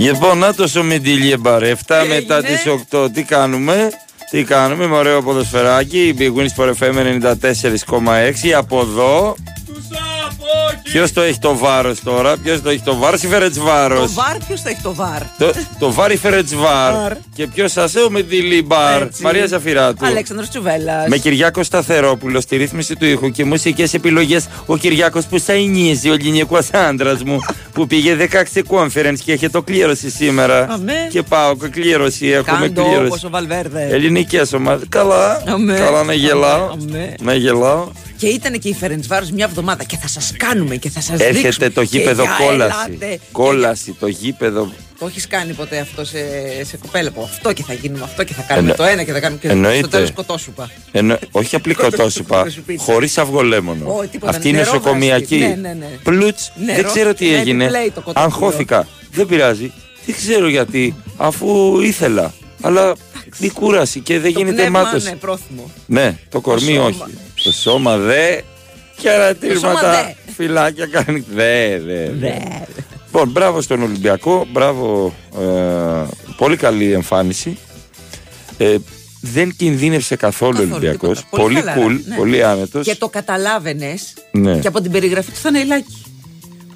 Λοιπόν, 0.00 0.38
να 0.38 0.54
το 0.54 0.68
σου 0.68 0.84
Μεντιλίμπαρ. 0.84 1.62
7 1.62 1.72
μετά 2.08 2.36
έγινε; 2.36 2.58
τι 2.64 2.86
8. 2.90 3.08
Τι 3.12 3.22
κάνουμε; 3.22 3.90
Τι 4.30 4.44
κάνουμε 4.44 4.86
με 4.86 4.96
ωραίο 4.96 5.22
ποδοσφαιράκι. 5.22 5.98
Η 5.98 6.14
Big 6.18 6.40
Wins 6.40 6.64
for 6.64 6.72
FM 6.80 6.94
94,6. 6.94 8.50
Από 8.56 8.80
εδώ. 8.80 9.36
Ποιος 10.82 11.12
το 11.12 11.20
έχει 11.20 11.38
το 11.38 11.56
βάρος 11.56 12.00
τώρα, 12.02 12.36
ποιος 12.36 12.62
το 12.62 12.70
έχει 12.70 12.82
το 12.82 12.96
βάρος, 12.96 13.22
η 13.22 13.26
Φερετσβάρο. 13.26 14.00
Το 14.00 14.10
βαρ, 14.10 14.36
ποιος 14.46 14.60
θα 14.60 14.70
έχει 14.70 14.80
το 14.82 14.94
βαρ. 14.94 15.22
Το, 15.38 15.52
το 15.78 15.92
βάρ 15.92 16.10
η 16.10 16.16
Φερετσβάρ. 16.16 16.92
Βαρ. 16.92 17.12
Και 17.34 17.46
ποιος 17.46 17.72
σας 17.72 17.92
με 18.08 18.22
τη 18.22 18.36
Λιμπάρ; 18.36 19.02
Έτσι. 19.02 19.22
Μαρία 19.22 19.46
Ζαφυράτου. 19.46 20.06
Αλέξανδρος 20.06 20.48
Τσουβέλλας. 20.48 21.08
Με 21.08 21.16
Κυριάκο 21.16 21.62
Σταθερόπουλο 21.62 22.40
στη 22.40 22.56
ρύθμιση 22.56 22.96
του 22.96 23.04
ήχου 23.04 23.30
και 23.30 23.44
μουσικές 23.44 23.94
επιλογές. 23.94 24.46
Ο 24.66 24.76
Κυριάκος 24.76 25.24
που 25.26 25.38
σαϊνίζει, 25.38 26.10
ο 26.10 26.12
ελληνικό 26.12 26.58
άντρας 26.72 27.22
μου, 27.22 27.38
που 27.72 27.86
πήγε 27.86 28.14
16 28.14 28.62
conference 28.68 29.18
και 29.24 29.32
έχει 29.32 29.48
το 29.50 29.62
κλήρωση 29.62 30.10
σήμερα. 30.10 30.66
Αμέ. 30.70 30.92
Και 31.10 31.22
πάω 31.22 31.56
και 31.56 31.68
κλήρωση, 31.68 32.26
έχουμε 32.26 32.58
Κάντο 32.68 32.82
κλήρωση. 32.82 33.06
όπως 33.06 33.24
ο 33.24 33.28
Βαλβέρδε. 33.30 33.88
Ελληνικές 33.90 34.52
ομάδες. 34.52 34.86
Καλά. 34.88 35.42
Αμέ. 35.46 35.74
Καλά 35.74 36.02
να 36.02 36.12
γελάω. 36.12 36.70
Αμέ. 36.70 37.14
Να 37.22 37.34
γελάω. 37.34 37.88
Και 38.16 38.26
ήταν 38.26 38.58
και 38.58 38.68
η 38.68 38.74
Φερεντσβάρο 38.74 39.26
μια 39.32 39.44
εβδομάδα 39.44 39.84
και 39.84 39.96
θα 39.96 40.08
σας 40.08 40.32
κάνουμε 40.60 40.76
και 40.76 40.90
θα 40.90 41.00
σας 41.00 41.16
δείξουμε. 41.18 41.38
Έρχεται 41.48 41.70
το 41.70 41.84
Και 41.84 41.98
γήπεδο 41.98 42.22
για 42.22 42.36
κόλαση. 42.46 42.76
ελάτε. 42.88 43.18
Κόλαση, 43.32 43.96
το 44.00 44.06
γήπεδο. 44.06 44.72
Το 44.98 45.06
έχεις 45.06 45.26
κάνει 45.26 45.52
ποτέ 45.52 45.78
αυτό 45.78 46.04
σε, 46.04 46.18
σε 46.64 46.76
κοπέλα 46.76 47.10
που 47.10 47.22
αυτό 47.22 47.52
και 47.52 47.62
θα 47.62 47.72
γίνουμε, 47.72 48.04
αυτό 48.04 48.24
και 48.24 48.32
θα 48.34 48.42
κάνουμε 48.42 48.70
Εννο- 48.70 48.76
το 48.86 48.92
ένα 48.92 49.02
και 49.02 49.12
θα 49.12 49.20
κάνουμε 49.20 49.40
και 49.40 49.48
Εννοείται. 49.48 49.78
στο 49.78 49.88
τέλος 49.88 50.08
σκοτώσουπα. 50.08 50.70
Ενώ, 50.92 51.16
όχι 51.30 51.56
απλή 51.56 51.74
κοτόσουπα, 51.74 52.36
Κοτόσουπα. 52.38 52.74
χωρίς 52.78 53.18
αυγολέμονο. 53.18 53.90
Ω, 53.96 54.06
τίποτα, 54.10 54.32
Αυτή 54.32 54.48
είναι 54.48 54.58
νερό 54.58 54.72
νοσοκομιακή. 54.72 55.38
βραστή. 55.38 55.60
Ναι, 55.60 55.68
ναι, 55.68 55.74
ναι. 55.74 55.86
Πλούτς, 56.02 56.52
Νερό, 56.66 56.82
δεν 56.82 56.84
ξέρω 56.92 57.14
τι 57.14 57.28
ναι, 57.28 57.36
έγινε. 57.36 57.64
επιπλέει 57.64 57.86
το 57.90 58.00
κοτόπουλο. 58.00 58.24
Αγχώθηκα. 58.24 58.86
Δεν 59.12 59.26
πειράζει. 59.26 59.72
Δεν 60.06 60.14
ξέρω 60.14 60.48
γιατί, 60.48 60.94
αφού 61.16 61.80
ήθελα. 61.80 62.32
Αλλά 62.62 62.94
η 63.38 63.48
κούραση 63.50 64.00
και 64.00 64.18
δεν 64.20 64.32
Το 64.32 64.38
γίνεται 64.38 64.54
πνεύμα, 64.56 64.82
μάτος. 64.82 65.04
Ναι, 65.04 65.10
πρόθυμο. 65.14 65.70
Ναι, 65.86 66.16
το 66.28 66.40
κορμί 66.40 66.72
σώμα. 66.74 66.84
όχι. 66.86 67.02
Το 67.44 67.52
σώμα 67.52 67.96
δε. 67.96 68.40
Χαιρετίσματα. 69.00 69.78
σώμα 69.78 70.12
Φυλάκια 70.36 70.86
κάνει. 70.86 71.24
Δε, 71.34 71.78
δε. 71.78 72.04
δε. 72.10 72.28
Ναι. 72.28 72.38
Λοιπόν, 73.04 73.28
μπράβο 73.30 73.60
στον 73.60 73.82
Ολυμπιακό. 73.82 74.46
Μπράβο. 74.52 75.14
ε, 75.40 76.06
πολύ 76.36 76.56
καλή 76.56 76.92
εμφάνιση. 76.92 77.58
Ε, 78.58 78.76
δεν 79.20 79.54
κινδύνευσε 79.56 80.16
καθόλου 80.16 80.52
ο 80.52 80.60
Καθόλου, 80.60 80.74
Ολυμπιακός. 80.74 81.18
τίποτα. 81.18 81.42
Πολύ 81.42 81.54
Πολύ 81.54 81.66
χαλαρά, 81.66 81.86
cool, 81.86 82.00
ναι. 82.08 82.16
πολύ 82.16 82.44
άνετος. 82.44 82.86
Και 82.86 82.94
το 82.96 83.08
καταλάβαινες 83.08 84.12
Ναι. 84.30 84.58
και 84.58 84.66
από 84.68 84.80
την 84.80 84.90
περιγραφή 84.90 85.30
του 85.30 85.36
Θαναϊλάκη. 85.38 86.02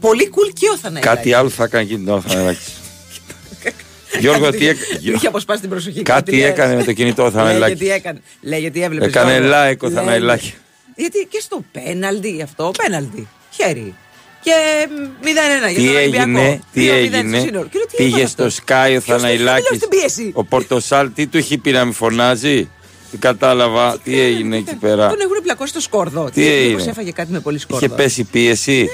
Πολύ 0.01 0.31
cool 0.35 0.53
και 0.53 0.67
ο 0.75 0.77
Θαναϊλάκη. 0.77 1.17
Κάτι 1.17 1.33
άλλο 1.33 1.49
θα 1.49 1.65
έκανε 1.65 1.85
και 1.85 1.95
την 1.95 2.21
Θανελάκη. 2.27 2.59
Γιώργο, 4.21 4.51
τι 4.51 4.59
Του 4.59 4.65
έκανε. 4.65 5.17
είχε 5.17 5.27
αποσπάσει 5.27 5.61
την 5.61 5.71
προσοχή. 5.71 6.03
Κάτι 6.03 6.37
λες. 6.37 6.45
έκανε 6.49 6.75
με 6.75 6.85
το 6.85 6.93
κινητό 6.93 7.23
ο 7.23 7.31
Λέει 7.31 7.35
Θανελάκη. 7.35 7.75
γιατί 7.75 7.95
έκανε. 7.95 8.21
Λέει 8.41 8.61
γιατί 8.61 8.83
έβλεπες. 8.83 9.09
Έκανε 9.09 9.41
like 9.53 9.79
ο 9.81 9.91
Θαναϊλάκη. 9.91 10.55
Γιατί 10.95 11.29
και 11.31 11.41
στο 11.41 11.65
πέναλτι 11.73 12.43
αυτό, 12.43 12.71
πέναλτι. 12.83 13.29
Χέρι. 13.51 13.95
Και 14.41 14.53
0-1 15.23 15.71
για 15.73 15.81
Τι 15.81 15.87
τον 15.87 15.97
Ολυμπιακό. 15.97 16.41
έγινε, 16.41 16.61
τι 16.73 16.81
2-0 16.81 17.07
στο 17.07 17.17
έγινε. 17.17 17.39
σύνολο. 17.39 17.67
Και 17.71 17.79
λέω, 17.79 17.87
τι 17.87 17.97
Πήγε 17.97 18.09
έπαθε 18.17 18.27
στο 18.27 18.45
αυτός; 18.45 18.61
Sky 18.67 18.87
ο 18.87 18.89
Ποιος 18.89 19.05
το 19.05 19.13
είχε 19.13 19.13
Θαναϊλάκης. 19.13 19.71
μιλάω 19.71 19.77
στην 19.77 19.89
πίεση. 19.89 20.31
Ο 20.35 20.45
Πορτοσάλ, 20.45 21.13
τι 21.15 21.27
του 21.27 21.37
έχει 21.37 21.59
πει 21.59 21.71
να 21.71 21.85
μην 21.85 21.93
φωνάζει; 21.95 22.69
Δεν 23.11 23.21
κατάλαβα 23.21 23.99
τι 23.99 24.21
έγινε 24.21 24.57
εκεί 24.57 24.75
πέρα. 24.75 25.09
Τον 25.09 25.21
έχουν 25.21 25.37
πλακώσει 25.43 25.71
στο 25.71 25.81
σκόρδο. 25.81 26.31
Τι 26.31 26.47
έγινε; 26.47 26.69
Μήπως 26.71 26.87
έφαγε 26.87 27.11
κάτι 27.11 27.33
με 27.33 27.41
πολύ 27.41 27.59
σκόρδο; 27.59 27.87
Είχε 27.87 27.95
πέσει 27.95 28.25
πίεση; 28.25 28.89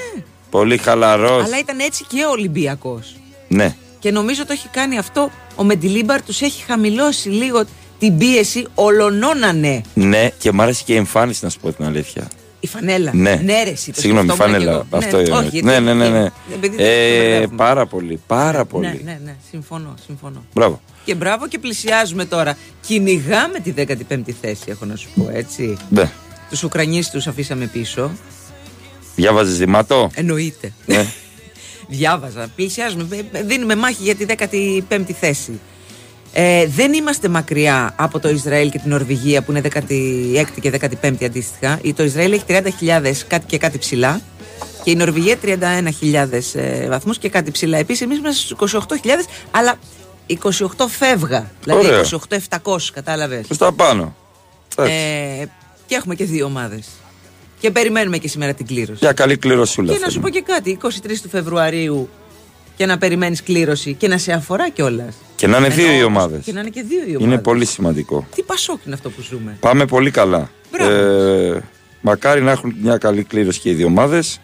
Πολύ 0.49 0.77
χαλαρός. 0.77 1.43
Αλλά 1.45 1.59
ήταν 1.59 1.79
έτσι 1.79 2.05
και 2.07 2.23
ο 2.25 2.29
Ολυμπιακός. 2.29 3.15
Ναι. 3.47 3.75
Και 3.99 4.11
νομίζω 4.11 4.45
το 4.45 4.53
έχει 4.53 4.67
κάνει 4.67 4.97
αυτό. 4.97 5.31
Ο 5.55 5.63
Μεντιλίμπαρ 5.63 6.21
τους 6.23 6.41
έχει 6.41 6.63
χαμηλώσει 6.63 7.29
λίγο 7.29 7.63
την 8.01 8.17
πίεση. 8.17 8.65
Ολονώνανε. 8.75 9.81
Ναι, 9.93 10.29
και 10.37 10.51
μ' 10.51 10.61
άρεσε 10.61 10.83
και 10.85 10.93
η 10.93 10.95
εμφάνιση 10.95 11.43
να 11.43 11.49
σου 11.49 11.59
πω 11.59 11.71
την 11.71 11.85
αλήθεια. 11.85 12.27
Η 12.59 12.67
φανέλα. 12.67 13.11
Ναι, 13.13 13.35
ναι 13.43 13.63
ρε, 13.63 13.69
εσύ, 13.69 13.91
το 13.91 13.99
Συγγνώμη, 14.01 14.27
σκεφτόμουν 14.27 14.53
φανέλα. 14.53 14.71
κι 14.71 14.85
εγώ. 14.91 14.97
Αυτό 15.03 15.17
ναι, 15.17 15.21
είναι. 15.23 15.31
όχι, 15.37 15.47
γιατί- 15.47 15.65
ναι, 15.65 15.79
ναι, 15.79 15.93
ναι. 15.93 16.09
ναι. 16.09 16.29
επειδή 16.53 16.75
δεν 16.75 16.85
Ε, 16.85 17.19
το 17.19 17.29
μπερδεύουμε. 17.29 17.57
πάρα 17.57 17.85
πολύ, 17.85 18.19
πάρα 18.27 18.65
πολύ. 18.65 18.85
Ναι, 18.87 18.99
ναι, 19.03 19.19
ναι, 19.23 19.35
συμφωνώ, 19.51 19.93
συμφωνώ. 20.05 20.43
Μπράβο. 20.53 20.81
Και 21.05 21.15
μπράβο 21.15 21.47
και 21.47 21.59
πλησιάζουμε 21.59 22.25
τώρα. 22.25 22.57
Κυνηγάμε 22.87 23.59
τη 23.59 23.73
15η 23.77 24.31
θέση, 24.41 24.63
έχω 24.67 24.85
να 24.85 24.95
σου 24.95 25.07
πω 25.15 25.29
έτσι. 25.33 25.77
Ναι. 25.89 26.11
Τους 26.49 26.63
Ουκρανίστου 26.63 27.21
αφήσαμε 27.29 27.65
πίσω. 27.65 28.11
Διάβαζες 29.15 29.57
δημάτο. 29.57 30.09
Εννοείται. 30.13 30.73
Ναι. 30.85 31.05
Διάβαζα. 31.87 32.47
Πλησιάζουμε. 32.55 33.07
ε, 33.31 33.43
Δίνουμε 33.43 33.75
μάχη 33.75 34.03
για 34.03 34.15
τη 34.15 34.25
15η 34.89 35.11
θέση. 35.19 35.59
Ε, 36.33 36.67
δεν 36.67 36.93
είμαστε 36.93 37.27
μακριά 37.27 37.93
από 37.95 38.19
το 38.19 38.29
Ισραήλ 38.29 38.69
και 38.69 38.79
την 38.79 38.89
Νορβηγία 38.89 39.41
που 39.41 39.51
είναι 39.51 39.61
16η 39.73 40.45
και 40.61 40.71
15η 41.01 41.23
αντίστοιχα. 41.25 41.79
Η- 41.81 41.93
Το 41.93 42.03
Ισραήλ 42.03 42.31
έχει 42.31 42.43
30.000 42.47 43.23
κάτι 43.27 43.45
και 43.45 43.57
κάτι 43.57 43.77
ψηλά 43.77 44.21
και 44.83 44.91
η 44.91 44.95
Νορβηγία 44.95 45.35
31.000 45.43 46.55
ε, 46.55 46.87
βαθμούς 46.87 47.17
και 47.17 47.29
κάτι 47.29 47.51
ψηλά. 47.51 47.77
Επίσης 47.77 48.01
εμείς 48.01 48.17
είμαστε 48.17 48.41
στους 48.55 48.73
28.000 48.73 48.85
αλλά 49.51 49.75
28 50.27 50.35
φεύγα. 50.89 51.51
Δηλαδή 51.63 51.87
Ωραίο. 51.87 52.01
28.700 52.63 52.77
κατάλαβες. 52.93 53.47
Προ 53.47 53.55
τα 53.57 53.71
πάνω. 53.71 54.15
Εντάξει. 54.77 54.95
Ε, 55.41 55.45
και 55.85 55.95
έχουμε 55.95 56.15
και 56.15 56.25
δύο 56.25 56.45
ομάδες. 56.45 56.87
Και 57.59 57.71
περιμένουμε 57.71 58.17
και 58.17 58.27
σήμερα 58.27 58.53
την 58.53 58.65
κλήρωση. 58.65 58.97
Για 59.01 59.13
καλή 59.13 59.37
κληροσούλα. 59.37 59.93
Και 59.93 59.99
να 59.99 60.09
σου 60.09 60.19
πω 60.19 60.29
και 60.29 60.41
κάτι, 60.41 60.77
23 60.81 60.87
του 61.21 61.29
Φεβρουαρίου 61.29 62.09
και 62.81 62.87
να 62.87 62.97
περιμένεις 62.97 63.43
κλήρωση 63.43 63.93
και 63.93 64.07
να 64.07 64.17
σε 64.17 64.31
αφορά 64.31 64.69
κιόλας. 64.69 65.15
Και 65.35 65.47
να 65.47 65.57
είναι 65.57 65.67
δύο 65.67 65.91
οι 65.91 66.03
ομάδες. 66.03 66.43
Και 66.43 66.51
να 66.51 66.59
είναι 66.59 66.69
και 66.69 66.83
δύο 66.83 66.97
οι 66.97 67.09
ομάδες. 67.09 67.25
Είναι 67.25 67.37
πολύ 67.37 67.65
σημαντικό. 67.65 68.27
Τι 68.35 68.43
πασόκ 68.43 68.85
είναι 68.85 68.95
αυτό 68.95 69.09
που 69.09 69.21
ζούμε. 69.21 69.57
Πάμε 69.59 69.85
πολύ 69.85 70.11
καλά. 70.11 70.49
Μπράβο. 70.71 70.91
Ε, 70.91 71.63
μακάρι 72.01 72.41
να 72.41 72.51
έχουν 72.51 72.75
μια 72.81 72.97
καλή 72.97 73.23
κλήρωση 73.23 73.59
και 73.59 73.69
οι 73.69 73.73
δύο 73.73 73.85
ομάδες 73.85 74.39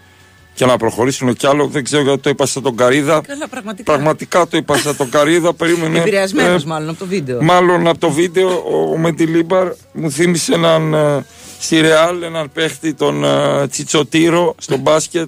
και 0.53 0.65
να 0.65 0.77
προχωρήσουν 0.77 1.33
κι 1.33 1.47
άλλο. 1.47 1.67
Δεν 1.67 1.83
ξέρω 1.83 2.03
γιατί 2.03 2.21
το 2.21 2.29
είπα 2.29 2.45
σαν 2.45 2.63
τον 2.63 2.75
Καρίδα. 2.75 3.21
Καλά, 3.27 3.47
πραγματικά. 3.47 3.91
Πραγματικά 3.93 4.47
το 4.47 4.57
είπα 4.57 4.77
σαν 4.77 4.95
τον 4.95 5.09
Καρίδα. 5.09 5.53
Περίμενε. 5.53 5.99
Επηρεασμένος 5.99 6.63
ε, 6.63 6.67
μάλλον 6.67 6.89
από 6.89 6.99
το 6.99 7.05
βίντεο. 7.05 7.41
Μάλλον 7.41 7.87
από 7.87 7.99
το 7.99 8.11
βίντεο 8.11 8.63
ο 8.93 8.97
Μεντιλίμπαρ 8.97 9.73
μου 9.93 10.11
θύμισε 10.11 10.53
έναν 10.53 10.93
ε, 10.93 11.25
στη 11.59 11.79
Ρεάλ, 11.79 12.21
έναν 12.21 12.49
παίχτη 12.53 12.93
τον 12.93 13.23
ε, 13.23 13.67
Τσιτσοτήρο 13.67 14.55
στο 14.57 14.77
μπάσκετ. 14.77 15.27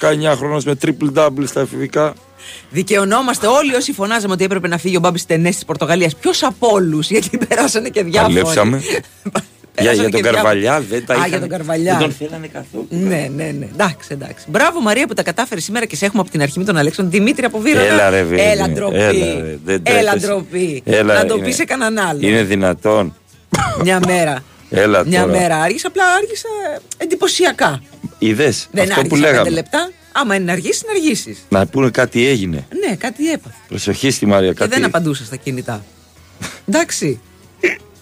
19 0.00 0.34
χρόνος 0.36 0.64
με 0.64 0.78
triple 0.82 1.18
double 1.18 1.44
στα 1.46 1.60
εφηβικά. 1.60 2.14
Δικαιωνόμαστε 2.70 3.46
όλοι 3.46 3.74
όσοι 3.74 3.92
φωνάζαμε 3.92 4.32
ότι 4.32 4.44
έπρεπε 4.44 4.68
να 4.68 4.78
φύγει 4.78 4.96
ο 4.96 5.00
Μπάμπης 5.00 5.26
Τενές 5.26 5.54
της 5.54 5.64
Πορτογαλίας. 5.64 6.16
Ποιος 6.16 6.42
από 6.42 6.68
όλους, 6.72 7.10
γιατί 7.10 7.38
περάσανε 7.48 7.88
και 7.88 8.02
διάφοροι. 8.02 8.34
Παλέψαμε. 8.34 8.82
για, 9.80 9.90
Περάσανε 9.90 9.94
για 9.94 10.02
τον 10.02 10.10
και 10.22 10.30
διάφοροι. 10.30 10.62
Καρβαλιά 10.62 10.80
δεν 10.80 11.06
τα 11.06 11.14
Α, 11.14 11.16
είχαν. 11.16 11.28
για 11.28 11.40
τον 11.40 11.48
Καρβαλιά. 11.48 11.92
Δεν 11.96 12.00
τον 12.02 12.12
θέλανε 12.12 12.46
καθόλου. 12.46 12.86
Ναι, 12.90 13.28
ναι, 13.36 13.44
ναι. 13.58 13.68
Εντάξει, 13.72 14.08
εντάξει. 14.12 14.44
Μπράβο 14.48 14.80
Μαρία 14.80 15.06
που 15.06 15.14
τα 15.14 15.22
κατάφερε 15.22 15.60
σήμερα 15.60 15.86
και 15.86 15.96
σε 15.96 16.04
έχουμε 16.04 16.20
από 16.22 16.30
την 16.30 16.42
αρχή 16.42 16.58
με 16.58 16.64
τον 16.64 16.76
Αλέξανδρο 16.76 17.18
Δημήτρη 17.18 17.44
από 17.44 17.58
Βύρονα. 17.58 17.86
Έλα 17.86 18.10
ρε 18.10 18.22
Βίρι. 18.22 18.40
Έλα 18.42 18.68
ντροπή. 18.68 18.96
Έλα, 18.96 19.10
ρε, 19.40 19.58
δεν 19.64 19.82
Έλα 19.84 20.00
τρέπεσαι. 20.10 20.26
ντροπή. 20.26 20.82
Έλα, 20.84 21.14
να 21.14 21.24
το 21.24 21.34
είναι- 21.34 21.44
πεις 21.46 21.54
σε 21.54 21.64
κανέναν 21.64 22.06
άλλο. 22.08 22.28
Είναι 22.28 22.42
δυνατόν. 22.42 23.16
Μια 23.82 24.00
μέρα. 24.06 24.42
Έλα 24.70 25.06
Μια 25.06 25.20
τώρα. 25.20 25.38
μέρα 25.38 25.56
άργησα, 25.56 25.88
απλά 25.88 26.02
άργησα 26.18 26.48
εντυπωσιακά. 26.96 27.82
Είδες 28.18 28.68
Δεν 28.70 28.82
αυτό 28.90 28.94
που 28.94 29.00
άργησα 29.00 29.20
πέντε 29.20 29.30
λέγαμε. 29.30 29.50
λεπτά. 29.50 29.90
Άμα 30.12 30.34
είναι 30.34 30.44
να 30.44 30.52
αργήσεις, 30.52 30.84
να 30.86 30.90
αργήσεις. 30.92 31.38
Να 31.48 31.66
πούνε 31.66 31.90
κάτι 31.90 32.26
έγινε. 32.26 32.66
Ναι, 32.86 32.96
κάτι 32.96 33.30
έπαθα. 33.30 33.56
Προσοχή 33.68 34.10
στη 34.10 34.26
Μαρία. 34.26 34.48
Και 34.52 34.58
Κάτι... 34.58 34.70
δεν 34.74 34.84
απαντούσα 34.84 35.24
στα 35.24 35.36
κινητά. 35.36 35.84
Εντάξει. 36.68 37.20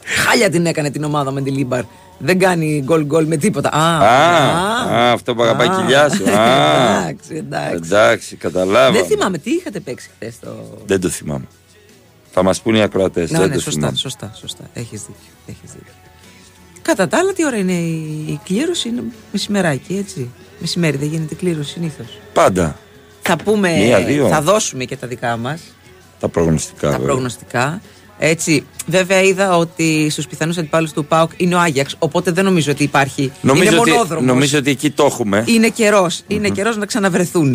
Χάλια 0.04 0.50
την 0.50 0.66
έκανε 0.66 0.90
την 0.90 1.04
ομάδα 1.04 1.30
Μεντιλίμπαρ. 1.30 1.82
Δεν 2.18 2.38
κάνει 2.38 2.82
γκολ 2.84 3.04
γκολ 3.04 3.26
με 3.26 3.36
τίποτα. 3.36 3.68
Α, 3.72 3.98
Α, 3.98 4.98
α, 4.98 5.12
αυτό 5.12 5.34
που 5.34 5.42
αγαπάει 5.42 5.66
η 5.66 5.70
α. 5.70 5.76
κοιλιά 5.80 6.08
σου. 6.14 6.30
Α. 6.30 6.98
Εντάξει, 6.98 7.34
εντάξει. 7.34 7.74
Εντάξει, 7.74 8.36
καταλάβαμε. 8.36 8.98
Δεν 8.98 9.06
θυμάμαι 9.06 9.38
τι 9.38 9.50
είχατε 9.50 9.80
παίξει 9.80 10.10
χθες 10.14 10.38
το. 10.40 10.78
Δεν 10.86 11.00
το 11.00 11.08
θυμάμαι. 11.08 11.44
Θα 12.30 12.42
μας 12.42 12.60
πούνε 12.60 12.78
οι 12.78 12.82
ακροατές. 12.82 13.30
Ναι, 13.30 13.38
δεν 13.38 13.48
ναι, 13.48 13.54
το 13.54 13.60
σωστά, 13.60 13.78
θυμάμαι. 13.80 13.96
σωστά, 13.96 14.32
σωστά. 14.34 14.64
Έχεις 14.74 15.00
δίκιο. 15.00 15.32
Έχεις 15.46 15.70
δίκιο. 15.72 15.92
Κατά 16.82 17.08
τα 17.08 17.18
άλλα, 17.18 17.32
τι 17.32 17.46
ώρα 17.46 17.56
είναι 17.56 17.72
η, 17.72 18.24
η 18.28 18.40
κλήρωση, 18.44 18.88
είναι 18.88 19.02
μεσημεράκι, 19.32 19.96
έτσι. 19.96 20.30
Μεσημέρι 20.58 20.96
δεν 20.96 21.08
γίνεται 21.08 21.34
κλήρωση 21.34 21.70
συνήθως. 21.70 22.18
Πάντα. 22.32 22.78
Θα 23.22 23.36
πούμε, 23.36 23.70
Μία, 23.76 24.00
δύο. 24.00 24.28
θα 24.28 24.40
δώσουμε 24.42 24.84
και 24.84 24.96
τα 24.96 25.06
δικά 25.06 25.36
μας, 25.36 25.60
Τα 26.20 26.28
προγνωστικά. 26.28 26.86
τα 26.86 26.90
βέβαια. 26.90 27.06
προγνωστικά. 27.06 27.80
Έτσι, 28.18 28.66
βέβαια 28.86 29.22
είδα 29.22 29.56
ότι 29.56 30.10
στους 30.10 30.26
πιθανούς 30.26 30.58
αντιπάλους 30.58 30.92
του 30.92 31.04
ΠΑΟΚ 31.04 31.30
είναι 31.36 31.54
ο 31.54 31.58
Άγιαξ, 31.58 31.96
οπότε 31.98 32.30
δεν 32.30 32.44
νομίζω 32.44 32.70
ότι 32.72 32.82
υπάρχει. 32.82 33.32
Νομίζω, 33.40 33.70
είναι 33.70 33.80
ότι, 33.80 33.90
μονόδρομος. 33.90 34.24
νομίζω 34.26 34.58
ότι 34.58 34.70
εκεί 34.70 34.90
το 34.90 35.04
έχουμε. 35.04 35.44
Είναι 35.46 35.68
καιρός. 35.68 36.22
Είναι 36.26 36.48
καιρός 36.48 36.76
να 36.76 36.86
ξαναβρεθούν. 36.86 37.54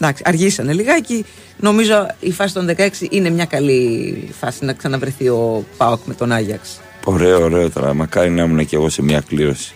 Εντάξει, 0.00 0.22
αργήσανε 0.26 0.72
λιγάκι. 0.72 1.24
Νομίζω 1.56 2.06
η 2.20 2.32
φάση 2.32 2.54
των 2.54 2.66
16 2.66 3.06
είναι 3.10 3.30
μια 3.30 3.44
καλή 3.44 4.28
φάση 4.40 4.64
να 4.64 4.72
ξαναβρεθεί 4.72 5.28
ο 5.28 5.64
ΠΑΟΚ 5.76 6.00
με 6.04 6.14
τον 6.14 6.32
Άγιαξ. 6.32 6.80
Ωραίο, 7.04 7.42
ωραίο 7.42 7.70
τώρα. 7.70 7.94
Μακάρι 7.94 8.30
να 8.30 8.42
ήμουν 8.42 8.66
και 8.66 8.76
εγώ 8.76 8.88
σε 8.88 9.02
μια 9.02 9.20
κλήρωση. 9.28 9.74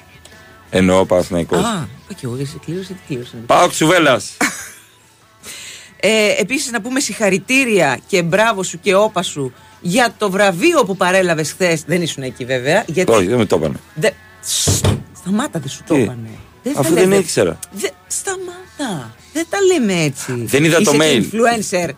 Εννοώ 0.70 1.04
Παναθηναϊκός. 1.04 1.58
Α, 1.64 1.88
όχι, 2.16 2.24
εγώ 2.42 2.46
σε 2.46 2.58
κλήρωση, 2.64 2.88
τι 2.92 2.98
κλήρωση. 3.06 3.30
είναι. 3.36 3.44
Πάω 3.46 3.68
ξουβέλας. 3.68 4.36
Ε, 6.00 6.34
Επίσης, 6.38 6.70
να 6.70 6.80
πούμε 6.80 7.00
συγχαρητήρια 7.00 7.98
και 8.06 8.22
μπράβο 8.22 8.62
σου 8.62 8.80
και 8.80 8.94
όπα 8.94 9.22
σου 9.22 9.52
για 9.80 10.14
το 10.18 10.30
βραβείο 10.30 10.84
που 10.84 10.96
παρέλαβες 10.96 11.52
χθες. 11.52 11.82
Δεν 11.86 12.02
ήσουν 12.02 12.22
εκεί 12.22 12.44
βέβαια. 12.44 12.84
Γιατί... 12.86 13.12
Όχι, 13.12 13.26
δεν 13.26 13.38
με 13.38 13.44
το 13.46 13.56
είπανε. 13.56 13.76
Δε... 13.94 14.10
Σταμάτα, 15.20 15.58
δεν 15.58 15.68
σου 15.68 15.82
το 15.86 15.94
Τι; 15.94 16.00
είπανε. 16.00 16.28
Δεν 16.62 16.72
Αφού 16.76 16.88
θα 16.88 16.94
δεν 16.94 17.08
λέτε- 17.08 17.22
ήξερα. 17.24 17.58
Δε... 17.72 17.88
Σταμάτα. 18.06 19.14
Δεν 19.32 19.46
τα 19.48 19.58
λέμε 19.60 20.02
έτσι. 20.02 20.32
Δεν 20.44 20.64
είδα 20.64 20.80
το 20.82 20.90
Είσαι 20.94 20.96
mail. 21.02 21.26
και 21.30 21.36
influencer. 21.38 21.90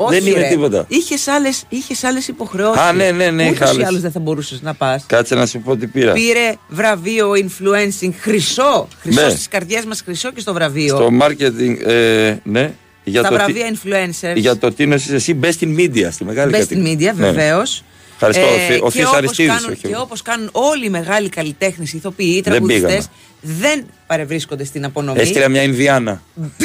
Όχι, 0.00 0.20
Δεν 0.20 0.26
είμαι 0.32 0.40
ρε. 0.40 0.48
τίποτα. 0.48 0.84
Είχες 0.88 1.28
άλλες, 1.28 1.64
είχες 1.68 2.04
άλλες 2.04 2.28
υποχρεώσεις. 2.28 2.82
Α, 2.82 2.92
ναι, 2.92 3.10
ναι, 3.10 3.30
ναι, 3.30 3.42
είχα 3.42 3.50
Ούτως 3.52 3.68
ή 3.68 3.70
άλλες. 3.70 3.86
άλλως 3.86 4.00
δεν 4.00 4.10
θα 4.10 4.20
μπορούσες 4.20 4.62
να 4.62 4.74
πας. 4.74 5.04
Κάτσε 5.06 5.34
να 5.34 5.46
σου 5.46 5.58
πω 5.60 5.76
τι 5.76 5.86
πήρα. 5.86 6.12
Πήρε 6.12 6.54
βραβείο 6.68 7.30
influencing 7.32 8.10
χρυσό. 8.20 8.88
Χρυσό 9.00 9.20
Ναι. 9.24 9.28
στις 9.30 9.48
καρδιές 9.48 9.84
μας 9.84 10.00
χρυσό 10.04 10.32
και 10.32 10.40
στο 10.40 10.52
βραβείο. 10.52 10.96
Στο 10.96 11.08
marketing, 11.20 11.86
ε, 11.86 12.34
ναι. 12.42 12.72
Για 13.04 13.22
Τα 13.22 13.28
το, 13.28 13.34
τι, 13.36 13.40
βραβεία 13.42 13.66
influencers. 13.74 14.36
για 14.36 14.56
το 14.56 14.72
τι 14.72 14.86
νοσείς 14.86 15.10
εσύ, 15.10 15.38
best 15.42 15.62
in 15.64 15.76
media, 15.78 16.08
στη 16.10 16.24
μεγάλη 16.24 16.52
Best 16.54 16.56
in 16.56 16.58
κατηγορία. 16.60 17.12
media, 17.12 17.16
Ναι. 17.16 17.26
βεβαίως. 17.26 17.82
Ευχαριστώ, 18.20 18.42
ο 18.54 18.58
Θη- 18.68 18.82
ο 18.82 18.84
και 18.84 18.90
Θείος 18.90 19.06
όπως 19.06 19.18
Αριστίδης, 19.18 19.52
κάνουν- 19.52 19.70
όχι 19.70 19.80
Και 19.80 19.92
εγώ. 19.92 20.00
όπως 20.02 20.22
κάνουν 20.22 20.48
όλοι 20.52 20.86
οι 20.86 20.90
μεγάλοι 20.90 21.28
καλλιτέχνες, 21.28 21.92
ηθοποιοί, 21.92 22.32
Δεν 22.32 22.42
τραγουδιστές, 22.42 23.08
πήγαμε. 23.40 23.58
δεν 23.60 23.84
παρευρίσκονται 24.06 24.64
στην 24.64 24.84
απονομή. 24.84 25.20
Έστειλα 25.20 25.48
μια 25.48 25.62
Ινδιάνα. 25.62 26.22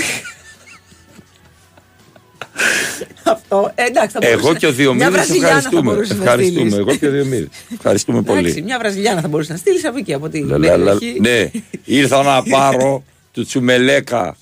Αυτό. 3.24 3.72
Ε, 3.75 3.84
εντάξει, 3.84 4.10
θα 4.12 4.20
μπορούσες 4.22 4.40
Εγώ 4.44 4.52
να- 4.52 4.58
και 4.60 4.66
ο 4.66 4.70
Μια 4.70 4.78
Διομήδης 4.78 5.12
Βραζιλιάνα 5.12 5.48
θα 5.48 5.56
ευχαριστούμε. 5.58 5.92
μπορούσες 5.92 6.18
να 6.18 6.24
Ευχαριστούμε. 6.24 6.60
στείλεις. 6.70 6.78
Εγώ 6.78 6.96
και 6.96 7.08
ο 7.08 7.12
Διομήδης. 7.12 7.48
Ευχαριστούμε 7.74 8.18
Εντάξει, 8.18 8.42
πολύ. 8.52 8.62
μια 8.64 8.78
Βραζιλιάνα 8.80 9.22
θα 9.22 9.28
μπορούσες 9.28 9.52
να 9.52 9.58
στείλεις 9.58 9.86
από 9.86 9.98
εκεί, 9.98 10.14
από 10.14 10.30
τη 10.30 10.40
Λα, 10.40 10.58
λα, 10.58 10.78
λα. 10.78 10.94
περιοχή. 10.98 11.20
Ναι, 11.20 11.50
ήρθα 11.86 12.24
να 12.24 12.44
πάρω 12.44 13.04
του 13.31 13.46
Τσουμελέκα 13.46 14.38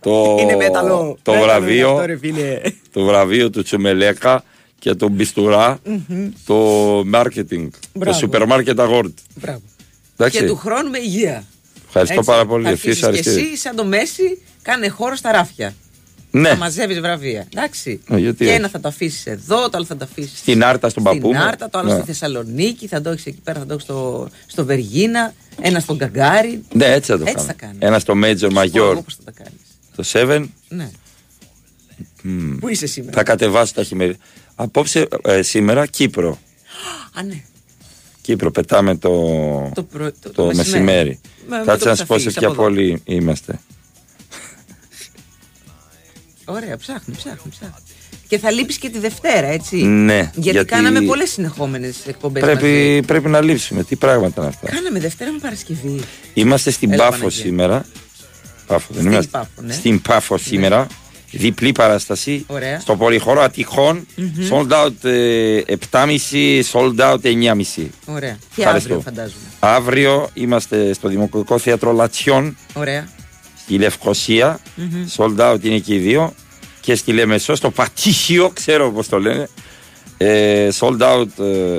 το, 0.00 0.36
Είναι 0.40 0.56
μέταλλο. 0.56 1.18
το 1.22 1.32
Μέταλλο 1.32 1.36
είναι 1.36 1.44
βραβείο 1.52 1.90
αυτό, 1.90 2.06
ρε 2.06 2.16
φίλε. 2.18 2.60
το 2.92 3.04
βραβείο 3.04 3.50
του 3.50 3.62
Τσουμελέκα 3.62 4.44
και 4.78 4.94
τον 4.94 5.10
Μπιστουρά 5.10 5.78
το 6.46 6.98
marketing 7.00 7.68
το 7.70 7.88
Μπράβο. 7.92 8.18
supermarket 8.20 8.74
award 8.76 9.12
Μπράβο. 9.34 9.62
Εντάξει. 10.16 10.38
Και 10.38 10.46
του 10.46 10.56
χρόνου 10.56 10.90
με 10.90 10.98
υγεία. 10.98 11.44
Ευχαριστώ 11.86 12.14
Έτσι. 12.18 12.26
πάρα 12.30 12.46
πολύ 12.46 12.64
Θα 12.64 12.70
Ευθύς 12.70 13.02
αρχίσεις 13.02 13.22
και 13.24 13.30
Αριστίδη. 13.30 13.40
εσύ, 13.52 13.56
σαν 13.62 13.76
το 13.76 13.84
Μέση, 13.84 14.42
κάνε 14.62 14.88
χώρο 14.88 15.14
στα 15.16 15.32
ράφια. 15.32 15.74
Ναι 16.30 16.48
Θα 16.48 16.56
μαζεύεις 16.56 17.00
βραβεία. 17.00 17.46
Εντάξει. 17.54 18.00
Ε, 18.10 18.16
γιατί 18.18 18.36
και 18.36 18.44
όχι. 18.44 18.54
ένα 18.54 18.68
θα 18.68 18.80
το 18.80 18.88
αφήσεις 18.88 19.26
εδώ, 19.26 19.56
το 19.68 19.76
άλλο 19.76 19.84
θα 19.84 19.96
το 19.96 20.04
αφήσεις 20.04 20.38
Στην 20.38 20.64
Άρτα, 20.64 20.88
στον 20.88 21.02
παππού 21.02 21.18
Στην 21.18 21.30
μου. 21.40 21.48
Άρτα, 21.48 21.68
το 21.70 21.78
άλλο 21.78 21.88
Ναι. 21.92 21.96
στη 21.96 22.06
Θεσσαλονίκη, 22.06 22.86
θα 22.86 23.00
το 23.00 23.10
έχεις 23.10 23.26
εκεί 23.26 23.40
πέρα, 23.44 23.58
θα 23.58 23.66
το 23.66 23.72
έχεις 23.72 23.84
στο, 23.84 24.28
στο 24.46 24.64
Βεργίνα, 24.64 25.34
ένα 25.60 25.80
στον 25.80 25.98
Καγκάρι. 25.98 26.62
ναι 26.72 26.84
έτσι 26.92 27.10
θα 27.10 27.16
το 27.18 27.22
Έτσι 27.22 27.34
κάνω 27.34 27.46
θα 27.46 27.52
κάνεις. 27.52 27.76
ένα 27.80 27.98
στο 27.98 28.14
Major 28.16 28.42
Εγώ 28.42 28.60
Major 28.60 29.00
πώς 29.04 29.16
θα 29.16 29.22
τα 29.24 29.32
κάνεις. 29.32 29.60
το 29.96 30.02
7 30.04 30.48
Ναι. 30.68 30.90
Πού 32.60 32.68
είσαι 32.68 32.86
σήμερα; 32.86 33.16
θα 33.16 33.22
κατεβάσω 33.22 33.74
τα 33.74 33.82
χειμερινά 33.82 34.16
απόψε 34.54 35.08
ε, 35.24 35.42
σήμερα 35.42 35.86
Κύπρο 35.86 36.38
Α, 37.18 37.22
ναι. 37.22 37.42
Κύπρο 38.22 38.50
πετάμε 38.50 38.96
το, 38.96 39.10
Το, 39.74 39.82
προ... 39.82 40.10
το, 40.20 40.30
το 40.30 40.50
μεσημέρι. 40.54 41.20
Με- 41.48 41.56
με 41.58 41.64
Κάτσε 41.64 41.84
το 41.84 41.90
να 41.90 41.96
που 41.96 41.96
σου 41.96 42.06
θα 42.06 42.06
πω 42.06 42.14
σε 42.14 42.20
φύγεις 42.20 42.38
ποια 42.38 42.48
από 42.48 42.62
εδώ. 42.62 42.62
πόλη 42.70 43.02
είμαστε. 43.04 43.60
Ωραία, 46.50 46.76
ψάχνει, 46.76 47.14
ψάχνει, 47.16 47.50
ψάχνει. 47.50 47.74
Και 48.28 48.38
θα 48.38 48.50
λείπει 48.50 48.78
και 48.78 48.88
τη 48.90 48.98
Δευτέρα, 48.98 49.46
έτσι. 49.46 49.76
Ναι, 49.76 50.14
Γιατί, 50.18 50.40
γιατί- 50.40 50.64
κάναμε 50.64 51.00
πολλές 51.00 51.30
συνεχόμενες 51.30 51.96
εκπομπές. 52.06 52.42
Πρέπει, 52.42 53.02
πρέπει 53.06 53.28
να 53.28 53.40
λείψουμε. 53.40 53.82
Τι 53.84 53.96
πράγματα 53.96 54.40
είναι 54.40 54.48
αυτά. 54.50 54.70
Κάναμε 54.70 54.98
Δευτέρα 54.98 55.32
με 55.32 55.38
Παρασκευή. 55.38 56.00
Είμαστε 56.34 56.70
στην 56.70 56.92
Έλα, 56.92 57.02
Πάφο 57.04 57.18
Παναγία. 57.18 57.42
σήμερα. 57.44 57.84
Πάφο, 58.66 58.86
δεν 58.90 59.00
Στην 59.00 59.12
είμαστε. 59.12 59.30
Πάφο, 59.30 59.48
ναι. 59.66 59.72
Στην 59.72 60.02
Πάφο 60.02 60.38
σήμερα. 60.38 60.86
Διπλή 61.32 61.72
παράσταση. 61.72 62.44
Ωραία. 62.46 62.80
Στο 62.80 62.96
πολυχώρο 62.96 63.40
Αττικών. 63.40 64.06
Sold 64.50 64.68
out 64.70 65.04
ε, 65.08 65.60
7,5, 65.90 66.62
sold 66.72 66.98
out 66.98 67.16
9,5. 67.22 67.90
Ωραία. 68.06 68.36
Και 68.54 68.62
Ευχαριστώ. 68.62 68.94
αύριο 68.94 69.00
φαντάζομαι. 69.00 69.42
Αύριο 69.60 70.28
είμαστε 70.34 70.92
στο 70.92 71.08
Δημοκρατικό 71.08 71.58
Θέατρο 71.58 71.92
Λατσιών 71.92 72.56
Ωραία. 72.72 73.08
Στη 73.70 73.78
λευκοσια 73.78 74.60
Sold 75.16 75.36
out 75.38 75.56
είναι 75.62 75.78
και 75.78 75.94
οι 75.94 75.98
δύο. 75.98 76.34
Και 76.80 76.94
στη 76.94 77.12
Λεμεσό, 77.12 77.54
στο 77.54 77.70
Πατήσιο, 77.70 78.50
ξέρω 78.54 78.90
πώς 78.92 79.08
το 79.08 79.18
λένε. 79.20 79.48
Ε, 80.16 80.68
sold 80.78 80.98
out 81.00 81.26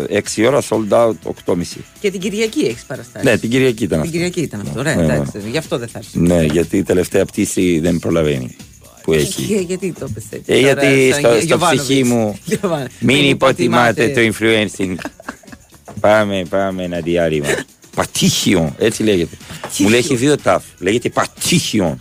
ε, 0.09 0.19
6 0.37 0.43
ώρα, 0.47 0.61
sold 0.69 0.89
out 0.89 1.13
8,5. 1.45 1.55
Και 1.99 2.11
την 2.11 2.19
Κυριακή 2.19 2.59
έχεις 2.59 2.83
παραστάσει. 2.87 3.25
Ναι, 3.25 3.37
την 3.37 3.49
Κυριακή 3.49 3.83
ήταν 3.83 3.89
Την 3.89 3.99
αυτό. 3.99 4.11
Κυριακή 4.11 4.41
ήταν 4.41 4.59
αυτό. 4.61 4.79
Ωραία, 4.79 4.95
Ναι, 4.95 5.05
ναι. 5.05 5.13
εντάξει. 5.13 5.31
Γι' 5.51 5.57
αυτό 5.57 5.77
δεν 5.77 5.87
θα 5.87 5.97
έρθει. 5.99 6.19
Ναι, 6.19 6.43
γιατί 6.43 6.77
η 6.77 6.83
τελευταία 6.83 7.25
πτήση 7.25 7.79
δεν 7.79 7.99
προλαβαίνει 7.99 8.55
που 9.03 9.11
Και- 9.11 9.17
έχει. 9.17 9.63
γιατί 9.67 9.93
το 9.99 10.09
πες 10.13 10.23
έτσι. 10.29 10.53
Ε, 10.53 10.57
γιατί 10.59 11.09
Τώρα, 11.09 11.13
στο, 11.13 11.21
σαν 11.21 11.35
στο 11.35 11.45
Γιωβάνοβιτς. 11.45 11.83
ψυχή 11.83 12.03
μου 12.03 12.37
Γιωβάνοβιτς. 12.45 12.93
μην 12.99 13.29
υποτιμάτε 13.29 14.07
το 14.09 14.21
influencing. 14.21 14.95
πάμε, 15.99 16.43
πάμε 16.49 16.83
ένα 16.83 16.99
διάρρημα. 16.99 17.47
Πατήχιον, 17.95 18.75
έτσι 18.77 19.03
λέγεται. 19.03 19.37
Μου 19.77 19.89
λέει 19.89 19.99
έχει 19.99 20.15
δύο 20.15 20.37
ταφ. 20.37 20.63
Λέγεται 20.79 21.09
πατήχιον. 21.09 21.87
Α, 21.91 21.95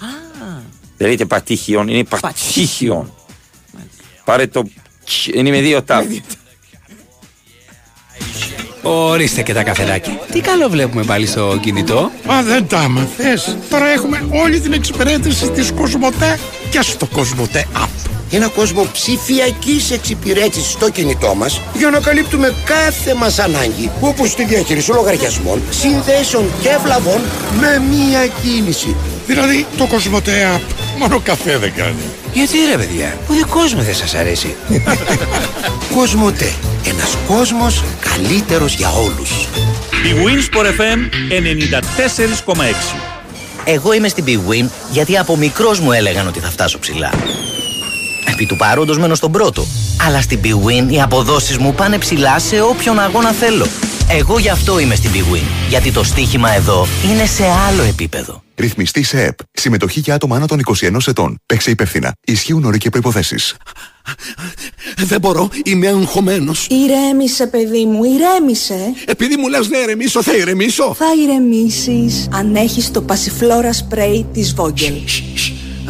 Δεν 0.97 1.07
λέγεται 1.07 1.25
πατήχιον, 1.25 1.89
είναι 1.89 2.05
πατήχιον. 2.21 3.13
Πάρε 4.25 4.47
το. 4.47 4.63
τσ, 5.05 5.27
Είναι 5.27 5.51
με 5.51 5.61
δύο 5.61 5.83
ταφ. 5.83 6.05
Ορίστε 8.83 9.43
και 9.43 9.53
τα 9.53 9.63
καφεδάκια. 9.63 10.13
Τι 10.33 10.41
καλό 10.41 10.69
βλέπουμε 10.69 11.05
πάλι 11.05 11.27
στο 11.27 11.59
κινητό. 11.63 12.11
Μα 12.27 12.43
δεν 12.43 12.67
τα 12.67 12.79
άμαθες. 12.79 13.57
Τώρα 13.71 13.87
έχουμε 13.87 14.29
όλη 14.31 14.61
την 14.61 14.73
εξυπηρέτηση 14.73 15.51
της 15.51 15.73
Κοσμοτέ 15.73 16.39
και 16.71 16.81
στο 16.83 17.07
Κοσμοτέ 17.07 17.67
App. 17.77 18.11
Ένα 18.33 18.49
κόσμο 18.49 18.89
ψηφιακής 18.93 19.91
εξυπηρέτησης 19.91 20.71
στο 20.71 20.91
κινητό 20.91 21.35
μας 21.35 21.61
για 21.75 21.91
να 21.91 22.01
καλύπτουμε 22.01 22.55
κάθε 22.65 23.15
μας 23.15 23.39
ανάγκη 23.39 23.91
όπως 24.01 24.35
τη 24.35 24.45
διαχείριση 24.45 24.91
λογαριασμών, 24.91 25.63
συνδέσεων 25.71 26.45
και 26.63 26.79
βλαβών 26.83 27.21
με 27.61 27.83
μία 27.91 28.27
κίνηση. 28.43 28.97
Δηλαδή 29.27 29.67
το 29.77 29.87
Κοσμοτέ 29.87 30.57
App 30.57 30.61
μόνο 30.99 31.21
καφέ 31.21 31.59
δεν 31.59 31.73
κάνει. 31.77 32.03
Γιατί 32.33 32.57
ρε 32.71 32.77
παιδιά, 32.77 33.19
ο 33.29 33.35
δικός 33.35 33.75
μου 33.75 33.83
δεν 33.83 33.95
σας 33.95 34.15
αρέσει. 34.15 34.55
Κοσμοτέ. 35.97 36.53
Ένας 36.89 37.17
κόσμος 37.29 37.85
καλύτερος 38.01 38.75
για 38.75 38.91
όλους. 38.91 39.31
Η 40.07 40.15
Winsport 40.25 40.67
FM 40.67 40.99
94,6. 42.47 42.63
Εγώ 43.65 43.93
είμαι 43.93 44.09
στην 44.09 44.25
Big 44.27 44.51
Win 44.51 44.69
γιατί 44.91 45.19
από 45.19 45.37
μικρός 45.37 45.81
μου 45.81 45.93
έλεγαν 45.93 46.27
ότι 46.27 46.41
θα 46.41 46.51
φτάσω 46.51 46.79
ψηλά. 46.79 47.11
Επί 48.41 48.49
του 48.49 48.57
παρόντος 48.57 48.99
μένω 48.99 49.15
στον 49.15 49.33
πρώτο. 49.33 49.67
Αλλά 50.07 50.21
στην 50.21 50.41
Big 50.43 50.49
Win 50.67 50.93
οι 50.93 51.01
αποδόσεις 51.01 51.59
μου 51.59 51.75
πάνε 51.75 51.99
ψηλά 51.99 52.39
σε 52.39 52.61
όποιον 52.61 52.99
αγώνα 52.99 53.33
θέλω. 53.33 53.67
Εγώ 54.09 54.39
γι' 54.39 54.49
αυτό 54.49 54.79
είμαι 54.79 54.95
στην 54.95 55.11
Big 55.15 55.35
Win. 55.35 55.43
Γιατί 55.69 55.93
το 55.93 56.05
στοίχημα 56.05 56.55
εδώ 56.55 56.87
είναι 57.11 57.27
σε 57.27 57.45
άλλο 57.69 57.83
επίπεδο. 57.83 58.43
Ρυθμιστή 58.57 59.03
σε 59.03 59.23
ΕΠ. 59.23 59.39
Συμμετοχή 59.53 60.01
για 60.01 60.15
άτομα 60.15 60.37
άνω 60.37 60.47
των 60.47 60.61
21 60.81 60.97
ετών. 61.07 61.39
Παίξε 61.47 61.71
υπεύθυνα. 61.71 62.13
Ισχύουν 62.27 62.65
όροι 62.65 62.79
και 62.79 62.91
προποθέσει. 62.91 63.37
Δεν 64.97 65.21
μπορώ, 65.21 65.51
είμαι 65.65 65.87
αγχωμένος. 65.87 66.67
Ηρέμησε, 66.71 67.47
παιδί 67.47 67.85
μου, 67.85 68.01
ηρέμησε. 68.05 68.93
Επειδή 69.05 69.37
μου 69.37 69.49
λες 69.49 69.69
να 69.69 69.79
ηρεμήσω, 69.79 70.23
θα 70.23 70.37
ηρεμήσω. 70.37 70.95
Θα 70.95 71.07
ηρεμήσεις 71.23 72.29
αν 72.33 72.55
έχεις 72.55 72.91
το 72.91 73.03
πασιφλόρα 73.03 73.73
σπρέι 73.73 74.27
της 74.33 74.55
Vogel. 74.57 75.03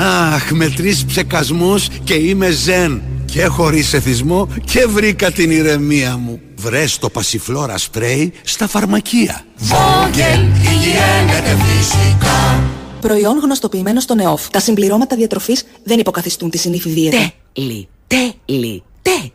Αχ, 0.02 0.50
με 0.50 0.69
τρεις 0.69 1.04
ψεκασμούς 1.04 1.88
και 2.04 2.14
είμαι 2.14 2.50
ζεν. 2.50 3.02
Και 3.25 3.45
χωρίς 3.45 3.92
εθισμό 3.92 4.49
και 4.64 4.87
βρήκα 4.87 5.30
την 5.30 5.50
ηρεμία 5.50 6.16
μου. 6.16 6.40
Βρες 6.57 6.99
το 6.99 7.11
πασιφλόρα 7.11 7.78
σπρέι 7.78 8.33
στα 8.45 8.69
φαρμακεία. 8.69 9.45
Προϊόν 13.00 13.38
γνωστοποιημένο 13.38 14.00
στον 14.00 14.19
ΕΟΦ. 14.19 14.49
Τα 14.50 14.61
συμπληρώματα 14.61 15.16
διατροφής 15.16 15.64
δεν 15.85 15.99
υποκαθιστούν 15.99 16.50
τη 16.50 16.59
συνήθι 16.59 16.88
δίαιτα. 16.88 17.33
Τέλει, 17.52 17.88
τέλει, 18.07 18.83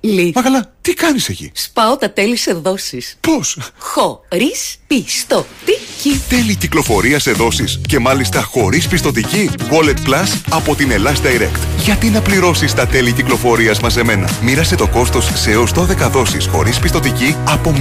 τέλει. 0.01 0.32
Μα 0.36 0.41
καλά, 0.41 0.74
τι 0.82 0.94
κάνεις 0.94 1.29
εκεί; 1.29 1.51
Σπάω 1.53 1.98
τα 1.98 2.12
τέλη 2.12 2.36
σε 2.36 2.53
δόσεις. 2.53 3.17
Πώς; 3.20 3.58
Χωρίς 3.77 4.75
πιστοτική. 4.88 6.22
Τέλη 6.29 6.55
κυκλοφορίας 6.55 7.22
σε 7.22 7.32
δόσεις 7.32 7.82
και 7.88 8.00
μάλιστα 8.00 8.41
χωρίς 8.41 8.88
πιστοτική. 8.88 9.50
Wallet 9.70 10.10
Plus 10.10 10.41
από 10.50 10.75
την 10.75 10.91
Ελλάς 10.91 11.22
Direct. 11.22 11.60
Γιατί 11.84 12.10
να 12.10 12.22
πληρώσεις 12.22 12.74
τα 12.74 12.88
τέλη 12.88 13.12
κυκλοφορίας 13.12 13.79
μαζεμένα; 13.79 14.29
Μοίρασε 14.41 14.75
το 14.75 14.88
κόστος 14.88 15.32
σε 15.34 15.51
έως 15.51 15.72
12 15.72 16.10
δόσεις 16.10 16.48
χωρίς 16.48 16.79
πιστοτική 16.79 17.36
από 17.50 17.74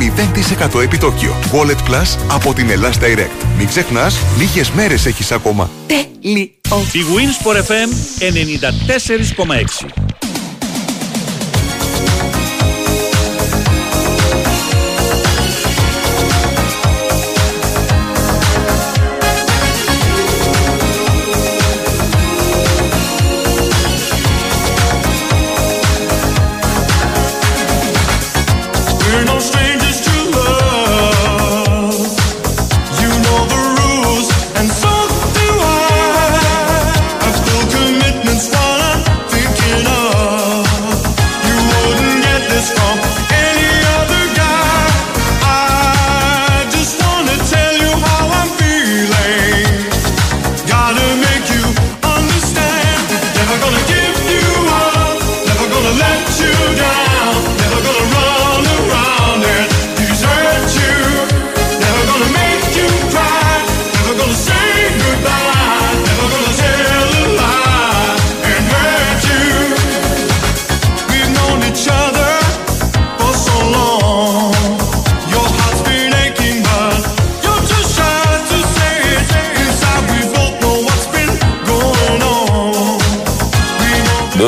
0% 0.75 0.81
επιτόκιο. 0.81 1.37
Wallet 1.53 1.91
Plus 1.91 2.19
από 2.31 2.55
την 2.55 2.71
Ελλάς 2.71 2.99
Direct. 2.99 3.45
Μην 3.59 3.67
ξεχνάς, 3.69 4.17
λίγες 4.39 4.71
μέρες 4.71 5.07
έχεις 5.07 5.33
ακόμα. 5.33 5.71
Τέλειο. 5.87 6.49
Η 6.93 7.01
Winsport 7.15 7.57
FM 7.57 7.91
94,6. 8.19 10.14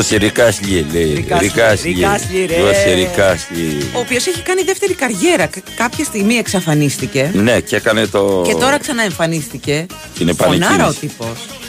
Δώσε 0.09 0.19
ρικάσλι, 0.19 0.87
λέει. 0.93 1.13
Ρικάσλι, 1.15 1.47
Ρικάσλι. 1.49 1.93
ρικάσλι, 1.93 2.47
ρε. 2.47 2.61
Δώσε 2.61 2.93
ρικάσλι. 2.95 3.91
Ο 3.95 3.99
οποίος 3.99 4.27
έχει 4.27 4.41
κάνει 4.43 4.63
δεύτερη 4.63 4.95
καριέρα. 4.95 5.47
Κα- 5.47 5.61
Κάποια 5.77 6.05
στιγμή 6.05 6.35
εξαφανίστηκε. 6.35 7.31
Ναι, 7.35 7.61
και 7.61 7.77
έκανε 7.77 8.07
το. 8.07 8.43
Και 8.47 8.55
τώρα 8.55 8.79
ξαναεμφανίστηκε. 8.79 9.87
Την 10.19 10.29
επανεκκίνηση. 10.29 10.71
Φωνάρα 10.73 10.89
ο 10.89 10.93
τύπος. 10.93 11.29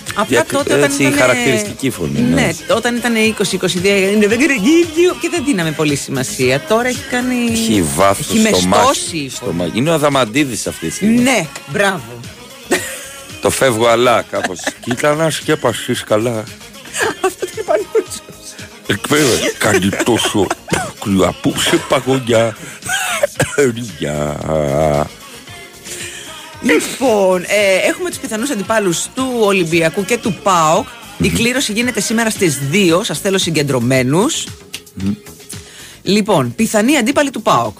Απλά 0.09 0.25
Διακ- 0.27 0.51
τότε 0.51 0.73
όταν 0.73 0.83
έτσι, 0.89 1.03
ήταν. 1.03 1.17
χαρακτηριστική 1.17 1.89
φωνή, 1.89 2.19
ναι. 2.19 2.41
Ναι, 2.41 2.49
όταν 2.75 2.95
ήταν 2.95 3.13
20-22 3.15 4.11
είναι 4.13 4.27
δεν 4.27 4.39
γύρω 4.39 5.15
και 5.21 5.29
δεν 5.31 5.43
δίναμε 5.45 5.71
πολύ 5.71 5.95
σημασία. 5.95 6.61
Τώρα 6.67 6.87
έχει 6.87 7.03
κάνει. 7.09 7.35
Έχει 7.51 7.83
βάθος 7.95 8.27
Έχει 8.29 8.37
στο 8.39 8.49
μεστώσει 8.49 9.15
η 9.17 9.19
μάχη. 9.21 9.29
Στο 9.35 9.51
μάχη. 9.53 9.71
Είναι 9.73 9.89
ο 9.89 9.93
Αδαμαντίδης 9.93 10.67
αυτή 10.67 10.87
τη 10.87 10.93
στιγμή. 10.93 11.19
Ναι, 11.21 11.45
μπράβο. 11.67 12.19
Το 13.41 13.49
φεύγω 13.49 13.87
αλλά 13.87 14.25
κάπως. 14.31 14.59
Κοίτα 14.83 15.15
να 15.15 15.29
σκέπασει 15.29 15.93
καλά. 16.07 16.43
Αυτό 17.25 17.45
είναι 17.53 17.56
πανούτσο. 17.56 17.56
Εκπαίδευε. 18.87 19.53
Κάνει 19.57 19.89
τόσο 20.03 20.47
κρυά 21.03 21.33
που 21.41 21.53
σε 21.59 21.77
παγωνιά. 21.89 22.57
Ριά. 23.57 24.37
Λοιπόν, 26.61 27.41
ε, 27.41 27.87
έχουμε 27.87 28.09
τους 28.09 28.17
πιθανούς 28.19 28.49
αντιπάλους 28.49 29.07
του 29.15 29.37
Ολυμπιακού 29.39 30.05
και 30.05 30.17
του 30.17 30.33
ΠΑΟΚ. 30.43 30.87
Η 31.17 31.29
κλήρωση 31.29 31.71
γίνεται 31.71 31.99
σήμερα 31.99 32.29
στις 32.29 32.59
2. 32.71 33.03
Σας 33.03 33.19
θέλω 33.19 33.37
συγκεντρωμένους. 33.37 34.47
Λοιπόν, 36.01 36.55
πιθανή 36.55 36.97
αντίπαλη 36.97 37.29
του 37.29 37.41
ΠΑΟΚ. 37.41 37.77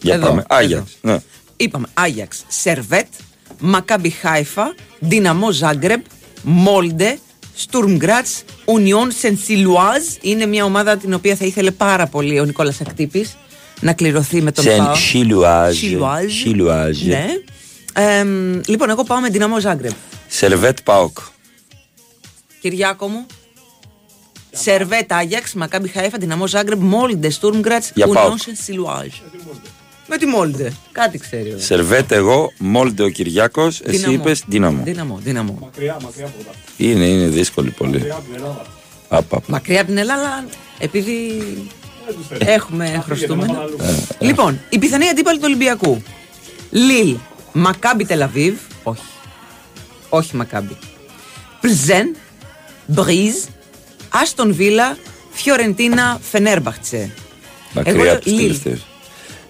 Για 0.00 0.14
Εδώ, 0.14 0.26
πάμε. 0.26 0.44
εδώ. 0.50 0.60
Άγιαξ. 0.60 0.98
Ναι. 1.00 1.16
Είπαμε 1.56 1.86
Άγιαξ, 1.94 2.44
Σερβέτ, 2.48 3.06
Μακάμπι 3.58 4.10
Χάιφα, 4.10 4.74
Δυναμό 4.98 5.50
Ζάγκρεπ, 5.50 6.04
Μόλντε, 6.42 7.18
Στουρμ 7.60 7.90
Γκρατς, 7.90 8.26
Ουνιόν 8.64 9.10
Σεν 9.10 9.35
Ζιλουάζ. 9.35 10.02
Είναι 10.20 10.46
μια 10.46 10.64
ομάδα 10.64 10.96
την 10.96 11.14
οποία 11.14 11.36
θα 11.36 11.44
ήθελε 11.44 11.70
πάρα 11.70 12.06
πολύ 12.06 12.40
ο 12.40 12.44
Νικόλας 12.44 12.80
Ακτύπης 12.80 13.36
να 13.80 13.92
κληρωθεί 13.92 14.42
με 14.42 14.52
τον 14.52 14.64
Σεν 14.64 14.76
ΠΑΟΚ. 14.76 14.96
Ζιλουάζ. 14.96 15.76
Ζιλουάζ. 15.76 16.32
Ζιλουάζ. 16.32 17.02
Ναι. 17.02 17.26
Εμ, 17.92 18.60
λοιπόν, 18.66 18.90
εγώ 18.90 19.04
πάω 19.04 19.20
με 19.20 19.28
Δυναμό 19.28 19.60
Ζάγκρεπ. 19.60 19.92
Σερβέτ 20.28 20.78
ΠΑΟΚ. 20.84 21.18
Κυριάκο 22.60 23.06
μου. 23.08 23.26
Σερβέτ 24.52 25.12
Άγιαξ, 25.12 25.54
Μακάμπι 25.54 25.88
Χάιφα, 25.88 26.18
Δυναμό 26.18 26.46
Ζάγκρεπ, 26.46 26.78
Μόλντε, 26.80 27.30
Στουρμ 27.30 27.55
Γκρατς, 27.55 27.84
Για 27.94 28.06
Ουνιόν 28.06 28.24
ΠΑΟΚ. 28.24 28.38
Σενσιλουάζ. 30.08 30.16
Με 30.16 30.16
τη 30.16 30.26
Μόλντε. 30.26 30.72
Κάτι 30.92 31.18
ξέρει. 31.18 31.50
ο. 31.50 31.58
Σερβέτ 31.58 32.12
εγώ, 32.12 32.52
Μόλντε 32.58 33.02
ο 33.02 33.08
Κυριάκος. 33.08 33.80
Εσύ 33.80 33.96
Δυναμό. 33.96 34.14
είπες 34.14 34.44
Δύναμο. 34.46 34.82
Δυναμό, 34.84 35.18
δυναμό. 35.22 35.70
Είναι, 36.76 37.04
είναι 37.04 37.26
δύσκολη 37.26 37.70
πολύ. 37.70 38.12
Άπα. 39.08 39.40
Μακριά 39.46 39.78
από 39.78 39.88
την 39.88 39.98
Ελλάδα, 39.98 40.44
επειδή 40.78 41.42
έχουμε 42.38 43.02
χρωστούμενα. 43.04 43.58
Λοιπόν, 44.18 44.60
η 44.68 44.78
πιθανή 44.78 45.08
αντίπαλη 45.08 45.36
του 45.38 45.44
Ολυμπιακού. 45.46 46.02
Λίλ, 46.70 47.16
Μακάμπι 47.52 48.04
Τελαβίβ. 48.04 48.54
Όχι. 48.82 49.02
Όχι 50.08 50.36
Μακάμπι. 50.36 50.76
Πλζεν, 51.60 52.16
Μπρίζ, 52.86 53.34
Άστον 54.08 54.54
Βίλα, 54.54 54.96
Φιωρεντίνα, 55.30 56.18
Φενέρμπαχτσε. 56.30 56.96
Εγώ 56.96 57.10
Μακριά 57.74 58.04
λέω 58.04 58.12
από 58.12 58.22
τους 58.22 58.32
Λίλ. 58.32 58.56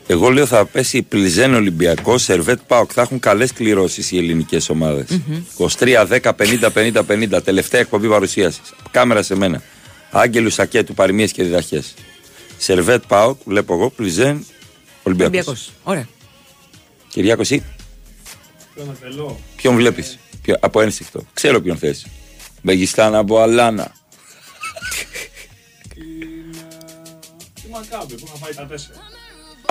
Τελευταίου. 0.08 0.16
Εγώ 0.16 0.28
λέω 0.30 0.46
θα 0.46 0.66
πέσει 0.66 1.02
Πλιζέν 1.02 1.54
Ολυμπιακό, 1.54 2.18
Σερβέτ 2.18 2.60
Πάοκ. 2.66 2.90
Θα 2.94 3.02
έχουν 3.02 3.18
καλές 3.18 3.52
κληρώσεις 3.52 4.10
οι 4.10 4.18
ελληνικές 4.18 4.68
ομάδες. 4.68 5.20
23, 5.56 6.06
10, 6.06 6.34
50, 6.34 6.70
50, 6.70 7.02
50. 7.02 7.42
Τελευταία 7.44 7.80
εκπομπή 7.80 8.08
παρουσίασης. 8.08 8.74
Κάμερα 8.90 9.22
σε 9.22 9.34
μένα. 9.34 9.62
Άγγελου 10.10 10.50
Σακέτου, 10.50 10.94
παροιμίες 10.94 11.32
και 11.32 11.42
διδαχές. 11.42 11.94
Σερβέτ 12.58 13.02
Πάοκ, 13.06 13.40
βλέπω 13.44 13.74
εγώ, 13.74 13.90
Πλιζέν 13.90 14.46
Ολυμπιακός. 15.02 15.46
Ολυμπιακός. 15.46 15.70
Ωραία. 15.82 16.08
Κυριάκος, 17.08 17.50
εσύ. 17.50 17.64
Ποιον 19.56 19.74
βλέπεις; 19.74 20.18
Από 20.60 20.80
ένστικτο. 20.80 21.26
Ξέρω 21.32 21.60
ποιον 21.60 21.76
θες. 21.76 22.06
Μπεγιστάνα 22.62 23.18
από 23.18 23.38
Αλάνα. 23.38 23.94
Τι 27.54 27.68
μακάμπη 27.70 28.14
που 28.14 28.24
είχα 28.26 28.36
φάει 28.36 28.54
τα 28.54 28.66
τέσσερα. 28.66 28.98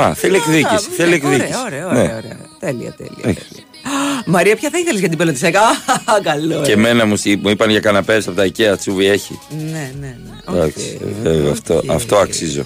Α, 0.01 0.13
θέλει 0.13 0.35
εκδίκηση. 0.35 0.73
Α, 0.73 0.79
Θέλει 0.95 1.09
ναι, 1.09 1.15
εκδίκηση. 1.15 1.53
Ωραία, 1.65 1.87
ωραία, 1.87 1.93
Ναι. 1.93 1.99
ωραία, 1.99 2.15
ωραία. 2.17 2.37
Τέλεια, 2.59 2.91
τέλεια. 2.91 3.13
Έχει. 3.21 3.39
τέλεια. 3.49 3.65
Α, 3.83 4.23
Μαρία, 4.25 4.55
ποια 4.55 4.69
θα 4.69 4.77
ήθελες 4.79 4.99
για 4.99 5.09
την 5.09 5.17
πελωτισέκα. 5.17 5.59
Α, 5.61 6.19
Καλό. 6.23 6.61
Και 6.61 6.71
ε. 6.71 6.73
εμένα 6.73 7.05
μου, 7.05 7.15
σι- 7.15 7.39
μου 7.43 7.49
είπαν 7.49 7.69
για 7.69 7.79
καναπές 7.79 8.27
από 8.27 8.35
τα 8.37 8.45
IKEA 8.47 8.77
τσούβι 8.77 9.05
έχει. 9.05 9.39
Ναι, 9.71 9.91
ναι, 9.99 10.17
ναι. 10.49 10.55
Εντάξει, 10.55 10.97
ε, 11.23 11.49
αυτό, 11.49 11.81
αυτό 11.87 12.15
αξίζω. 12.17 12.65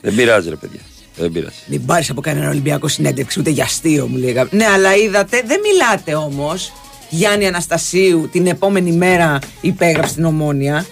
Δεν 0.00 0.14
πειράζει, 0.14 0.48
ρε 0.48 0.56
παιδιά. 0.56 0.80
Δεν 1.16 1.32
πειράζει. 1.32 1.56
Μην 1.66 1.84
πάρεις 1.86 2.10
από 2.10 2.20
κανένα 2.20 2.48
Ολυμπιακό 2.48 2.88
συνέντευξη 2.88 3.40
ούτε 3.40 3.50
για 3.50 3.64
αστείο 3.64 4.06
μου 4.06 4.16
λέγα. 4.16 4.48
Ναι, 4.50 4.66
αλλά 4.66 4.94
είδατε, 4.96 5.42
δεν 5.46 5.60
μιλάτε 5.60 6.14
όμως. 6.14 6.72
Γιάννη 7.10 7.46
Αναστασίου 7.46 8.28
την 8.32 8.46
επόμενη 8.46 8.92
μέρα 8.92 9.38
υπέγραψε 9.60 10.14
την 10.14 10.24
ομόνια. 10.24 10.86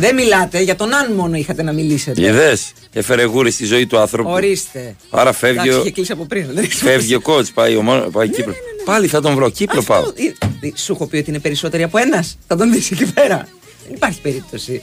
Δεν 0.00 0.14
μιλάτε, 0.14 0.60
για 0.60 0.76
τον 0.76 0.94
αν 0.94 1.12
μόνο 1.12 1.36
είχατε 1.36 1.62
να 1.62 1.72
μιλήσετε. 1.72 2.22
Είδες, 2.22 2.72
έφερε 2.92 3.22
γούρι 3.24 3.50
στη 3.50 3.64
ζωή 3.64 3.86
του 3.86 3.98
άνθρωπου. 3.98 4.30
Ορίστε. 4.30 4.96
Άρα 5.10 5.32
φεύγει 5.32 5.58
Εντάξει, 5.58 5.78
ο, 5.78 5.80
είχε 5.80 5.90
κλείσει 5.90 6.12
από 6.12 6.24
πριν. 6.24 6.46
δεν 6.52 6.64
έχει 6.64 6.74
φεύγει 6.74 7.14
ο 7.14 7.20
κότς, 7.20 7.50
πάει, 7.50 7.76
ο, 7.76 7.82
μόνο- 7.82 8.10
πάει 8.10 8.28
Κύπρο. 8.28 8.52
Πάλι 8.84 9.06
θα 9.06 9.20
τον 9.20 9.34
βρω, 9.34 9.50
Κύπρο 9.50 9.82
πάω. 9.82 9.98
Αυτό, 10.00 10.12
ε, 10.16 10.66
ε, 10.66 10.72
Σου 10.74 10.92
έχω 10.92 11.06
πει 11.06 11.16
ότι 11.16 11.30
είναι 11.30 11.38
περισσότεροι 11.38 11.82
από 11.82 11.98
ένας. 11.98 12.38
Θα 12.46 12.56
τον 12.56 12.72
δεις 12.72 12.90
εκεί 12.90 13.12
πέρα. 13.12 13.48
Δεν 13.86 13.94
υπάρχει 13.94 14.20
περίπτωση. 14.20 14.82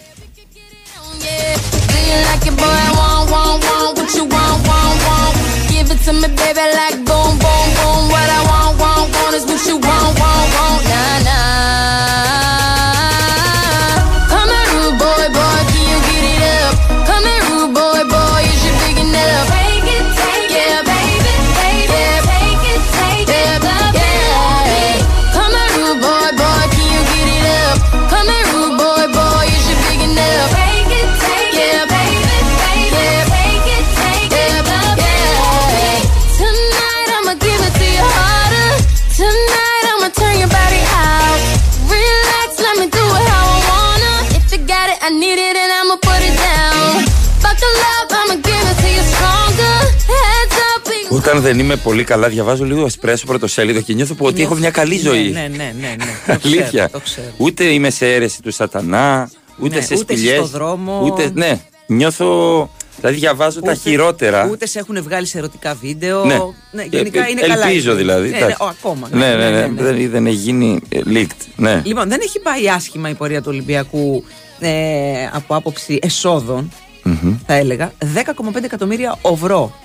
Up, 51.38 51.44
we 51.44 51.48
Όταν 51.48 51.56
δεν 51.56 51.66
είμαι 51.66 51.76
πολύ 51.76 52.04
καλά, 52.04 52.28
διαβάζω 52.30 52.66
λίγο 52.66 52.86
εσπρέσο 52.86 53.26
πρωτοσέλιδο 53.26 53.82
και 53.82 53.94
νιώθω 53.94 54.14
που 54.14 54.26
ότι 54.26 54.42
έχω 54.42 54.56
μια 54.56 54.72
καλή 54.72 54.98
ζωή. 54.98 55.30
Ναι, 55.30 55.40
ναι, 55.40 55.74
ναι. 55.80 55.96
ναι. 55.98 56.06
Το 56.28 56.40
Αλήθεια. 56.44 56.64
ξέρω, 56.68 56.90
το 56.92 57.00
ξέρω. 57.00 57.28
Ούτε 57.38 57.64
είμαι 57.64 57.90
σε 57.90 58.14
αίρεση 58.14 58.42
του 58.42 58.52
σατανά, 58.52 59.30
ούτε 59.60 59.76
Ναι, 59.76 59.82
σε 59.82 59.94
ούτε 59.94 60.14
είσαι 60.14 60.22
σπηλιές. 60.24 60.38
στο 60.38 60.46
δρόμο. 60.48 61.02
Ούτε, 61.04 61.32
ναι, 61.34 61.60
νιώθω. 61.88 62.70
Δηλαδή 63.00 63.16
διαβάζω 63.18 63.62
τα 63.62 63.72
Ούτε- 63.72 63.80
χειρότερα. 63.90 64.48
Ούτε 64.52 64.68
σε 64.68 64.80
έχουν 64.80 65.04
βγάλει 65.04 65.26
σε 65.26 65.38
ερωτικά 65.38 65.78
βίντεο. 65.82 66.26
Ναι. 66.26 66.38
ναι 66.72 66.84
Και 66.84 66.98
γενικά 66.98 67.26
ε- 67.26 67.30
είναι 67.30 67.42
καλά. 67.42 67.68
Ελπίζω 67.68 67.94
δηλαδή. 67.96 68.30
Ναι, 68.30 68.38
ναι, 68.38 68.44
εντάξει. 68.44 68.58
ο, 68.62 68.66
ακόμα. 68.66 69.10
Ναι, 69.12 69.36
ναι, 69.36 69.50
ναι. 69.50 69.68
Δεν, 69.84 70.10
δεν 70.10 70.26
έχει 70.26 70.36
γίνει 70.36 70.80
ε, 70.90 71.00
leaked. 71.06 71.46
Ναι. 71.56 71.82
Λοιπόν, 71.86 72.10
δεν 72.10 72.20
έχει 72.24 72.40
πάει 72.40 72.70
άσχημα 72.70 73.10
η 73.10 73.14
πορεία 73.14 73.40
του 73.42 73.48
Ολυμπιακού 73.52 74.24
ε, 74.60 74.72
από 75.34 75.56
άποψη 75.56 76.00
εσόδων, 76.02 76.72
Μμμ. 77.04 77.36
θα 77.46 77.54
έλεγα. 77.54 77.92
10,5 78.56 78.64
εκατομμύρια 78.64 79.18
ευρώ 79.32 79.76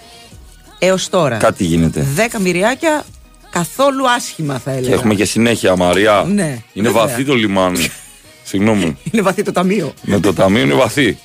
έως 0.86 1.08
τώρα. 1.08 1.36
Κάτι 1.36 1.64
γίνεται. 1.64 2.06
10 2.16 2.40
μυριάκια 2.40 3.04
καθόλου 3.50 4.10
άσχημα, 4.10 4.58
θα 4.58 4.70
έλεγα. 4.70 4.88
Και 4.88 4.94
έχουμε 4.94 5.14
και 5.14 5.24
συνέχεια, 5.24 5.76
Μαριά. 5.76 6.24
Ναι, 6.28 6.58
Είναι 6.72 6.88
βέβαια. 6.88 7.06
βαθύ 7.06 7.24
το 7.24 7.34
λιμάνι. 7.34 7.88
Συγγνώμη. 8.50 8.96
Είναι 9.10 9.22
βαθύ 9.22 9.42
το 9.42 9.52
ταμείο. 9.52 9.94
Με 10.02 10.20
το 10.20 10.32
ταμείο 10.34 10.62
είναι 10.62 10.74
βαθύ. 10.74 11.18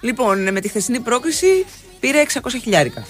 Λοιπόν, 0.00 0.52
με 0.52 0.60
τη 0.60 0.68
χθεσινή 0.68 1.00
πρόκριση 1.00 1.46
πήρε 2.00 2.22
600 2.34 2.40
χιλιάρικα. 2.62 3.04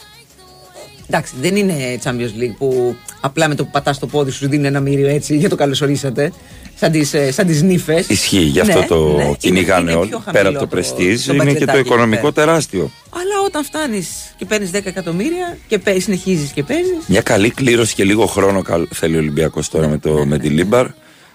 Εντάξει, 1.07 1.35
δεν 1.41 1.57
είναι 1.57 1.99
Champions 2.05 2.43
League 2.43 2.55
που 2.59 2.97
απλά 3.21 3.49
με 3.49 3.55
το 3.55 3.65
που 3.65 3.71
πατάς 3.71 3.99
το 3.99 4.07
πόδι 4.07 4.31
σου 4.31 4.49
δίνει 4.49 4.67
ένα 4.67 4.81
μύριο 4.81 5.09
έτσι 5.09 5.37
για 5.37 5.49
το 5.49 5.57
καλωσορίσατε. 5.57 6.33
Σαν 6.81 6.93
τις 6.93 7.15
σαν 7.31 7.47
τις 7.47 7.63
νύφες. 7.63 8.09
Ισχύει, 8.09 8.41
γι' 8.41 8.61
αυτό 8.61 8.79
Ναι, 8.79 8.87
το 8.87 9.17
ναι, 9.17 9.33
κυνηγάνε 9.39 9.81
είναι- 9.81 9.91
είναι 9.91 10.01
όλοι. 10.01 10.09
πιο 10.09 10.19
Πέρα 10.19 10.33
χαμηλό 10.39 10.49
από 10.49 10.59
το 10.59 10.65
το- 10.65 10.71
πρεστίζ, 10.71 11.27
το 11.27 11.33
είναι 11.33 11.43
και 11.45 11.49
το 11.49 11.53
μπατζετάκι 11.53 11.79
εκεί 11.79 11.89
οικονομικό 11.89 12.21
πέρα. 12.33 12.33
τεράστιο. 12.33 12.91
Αλλά 13.11 13.41
όταν 13.47 13.65
φτάνεις 13.65 14.09
και 14.37 14.45
παίρνεις 14.45 14.71
10 14.71 14.89
εκατομμύρια 14.89 15.59
και 15.69 15.81
συνεχίζεις 15.99 16.51
και 16.51 16.63
παίζεις. 16.63 17.05
Μια 17.07 17.21
καλή 17.23 17.51
κλήρωση 17.51 17.95
και 17.95 18.05
λίγο 18.05 18.27
χρόνο 18.27 18.63
καλ- 18.63 18.89
θέλει 18.95 19.15
ο 19.17 19.19
Ολυμπιακός 19.19 19.69
τώρα 19.69 19.89
με, 19.89 19.99
το, 19.99 20.27
Μεντιλίμπαρ. 20.27 20.87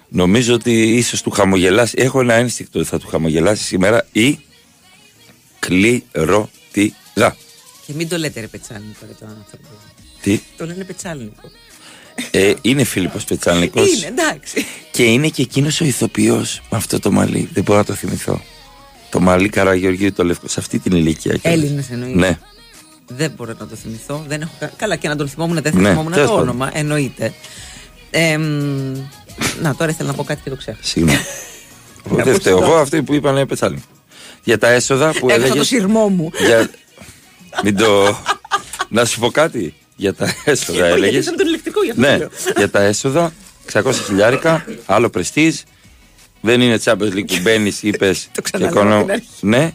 Νομίζω 0.09 0.53
ότι 0.53 0.81
ίσως 0.95 1.21
του 1.21 1.29
χαμογελάσει. 1.31 1.93
Έχω 1.97 2.19
ένα 2.19 2.33
ένστικτο 2.33 2.79
ότι 2.79 2.88
θα 2.88 3.00
του 3.00 3.07
χαμογελάσει 3.07 3.63
σήμερα 3.63 4.05
η 4.12 4.39
κληρωτίδα. 5.59 7.35
Και 7.85 7.93
μην 7.93 8.07
το 8.07 8.17
λέτε 8.17 8.39
ρε 8.39 8.47
Πετσάλνικο 8.47 9.00
ρε 9.07 9.13
τον 9.19 9.27
άνθρωπο. 9.27 9.67
Τι, 10.21 10.39
Το 10.57 10.65
λένε 10.65 10.83
Πετσάλνικο. 10.83 11.51
Ε, 12.32 12.53
είναι 12.62 12.84
Φίλιππος 12.84 13.24
Πετσάλνικο. 13.24 13.79
Είναι 13.79 14.08
εντάξει. 14.08 14.65
Και 14.91 15.03
είναι 15.03 15.27
και 15.27 15.41
εκείνος 15.41 15.82
ο 15.82 15.86
ηθοποιός 15.86 16.62
με 16.70 16.77
αυτό 16.77 17.00
το 17.00 17.12
μαλλί. 17.12 17.50
Δεν 17.53 17.63
μπορώ 17.63 17.77
να 17.79 17.86
το 17.86 17.93
θυμηθώ. 17.93 18.41
Το 19.10 19.20
μαλλί 19.20 19.50
Καραγεωργίου 19.50 20.13
το 20.13 20.24
λευκό. 20.24 20.48
Σε 20.48 20.60
αυτή 20.60 20.79
την 20.79 20.96
ηλικία. 20.96 21.36
κιόλας. 21.38 21.60
Έλληνες 21.62 21.89
εννοείς. 21.91 22.15
Ναι. 22.15 22.38
Δεν 23.08 23.32
μπορώ 23.36 23.53
να 23.60 23.67
το 23.67 23.75
θυμηθώ. 23.75 24.24
Δεν 24.27 24.41
έχω... 24.41 24.51
κα- 24.60 24.72
Καλά 24.77 24.96
και 24.96 25.08
να 25.08 25.15
τον 25.15 25.29
θυμόμουν 25.29 25.62
δεν 25.62 25.72
θα 25.74 25.79
Ναι, 25.79 25.89
θυμόμουν 25.89 26.12
τέλος 26.12 26.27
το 26.29 26.34
πάντων. 26.36 26.50
όνομα. 26.50 26.70
Εννοείται. 26.74 27.34
Ε, 28.12 28.38
μ, 28.38 28.43
να 29.62 29.75
τώρα 29.75 29.91
ήθελα 29.91 30.10
να 30.10 30.15
πω 30.15 30.24
κάτι 30.24 30.41
και 30.43 30.50
το 30.50 30.55
ξέχασα. 30.55 30.84
Συγγνώμη. 30.88 31.17
Να 32.10 32.24
Δεν 32.24 32.34
πω 32.34 32.39
φταίω 32.39 32.53
σωστά. 32.58 32.72
εγώ, 32.72 32.82
αυτοί 32.82 33.03
που 33.03 33.13
είπαν 33.13 33.48
Πετσάλνικο. 33.48 33.86
Για 34.43 34.58
τα 34.58 34.67
έσοδα 34.70 35.12
που 35.20 35.29
Έχασα 35.29 35.46
έλεγε. 35.46 35.58
το 35.60 35.65
σειρμό 35.65 36.08
μου. 36.10 36.29
Για... 36.46 36.70
Μην 37.63 37.77
το. 37.77 38.17
να 38.89 39.05
σου 39.05 39.20
πω 39.20 39.32
κάτι. 39.32 39.74
Για 39.95 40.13
τα 40.13 40.35
έσοδα 40.45 40.77
Γιατί 40.79 40.93
έλεγες. 40.93 41.23
ήταν 41.23 41.35
τον 41.38 41.47
ηλεκτρικό 41.47 41.83
γι' 41.83 41.89
αυτό 41.89 42.01
Ναι, 42.01 42.17
λέω. 42.17 42.29
για 42.57 42.69
τα 42.69 42.81
έσοδα 42.81 43.33
600 43.73 43.91
χιλιάρικα, 44.05 44.65
άλλο 44.85 45.09
πρεστίζ. 45.09 45.59
Δεν 46.41 46.62
είναι 46.62 46.79
Champions 46.83 47.13
League 47.13 47.25
που 47.27 47.39
μπαίνεις, 47.41 47.83
είπες. 47.83 48.27
Το 48.31 48.41
ξαναλέω 48.41 48.81
από 48.81 49.01
την 49.01 49.12
αρχή. 49.12 49.27
Ναι, 49.39 49.71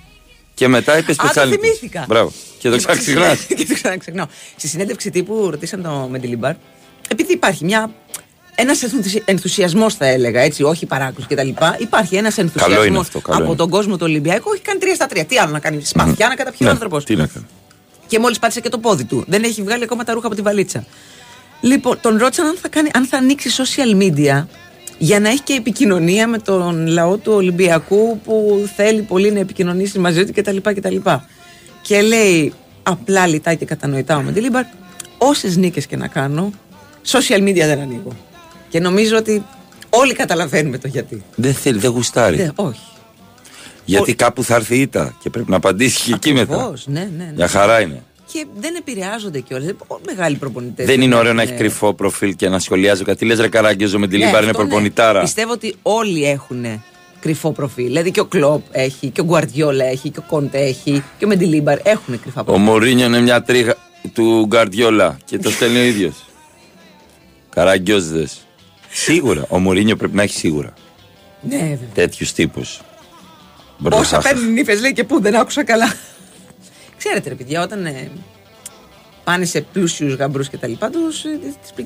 και 0.55 0.69
μετά 0.69 0.99
είπες 0.99 1.15
Α, 1.15 1.21
το 1.21 1.27
Πετσάλνικο. 1.27 1.63
θυμήθηκα. 1.63 2.05
Μπράβο. 2.09 2.33
Και 2.59 2.69
το 2.71 2.77
ξαναξυγνά. 2.77 3.35
και 3.49 3.65
το 3.69 3.75
ξαναξεχνάω. 3.75 4.27
Στη 4.57 4.69
συνέντευξη 4.69 5.11
τύπου 5.11 5.51
ρωτήσαν 5.51 5.83
το 5.83 6.09
Μεντιλιμπάρ, 6.11 6.55
επειδή 7.09 7.33
υπάρχει 7.33 7.65
μια. 7.65 7.91
Ένας 8.55 8.81
ενθουσιασμός, 9.25 9.95
θα 9.95 10.07
έλεγα, 10.07 10.41
έτσι, 10.41 10.63
όχι 10.63 10.87
παράκουση 10.87 11.27
κτλ. 11.27 11.49
Υπάρχει 11.79 12.17
ένας 12.17 12.37
είναι 12.37 12.51
ενθουσιασμός 12.55 13.01
αυτό, 13.01 13.21
καλό 13.21 13.37
από 13.39 13.47
είναι. 13.47 13.57
τον 13.57 13.69
κόσμο 13.71 13.95
του 13.97 14.05
Ολυμπιακού. 14.09 14.53
Έχει 14.53 14.63
κάνει 14.63 14.79
τρία 14.79 14.95
στα 14.95 15.07
τρία. 15.07 15.25
Τι 15.25 15.39
άλλο 15.39 15.53
να 15.53 15.59
κάνει, 15.59 15.85
σπαθιά 15.85 16.29
να 16.29 16.35
καταπιεί 16.35 16.59
ο 16.61 16.65
Ναι, 16.65 16.71
άνθρωπος. 16.71 17.05
τι 17.05 17.17
να 17.17 17.27
κάνω. 17.27 17.47
Και 18.09 18.19
μόλις 18.19 18.39
πάτησε 18.39 18.61
και 18.61 18.69
το 18.69 18.79
πόδι 18.79 19.05
του. 19.05 19.25
Δεν 19.27 19.43
έχει 19.43 19.63
βγάλει 19.63 19.85
ακόμα 19.85 20.05
τα 20.05 20.13
ρούχα 20.13 20.27
από 20.27 20.37
τη 20.37 20.43
βαλίτσα. 20.43 20.85
Λοιπόν, 21.61 21.99
τον 22.01 22.19
ρώτησαν 22.19 22.47
αν 22.47 22.57
θα, 22.63 22.69
κάνει, 22.69 22.91
αν 22.95 23.07
θα 23.07 23.17
ανοίξει 23.17 23.51
social 23.57 24.03
media 24.03 24.47
για 24.99 25.21
να 25.21 25.29
έχει 25.29 25.41
και 25.41 25.53
επικοινωνία 25.53 26.29
με 26.29 26.39
τον 26.39 26.87
λαό 26.87 27.17
του 27.17 27.33
Ολυμπιακού 27.33 28.21
που 28.25 28.65
θέλει 28.77 29.03
πολύ 29.03 29.33
να 29.33 29.39
επικοινωνήσει 29.39 29.99
μαζί 29.99 30.25
του 30.25 30.33
κτλ. 30.33 30.57
κτλ. 30.57 30.97
Και 31.83 32.01
λέει 32.03 32.53
απλά 32.83 33.27
λιτά 33.27 33.55
και 33.55 33.65
κατανοητά 33.65 34.17
ο 34.17 34.23
Μεντιλίμπαρ, 34.23 34.65
όσες 35.19 35.57
νίκες 35.57 35.87
και 35.87 35.97
να 35.97 36.07
κάνω, 36.07 36.53
social 37.07 37.39
media 37.39 37.55
δεν 37.55 37.81
ανοίγω. 37.81 38.17
Και 38.69 38.81
νομίζω 38.81 39.17
ότι 39.17 39.45
όλοι 39.91 40.15
καταλαβαίνουμε 40.15 40.79
το 40.79 40.89
γιατί. 40.89 41.23
Δεν 41.35 41.55
θέλει, 41.55 41.79
δεν 41.79 41.91
γουστάρει. 41.91 42.37
Δεν, 42.37 42.53
όχι. 42.55 42.81
Γιατί 43.89 44.15
κάπου 44.15 44.45
θα 44.45 44.55
έρθει 44.55 44.77
η 44.77 44.81
ήττα 44.81 45.17
και 45.23 45.31
πρέπει 45.31 45.51
να 45.51 45.57
απαντήσει 45.57 46.05
και 46.05 46.13
εκεί 46.15 46.33
μετά. 46.33 46.55
Ακριβώς, 46.55 46.87
ναι, 46.87 47.01
ναι, 47.01 47.25
ναι. 47.25 47.33
Για 47.35 47.49
χαρά 47.49 47.81
είναι. 47.81 48.03
Και 48.33 48.47
δεν 48.57 48.75
επηρεάζονται 48.75 49.41
κιόλας. 49.41 49.71
Μεγάλοι 50.07 50.37
προπονητές. 50.37 50.87
Δεν 50.87 51.01
είναι 51.01 51.15
ωραίο 51.15 51.33
να 51.33 51.43
έχει 51.43 51.53
κρυφό 51.53 51.95
προφίλ 51.95 52.37
και 52.37 52.49
να 52.49 52.59
σχολιάζει 52.59 53.05
κάτι. 53.05 53.25
Λε 53.25 53.35
ρε 53.35 53.49
καράγκεζο 53.49 53.99
με 53.99 54.09
τη 54.09 54.19
Ναι, 54.19 54.25
Λίμπαρ 54.25 54.41
είναι 54.43 54.51
αυτό 54.51 54.63
ναι. 54.63 54.69
προπονητάρα. 54.69 55.21
Πιστεύω 55.21 55.53
ότι 55.53 55.75
όλοι 55.83 56.25
έχουν 56.25 56.83
κρυφό 57.21 57.53
προφίλ. 57.53 57.85
Δηλαδή 57.85 58.11
και 58.11 58.21
ο 58.21 58.25
Κλοπ 58.25 58.63
έχει, 58.71 59.09
και 59.11 59.21
ο 59.21 59.25
Γκουαρδιόλα 59.25 59.85
έχει, 59.85 60.11
και 60.11 60.19
ο 60.19 60.25
Κόντε 60.27 60.59
έχει, 60.59 61.03
και 61.19 61.25
ο 61.25 61.29
Μεντιλίμπαρ 61.29 61.79
έχουν 61.83 62.21
κρυφά 62.21 62.41
Ο 62.41 62.45
προφίλ. 62.45 62.63
Μωρίνιο 62.63 63.07
είναι 63.07 63.21
μια 63.21 63.43
τρίχα 63.43 63.77
του 64.15 64.45
Γκαρδιόλα 64.47 65.19
και 65.25 65.39
το 65.39 65.51
στέλνει 65.51 65.79
ο 65.79 65.83
ίδιος. 65.83 66.25
Καραγκιόζδε. 67.51 68.29
Σίγουρα. 68.91 69.45
Ο 69.49 69.59
Μωρίνιο 69.59 69.97
πρέπει 69.97 70.17
να 70.17 70.23
έχει 70.23 70.35
σίγουρα 70.39 70.73
Ναι, 71.49 71.57
βέβαια. 71.57 71.89
τέτοιους 71.95 72.33
τύπους. 72.33 72.81
Όσα 73.91 74.19
παίρνουν 74.19 74.53
νύφε 74.53 74.75
λέει 74.75 74.93
και 74.93 75.05
πού 75.05 75.21
δεν 75.21 75.37
άκουσα 75.37 75.65
καλά. 75.65 75.93
Ξέρετε, 76.99 77.29
ρε 77.29 77.35
παιδιά, 77.35 77.63
όταν 77.63 77.87
ε, 77.87 78.11
πάνε 79.25 79.45
σε 79.45 79.61
πλούσιους 79.61 80.15
γαμπρούς 80.15 80.49
και 80.49 80.57
τα 80.57 80.67
λοιπά, 80.67 80.91
τους 80.91 81.21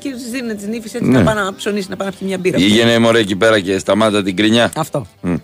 τις 0.00 0.30
δίνουν 0.30 0.56
τις 0.56 0.66
νύφες 0.66 0.94
έτσι 0.94 1.08
Ναι. 1.10 1.18
να 1.18 1.24
πάνε 1.24 1.40
να 1.40 1.54
ψωνίσει, 1.54 1.86
να 1.90 1.96
πάνε 1.96 2.10
να 2.10 2.16
πιει 2.16 2.26
μια 2.28 2.38
μπύρα. 2.38 2.56
Πήγαινε 2.56 2.98
μωρέ 2.98 3.18
εκεί 3.18 3.36
πέρα 3.36 3.60
και 3.60 3.78
σταμάτα 3.78 4.22
την 4.22 4.36
κρινιά. 4.36 4.70
Αυτό. 4.76 5.06
Μμ. 5.20 5.34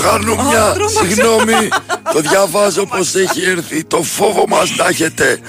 Ρε 0.00 0.08
Βάζελο 0.08 0.34
Χαρνουμιά, 0.36 0.76
συγγνώμη, 1.00 1.68
το 2.12 2.20
διαβάζω 2.20 2.86
πως 2.86 3.14
έχει 3.14 3.44
έρθει. 3.44 3.84
Το 3.84 4.02
φόβο 4.02 4.44
μας 4.48 4.76
να 4.76 4.86
έχετε. 4.86 5.40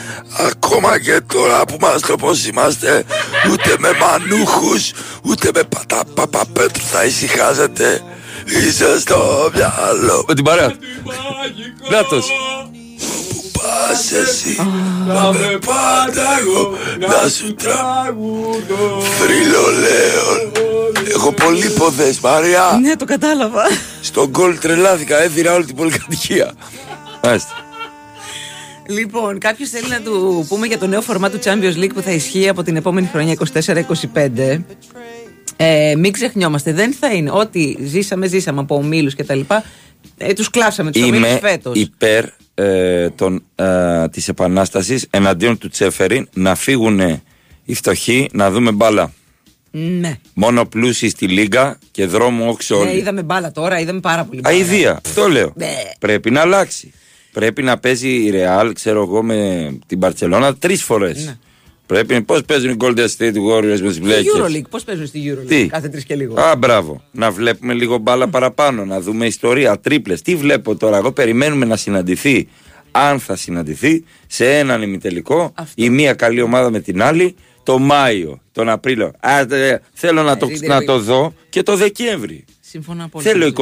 Ακόμα 0.52 1.00
και 1.00 1.22
τώρα 1.34 1.66
που 1.66 1.78
είμαστε 1.80 2.12
όπως 2.12 2.46
είμαστε 2.46 3.04
ούτε 3.52 3.76
με 3.80 3.90
μανούχους 4.00 4.92
ούτε 5.22 5.50
με 5.54 5.64
παταπαπαπέτρου 5.64 6.84
θα 6.84 7.04
ησυχάζετε. 7.04 8.02
Είσαι 8.46 9.00
στο 9.00 9.50
μυαλό. 9.54 10.26
Με 10.28 10.34
την 10.34 10.44
παρέα. 10.44 10.74
Νάτος. 11.92 12.26
Πας 13.88 14.12
εσύ 14.12 14.56
να 15.08 15.32
με 15.32 15.58
πάντα 15.66 16.26
εγώ 16.40 16.78
να 17.00 17.30
σου 17.30 17.54
τραγουδώ 17.54 19.02
Θρύλο 19.20 19.62
λέω 19.80 20.52
Έχω 21.16 21.32
πολύ 21.34 21.70
ποδές 21.70 22.20
Μαρία 22.20 22.80
Ναι, 22.82 22.96
το 22.96 23.06
κατάλαβα. 23.06 23.64
Στον 24.02 24.28
γκολ 24.30 24.60
τρελάθηκα, 24.60 25.22
έδιρα 25.22 25.54
όλη 25.54 25.66
την 25.66 25.76
πολυκατοικία. 25.76 26.54
Μάλιστα. 27.24 27.52
Λοιπόν, 28.88 29.40
κάποιος 29.40 29.70
θέλει 29.70 29.88
να 29.88 30.02
του 30.02 30.46
πούμε 30.50 30.68
για 30.68 30.78
το 30.78 30.88
νέο 30.88 31.02
φορμά 31.02 31.30
του 31.30 31.40
Champions 31.44 31.78
League 31.84 31.94
που 31.94 32.02
θα 32.02 32.12
ισχύει 32.12 32.48
από 32.50 32.64
την 32.64 32.76
επόμενη 32.76 33.10
χρονιά 33.12 33.36
24-25. 34.14 34.62
Ε, 35.58 35.96
μην 35.98 36.12
ξεχνιόμαστε, 36.12 36.74
δεν 36.74 36.94
θα 36.94 37.14
είναι. 37.14 37.32
Ό,τι 37.32 37.76
ζήσαμε, 37.86 38.28
ζήσαμε 38.28 38.60
από 38.60 38.76
ομίλους 38.76 39.16
και 39.16 39.24
τα 39.24 39.36
λοιπά. 39.36 39.64
Ε, 40.18 40.34
τους 40.34 40.50
κλάψαμε 40.50 40.92
τους 40.92 41.02
ομίλους 41.02 41.18
Είμαι 41.30 41.40
φέτος. 41.42 41.78
υπέρ 41.78 42.26
ε, 42.60 43.10
των, 43.10 43.44
ε, 43.56 44.08
της 44.08 44.28
επανάστασης 44.28 45.08
εναντίον 45.10 45.58
του 45.58 45.70
Τσέφεριν 45.70 46.28
να 46.34 46.56
φύγουν 46.56 47.22
οι 47.66 47.74
φτωχοί 47.74 48.30
να 48.34 48.52
δούμε 48.52 48.72
μπάλα. 48.72 49.14
Ναι. 49.72 50.20
Μόνο 50.34 50.66
πλούσιοι 50.66 51.10
στη 51.10 51.28
Λίγκα 51.28 51.80
και 51.92 52.06
δρόμο 52.06 52.50
όξο 52.50 52.76
ναι, 52.76 52.90
όλοι. 52.90 52.98
είδαμε 52.98 53.24
μπάλα 53.24 53.52
τώρα, 53.52 53.80
είδαμε 53.80 54.00
πάρα 54.00 54.24
πολύ 54.24 54.42
μπάλα. 54.42 54.56
Αηδία, 54.56 55.00
αυτό 55.06 55.28
λέω. 55.28 55.54
Ναι. 55.56 55.74
Πρέπει 56.00 56.32
να 56.32 56.42
αλλάξει. 56.42 56.94
Πρέπει 57.32 57.64
να 57.64 57.78
παίζει 57.78 58.24
η 58.24 58.30
Ρεάλ, 58.30 58.74
ξέρω 58.74 59.02
εγώ, 59.02 59.24
με 59.24 59.70
την 59.86 60.00
Παρσελώνα 60.00 60.56
τρεις 60.56 60.84
φορές. 60.84 61.26
Ναι. 61.26 61.38
Πρέπει. 61.88 62.22
Πώς 62.22 62.44
παίζουν 62.44 62.72
οι 62.72 62.76
Golden 62.80 63.08
State 63.18 63.34
Warriors 63.52 63.80
με 63.82 63.88
τις 63.88 63.96
Στη 63.96 64.04
Blakers. 64.06 64.42
Euroleague, 64.42 64.70
πώς 64.70 64.84
παίζουν 64.84 65.08
στη 65.08 65.22
Euroleague 65.26 65.48
Τι; 65.48 65.68
κάθε 65.68 65.90
τρεις 65.90 66.04
και 66.04 66.16
λίγο. 66.16 66.40
Α, 66.40 66.56
μπράβο. 66.56 67.02
Να 67.12 67.32
βλέπουμε 67.32 67.74
λίγο 67.74 67.98
μπάλα 67.98 68.28
παραπάνω, 68.28 68.86
να 68.86 69.02
δούμε 69.02 69.26
ιστορία, 69.26 69.80
τρίπλες. 69.80 70.22
Τι 70.22 70.36
βλέπω 70.36 70.76
τώρα, 70.76 70.98
εγώ 70.98 71.12
περιμένουμε 71.12 71.66
να 71.66 71.76
συναντηθεί, 71.76 72.48
αν 72.92 73.20
θα 73.20 73.36
συναντηθεί, 73.36 74.04
σε 74.28 74.58
έναν 74.58 74.82
ημιτελικό 74.82 75.54
η 75.76 75.90
μία 75.90 76.14
καλή 76.14 76.42
ομάδα 76.42 76.70
με 76.70 76.80
την 76.80 77.02
άλλη 77.02 77.36
το 77.64 77.80
Μάιο, 77.80 78.42
τον 78.52 78.70
Απρίλιο. 78.70 79.12
Α, 79.20 79.40
ε, 79.40 79.82
θέλω 79.94 80.24
να, 80.24 80.38
το, 80.38 80.48
ζείτε, 80.48 80.68
να 80.68 80.80
ρε, 80.80 80.86
το 80.86 81.00
δω 81.00 81.34
και 81.50 81.64
το 81.64 81.76
Δεκέμβρη. 81.76 82.46
Συμφωνώ 82.60 83.04
απόλυτα. 83.06 83.32
Θέλω 83.32 83.54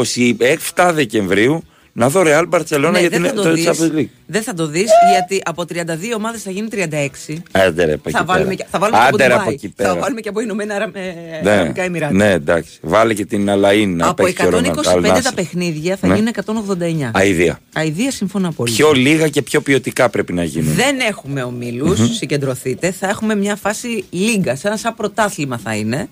27 0.75 0.91
Δεκεμβρίου 0.93 1.63
να 1.97 2.09
δω 2.09 2.21
Real 2.25 2.43
Barcelona 2.49 2.89
Ναι, 2.91 2.99
για 2.99 3.09
δεν 3.09 3.21
την 3.21 3.25
θα 3.25 3.33
το 3.33 3.41
το 3.43 3.53
δεις. 3.53 3.67
Champions 3.69 3.97
League. 3.99 4.07
Δεν 4.25 4.41
θα 4.43 4.53
το 4.53 4.67
δεις 4.67 4.89
γιατί 5.11 5.41
από 5.45 5.63
32 5.73 5.75
ομάδες 6.17 6.41
θα 6.41 6.51
γίνουν 6.51 6.69
36. 6.69 7.33
Άντε 7.51 7.85
ρε, 7.85 7.93
από 7.93 8.09
Θα 8.09 8.17
εκεί 8.17 8.27
βάλουμε, 8.27 8.43
πέρα. 8.49 8.55
και, 8.55 8.65
θα 8.71 8.79
βάλουμε 8.79 8.97
και 8.99 9.05
από 9.07 9.15
Άντε 9.15 9.23
ρε, 9.23 9.29
Ντουμπάι. 9.29 9.41
από 9.45 9.51
εκεί 9.51 9.69
πέρα. 9.69 9.89
Θα 9.93 9.99
βάλουμε 9.99 10.21
και 10.21 10.29
από 10.29 10.39
Ηνωμένα 10.39 10.75
Αρα- 10.75 10.91
ε, 10.93 11.41
Ναι, 11.43 11.49
Αραβικά 11.51 11.81
Εμμυράτα. 11.83 12.13
ναι, 12.13 12.31
εντάξει. 12.31 12.79
Βάλε 12.81 13.13
και 13.13 13.25
την 13.25 13.49
Αλαΐν 13.49 13.87
να 13.95 14.07
από 14.07 14.23
παίξει 14.23 14.33
και 14.33 14.55
ο 14.55 14.57
125 14.57 14.81
τα 14.83 14.91
Αλνάσερ. 14.91 15.33
παιχνίδια 15.33 15.95
θα 15.95 16.07
Ναι. 16.07 16.13
γίνουν 16.15 16.27
189. 16.27 17.11
Αηδία. 17.13 17.59
Αηδία 17.73 18.11
συμφωνώ 18.11 18.51
πολύ. 18.51 18.73
Πιο 18.73 18.91
λίγα 18.91 19.27
και 19.27 19.41
πιο 19.41 19.61
ποιοτικά 19.61 20.09
πρέπει 20.09 20.33
να 20.33 20.43
γίνουν. 20.43 20.73
Δεν 20.73 20.99
έχουμε 21.09 21.43
ομίλους, 21.43 21.99
Μμμ. 21.99 22.05
συγκεντρωθείτε. 22.13 22.91
Θα 22.91 23.07
έχουμε 23.09 23.35
μια 23.35 23.55
φάση 23.55 24.03
λίγας, 24.09 24.59
σαν, 24.59 24.77
σαν 24.77 24.95
πρωτάθλημα 24.95 25.57
θα 25.63 25.75
είναι. 25.75 26.09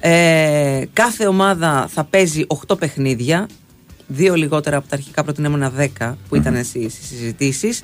Ε, 0.00 0.82
κάθε 0.92 1.26
ομάδα 1.26 1.88
θα 1.94 2.04
παίζει 2.04 2.44
8 2.68 2.78
παιχνίδια. 2.78 3.48
Δύο 4.06 4.34
λιγότερα 4.34 4.76
από 4.76 4.88
τα 4.88 4.96
αρχικά 4.96 5.24
προτινέμενα 5.24 5.72
10 5.98 6.14
που 6.28 6.36
ήταν 6.36 6.64
στις 6.64 6.98
συζητήσεις. 7.08 7.82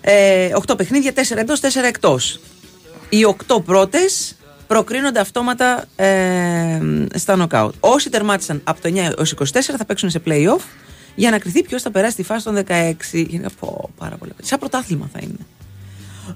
Ε, 0.00 0.50
8 0.68 0.76
παιχνίδια, 0.76 1.12
4 1.12 1.36
εντός, 1.36 1.60
4 1.60 1.66
εκτός. 1.86 2.40
Οι 3.08 3.24
8 3.24 3.62
πρώτες 3.64 4.36
προκρίνονται 4.66 5.20
αυτόματα 5.20 5.84
ε, 5.96 6.80
στα 7.14 7.36
νοκάουτ. 7.36 7.74
Όσοι 7.80 8.10
τερμάτισαν 8.10 8.60
από 8.64 8.80
το 8.80 8.88
9 8.88 8.96
έως 9.18 9.34
24 9.38 9.44
θα 9.78 9.84
παίξουν 9.84 10.10
σε 10.10 10.22
play-off 10.26 10.62
για 11.14 11.30
να 11.30 11.38
κριθεί 11.38 11.62
ποιος 11.62 11.82
θα 11.82 11.90
περάσει 11.90 12.16
τη 12.16 12.22
φάση 12.22 12.44
των 12.44 12.58
16. 12.68 12.94
Είναι, 13.12 13.46
πω, 13.60 13.90
πάρα 13.98 14.16
πολύ. 14.16 14.32
Σαν 14.42 14.58
πρωτάθλημα 14.58 15.10
θα 15.12 15.18
είναι. 15.22 15.38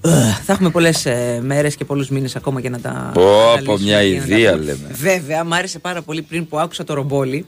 Ε, 0.00 0.32
θα 0.44 0.52
έχουμε 0.52 0.70
πολλές 0.70 1.06
ε, 1.06 1.40
μέρες 1.42 1.76
και 1.76 1.84
πολλούς 1.84 2.08
μήνες 2.08 2.36
ακόμα 2.36 2.60
για 2.60 2.70
να 2.70 2.80
τα. 2.80 3.10
Πω, 3.14 3.52
από 3.52 3.72
αναλύσουμε 3.72 3.78
μια 3.78 4.02
και 4.02 4.18
να 4.18 4.26
τα 4.26 4.36
ιδέα 4.36 4.52
πούμε. 4.52 4.64
λέμε. 4.64 4.88
Βέβαια, 4.90 5.44
μου 5.44 5.54
άρεσε 5.54 5.78
πάρα 5.78 6.02
πολύ 6.02 6.22
πριν 6.22 6.48
που 6.48 6.58
άκουσα 6.58 6.84
το 6.84 6.94
ρομπόλι. 6.94 7.46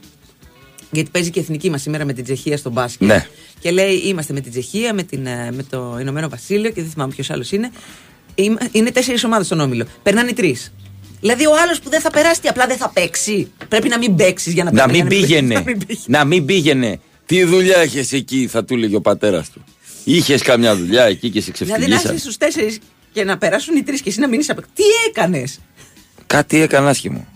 Γιατί 0.91 1.09
παίζει 1.09 1.29
και 1.29 1.39
η 1.39 1.41
εθνική 1.41 1.69
μας 1.69 1.81
σήμερα 1.81 2.05
με 2.05 2.13
την 2.13 2.23
Τσεχία 2.23 2.57
στο 2.57 2.69
μπάσκετ. 2.69 3.07
Ναι. 3.07 3.27
Και 3.59 3.71
λέει: 3.71 3.93
Είμαστε 3.95 4.33
με 4.33 4.39
την 4.41 4.51
Τσεχία, 4.51 4.93
με, 4.93 5.03
την, 5.03 5.25
ε, 5.25 5.51
με 5.51 5.63
το 5.63 5.97
Ηνωμένο 6.01 6.29
Βασίλειο 6.29 6.69
και 6.71 6.81
δεν 6.81 6.89
θυμάμαι 6.91 7.13
ποιος 7.13 7.29
άλλος 7.29 7.51
είναι. 7.51 7.71
Είμα- 8.35 8.59
Είναι 8.71 8.91
τέσσερις 8.91 9.23
ομάδες 9.23 9.45
στον 9.45 9.59
όμιλο. 9.59 9.85
Περνάνε 10.03 10.33
τρεις. 10.33 10.73
Δηλαδή 11.19 11.45
ο 11.45 11.51
άλλος 11.63 11.79
που 11.79 11.89
δεν 11.89 12.01
θα 12.01 12.09
περάσει, 12.11 12.41
τι, 12.41 12.47
απλά 12.47 12.67
δεν 12.67 12.77
θα 12.77 12.89
παίξει. 12.89 13.51
Πρέπει 13.67 13.87
να 13.87 13.97
μην 13.97 14.15
παίξεις 14.15 14.53
για 14.53 14.63
να 14.63 14.71
Να 14.71 14.85
παίξεις. 14.85 15.01
μην 15.03 15.09
πήγαινε. 15.09 15.63
Να 16.05 16.23
μην 16.25 16.45
πήγαινε. 16.45 16.99
Τι 17.25 17.43
δουλειά 17.43 17.77
έχεις 17.77 18.11
εκεί, 18.11 18.47
θα 18.47 18.65
του 18.65 18.73
έλεγε 18.73 18.95
ο 18.95 19.01
πατέρας 19.01 19.49
του. 19.49 19.63
Είχες 20.03 20.41
καμιά 20.41 20.75
δουλειά 20.75 21.03
εκεί 21.03 21.29
και 21.29 21.41
σε 21.41 21.51
Δηλαδή 21.57 21.71
να 21.81 21.85
είσαι 21.87 21.95
ξεφτυλίσαν. 21.95 22.17
στους 22.19 22.37
τέσσερις 22.37 22.79
και 23.13 23.23
να 23.23 23.37
περάσουν 23.37 23.75
οι 23.77 23.83
τρεις 23.83 24.01
και 24.01 24.09
εσύ 24.09 24.19
να 24.19 24.27
μείνει 24.27 24.45
απ' 24.47 24.59
Τι 24.73 24.83
έκανες; 25.09 25.59
Κάτι 26.27 26.61
έκανε 26.61 26.89
άσχημο. 26.89 27.27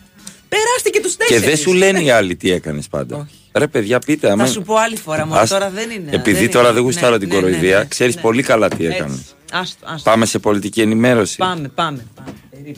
Περάστε 0.50 0.90
και 0.90 1.00
τους 1.00 1.12
Και 1.12 1.18
τέσσερις. 1.18 1.46
δεν 1.46 1.58
σου 1.58 1.74
λένε 1.74 2.00
οι 2.04 2.10
άλλοι 2.10 2.36
τι 2.36 2.52
έκανες 2.52 2.88
πάντα. 2.88 3.30
Ρε 3.58 3.68
παιδιά, 3.68 4.00
πείτε. 4.00 4.28
Θα 4.28 4.34
άμα- 4.34 4.46
σου 4.46 4.62
πω 4.62 4.76
άλλη 4.76 4.96
φορά, 4.98 5.26
μόνο 5.26 5.40
Ας- 5.40 5.50
τώρα 5.50 5.70
δεν 5.70 5.90
είναι. 5.90 6.10
Επειδή 6.12 6.40
δεν 6.40 6.52
τώρα 6.52 6.66
είναι. 6.66 6.74
δεν 6.74 6.84
γουστάρω 6.84 7.14
Ναι, 7.14 7.20
την 7.20 7.28
ναι, 7.28 7.36
ναι, 7.36 7.42
κοροϊδία, 7.42 7.78
ναι, 7.78 7.86
ξέρεις 7.86 8.16
ναι. 8.16 8.22
πολύ 8.22 8.44
καλά 8.44 8.68
τι 8.68 8.86
Έτσι. 8.86 8.98
έκανε. 8.98 9.24
Άστο, 9.52 9.86
άστο. 9.86 10.10
Πάμε 10.10 10.26
σε 10.26 10.40
πολιτική 10.40 10.82
ενημέρωση. 10.82 11.38
Πάμε, 11.38 11.68
πάμε. 11.68 12.06
πάμε. 12.16 12.34
Περίμενε. 12.50 12.76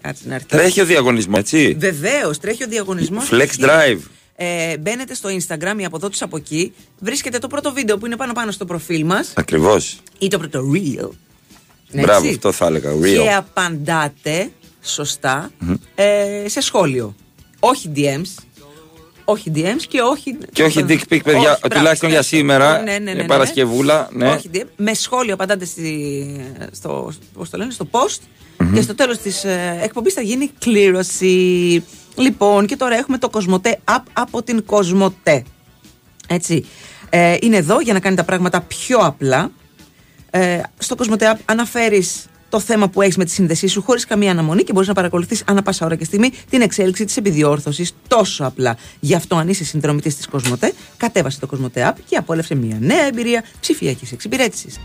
Κάτσε 0.00 0.22
να 0.26 0.34
έρθει. 0.34 0.46
Τρέχει 0.46 0.80
ο 0.80 0.84
διαγωνισμός, 0.84 1.38
έτσι; 1.38 1.76
Βεβαίως, 1.78 2.38
τρέχει 2.38 2.64
ο 2.64 2.66
διαγωνισμός. 2.68 3.28
Flex 3.32 3.64
Drive. 3.64 3.98
Ε, 4.36 4.76
μπαίνετε 4.78 5.14
στο 5.14 5.28
Instagram 5.28 5.74
ή 5.80 5.84
από 5.84 5.96
εδώ 5.96 6.08
του 6.08 6.16
από 6.20 6.36
εκεί. 6.36 6.72
Βρίσκετε 6.98 7.38
το 7.38 7.46
πρώτο 7.46 7.72
βίντεο 7.72 7.98
που 7.98 8.06
είναι 8.06 8.16
πάνω 8.16 8.32
πάνω 8.32 8.50
στο 8.50 8.64
προφίλ 8.64 9.04
μας 9.04 9.32
Ακριβώς. 9.34 10.00
ή 10.18 10.28
το 10.28 10.38
πρώτο 10.38 10.60
reel. 10.74 11.08
Μπράβο, 11.92 12.18
Έτσι. 12.24 12.28
αυτό 12.34 12.52
θα 12.52 12.66
έλεγα. 12.66 12.92
Και 12.92 12.98
Real. 13.02 13.26
απαντάτε 13.36 14.50
σωστά 14.82 15.50
ε, 15.94 16.48
σε 16.48 16.60
σχόλιο. 16.60 17.14
Όχι 17.58 17.92
DMs. 17.96 18.42
Όχι 19.30 19.52
DMs 19.54 19.82
και 19.88 20.00
όχι. 20.00 20.38
Και 20.52 20.62
όχι 20.62 20.84
dick 20.88 21.00
pic, 21.12 21.20
παιδιά, 21.24 21.38
Όχι, 21.38 21.42
μπράβο, 21.42 21.68
τουλάχιστον 21.68 22.10
για 22.10 22.22
στρέφω. 22.22 22.42
σήμερα. 22.42 22.82
Ναι, 22.82 22.92
ναι, 22.92 22.98
ναι, 22.98 23.10
ε, 23.10 23.14
ναι, 23.14 23.20
ναι. 23.20 23.26
Παρασκευούλα. 23.26 24.08
Ναι. 24.12 24.28
Όχι 24.30 24.50
DM. 24.54 24.64
Με 24.76 24.94
σχόλιο 24.94 25.34
απαντάτε 25.34 25.64
στη, 25.64 26.26
στο, 26.72 27.12
πώς 27.32 27.50
το 27.50 27.58
λένε, 27.58 27.70
στο 27.70 27.88
post 27.90 28.20
και 28.74 28.80
στο 28.80 28.94
τέλος 28.94 29.18
της 29.18 29.44
ε, 29.44 29.78
εκπομπής 29.82 30.12
θα 30.14 30.20
γίνει 30.20 30.50
κλήρωση. 30.58 31.84
Λοιπόν, 32.14 32.66
και 32.66 32.76
τώρα 32.76 32.96
έχουμε 32.96 33.18
το 33.18 33.28
Κοσμοτέ 33.28 33.80
App 33.84 34.02
από 34.12 34.42
την 34.42 34.64
Κοσμοτέ. 34.64 35.44
Έτσι. 36.28 36.66
Ε, 37.10 37.36
είναι 37.40 37.56
εδώ 37.56 37.80
για 37.80 37.92
να 37.92 38.00
κάνει 38.00 38.16
τα 38.16 38.24
πράγματα 38.24 38.60
πιο 38.60 38.98
απλά. 38.98 39.50
Ε, 40.30 40.60
στο 40.78 40.94
Κοσμοτέ 40.94 41.32
App 41.34 41.40
αναφέρεις 41.44 42.26
το 42.50 42.60
θέμα 42.60 42.88
που 42.88 43.02
έχεις 43.02 43.16
με 43.16 43.24
τη 43.24 43.30
σύνδεσή 43.30 43.66
σου 43.66 43.82
χωρίς 43.82 44.04
καμία 44.04 44.30
αναμονή 44.30 44.62
και 44.62 44.72
μπορείς 44.72 44.88
να 44.88 44.94
παρακολουθείς 44.94 45.42
ανά 45.46 45.62
πάσα 45.62 45.86
ώρα 45.86 45.94
και 45.94 46.04
στιγμή 46.04 46.30
την 46.50 46.60
εξέλιξη 46.60 47.04
της 47.04 47.16
επιδιόρθωσης 47.16 47.92
τόσο 48.08 48.44
απλά. 48.44 48.76
Γι' 49.00 49.14
αυτό 49.14 49.36
αν 49.36 49.48
είσαι 49.48 49.64
συνδρομητής 49.64 50.16
της 50.16 50.26
Κοσμοτέ, 50.26 50.72
κατέβασε 50.96 51.40
το 51.40 51.46
Κοσμοτέ 51.46 51.92
App 51.94 51.98
και 52.08 52.16
απόλαυσε 52.16 52.54
μια 52.54 52.76
νέα 52.80 53.06
εμπειρία 53.06 53.44
ψηφιακής 53.60 54.12
εξυπηρέτησης. 54.12 54.80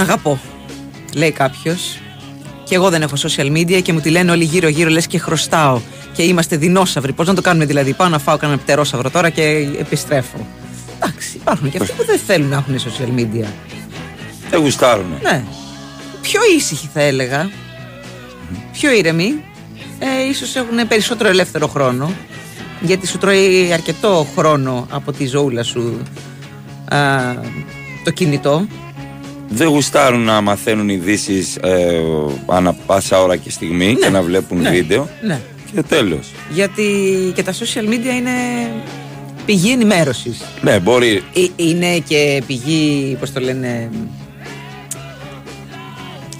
Τον 0.00 0.08
αγαπώ, 0.08 0.40
λέει 1.14 1.30
κάποιος. 1.30 1.98
Και 2.64 2.74
εγώ 2.74 2.90
δεν 2.90 3.02
έχω 3.02 3.14
social 3.16 3.52
media 3.56 3.82
και 3.82 3.92
μου 3.92 4.00
τη 4.00 4.10
λένε 4.10 4.30
όλοι 4.30 4.44
γύρω-γύρω, 4.44 4.90
λες 4.90 5.06
και 5.06 5.18
χρωστάω. 5.18 5.80
Και 6.12 6.22
είμαστε 6.22 6.56
δεινόσαυροι. 6.56 7.12
Πώς 7.12 7.26
να 7.26 7.34
το 7.34 7.40
κάνουμε 7.40 7.64
δηλαδή, 7.64 7.92
Πάω 7.92 8.08
να 8.08 8.18
φάω 8.18 8.36
κανένα 8.36 8.58
πτερόσαυρο 8.58 9.10
τώρα 9.10 9.30
και 9.30 9.42
επιστρέφω. 9.78 10.46
Εντάξει, 10.96 11.36
υπάρχουν 11.36 11.70
και 11.70 11.78
αυτοί 11.80 11.92
που 11.92 12.04
δεν 12.04 12.18
θέλουν 12.18 12.48
να 12.48 12.56
έχουν 12.56 12.78
social 12.78 13.20
media. 13.20 13.46
Δεν 14.50 14.60
γουστάρουνε. 14.60 15.18
Ναι. 15.22 15.44
Πιο 16.22 16.40
ήσυχοι 16.56 16.88
θα 16.92 17.00
έλεγα. 17.00 17.50
Πιο 18.72 18.92
ήρεμοι. 18.92 19.44
Ε, 19.98 20.28
ίσως 20.28 20.56
έχουν 20.56 20.88
περισσότερο 20.88 21.28
ελεύθερο 21.28 21.66
χρόνο. 21.66 22.12
Γιατί 22.80 23.06
σου 23.06 23.18
τρώει 23.18 23.72
αρκετό 23.72 24.26
χρόνο 24.36 24.86
από 24.90 25.12
τη 25.12 25.26
ζωούλα 25.26 25.62
σου 25.62 26.02
α, 26.88 26.98
το 28.04 28.10
κινητό. 28.10 28.66
Δεν 29.52 29.68
γουστάρουν 29.68 30.20
να 30.20 30.40
μαθαίνουν 30.40 30.88
ειδήσεις 30.88 31.56
ε, 31.56 32.00
ανά 32.46 32.72
πάσα 32.72 33.22
ώρα 33.22 33.36
και 33.36 33.50
στιγμή 33.50 33.96
και 34.00 34.08
να 34.08 34.22
βλέπουν 34.22 34.60
ναι, 34.60 34.70
βίντεο. 34.70 35.08
Ναι. 35.22 35.40
Και 35.74 35.82
τέλος. 35.82 36.30
Γιατί 36.50 36.82
και 37.34 37.42
τα 37.42 37.52
social 37.52 37.88
media 37.88 38.14
είναι 38.18 38.30
πηγή 39.46 39.70
ενημέρωσης. 39.70 40.42
Ναι, 40.62 40.78
μπορεί. 40.78 41.22
Ε, 41.34 41.46
Είναι 41.56 41.98
και 41.98 42.42
πηγή, 42.46 43.16
πώς 43.20 43.32
το 43.32 43.40
λένε, 43.40 43.90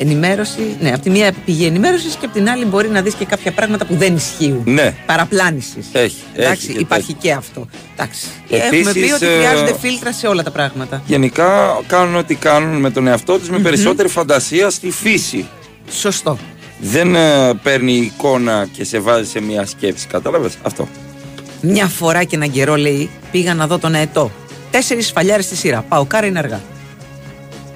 ενημέρωση. 0.00 0.76
Ναι, 0.80 0.88
από 0.88 1.00
τη 1.00 1.10
μία 1.10 1.32
πηγή 1.44 1.66
ενημέρωσης 1.66 2.14
και 2.14 2.24
από 2.24 2.34
την 2.34 2.48
άλλη 2.48 2.64
μπορεί 2.64 2.88
να 2.88 3.02
δεις 3.02 3.14
και 3.14 3.24
κάποια 3.24 3.52
πράγματα 3.52 3.84
που 3.86 3.94
δεν 3.94 4.14
ισχύουν. 4.14 4.62
Ναι. 4.64 4.94
Παραπλάνησης. 5.06 5.86
Έχει. 5.92 6.16
Εντάξει, 6.34 6.64
έχει 6.64 6.72
και 6.72 6.78
υπάρχει 6.78 7.14
τέτοιο. 7.14 7.20
και 7.20 7.32
αυτό. 7.32 7.66
Εντάξει. 7.92 8.26
Επίσης, 8.48 8.86
Έχουμε 8.86 8.92
πει 8.92 9.12
ότι 9.12 9.26
ε, 9.26 9.36
χρειάζονται 9.36 9.74
φίλτρα 9.80 10.12
σε 10.12 10.26
όλα 10.26 10.42
τα 10.42 10.50
πράγματα. 10.50 11.02
Γενικά 11.06 11.80
κάνουν 11.86 12.16
ό,τι 12.16 12.34
κάνουν 12.34 12.80
με 12.80 12.90
τον 12.90 13.06
εαυτό 13.06 13.38
τους 13.38 13.48
με 13.48 13.58
περισσότερη 13.58 14.08
φαντασία 14.08 14.70
στη 14.70 14.90
φύση. 14.90 15.46
Σωστό. 15.90 16.38
Δεν 16.78 17.14
ε, 17.14 17.54
παίρνει 17.62 17.92
εικόνα 17.92 18.68
και 18.72 18.84
σε 18.84 18.98
βάζει 18.98 19.30
σε 19.30 19.40
μια 19.40 19.66
σκέψη. 19.66 20.06
Κατάλαβες; 20.06 20.52
Αυτό. 20.62 20.88
Μια 21.60 21.86
φορά 21.86 22.24
και 22.24 22.36
έναν 22.36 22.50
καιρό 22.50 22.76
λέει 22.76 23.10
πήγα 23.30 23.54
να 23.54 23.66
δω 23.66 23.78
τον 23.78 23.94
αετό. 23.94 24.30
Τέσσερις 24.70 25.06
σφαλιάρες 25.06 25.44
στη 25.44 25.56
σειρά. 25.56 25.84
Πάω 25.88 26.04
κάρα 26.04 26.26
είναι 26.26 26.38
αργά. 26.38 26.60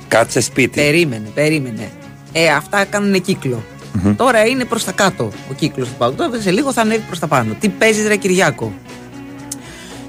Κάτσε 0.08 0.40
σπίτι. 0.40 0.80
Περίμενε, 0.80 1.28
περίμενε. 1.34 1.90
Ε, 2.36 2.48
αυτά 2.48 2.84
κάνουν 2.84 3.22
κύκλο. 3.22 3.62
Τώρα 4.16 4.46
είναι 4.46 4.64
προς 4.64 4.84
τα 4.84 4.92
κάτω 4.92 5.24
ο 5.50 5.54
κύκλος 5.56 5.88
του 5.88 5.94
Πάουκ. 5.98 6.16
Τώρα 6.16 6.30
σε 6.40 6.50
λίγο 6.50 6.72
θα 6.72 6.80
ανέβει 6.80 7.02
προς 7.06 7.18
τα 7.18 7.26
πάνω. 7.26 7.56
Τι 7.60 7.68
παίζει, 7.68 8.06
Ρε 8.08 8.16
Κυριάκο; 8.16 8.72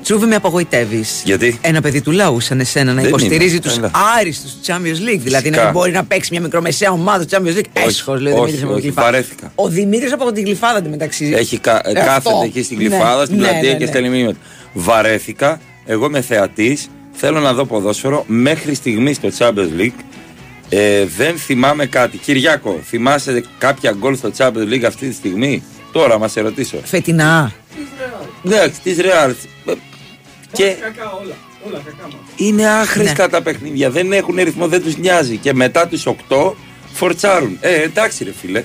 Τσούβι, 0.04 0.26
με 0.26 0.36
απογοητεύεις. 0.36 1.22
Γιατί; 1.26 1.58
Ένα 1.62 1.82
παιδί 1.82 2.02
του 2.02 2.12
λαού 2.12 2.40
σαν 2.40 2.60
εσένα 2.60 2.94
να 2.94 3.02
Δεν 3.02 3.10
υποστηρίζει 3.10 3.52
είναι. 3.52 3.60
τους 3.60 3.78
Έλα. 3.78 3.92
άριστους 4.20 4.52
του 4.52 4.60
Champions 4.66 5.10
League. 5.10 5.20
Δηλαδή 5.20 5.30
να 5.32 5.40
Φυσικά. 5.40 5.64
μην 5.64 5.72
μπορεί 5.72 5.92
να 5.92 6.04
παίξει 6.04 6.30
μια 6.32 6.42
μικρομεσαία 6.42 6.92
ομάδα 6.92 7.26
του 7.26 7.30
Champions 7.36 7.58
League. 7.58 7.70
Όχι, 7.78 7.88
Έσχος, 7.88 8.22
λέει 8.22 8.34
ο 8.34 8.38
όχι, 8.42 8.46
Δημήτρη 8.52 8.64
από 8.64 8.74
την 8.74 8.76
όχι, 8.78 8.82
Γλυφάδα. 8.82 9.12
βαρέθηκα. 9.12 9.52
Ο 9.56 9.68
Δημήτρης 9.68 10.14
από 10.14 10.32
την 10.32 10.44
Γλυφάδα 10.44 10.90
μεταξύ. 10.90 11.34
Έχει 11.36 11.58
κα, 11.58 11.82
Ε, 11.84 11.94
κάθεται 11.94 12.10
αυτό. 12.12 12.42
εκεί 12.46 12.64
στην 12.64 12.78
Ναι, 12.78 12.84
Γλυφάδα, 12.84 13.26
στην 13.26 13.38
ναι, 13.38 13.48
πλατεία 13.48 13.72
ναι, 13.72 13.78
και 13.78 13.84
ναι. 13.84 13.90
στέλνει 13.90 14.10
μήνυμα. 14.10 14.32
Βαρέθηκα. 14.74 15.60
Εγώ 15.86 16.06
είμαι 16.06 16.22
θεατής. 16.22 16.88
Θέλω 17.12 17.40
να 17.40 17.54
δω 17.54 17.66
ποδόσφαιρο. 17.66 18.24
Μέχρι 18.28 18.74
στιγμής 18.76 19.16
στο 19.16 19.30
Champions 19.38 19.80
League 19.82 20.00
ε, 20.70 21.06
δεν 21.06 21.38
θυμάμαι 21.38 21.86
κάτι. 21.86 22.18
Κυριάκο, 22.18 22.80
θυμάσαι 22.84 23.44
κάποια 23.58 23.92
γκολ 24.00 24.16
στο 24.18 24.32
Champions 24.38 24.74
League 24.74 24.84
αυτή 24.84 25.08
τη 25.08 25.14
στιγμή; 25.14 25.64
Τώρα 25.92 26.20
μας 26.20 26.32
σε 26.32 26.42
ρωτήσω. 26.42 26.78
Φετινά. 26.84 27.52
Ναι, 28.42 28.68
της 28.84 28.98
Ρεάλ. 28.98 29.36
Και 30.52 30.76
Κακά 30.82 31.12
όλα. 31.22 31.36
Όλα 31.68 31.82
κακά 31.86 32.04
μας. 32.08 32.16
είναι 32.36 32.68
άχρηστα 32.70 33.24
Ναι. 33.24 33.30
τα 33.30 33.42
παιχνίδια. 33.42 33.90
Δεν 33.90 34.12
έχουν 34.12 34.36
ρυθμό, 34.36 34.68
δεν 34.68 34.82
τους 34.84 34.98
νοιάζει. 34.98 35.38
Και 35.38 35.54
μετά 35.54 35.88
του 35.88 36.00
8 36.30 36.54
φορτσάρουν. 36.94 37.58
Ε, 37.62 37.82
εντάξει, 37.82 38.24
ρε 38.24 38.32
φίλε. 38.42 38.64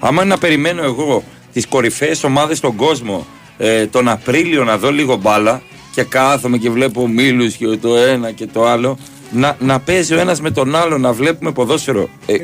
Άμα 0.00 0.24
να 0.24 0.38
περιμένω 0.38 0.82
εγώ 0.82 1.24
τις 1.52 1.66
κορυφαίες 1.66 2.24
ομάδες 2.24 2.58
στον 2.58 2.76
κόσμο 2.76 3.26
ε, 3.58 3.86
τον 3.86 4.08
Απρίλιο 4.08 4.64
να 4.64 4.78
δω 4.78 4.90
λίγο 4.92 5.16
μπάλα 5.16 5.62
και 5.94 6.02
κάθομαι 6.02 6.56
και 6.58 6.70
βλέπω 6.70 7.08
μήλου 7.08 7.46
και 7.58 7.66
το 7.66 7.96
ένα 7.96 8.30
και 8.30 8.46
το 8.46 8.66
άλλο. 8.66 8.98
Να, 9.32 9.56
να 9.60 9.80
παίζει 9.80 10.14
ο 10.14 10.18
ένας 10.18 10.40
με 10.40 10.50
τον 10.50 10.74
άλλο, 10.76 10.98
να 10.98 11.12
βλέπουμε 11.12 11.52
ποδόσφαιρο. 11.52 12.08
Ε, 12.26 12.34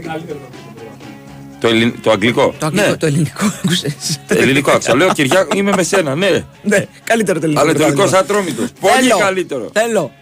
το, 1.61 1.69
ελλην- 1.69 2.03
το 2.03 2.11
αγγλικό. 2.11 2.55
Το, 2.59 2.67
αγγλικό, 2.67 2.89
Ναι. 2.89 2.97
το 2.97 3.07
ελληνικό 3.07 3.45
άκουσες. 3.65 4.21
Το 4.29 4.35
ελληνικό 4.39 4.71
άκουσα. 4.71 4.97
Λέω 4.97 5.13
Κυριάκο, 5.13 5.57
είμαι 5.57 5.73
με 5.77 5.83
σένα, 5.83 6.15
ναι. 6.15 6.45
ναι, 6.63 6.87
καλύτερο 7.05 7.39
το 7.39 7.45
ελληνικό. 7.45 7.65
Αλλά 7.69 7.73
το 7.79 7.83
ελληνικό 7.83 8.03
πράγμα. 8.09 8.17
σαν 8.17 8.27
τρόμητο. 8.27 8.63
Πολύ 8.81 8.93
Θέλω. 9.09 9.19
καλύτερο. 9.19 9.71
Θέλω. 9.73 10.13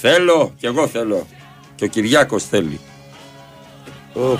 Θέλω, 0.00 0.52
κι 0.58 0.66
εγώ 0.66 0.86
θέλω. 0.86 1.26
Και 1.74 1.84
ο 1.84 1.86
Κυριάκος 1.88 2.44
θέλει. 2.44 2.80
Ω. 4.12 4.38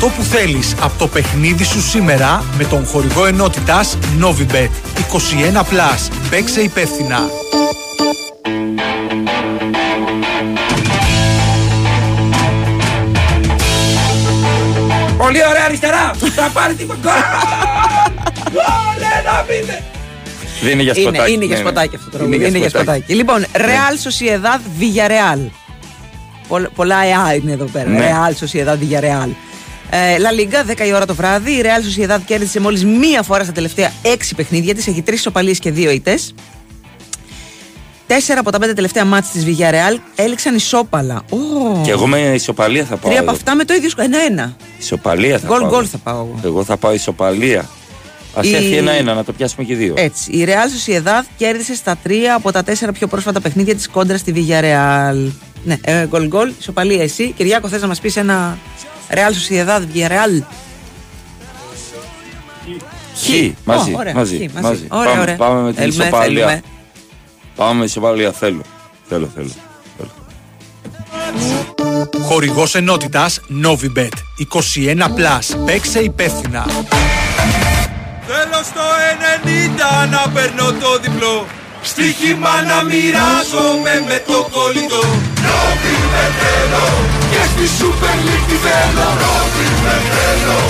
Αυτό 0.00 0.12
που 0.16 0.22
θέλεις 0.22 0.74
από 0.80 0.98
το 0.98 1.06
παιχνίδι 1.06 1.64
σου 1.64 1.80
σήμερα 1.80 2.44
με 2.58 2.64
τον 2.64 2.86
χορηγό 2.86 3.26
ενότητας 3.26 3.98
Novibet 4.20 4.68
21+. 4.68 6.10
Παίξε 6.30 6.60
υπεύθυνα. 6.60 7.18
Πολύ 15.18 15.38
ωραία 15.50 15.64
αριστερά! 15.64 16.10
Θα 16.34 16.50
πάρει 16.52 16.74
την 16.74 16.86
γκολ! 16.86 17.12
Γκολ, 18.52 19.02
ένα 19.20 19.44
μηδέν! 19.48 19.82
Δεν 20.62 20.72
είναι 20.72 20.82
για 20.82 20.92
Είναι, 20.96 21.02
σποτάκι. 21.08 21.32
είναι 21.32 21.44
για 21.44 21.56
ναι, 21.56 21.62
ναι. 21.62 21.68
σποτάκι 21.68 21.96
αυτό 21.96 22.10
το 22.10 22.16
τραγούδι. 22.16 22.46
Είναι 22.46 22.58
για 22.58 22.68
σποτάκι. 22.68 23.14
Λοιπόν, 23.14 23.44
Real 23.52 23.94
Sociedad 24.08 24.60
Villarreal. 24.80 25.50
Πολλ- 26.48 26.68
Πολλά 26.74 26.96
ΕΑ 27.04 27.34
είναι 27.34 27.52
εδώ 27.52 27.64
πέρα. 27.64 27.88
Ναι. 27.90 28.10
Real 28.10 28.44
Sociedad 28.44 28.76
Villarreal. 28.82 29.28
Ε, 29.90 30.16
La 30.18 30.40
Liga, 30.40 30.82
10 30.82 30.86
η 30.86 30.92
ώρα 30.94 31.06
το 31.06 31.14
βράδυ. 31.14 31.50
Η 31.52 31.62
Real 31.64 31.66
Sociedad 32.16 32.18
κέρδισε 32.26 32.60
μόλις 32.60 32.84
μία 32.84 33.22
φορά 33.22 33.44
στα 33.44 33.52
τελευταία 33.52 33.92
6 34.02 34.34
παιχνίδια 34.36 34.74
της. 34.74 34.86
Έχει 34.86 35.02
3 35.06 35.12
ισοπαλίες 35.12 35.58
και 35.58 35.70
2 35.72 35.90
ήττες. 35.92 36.34
Τέσσερα 38.06 38.40
από 38.40 38.50
τα 38.50 38.58
πέντε 38.58 38.72
τελευταία 38.72 39.04
μάτς 39.04 39.30
της 39.30 39.44
Villarreal 39.46 39.98
έληξαν 40.14 40.54
ισόπαλα. 40.54 41.22
Ω, 41.30 41.36
Και 41.84 41.90
εγώ 41.90 42.06
με 42.06 42.18
ισοπαλία 42.18 42.84
θα 42.84 42.96
πάω. 42.96 43.10
Τρία 43.10 43.20
από 43.20 43.30
εδώ. 43.30 43.38
αυτά 43.38 43.54
με 43.54 43.64
το 43.64 43.74
ίδιο 43.74 43.90
σκο- 43.90 44.02
ένα-ένα. 44.02 44.56
Ισοπαλία 44.78 45.38
θα 45.38 45.46
Γκολ 45.46 45.60
πάω. 45.60 45.70
γκολ 45.70 45.86
θα 45.90 45.98
πάω 45.98 46.14
εγώ. 46.16 46.40
Εγώ 46.44 46.64
θα 46.64 46.76
πάω 46.76 46.92
ισοπαλία. 46.94 47.60
Α 48.34 48.40
Η- 48.42 48.54
έρθει 48.54 48.76
ένα-ένα, 48.76 49.14
να 49.14 49.24
το 49.24 49.32
πιάσουμε 49.32 49.64
και 49.64 49.74
δύο. 49.74 49.94
Έτσι. 49.96 50.30
Η 50.32 50.46
Real 50.48 50.50
Sociedad 50.90 51.24
κέρδισε 51.36 51.74
στα 51.74 51.96
τρία 52.02 52.34
από 52.34 52.52
τα 52.52 52.62
τέσσερα 52.62 52.92
πιο 52.92 53.06
πρόσφατα 53.06 53.40
παιχνίδια 53.40 53.74
της 53.74 53.88
κόντρα 53.88 54.16
στη 54.18 54.32
Villarreal. 54.36 55.32
Ναι, 55.64 55.76
ε, 55.80 56.06
γκολ 56.06 56.26
γκολ, 56.26 56.52
ισοπαλία 56.60 57.02
εσύ. 57.02 57.32
Κυριάκο, 57.36 57.68
θες 57.68 57.80
να 57.80 57.86
μας 57.86 58.00
πεις 58.00 58.16
ένα 58.16 58.58
Real 59.10 59.32
Sociedad 59.32 59.82
Villarreal. 59.94 60.42
Χ, 63.16 63.28
μαζί, 63.64 63.92
Ω, 63.92 63.94
ωραία, 63.98 64.14
μαζί, 64.14 64.36
χ, 64.36 64.52
μαζί. 64.52 64.66
μαζί. 64.66 64.86
Ωραία, 64.90 65.08
πάμε, 65.10 65.20
ωραία. 65.22 65.36
πάμε 65.36 65.60
με 65.60 65.72
την 65.72 65.80
Θέλουμε, 65.82 66.02
ισοπαλία. 66.04 66.46
θέλουμε. 66.46 66.62
Πάμε 67.56 67.78
με 67.78 67.84
ισοπαλία, 67.84 68.32
θέλω. 68.32 68.62
Θέλω, 69.08 69.30
θέλω. 69.34 69.50
Χορηγός 72.22 72.74
ενότητας 72.74 73.40
Novibet 73.64 74.12
21+. 74.38 75.64
Παίξε 75.64 75.98
υπεύθυνα. 75.98 76.66
Θέλω 78.26 78.62
στο 78.64 78.80
90 80.04 80.10
να 80.10 80.30
παίρνω 80.32 80.64
το 80.72 80.98
διπλό 81.02 81.46
Στοίχημα 81.82 82.62
να 82.62 82.82
μοιράζομαι 82.84 84.04
με 84.08 84.22
το 84.26 84.48
κολλητό 84.50 85.02
Νόβι 85.44 85.96
με 86.12 86.24
θέλω 86.38 87.17
Και 87.38 87.44
στη 87.44 87.84
Super 87.84 88.26
League 88.26 88.44
τη 88.48 88.54
θέλω 88.54 89.08
Νόβι 89.20 89.68
με 89.82 89.96
θέλω 90.10 90.60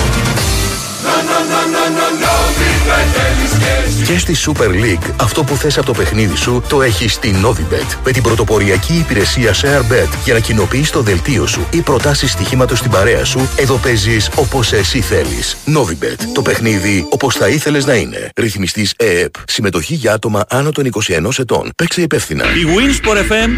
Να 1.03 1.15
να 1.27 1.39
να 1.51 1.61
να 1.73 1.83
να 1.89 2.07
Νόβι 2.21 2.71
με 2.87 2.99
θέλεις 3.13 3.51
και 3.59 3.87
εσύ 3.87 4.13
Και 4.13 4.19
στη 4.19 4.35
Super 4.45 4.67
League, 4.67 5.13
αυτό 5.17 5.43
που 5.43 5.55
θες 5.55 5.77
από 5.77 5.85
το 5.85 5.93
παιχνίδι 5.93 6.35
σου 6.35 6.63
το 6.67 6.81
έχεις 6.81 7.13
στη 7.13 7.35
Novibet 7.45 7.97
με 8.05 8.11
την 8.11 8.23
πρωτοποριακή 8.23 8.93
υπηρεσία 8.93 9.53
ShareBet 9.53 10.07
για 10.23 10.33
να 10.33 10.39
κοινοποιείς 10.39 10.89
το 10.89 11.01
δελτίο 11.01 11.47
σου 11.47 11.67
ή 11.71 11.81
προτάσεις 11.81 12.31
στοιχήματος 12.31 12.77
στην 12.77 12.91
παρέα 12.91 13.25
σου. 13.25 13.49
Εδώ 13.55 13.75
παίζεις 13.75 14.29
όπως 14.35 14.73
εσύ 14.73 15.01
θέλεις. 15.01 15.57
Novibet. 15.65 16.19
Το 16.33 16.41
παιχνίδι 16.41 17.07
όπως 17.09 17.35
θα 17.35 17.47
ήθελες 17.47 17.85
να 17.85 17.93
είναι. 17.93 18.29
Ρυθμιστής 18.35 18.93
ΕΕΠ. 18.97 19.33
Συμμετοχή 19.47 19.93
για 19.93 20.13
άτομα 20.13 20.45
άνω 20.49 20.71
των 20.71 20.85
21 20.85 21.39
ετών. 21.39 21.71
Παίξε 21.75 22.01
υπεύθυνα. 22.01 22.43
Η 22.43 22.65
Winsport 22.75 23.17
FM 23.17 23.49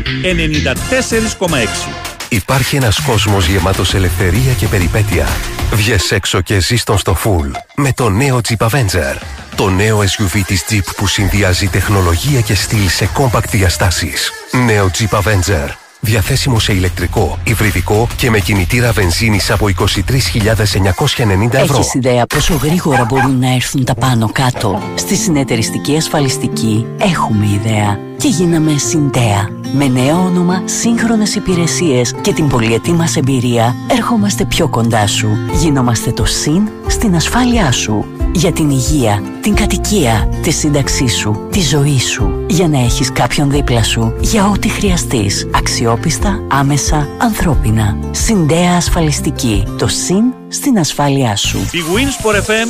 94,6. 1.39 2.20
Υπάρχει 2.33 2.75
ένας 2.75 2.99
κόσμος 2.99 3.47
γεμάτος 3.47 3.93
ελευθερία 3.93 4.53
και 4.53 4.67
περιπέτεια. 4.67 5.27
Βγες 5.73 6.11
έξω 6.11 6.41
και 6.41 6.59
ζεις 6.59 6.83
τον 6.83 6.97
στο 6.97 7.17
full 7.23 7.51
με 7.75 7.93
το 7.93 8.09
νέο 8.09 8.41
Jeep 8.49 8.67
Avenger. 8.67 9.15
Το 9.55 9.69
νέο 9.69 9.99
SUV 9.99 10.41
της 10.45 10.65
Jeep 10.69 10.93
που 10.95 11.07
συνδυάζει 11.07 11.67
τεχνολογία 11.67 12.41
και 12.41 12.55
στυλ 12.55 12.89
σε 12.89 13.09
compact 13.17 13.49
διαστάσεις. 13.49 14.31
Νέο 14.65 14.91
Jeep 14.97 15.19
Avenger. 15.19 15.80
Διαθέσιμο 16.03 16.59
σε 16.59 16.73
ηλεκτρικό, 16.73 17.37
υβριδικό 17.43 18.07
και 18.17 18.29
με 18.29 18.39
κινητήρα 18.39 18.91
βενζίνης 18.91 19.51
από 19.51 19.67
23.990 19.67 21.53
ευρώ. 21.53 21.77
Έχεις 21.77 21.93
ιδέα 21.93 22.25
πόσο 22.25 22.53
γρήγορα 22.53 23.05
μπορούν 23.05 23.39
να 23.39 23.53
έρθουν 23.53 23.85
τα 23.85 23.93
πάνω 23.95 24.29
κάτω; 24.31 24.81
Στη 24.95 25.15
συνεταιριστική 25.15 25.95
ασφαλιστική 25.95 26.85
έχουμε 26.97 27.45
ιδέα 27.45 27.99
και 28.21 28.27
γίναμε 28.27 28.77
Συντέα. 28.77 29.49
Με 29.73 29.87
νέο 29.87 30.17
όνομα, 30.17 30.61
σύγχρονες 30.65 31.35
υπηρεσίες 31.35 32.13
και 32.21 32.33
την 32.33 32.47
πολυετή 32.47 32.91
μας 32.91 33.15
εμπειρία 33.15 33.75
ερχόμαστε 33.91 34.45
πιο 34.45 34.67
κοντά 34.67 35.07
σου. 35.07 35.29
Γινόμαστε 35.53 36.11
το 36.11 36.25
ΣΥΝ 36.25 36.69
στην 36.87 37.15
ασφάλειά 37.15 37.71
σου. 37.71 38.05
Για 38.33 38.51
την 38.51 38.69
υγεία, 38.69 39.23
την 39.41 39.55
κατοικία, 39.55 40.29
τη 40.41 40.51
σύνταξή 40.51 41.07
σου, 41.07 41.47
τη 41.51 41.61
ζωή 41.61 41.99
σου. 41.99 42.45
Για 42.47 42.67
να 42.67 42.79
έχεις 42.79 43.11
κάποιον 43.11 43.51
δίπλα 43.51 43.83
σου 43.83 44.13
για 44.19 44.49
ό,τι 44.49 44.69
χρειαστείς. 44.69 45.47
Αξιόπιστα, 45.91 46.43
άμεσα, 46.47 47.09
ανθρώπινα. 47.17 47.97
Συντέα 48.11 48.75
ασφαλιστική. 48.75 49.63
Το 49.77 49.87
ΣΥΝ 49.87 50.33
στην 50.47 50.79
ασφάλειά 50.79 51.35
σου. 51.35 51.57
Η 51.57 51.79
Winsport 51.95 52.35
FM 52.35 52.67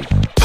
94,6. 0.00 0.35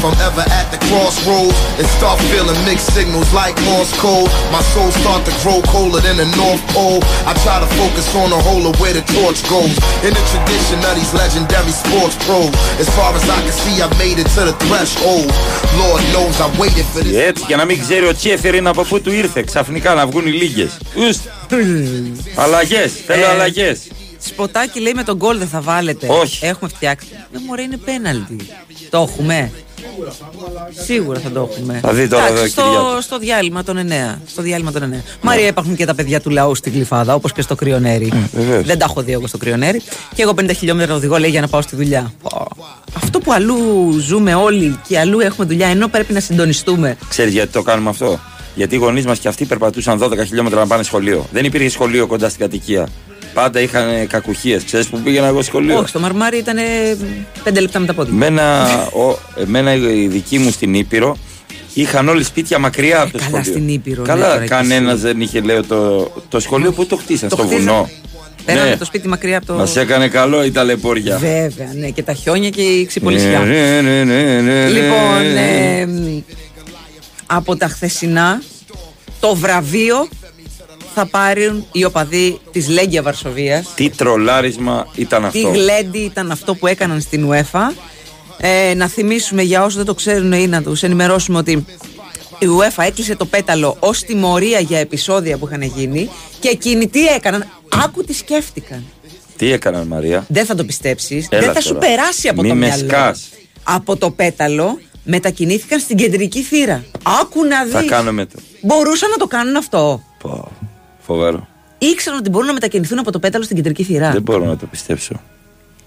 If 0.00 0.06
I'm 0.08 0.16
ever 0.28 0.44
at 0.60 0.66
the 0.72 0.80
crossroads 0.88 1.52
and 1.76 1.86
start 1.98 2.16
feeling 2.32 2.56
mixed 2.64 2.88
signals 2.96 3.28
like 3.40 3.52
Morse 3.68 3.92
code, 4.00 4.30
my 4.56 4.62
soul 4.72 4.90
start 5.02 5.20
to 5.28 5.32
grow 5.44 5.60
colder 5.74 6.00
than 6.00 6.16
the 6.16 6.28
North 6.40 6.62
Pole. 6.72 7.00
I 7.28 7.32
try 7.44 7.60
to 7.64 7.68
focus 7.80 8.06
on 8.16 8.30
the 8.34 8.40
whole 8.46 8.64
of 8.70 8.74
where 8.80 8.94
the 8.98 9.04
torch 9.16 9.40
goes. 9.52 9.74
In 10.06 10.12
the 10.18 10.24
tradition 10.32 10.78
of 10.88 10.92
these 10.98 11.12
legendary 11.22 11.74
sports 11.82 12.16
pros, 12.24 12.48
as 12.82 12.88
far 12.96 13.10
as 13.18 13.24
I 13.28 13.38
can 13.44 13.52
see, 13.62 13.76
I 13.84 13.88
made 14.04 14.16
it 14.22 14.28
to 14.36 14.42
the 14.48 14.56
threshold. 14.64 15.28
Lord 15.82 16.00
knows 16.14 16.34
I 16.40 16.48
waited 16.60 16.86
for 16.92 17.02
this. 17.04 17.14
Έτσι 17.16 17.44
και 17.46 17.56
να 17.56 17.64
μην 17.64 17.80
ξέρει 17.80 18.06
ο 18.06 18.14
Τσέφεριν 18.14 18.66
από 18.66 18.82
πού 18.82 19.00
του 19.00 19.12
ήρθε 19.12 19.42
ξαφνικά 19.42 19.94
να 19.94 20.06
βγουν 20.06 20.26
οι 20.26 20.30
λίγε. 20.32 20.66
Αλλαγέ, 22.34 22.86
θέλω 23.06 23.24
Ε, 23.24 23.28
αλλαγέ. 23.28 23.76
Σποτάκι 24.26 24.80
λέει 24.80 24.92
με 24.94 25.02
τον 25.02 25.16
γκολ 25.16 25.38
δεν 25.38 25.48
θα 25.48 25.60
βάλετε. 25.60 26.06
Όχι. 26.10 26.46
Έχουμε 26.46 26.70
φτιάξει. 26.74 27.08
Δεν 27.32 27.42
μωρέ 27.46 27.62
είναι 27.62 27.76
πέναλτι. 27.76 28.36
Το 28.90 29.08
έχουμε. 29.10 29.52
Σίγουρα 30.84 31.20
θα 31.20 31.30
το 31.30 31.48
έχουμε. 31.50 31.80
Θα 31.82 31.92
δει 31.92 32.08
τώρα 32.08 32.26
Εντάξει, 32.28 32.42
εδώ, 32.42 32.48
στο, 32.50 32.62
Κυριάκο. 32.62 33.00
στο 33.00 33.18
διάλειμμα 33.18 33.62
των 33.62 33.76
9. 33.78 34.18
Στο 34.26 34.42
διάλειμμα 34.42 34.72
των 34.72 34.82
9. 34.82 35.02
Μαρία, 35.20 35.46
υπάρχουν 35.46 35.76
και 35.76 35.84
τα 35.84 35.94
παιδιά 35.94 36.20
του 36.20 36.30
λαού 36.30 36.54
στην 36.54 36.72
Γλυφάδα, 36.72 37.14
όπως 37.14 37.32
και 37.32 37.42
στο 37.42 37.54
Κρυονέρι. 37.54 38.12
βεβαίως. 38.32 38.64
Δεν 38.66 38.78
τα 38.78 38.86
έχω 38.88 39.02
δει 39.02 39.12
εγώ 39.12 39.26
στο 39.26 39.38
Κρυονέρι. 39.38 39.82
Και 40.14 40.22
εγώ 40.22 40.34
50 40.40 40.50
χιλιόμετρα 40.56 40.94
οδηγώ, 40.94 41.18
λέει, 41.18 41.30
για 41.30 41.40
να 41.40 41.48
πάω 41.48 41.62
στη 41.62 41.76
δουλειά. 41.76 42.12
Πω. 42.22 42.46
Αυτό 42.96 43.18
που 43.20 43.32
αλλού 43.32 43.56
ζούμε 44.00 44.34
όλοι 44.34 44.78
και 44.88 44.98
αλλού 44.98 45.20
έχουμε 45.20 45.46
δουλειά, 45.46 45.66
ενώ 45.68 45.88
πρέπει 45.88 46.12
να 46.12 46.20
συντονιστούμε. 46.20 46.96
Ξέρεις 47.08 47.32
γιατί 47.32 47.52
το 47.52 47.62
κάνουμε 47.62 47.90
αυτό; 47.90 48.18
Γιατί 48.54 48.74
οι 48.74 48.78
γονείς 48.78 49.06
μας 49.06 49.18
και 49.18 49.28
αυτοί 49.28 49.44
περπατούσαν 49.44 49.98
12 50.02 50.24
χιλιόμετρα 50.26 50.60
να 50.60 50.66
πάνε 50.66 50.82
σχολείο. 50.82 51.26
Δεν 51.32 51.44
υπήρχε 51.44 51.68
σχολείο 51.68 52.06
κοντά 52.06 52.28
στην 52.28 52.40
κατοικία. 52.40 52.88
Πάντα 53.34 53.60
είχαν 53.60 54.06
κακουχίες. 54.06 54.64
Ξέρεις 54.64 54.86
που 54.86 54.98
πήγαινα 55.00 55.26
εγώ 55.26 55.42
σχολείο. 55.42 55.78
Όχι, 55.78 55.92
το 55.92 56.00
μαρμάρι 56.00 56.38
ήταν 56.38 56.56
πέντε 57.44 57.60
λεπτά 57.60 57.78
με 57.78 57.86
τα 57.86 57.94
πόδια. 57.94 58.12
Εμένα, 58.14 58.66
ο, 58.92 59.18
εμένα 59.40 59.74
οι 59.74 60.06
δικοί 60.06 60.38
μου 60.38 60.50
στην 60.50 60.74
Ήπειρο 60.74 61.16
είχαν 61.74 62.08
όλοι 62.08 62.24
σπίτια 62.24 62.58
μακριά 62.58 63.00
από 63.00 63.12
το 63.12 63.18
καλά 63.18 63.28
σχολείο. 63.30 63.52
στην 63.52 63.68
Ήπειρο, 63.68 64.02
ναι, 64.02 64.08
Καλά, 64.08 64.28
τώρα 64.28 64.42
κι 64.42 64.48
κανένας 64.48 64.94
εσύ. 64.94 65.02
δεν 65.02 65.20
είχε, 65.20 65.40
λέω, 65.40 65.64
το, 65.64 66.10
το 66.28 66.40
σχολείο 66.40 66.72
που 66.72 66.86
το 66.86 66.96
χτίσαν, 66.96 67.28
Το 67.28 67.36
στο 67.36 67.44
χτίσαν. 67.44 67.64
βουνό. 67.64 67.90
Πέραμε 68.44 68.68
Ναι. 68.68 68.76
το 68.76 68.84
σπίτι 68.84 69.08
μακριά 69.08 69.36
από 69.36 69.46
το. 69.46 69.54
Μας 69.54 69.76
έκανε 69.76 70.08
καλό 70.08 70.44
η 70.44 70.50
ταλαιπώρια. 70.50 71.16
Βέβαια, 71.18 71.72
ναι, 71.78 71.88
και 71.90 72.02
τα 72.02 72.12
χιόνια 72.12 72.48
και 72.50 72.62
η 72.62 72.84
ξυπολισιά. 72.86 73.38
Ναι, 73.38 73.80
ναι, 73.80 74.04
ναι, 74.04 74.04
ναι, 74.04 74.40
ναι, 74.40 74.68
Λοιπόν, 74.68 75.32
ναι. 75.32 75.78
ε, 75.80 75.86
μ, 75.86 76.20
από 77.26 77.56
τα 77.56 77.68
χθεσινά, 77.68 78.42
το 79.20 79.34
βραβείο 79.34 80.08
θα 80.94 81.06
πάρουν 81.06 81.66
οι 81.72 81.84
οπαδοί 81.84 82.40
της 82.52 82.68
Λέγκια 82.68 83.02
Βαρσοβίας. 83.02 83.74
Τι 83.74 83.90
τρολάρισμα 83.90 84.86
ήταν 84.94 85.30
Τι 85.30 85.38
αυτό. 85.38 85.50
γλέντι 85.50 85.98
ήταν 85.98 86.30
αυτό 86.30 86.54
που 86.54 86.66
έκαναν 86.66 87.00
στην 87.00 87.28
UEFA. 87.30 87.72
Ε, 88.42 88.74
να 88.74 88.88
θυμίσουμε 88.88 89.42
για 89.42 89.60
όσους 89.62 89.76
δεν 89.76 89.84
το 89.84 89.94
ξέρουν 89.94 90.32
ή 90.32 90.46
να 90.46 90.62
τους 90.62 90.82
ενημερώσουμε 90.82 91.38
ότι 91.38 91.50
η 92.38 92.46
UEFA 92.60 92.84
έκλεισε 92.86 93.16
το 93.16 93.24
πέταλο 93.26 93.76
ως 93.80 94.02
τιμωρία 94.04 94.60
για 94.60 94.78
επεισόδια 94.78 95.36
που 95.38 95.46
είχαν 95.46 95.62
γίνει 95.62 96.08
και 96.40 96.48
εκείνοι 96.48 96.88
τι 96.88 97.06
έκαναν; 97.06 97.46
Άκου 97.84 98.04
τι 98.04 98.12
σκέφτηκαν. 98.14 98.84
Τι 99.36 99.52
έκαναν, 99.52 99.86
Μαρία; 99.86 100.24
Δεν 100.28 100.44
θα 100.46 100.54
το 100.54 100.64
πιστέψεις. 100.64 101.26
Έλα 101.30 101.40
δεν 101.44 101.54
θα 101.54 101.60
σου 101.60 101.68
τώρα. 101.74 101.86
περάσει 101.86 102.28
από 102.28 102.42
Μη 102.42 102.48
το 102.48 102.54
με 102.54 102.66
μυαλό. 102.66 102.88
σκάς. 102.88 103.28
Από 103.62 103.96
το 103.96 104.10
πέταλο 104.10 104.78
μετακινήθηκαν 105.04 105.80
στην 105.80 105.96
κεντρική 105.96 106.42
θύρα. 106.42 106.84
Άκου 107.20 107.44
να 107.44 107.64
δεις. 107.64 107.72
Θα 107.72 107.82
κάνουμε 107.82 108.26
το. 108.26 108.38
Μπορούσαν 108.60 109.10
να 109.10 109.16
το 109.16 109.26
κάνουν 109.26 109.56
αυτό. 109.56 110.02
Πω, 110.22 110.48
φοβερό. 111.14 111.48
Ήξεραν 111.78 112.18
ότι 112.18 112.30
μπορούν 112.30 112.46
να 112.46 112.52
μετακινηθούν 112.52 112.98
από 112.98 113.12
το 113.12 113.18
πέταλο 113.18 113.44
στην 113.44 113.56
κεντρική 113.56 113.82
θύρα. 113.84 114.10
Δεν 114.10 114.22
μπορώ 114.22 114.44
να 114.44 114.56
το 114.56 114.66
πιστέψω. 114.66 115.20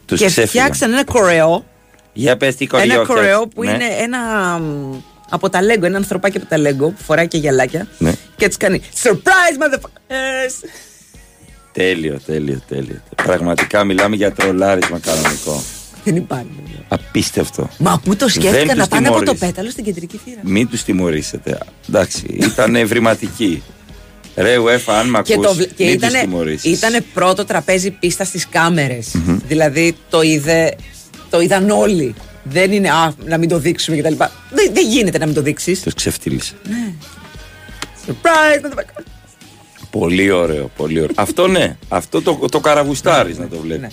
Τους 0.06 0.20
και 0.20 0.26
ξέφυγαν. 0.26 0.48
φτιάξαν 0.48 0.92
ένα 0.94 1.04
κορεό. 1.04 1.66
Για 2.14 2.38
πες 2.38 2.56
τι 2.56 2.68
κοριό 2.68 2.94
Ένα 2.94 3.06
κορεό 3.06 3.24
φτιάξ- 3.36 3.54
που 3.56 3.64
ναι. 3.64 3.72
είναι 3.72 3.86
ένα. 4.00 4.20
μ, 4.60 4.94
Από 5.30 5.50
τα 5.50 5.60
Lego, 5.62 5.82
ένα 5.84 5.98
ανθρωπάκι 5.98 6.38
από 6.38 6.46
τα 6.46 6.58
Lego 6.58 6.78
που 6.98 7.04
φοράει 7.04 7.28
και 7.28 7.38
γυαλάκια. 7.38 7.88
Ναι. 7.98 8.14
Και 8.36 8.46
έτσι 8.46 8.58
κάνει 8.58 8.82
Surprise, 9.04 9.58
motherfuckers! 9.64 10.70
Τέλειο, 11.72 12.20
τέλειο, 12.26 12.62
τέλειο. 12.68 13.02
Πραγματικά 13.24 13.84
μιλάμε 13.84 14.16
για 14.16 14.32
τρολάρισμα 14.32 15.00
κανονικό. 15.00 15.64
Δεν 16.04 16.16
υπάρχει. 16.16 16.48
Απίστευτο. 16.88 17.70
Μα 17.78 18.00
πού 18.04 18.16
το 18.16 18.26
Δεν 18.26 18.30
σκέφτηκαν 18.30 18.68
να 18.68 18.74
τους 18.76 18.88
πάνε 18.88 19.08
από 19.08 19.18
το 19.18 19.24
τιμωρείς. 19.24 19.40
πέταλο 19.40 19.70
στην 19.70 19.84
κεντρική 19.84 20.20
θύρα; 20.26 20.40
Μην 20.44 20.70
τους 20.70 20.84
τιμωρήσετε. 20.84 21.58
Εντάξει, 21.90 22.24
ήταν 22.30 22.76
ευρηματικοί. 22.76 23.64
Ρε 24.36 24.58
UEFA, 24.58 24.94
αν 24.94 25.10
μ' 25.10 25.22
Και, 25.22 25.34
ακούς, 25.34 25.46
το, 25.46 25.54
βλέ- 25.54 25.74
και 25.76 25.84
μην 25.84 25.94
ήτανε, 25.94 26.12
τους 26.12 26.22
τιμωρήσεις. 26.22 26.78
ήτανε 26.78 27.02
πρώτο 27.14 27.46
τραπέζι 27.46 27.92
πίστα 27.92 28.24
στις 28.24 28.48
κάμερες. 28.48 29.16
Δηλαδή 29.48 29.96
το, 30.10 30.22
είδε, 30.22 30.76
το 31.30 31.42
είδαν 31.42 31.70
όλοι. 31.70 32.16
Δεν 32.44 32.72
είναι 32.72 32.90
α, 32.90 33.14
να 33.26 33.38
μην 33.38 33.50
το 33.50 33.58
δείξουμε 33.60 33.98
κτλ. 33.98 34.14
Δεν, 34.50 34.74
δεν 34.74 34.88
γίνεται 34.88 35.18
να 35.18 35.26
μην 35.26 35.36
το 35.36 35.42
δείξεις. 35.42 35.82
Τους 35.82 35.94
ξεφτύλισε. 35.94 36.54
Ναι. 36.70 36.94
Surprise, 38.08 38.66
motherfuckers! 38.66 39.04
Πολύ 39.90 40.32
ωραίο, 40.32 40.72
πολύ 40.76 40.98
ωραίο. 41.00 41.14
Αυτό 41.16 41.48
ναι, 41.48 41.78
αυτό 41.90 42.22
το, 42.22 42.40
το 42.52 42.60
καραγουστάρεις 42.60 43.38
να 43.38 43.48
το 43.48 43.58
βλέπεις. 43.58 43.82
Ναι. 43.82 43.88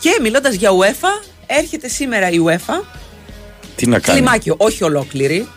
Και 0.00 0.18
μιλώντας 0.22 0.54
για 0.54 0.70
UEFA, 0.70 1.26
έρχεται 1.46 1.88
σήμερα 1.88 2.30
η 2.30 2.36
UEFA. 2.46 2.84
Τι 3.76 3.86
να 3.86 3.98
κάνει; 3.98 4.18
Κλιμάκιο, 4.18 4.54
όχι 4.58 4.84
ολόκληρη. 4.84 5.48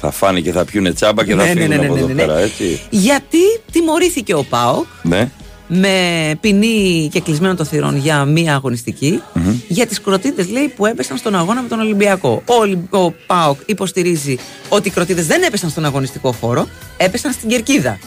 Θα 0.00 0.10
φάνε 0.10 0.40
και 0.40 0.52
θα 0.52 0.64
πιούνε 0.64 0.92
τσάμπα 0.92 1.24
και 1.24 1.34
θα 1.34 1.36
Ναι, 1.36 1.52
ναι, 1.54 1.60
φύγουν 1.60 1.68
ναι, 1.68 1.76
ναι, 1.76 1.84
από 1.84 1.94
ναι, 1.94 1.98
εδώ 2.00 2.08
ναι, 2.08 2.14
ναι. 2.14 2.20
πέρα, 2.22 2.38
έτσι. 2.38 2.80
Γιατί 2.90 3.38
τιμωρήθηκε 3.72 4.34
ο 4.34 4.44
ΠΑΟΚ 4.44 4.86
Ναι. 5.02 5.30
με 5.68 5.98
ποινή 6.40 7.08
και 7.12 7.20
κλεισμένο 7.20 7.54
των 7.54 7.66
θυρών 7.66 7.96
για 7.96 8.24
μία 8.24 8.54
αγωνιστική 8.54 9.22
Μμμ. 9.34 9.54
για 9.68 9.86
τις 9.86 10.00
κροτίδες 10.00 10.48
λέει 10.50 10.68
που 10.76 10.86
έπεσαν 10.86 11.16
στον 11.16 11.34
αγώνα 11.34 11.62
με 11.62 11.68
τον 11.68 11.80
Ολυμπιακό. 11.80 12.42
Ο, 12.46 12.54
Ολυ- 12.54 12.94
ο 12.94 13.10
ΠΑΟΚ 13.26 13.58
υποστηρίζει 13.66 14.38
ότι 14.68 14.88
οι 14.88 14.90
κροτίδες 14.90 15.26
δεν 15.26 15.42
έπεσαν 15.42 15.70
στον 15.70 15.84
αγωνιστικό 15.84 16.32
χώρο, 16.32 16.68
έπεσαν 16.96 17.32
στην 17.32 17.48
κερκίδα. 17.48 17.98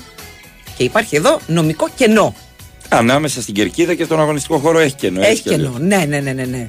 Και 0.77 0.83
υπάρχει 0.83 1.15
εδώ 1.15 1.39
νομικό 1.47 1.87
κενό. 1.95 2.35
Ανάμεσα 2.89 3.41
στην 3.41 3.53
κερκίδα 3.53 3.93
και 3.93 4.03
στον 4.03 4.19
αγωνιστικό 4.19 4.57
χώρο 4.57 4.79
έχει 4.79 4.95
κενό. 4.95 5.21
Έχει 5.21 5.29
έτσι 5.29 5.41
κι 5.43 5.53
αλλιώς. 5.53 5.73
κενό. 5.73 5.85
Ναι, 5.87 6.05
ναι, 6.07 6.19
ναι, 6.19 6.31
ναι, 6.31 6.43
ναι. 6.43 6.65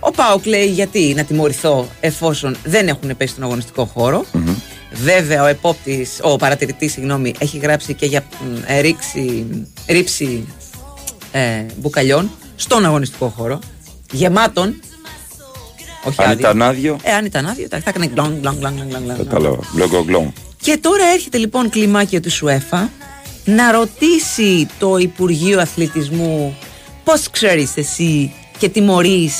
Ο 0.00 0.10
ΠΑΟΚ 0.10 0.44
λέει 0.46 0.66
γιατί 0.66 1.12
να 1.16 1.24
τιμωρηθώ 1.24 1.88
εφόσον 2.00 2.56
δεν 2.64 2.88
έχουν 2.88 3.16
πέσει 3.16 3.32
στον 3.32 3.44
αγωνιστικό 3.44 3.84
χώρο. 3.84 4.24
Μμμ. 4.32 4.54
Βέβαια, 4.92 5.42
ο 5.42 5.46
επόπτης, 5.46 6.18
ο 6.22 6.36
παρατηρητής, 6.36 6.92
συγγνώμη, 6.92 7.34
έχει 7.38 7.58
γράψει 7.58 7.94
και 7.94 8.06
για 8.06 8.20
μ, 8.40 8.56
ε, 8.66 8.80
ρήξη, 8.80 9.46
ρίψη 9.88 10.46
ε, 11.32 11.64
μπουκαλιών 11.76 12.30
στον 12.56 12.84
αγωνιστικό 12.84 13.28
χώρο. 13.36 13.58
Γεμάτον. 14.12 14.80
Όχι 16.04 16.22
Αν 16.22 16.30
άδειο. 16.30 16.38
ήταν 16.48 16.62
άδειο, 16.62 16.96
Ε, 17.02 17.12
αν 17.12 17.24
ήταν 17.24 17.46
άδειο, 17.46 17.66
θα 17.70 17.76
έκανε 17.86 18.06
γκλονγκ, 18.06 18.40
γκλονγκ, 18.40 18.58
γκλονγκ, 18.58 18.76
γκλονγκ, 18.76 19.02
γκλονγκ. 19.04 19.18
κατάλαβα. 19.18 19.58
Μπλογκογκλόν. 19.72 20.32
Και 20.62 20.78
τώρα 20.80 21.04
έρχεται 21.14 21.38
λοιπόν 21.38 21.70
κλιμάκιο 21.70 22.20
του 22.20 22.30
ΣΟΕΦΑ 22.30 22.90
να 23.44 23.72
ρωτήσει 23.72 24.68
το 24.78 24.96
Υπουργείο 24.96 25.60
Αθλητισμού 25.60 26.56
πώς 27.04 27.30
ξέρεις 27.30 27.76
εσύ 27.76 28.32
και 28.58 28.68
τιμωρείς 28.68 29.34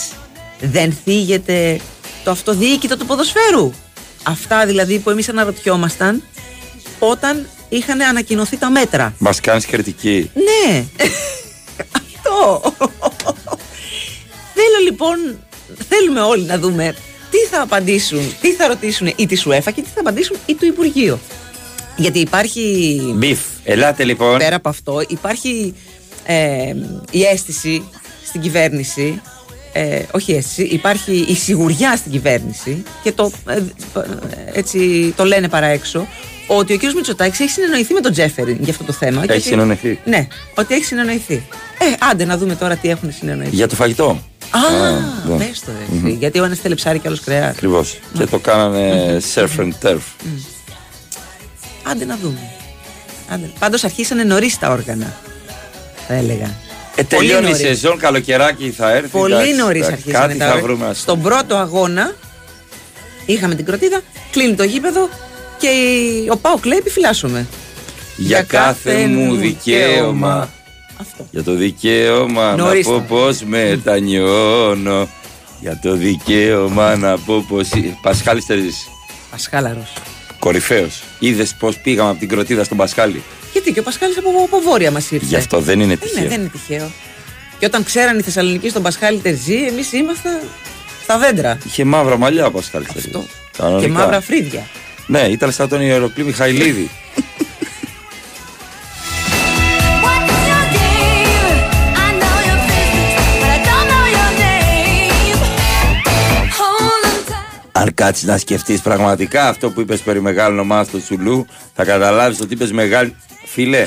δεν 0.61 0.99
θίγεται 1.05 1.81
το 2.25 2.31
αυτοδιοίκητο 2.31 2.97
του 2.97 3.07
ποδοσφαίρου. 3.07 3.73
Αυτά 4.23 4.67
δηλαδή 4.67 4.99
που 4.99 5.11
εμείς 5.11 5.29
αναρωτιόμασταν 5.29 6.23
όταν 6.99 7.47
είχαν 7.69 8.01
ανακοινωθεί 8.01 8.57
τα 8.57 8.71
μέτρα. 8.71 9.15
Μας 9.19 9.41
κάνεις 9.41 9.67
κριτική. 9.67 10.31
Ναι, 10.35 10.85
αυτό. 11.93 12.63
Θέλω 14.55 14.85
λοιπόν, 14.85 15.39
θέλουμε 15.89 16.21
όλοι 16.21 16.43
να 16.43 16.59
δούμε 16.59 16.95
τι 17.31 17.39
θα 17.39 17.63
απαντήσουν, 17.63 18.35
τι 18.41 18.53
θα 18.53 18.67
ρωτήσουν 18.67 19.13
ή 19.17 19.27
τη 19.27 19.43
UEFA 19.45 19.73
και 19.75 19.83
τι 19.83 19.89
θα 19.95 20.01
απαντήσουν 20.01 20.37
ή 20.47 20.55
του 20.55 20.67
Υπουργείου. 20.67 21.21
Γιατί 21.97 22.19
υπάρχει, 22.19 23.01
Μπιφ. 23.17 23.39
Ελάτε 23.65 24.05
λοιπόν. 24.05 24.39
πέρα 24.39 24.57
από 24.57 24.69
αυτό, 24.69 25.03
υπάρχει 25.09 25.75
ε, 26.25 26.75
η 27.11 27.23
αίσθηση 27.23 27.89
στην 28.27 28.41
κυβέρνηση, 28.41 29.21
ε, 29.73 30.03
όχι 30.11 30.33
η 30.33 30.37
αίσθηση, 30.37 30.63
υπάρχει 30.63 31.25
η 31.29 31.35
σιγουριά 31.35 31.97
στην 31.97 32.13
κυβέρνηση 32.13 32.83
και 33.03 33.13
το, 33.13 33.33
ε, 33.49 33.55
ε, 33.55 33.63
έτσι 34.53 35.13
το 35.17 35.25
λένε 35.25 35.49
παρά 35.49 35.67
έξω, 35.67 36.07
ότι 36.47 36.73
ο 36.73 36.77
κ. 36.77 36.83
Μητσοτάκης 36.95 37.41
έχει 37.41 37.51
συνεννοηθεί 37.51 37.93
με 37.95 38.01
τον 38.01 38.13
Τζέφεριν 38.13 38.57
για 38.61 38.73
αυτό 38.73 38.85
το 38.85 38.93
θέμα. 38.93 39.21
και 39.27 39.33
Έχει 39.33 39.41
ότι- 39.41 39.49
συνεννοηθεί. 39.49 39.99
ναι, 40.05 40.27
ότι 40.55 40.75
έχει 40.75 40.85
συνεννοηθεί. 40.85 41.35
Ε, 41.79 41.85
άντε 42.11 42.25
να 42.25 42.39
δούμε 42.39 42.55
τώρα 42.55 42.77
τι 42.77 42.89
έχουν 42.89 43.13
συνεννοηθεί. 43.13 43.55
Για 43.55 43.69
το 43.69 43.75
φαγητό. 43.75 44.23
Α, 44.51 44.59
ναι. 45.29 45.37
πες 45.45 45.61
το 45.61 45.73
ρε, 45.79 45.97
εσύ, 46.07 46.17
Γιατί 46.19 46.39
ο 46.41 46.45
ένας 46.45 46.59
θέλει 46.59 46.75
ψάρι 46.75 46.99
και 46.99 47.07
ο 47.07 47.11
άλλος 47.11 47.21
κρέα. 47.25 47.49
Ακριβώς. 47.49 47.99
Και 48.19 48.27
το 48.27 48.39
κάνανε 48.39 49.19
surf 49.35 49.59
and 49.61 49.71
turf. 49.83 50.01
Άντε 51.83 52.05
να 52.05 52.17
δούμε. 52.23 52.39
Άντε. 53.29 53.51
Πάντως 53.59 53.85
αρχίσανε 53.85 54.23
νωρίς 54.25 54.59
τα 54.59 54.71
όργανα. 54.71 55.15
Θα 56.09 56.15
έλεγα. 56.15 56.55
Ε, 57.01 57.03
Πολύ 57.03 57.27
τελειώνει 57.29 57.49
η 57.49 57.51
νωρίς. 57.53 57.67
σεζόν, 57.67 57.99
καλοκαιράκι 57.99 58.71
θα 58.71 58.91
έρθει. 58.93 59.09
Πολύ 59.09 59.33
εντάξει, 59.35 59.53
νωρίς 59.55 59.87
εντάξει, 59.87 59.93
αρχίσανε 59.93 60.27
Κάτι 60.27 60.39
τα 60.39 60.45
θα 60.45 60.51
όργανα. 60.53 60.67
βρούμε. 60.67 60.87
ας 60.87 60.99
Στον 61.01 61.23
πρώτο 61.23 61.57
αγώνα 61.57 62.15
είχαμε 63.27 63.55
την 63.55 63.65
κροτίδα, 63.65 64.01
κλείνει 64.31 64.55
το 64.55 64.63
γήπεδο 64.63 65.09
και 65.59 65.67
η- 65.69 66.29
ο 66.31 66.37
Πάοκ 66.37 66.65
λέει 66.65 66.79
επιφυλάσσομαι. 66.79 67.47
Για 68.17 68.43
κάθε 68.43 69.07
μου 69.07 69.35
δικαίωμα. 69.37 70.49
Για 71.31 71.43
το 71.43 71.55
δικαίωμα 71.55 72.55
Νωρίς 72.57 72.87
να 72.87 72.93
πω 72.93 72.99
τα. 72.99 73.05
πως 73.05 73.43
μετανιώνω. 73.43 75.09
Για 75.61 75.79
το 75.83 75.93
δικαίωμα 75.95 76.97
να 76.97 77.19
πω 77.19 77.45
πως. 77.49 77.69
Πασχάλης 78.03 78.47
Τερζής. 78.47 78.89
Πασχάλαρος. 79.31 79.93
Κορυφαίος. 80.39 81.03
Είδες 81.19 81.55
πως 81.59 81.77
πήγαμε 81.79 82.11
από 82.11 82.19
την 82.19 82.29
κροτίδα 82.29 82.65
στον 82.65 82.77
Πασχάλη; 82.77 83.23
Γιατί 83.53 83.73
και 83.73 83.81
ο 83.81 83.83
Πασχάλης 83.83 84.19
από, 84.19 84.29
από 84.45 84.61
βόρεια 84.61 84.91
μας 84.91 85.11
ήρθε. 85.11 85.27
Γι' 85.27 85.37
αυτό 85.37 85.61
δεν 85.61 85.81
είναι 85.81 85.93
Ε, 85.93 85.97
τυχαίο. 85.97 86.23
Ναι, 86.23 86.29
δεν 86.29 86.41
είναι 86.41 86.49
τυχαίο. 86.49 86.91
Και 87.59 87.67
όταν 87.67 87.85
ξέραν 87.85 88.19
οι 88.19 88.23
Θεσσαλονικοί 88.23 88.69
στον 88.69 88.83
Πασχάλη 88.83 89.19
Τερζή, 89.19 89.67
εμείς 89.67 89.93
ήμασταν 89.93 90.41
στα 91.03 91.19
δέντρα. 91.19 91.59
Είχε 91.67 91.85
μαύρα 91.85 92.17
μαλλιά 92.17 92.47
ο 92.47 92.51
Πασχάλης 92.51 92.89
Τερζής. 92.93 93.13
Και 93.81 93.89
μαύρα 93.89 94.21
φρύδια. 94.21 94.67
Ναι, 95.07 95.21
ήταν 95.21 95.53
σαν 95.53 95.69
τον 95.69 95.81
Ιεροκλή 95.81 96.25
Μιχαηλίδη. 96.25 96.91
Αν 107.73 107.95
κάτσεις 107.95 108.25
να 108.25 108.39
σκεφτείς 108.39 108.81
πραγματικά 108.81 109.49
αυτό 109.49 109.71
που 109.71 109.81
είπες 109.81 110.01
περί 110.01 110.21
μεγάλων 110.21 110.59
ομάδων 110.59 110.87
στο 110.87 110.99
Τσουλού, 110.99 111.47
θα 111.75 111.85
καταλάβεις 111.85 112.41
ότι 112.41 112.55
είπες 112.55 112.73
μεγάλη. 112.73 113.17
Φίλε, 113.53 113.85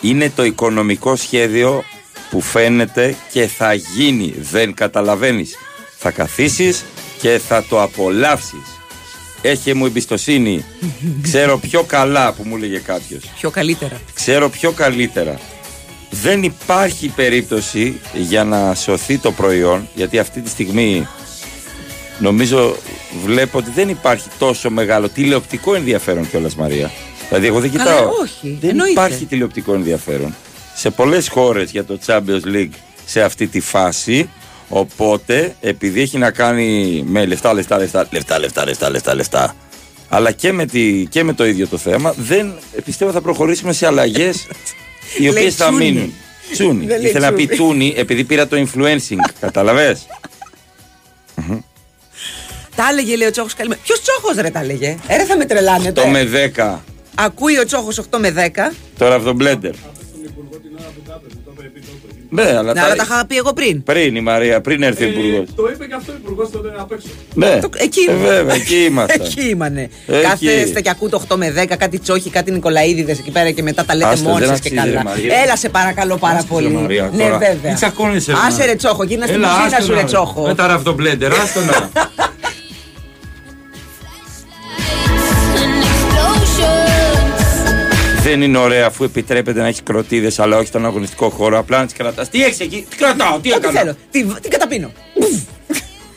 είναι 0.00 0.30
το 0.30 0.44
οικονομικό 0.44 1.16
σχέδιο 1.16 1.84
που 2.30 2.40
φαίνεται 2.40 3.16
και 3.32 3.46
θα 3.46 3.74
γίνει. 3.74 4.34
Δεν 4.40 4.74
καταλαβαίνεις. 4.74 5.56
Θα 5.98 6.10
καθίσεις 6.10 6.84
και 7.20 7.40
θα 7.48 7.64
το 7.68 7.82
απολαύσεις. 7.82 8.62
Έχει 9.42 9.74
μου 9.74 9.86
εμπιστοσύνη. 9.86 10.64
Ξέρω 11.22 11.58
πιο 11.58 11.82
καλά 11.82 12.32
που 12.32 12.42
μου 12.46 12.56
έλεγε 12.56 12.78
κάποιος. 12.78 13.22
Πιο 13.38 13.50
καλύτερα. 13.50 14.00
Ξέρω 14.14 14.48
πιο 14.48 14.72
καλύτερα. 14.72 15.40
Δεν 16.10 16.42
υπάρχει 16.42 17.08
περίπτωση 17.08 18.00
για 18.14 18.44
να 18.44 18.74
σωθεί 18.74 19.18
το 19.18 19.32
προϊόν, 19.32 19.88
γιατί 19.94 20.18
αυτή 20.18 20.40
τη 20.40 20.48
στιγμή 20.48 21.06
νομίζω 22.18 22.76
βλέπω 23.24 23.58
ότι 23.58 23.70
δεν 23.70 23.88
υπάρχει 23.88 24.28
τόσο 24.38 24.70
μεγάλο 24.70 25.08
τηλεοπτικό 25.08 25.74
ενδιαφέρον 25.74 26.30
κιόλας 26.30 26.54
Μαρία. 26.54 26.90
Δηλαδή, 27.30 27.46
εγώ 27.46 27.60
δεν 27.60 27.70
κοιτάω. 27.70 27.86
Καλά, 27.86 28.08
όχι. 28.22 28.58
Δεν 28.60 28.70
Εννοείται. 28.70 28.92
υπάρχει 28.92 29.24
τηλεοπτικό 29.24 29.74
ενδιαφέρον. 29.74 30.34
Σε 30.74 30.90
πολλές 30.90 31.28
χώρες 31.28 31.70
για 31.70 31.84
το 31.84 31.98
Champions 32.06 32.54
League 32.54 32.74
σε 33.06 33.22
αυτή 33.22 33.46
τη 33.46 33.60
φάση. 33.60 34.28
Οπότε, 34.68 35.56
επειδή 35.60 36.00
έχει 36.00 36.18
να 36.18 36.30
κάνει 36.30 37.02
με 37.06 37.26
λεφτά, 37.26 37.52
λεφτά, 37.54 37.78
λεφτά, 37.78 38.08
λεφτά, 38.10 38.38
λεφτά, 38.38 38.64
λεφτά, 38.64 38.90
λεφτά, 38.90 39.14
λεφτά 39.14 39.54
αλλά 40.12 40.32
και 40.32 40.52
με, 40.52 40.66
τη, 40.66 41.06
και 41.06 41.24
με 41.24 41.32
το 41.32 41.46
ίδιο 41.46 41.66
το 41.66 41.76
θέμα, 41.76 42.14
δεν 42.16 42.58
πιστεύω 42.84 43.12
θα 43.12 43.20
προχωρήσουμε 43.20 43.72
σε 43.72 43.86
αλλαγές 43.86 44.46
οι 45.18 45.28
οποίες 45.30 45.54
θα 45.54 45.70
μείνουν. 45.70 46.12
Τσούνι. 46.52 46.86
Ήθελα 47.02 47.30
να 47.30 47.36
πει 47.36 47.46
τσούνι 47.46 47.94
επειδή 47.96 48.24
πήρα 48.24 48.46
το 48.46 48.56
influencing. 48.56 49.30
Κατάλαβε. 49.40 49.98
Τα 52.74 52.88
έλεγε 52.90 53.16
λέει 53.16 53.28
ο 53.28 53.30
Τσόχος 53.30 53.54
Ποιος 53.54 54.00
Τσόχος 54.02 54.36
ρε 54.36 54.50
τα 54.50 54.60
έλεγε; 54.60 54.86
ε, 55.06 55.14
Έρε 55.14 55.24
θα 55.24 55.36
με 55.36 55.44
τρελάνε 55.44 55.92
τώρα. 55.92 56.06
Το 56.06 56.12
με 56.12 56.52
10. 56.56 56.78
Ακούει 57.24 57.58
ο 57.58 57.64
Τσόχος 57.64 58.00
8 58.10 58.18
με 58.18 58.34
10. 58.70 58.72
Τώρα 58.98 59.14
από 59.14 59.24
τον 59.24 59.36
Blender. 59.40 59.70
Ναι, 62.32 62.42
αλλά, 62.42 62.62
Ναι, 62.62 62.72
τα... 62.80 62.82
αλλά 62.86 62.94
τα 62.96 63.02
είχα 63.10 63.26
πει 63.26 63.36
εγώ 63.36 63.52
πριν. 63.52 63.82
πριν 63.82 64.16
η 64.16 64.20
Μαρία, 64.20 64.60
πριν 64.60 64.82
έρθει 64.82 65.04
ο 65.04 65.06
υπουργός. 65.08 65.48
Το 65.56 65.68
είπε 65.74 65.86
και 65.86 65.94
αυτό 65.94 66.12
ο 66.12 66.14
υπουργός 66.18 66.50
τότε 66.50 66.68
απ' 66.78 66.92
έξω. 66.92 67.06
Ναι, 67.34 67.58
Το- 67.60 67.68
εκεί 67.76 68.00
ε, 68.08 68.12
ήμουν. 68.12 68.26
βέβαια, 68.26 68.54
εκεί 68.54 68.74
ήμασταν. 68.84 69.20
Εκεί 69.26 69.48
ήμανε. 69.48 69.88
Εκεί. 70.06 70.22
Κάθεστε 70.22 70.80
και 70.80 70.90
ακούτε 70.90 71.18
8 71.28 71.36
με 71.36 71.52
10, 71.62 71.76
κάτι 71.78 71.98
τσόχι, 71.98 72.30
κάτι 72.30 72.50
Νικολαίδηδες 72.50 73.18
εκεί 73.18 73.30
πέρα 73.30 73.50
και 73.50 73.62
μετά 73.62 73.84
τα 73.84 73.94
λέτε 73.94 74.08
Άστο, 74.10 74.28
μόνοι 74.28 74.44
δεν 74.46 74.56
σα 74.56 74.62
και 74.62 74.68
αξίζει, 74.68 74.90
ρε 74.90 74.96
καλά. 74.96 75.10
Μαρία. 75.10 75.34
Έλα 75.44 75.56
σε 75.56 75.68
παρακαλώ 75.68 76.16
πάρα 76.16 76.36
Άστο, 76.36 76.54
πολύ. 76.54 76.66
ρε 76.66 76.72
Μαρία, 76.72 77.10
ναι, 77.14 77.22
τώρα. 77.22 77.38
βέβαια. 77.38 77.70
Τι 77.70 77.74
τσακώνεσαι, 77.76 78.32
ρε 78.32 78.38
Άσε 78.38 78.50
Μαρία. 78.50 78.66
ρε 78.66 78.74
τσόχο, 78.74 79.02
γίνα 79.04 79.26
στην 79.26 79.36
Έλα, 79.38 79.48
κουζίνα 79.48 79.66
άστο 79.76 79.82
σου 79.84 79.92
ρε 79.92 80.00
να- 80.00 80.04
τσόχο. 80.06 80.42
Με 80.46 80.54
τα 80.54 80.66
ραφτομπλέντερ, 80.66 81.32
άστο 81.32 81.60
να. 81.60 81.90
Δεν 88.22 88.42
είναι 88.42 88.58
ωραία 88.58 88.86
αφού 88.86 89.04
επιτρέπεται 89.04 89.60
να 89.60 89.66
έχει 89.66 89.82
κροτίδες, 89.82 90.38
αλλά 90.38 90.56
όχι 90.56 90.66
στον 90.66 90.86
αγωνιστικό 90.86 91.30
χώρο. 91.30 91.58
Απλά 91.58 91.78
να 91.78 91.84
τις 91.84 91.94
κρατάς. 91.94 92.28
Τι 92.28 92.44
έχεις 92.44 92.60
εκεί, 92.60 92.86
τις 92.88 92.98
κρατάω, 92.98 93.38
τι 93.38 93.52
Ό,τι 93.52 93.66
έκανα; 93.66 93.78
θέλω. 93.80 93.96
Τι, 94.10 94.24
τι 94.24 94.48
καταπίνω. 94.48 94.92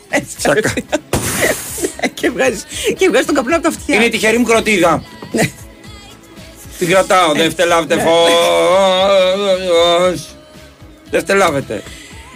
Έτσι 0.08 0.36
κατευθείαν. 0.42 0.86
και 2.14 2.30
βγάζεις 2.30 2.64
και 2.96 3.08
βγάζεις 3.08 3.26
τον 3.26 3.34
καπνό 3.34 3.54
από 3.54 3.62
τα 3.62 3.68
αυτιά. 3.68 3.94
Είναι 3.94 4.04
η 4.04 4.08
τυχερή 4.08 4.38
μου 4.38 4.44
κροτίδα. 4.44 5.02
Την 6.78 6.88
κρατάω, 6.88 7.32
δεν 7.32 7.50
φτελάβετε 7.50 8.00
φως. 8.00 8.30
Δεν 11.10 11.20
φτελάβετε. 11.20 11.82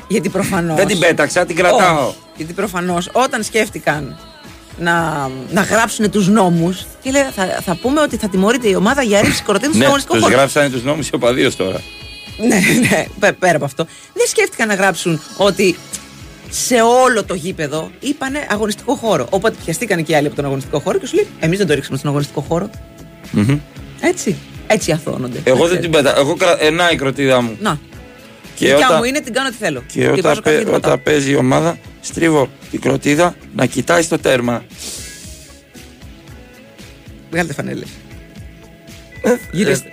Γιατί 0.09 0.29
προφανώ. 0.29 0.75
Δεν 0.75 0.87
την 0.87 0.99
πέταξα, 0.99 1.47
την 1.47 1.57
κρατάω. 1.57 2.12
Γιατί 2.37 2.53
προφανώς 2.53 3.11
όταν 3.12 3.43
σκέφτηκαν 3.43 4.19
να, 4.81 5.29
να 5.51 5.61
γράψουν 5.62 6.11
τους 6.11 6.29
νόμους 6.29 6.87
και 7.03 7.11
λέει 7.11 7.22
θα, 7.35 7.45
θα 7.64 7.76
πούμε 7.83 8.01
ότι 8.01 8.16
θα 8.16 8.29
τιμωρείται 8.29 8.68
η 8.68 8.74
ομάδα 8.74 9.03
για 9.03 9.20
ρήψη 9.20 9.43
κοροτίνου 9.43 9.70
στον 9.70 9.81
Ναι, 9.81 9.87
αγωνιστικό 9.87 10.14
τους 10.16 10.24
χώρο. 10.24 10.37
γράψανε 10.37 10.68
τους 10.70 10.83
νόμους 10.83 11.09
οι 11.09 11.14
οπαδίω 11.14 11.55
τώρα. 11.55 11.81
Ναι, 12.39 12.61
ναι, 12.91 13.05
πέ- 13.18 13.33
πέρα 13.39 13.57
από 13.57 13.64
αυτό. 13.64 13.87
Δεν 14.14 14.26
σκέφτηκαν 14.26 14.68
να 14.68 14.74
γράψουν 14.74 15.20
ότι 15.37 15.76
σε 16.51 16.74
όλο 17.05 17.24
το 17.24 17.35
γήπεδο 17.35 17.91
είπανε 18.01 18.47
αγωνιστικό 18.51 18.95
χώρο. 18.95 19.26
Οπότε 19.31 19.57
πιαστήκαν 19.64 20.05
και 20.05 20.12
οι 20.12 20.14
άλλοι 20.14 20.26
από 20.26 20.37
τον 20.37 20.45
αγωνιστικό 20.45 20.79
χώρο 20.79 20.99
και 20.99 21.07
σου 21.07 21.14
λέει: 21.14 21.26
Εμείς 21.41 21.59
δεν 21.59 21.66
το 21.66 21.74
ρίξαμε 21.74 21.97
στον 21.99 22.11
αγωνιστικό 22.11 22.41
χώρο. 22.49 22.70
Μμμ. 23.31 23.59
Έτσι. 24.01 24.37
Έτσι 24.66 24.93
αθώνονται. 24.93 25.41
Εγώ 25.45 25.66
δεν 25.68 25.81
την 25.81 25.91
πέτα. 25.91 26.18
Εγώ 26.18 26.35
κρα... 26.37 26.62
ενά 26.62 26.91
η 26.91 26.97
κροτίδα 26.97 27.41
μου. 27.41 27.57
Να. 27.61 27.79
Και 28.59 28.66
Δικιά 28.66 28.86
όταν, 28.86 28.96
μου 28.98 29.04
είναι, 29.04 29.20
την 29.20 29.32
κάνω 29.32 29.48
τι 29.50 29.56
θέλω. 29.56 29.82
και 29.86 30.09
όταν, 30.09 30.20
βάζω 30.22 30.40
παι- 30.40 30.44
κάτι 30.44 30.56
και 30.59 30.62
την 30.64 30.72
πατάω. 30.72 30.92
όταν 30.92 31.02
παίζει 31.02 31.30
η 31.30 31.34
ομάδα, 31.36 31.78
στρίβω 32.00 32.48
την 32.70 32.80
κροτίδα 32.80 33.34
να 33.54 33.66
κοιτάει 33.66 34.02
στο 34.02 34.18
τέρμα. 34.18 34.64
Βγάλτε 37.30 37.52
φανέλε. 37.52 37.84
Ε, 39.22 39.34
Γυρίστε. 39.52 39.88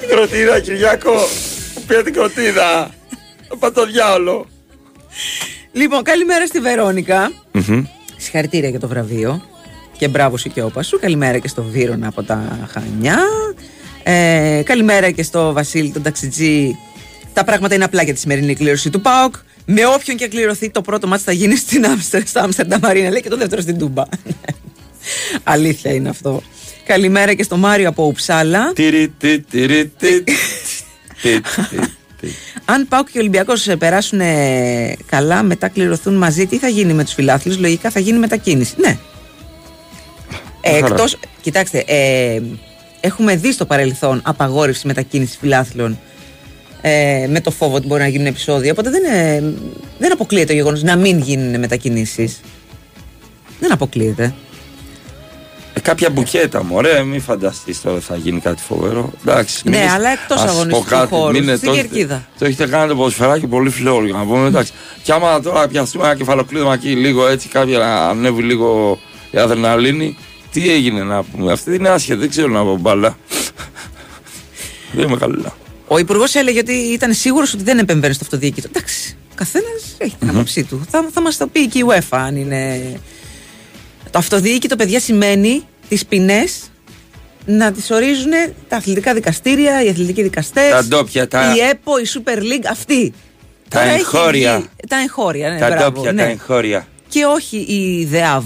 Την 0.00 0.08
κροτίδα, 0.08 0.60
Κυριακό. 0.60 1.14
Μου 1.76 1.82
πήρε 1.86 2.02
την 2.02 2.12
κροτίδα. 2.12 2.90
Θα 3.48 3.56
πάω 3.58 3.72
το 3.72 3.86
διάολο. 3.86 4.46
Λοιπόν, 5.72 6.02
καλημέρα 6.02 6.46
στη 6.46 6.60
Βερόνικα. 6.60 7.30
Συγχαρητήρια 8.16 8.68
για 8.68 8.80
το 8.80 8.88
βραβείο. 8.88 9.42
Και 10.00 10.08
μπράβο 10.08 10.36
σου 10.36 10.48
και 10.48 10.62
όπα 10.62 10.82
σου. 10.82 10.98
Καλημέρα 10.98 11.38
και 11.38 11.48
στο 11.48 11.62
Βύρονα 11.62 12.06
από 12.06 12.22
τα 12.22 12.68
Χανιά. 12.72 13.18
Ε, 14.02 14.62
καλημέρα 14.64 15.10
και 15.10 15.22
στο 15.22 15.52
Βασίλη 15.52 15.90
τον 15.90 16.02
ταξιτζή. 16.02 16.76
Τα 17.32 17.44
πράγματα 17.44 17.74
είναι 17.74 17.84
απλά 17.84 18.02
για 18.02 18.14
τη 18.14 18.18
σημερινή 18.18 18.54
κλήρωση 18.54 18.90
του 18.90 19.00
ΠΑΟΚ. 19.00 19.34
Με 19.64 19.86
όποιον 19.86 20.16
και 20.16 20.28
κληρωθεί, 20.28 20.70
το 20.70 20.80
πρώτο 20.80 21.06
μάτι 21.06 21.22
θα 21.22 21.32
γίνει 21.32 21.56
στην 21.56 21.86
Άμστερ, 21.86 22.26
στα 22.26 22.42
Άμστερντα 22.42 22.78
Μαρίνα, 22.82 23.10
λέει, 23.10 23.20
και 23.20 23.28
το 23.28 23.36
δεύτερο 23.36 23.62
στην 23.62 23.78
Τούμπα. 23.78 24.02
Αλήθεια 25.42 25.92
είναι 25.92 26.08
αυτό. 26.08 26.42
Καλημέρα 26.86 27.34
και 27.34 27.42
στο 27.42 27.56
Μάριο 27.56 27.88
από 27.88 28.06
Ουψάλα. 28.06 28.72
Τυρι, 28.72 29.12
τι, 29.18 29.40
τυρι, 29.40 29.92
τι, 29.98 30.22
τι, 30.22 30.32
τι, 31.22 31.40
τι. 32.20 32.28
Αν 32.64 32.88
Πάοκ 32.88 33.10
και 33.10 33.18
Ολυμπιακός 33.18 33.68
περάσουν 33.78 34.20
ε, 34.20 34.96
καλά, 35.06 35.42
μετά 35.42 35.68
κληρωθούν 35.68 36.14
μαζί, 36.14 36.46
τι 36.46 36.58
θα 36.58 36.68
γίνει 36.68 36.92
με 36.92 37.04
τους 37.04 37.12
φιλάθλους; 37.14 37.58
Λογικά 37.58 37.90
θα 37.90 38.00
γίνει 38.00 38.18
μετακίνηση. 38.18 38.74
Ναι. 38.76 38.98
Ε, 40.60 40.70
Χαρά. 40.72 40.86
εκτός, 40.86 41.16
κοιτάξτε, 41.40 41.84
ε, 41.86 42.40
έχουμε 43.00 43.36
δει 43.36 43.52
στο 43.52 43.64
παρελθόν 43.64 44.20
απαγόρευση 44.24 44.86
μετακίνησης 44.86 45.36
φιλάθλων 45.40 45.98
ε, 46.80 47.26
με 47.28 47.40
το 47.40 47.50
φόβο 47.50 47.74
ότι 47.76 47.86
μπορεί 47.86 48.00
να 48.00 48.08
γίνουν 48.08 48.26
επεισόδια. 48.26 48.72
Οπότε 48.72 48.90
δεν, 48.90 49.04
ε, 49.04 49.54
δεν 49.98 50.12
αποκλείεται 50.12 50.46
το 50.46 50.52
γεγονός 50.52 50.82
να 50.82 50.96
μην 50.96 51.18
γίνουν 51.20 51.58
μετακινήσεις. 51.58 52.40
Δεν 53.60 53.72
αποκλείεται. 53.72 54.34
Ε, 55.74 55.80
κάποια 55.80 56.10
μπουκέτα 56.10 56.64
μου, 56.64 56.74
ωραία, 56.76 57.02
μην 57.02 57.20
φανταστείς 57.20 57.80
τώρα 57.80 58.00
θα 58.00 58.16
γίνει 58.16 58.40
κάτι 58.40 58.62
φοβερό. 58.62 59.12
Εντάξει, 59.20 59.60
Ναι, 59.64 59.70
μην 59.76 59.80
είσαι- 59.86 59.94
αλλά 59.94 60.08
εκτός 60.10 60.38
ας 60.40 60.44
πω 60.44 60.50
αγωνιστικού 60.50 60.84
κάτι, 60.88 61.08
χώρου, 61.14 61.32
μην 61.32 61.42
είναι 61.42 61.56
στην 61.56 61.68
τόσο- 61.68 61.80
κερκίδα. 61.80 62.26
Το 62.38 62.44
έχετε 62.44 62.66
κάνει 62.66 62.88
το 62.88 62.96
ποδοσφαιράκι 62.96 63.46
πολύ 63.46 63.70
φιλόλογο 63.70 64.16
να 64.16 64.24
πούμε. 64.24 64.46
Εντάξει. 64.46 64.72
Και 65.02 65.12
άμα 65.12 65.40
τώρα 65.40 65.68
πιαστούμε 65.68 66.04
ένα 66.04 66.14
κεφαλοκλείδωμα 66.16 66.74
εκεί 66.74 66.88
λίγο 66.90 67.26
έτσι, 67.28 67.48
κάποια 67.48 67.78
να 67.78 68.08
ανέβει 68.08 68.42
λίγο 68.42 68.98
η 69.30 69.38
αδρεναλίνη, 69.38 70.16
τι 70.52 70.70
έγινε 70.70 71.02
να 71.02 71.22
πούμε. 71.22 71.52
Αυτή 71.52 71.74
είναι 71.74 71.88
άσχετη, 71.88 72.18
δεν 72.20 72.28
ξέρω 72.30 72.48
να 72.48 72.62
πω 72.62 72.76
μπάλα. 72.76 73.18
δεν 74.92 75.08
είμαι 75.08 75.16
καλά. 75.16 75.56
Ο 75.86 75.98
Υπουργός 75.98 76.34
έλεγε 76.34 76.58
ότι 76.58 76.72
ήταν 76.72 77.12
σίγουρος 77.14 77.54
ότι 77.54 77.62
δεν 77.62 77.78
επεμβαίνει 77.78 78.14
στο 78.14 78.24
αυτοδιοίκητο. 78.24 78.68
Εντάξει, 78.74 79.16
ο 79.30 79.34
καθένας 79.34 79.94
έχει 79.98 80.16
την 80.18 80.28
άποψή 80.28 80.64
του. 80.64 80.86
Θα, 80.90 81.08
θα 81.12 81.20
μας 81.20 81.36
το 81.36 81.46
πει 81.46 81.66
και 81.68 81.78
η 81.78 81.84
UEFA 81.88 82.02
αν 82.10 82.36
είναι. 82.36 82.80
Το 84.10 84.18
αυτοδιοίκητο, 84.18 84.76
παιδιά, 84.76 85.00
σημαίνει 85.00 85.62
τις 85.88 86.06
ποινές 86.06 86.70
να 87.46 87.72
τις 87.72 87.90
ορίζουν 87.90 88.30
τα 88.68 88.76
αθλητικά 88.76 89.14
δικαστήρια, 89.14 89.84
οι 89.84 89.88
αθλητικοί 89.88 90.22
δικαστές, 90.22 90.70
Τα 90.70 90.84
ντόπια, 90.84 91.28
τα- 91.28 91.54
η 91.56 91.58
ΕΠΟ, 91.70 91.98
η 91.98 92.02
Super 92.14 92.38
League, 92.38 92.64
αυτή. 92.70 93.12
Τα 93.68 93.78
Τώρα 93.78 93.90
έχει 93.90 93.98
εγχώρια. 94.00 94.56
βγει- 94.56 94.68
Τα 94.88 94.96
εγχώρια, 95.00 95.50
ναι, 95.50 95.58
τα 95.58 95.66
μπράβο, 95.68 95.90
ντόπια, 95.90 96.12
ναι. 96.12 96.22
τα 96.22 96.28
εγχώρια. 96.28 96.86
Και 97.08 97.24
όχι 97.24 97.56
η 97.56 98.04
ΔΕΑΒ. 98.04 98.44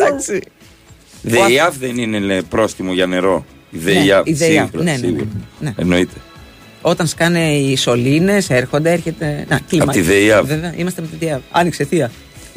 Εντάξει. 0.00 0.40
ΔΕΙΑΒ 1.22 1.74
δεν 1.80 1.98
είναι 1.98 2.18
λέει, 2.18 2.42
πρόστιμο 2.42 2.92
για 2.92 3.06
νερό. 3.06 3.44
Η 3.70 3.76
Ναι, 3.76 3.82
ΔΕΙΑΒ, 3.92 4.26
η 4.26 4.32
ΔΕΙΑΒ, 4.32 4.68
σίγουρα. 4.70 4.82
ναι, 4.82 4.90
ναι, 4.90 4.96
ναι, 4.96 5.06
σίγουρα. 5.06 5.26
ναι. 5.60 5.72
Εννοείται. 5.76 6.14
Όταν 6.82 7.06
σκάνε 7.06 7.52
οι 7.52 7.76
σωλήνες, 7.76 8.50
έρχονται, 8.50 8.92
έρχεται. 8.92 9.44
Να, 9.48 9.60
κλίμα. 9.68 9.84
Απ' 9.84 9.92
τη 9.92 10.00
ΔΕΙΑΒ. 10.00 10.46
Βέβαια, 10.46 10.72
είμαστε 10.76 11.00
με 11.00 11.06
τη 11.06 11.16
ΔΕΙΑΒ. 11.24 11.40
Άνοιξε 11.50 11.84
θεία. 11.84 12.10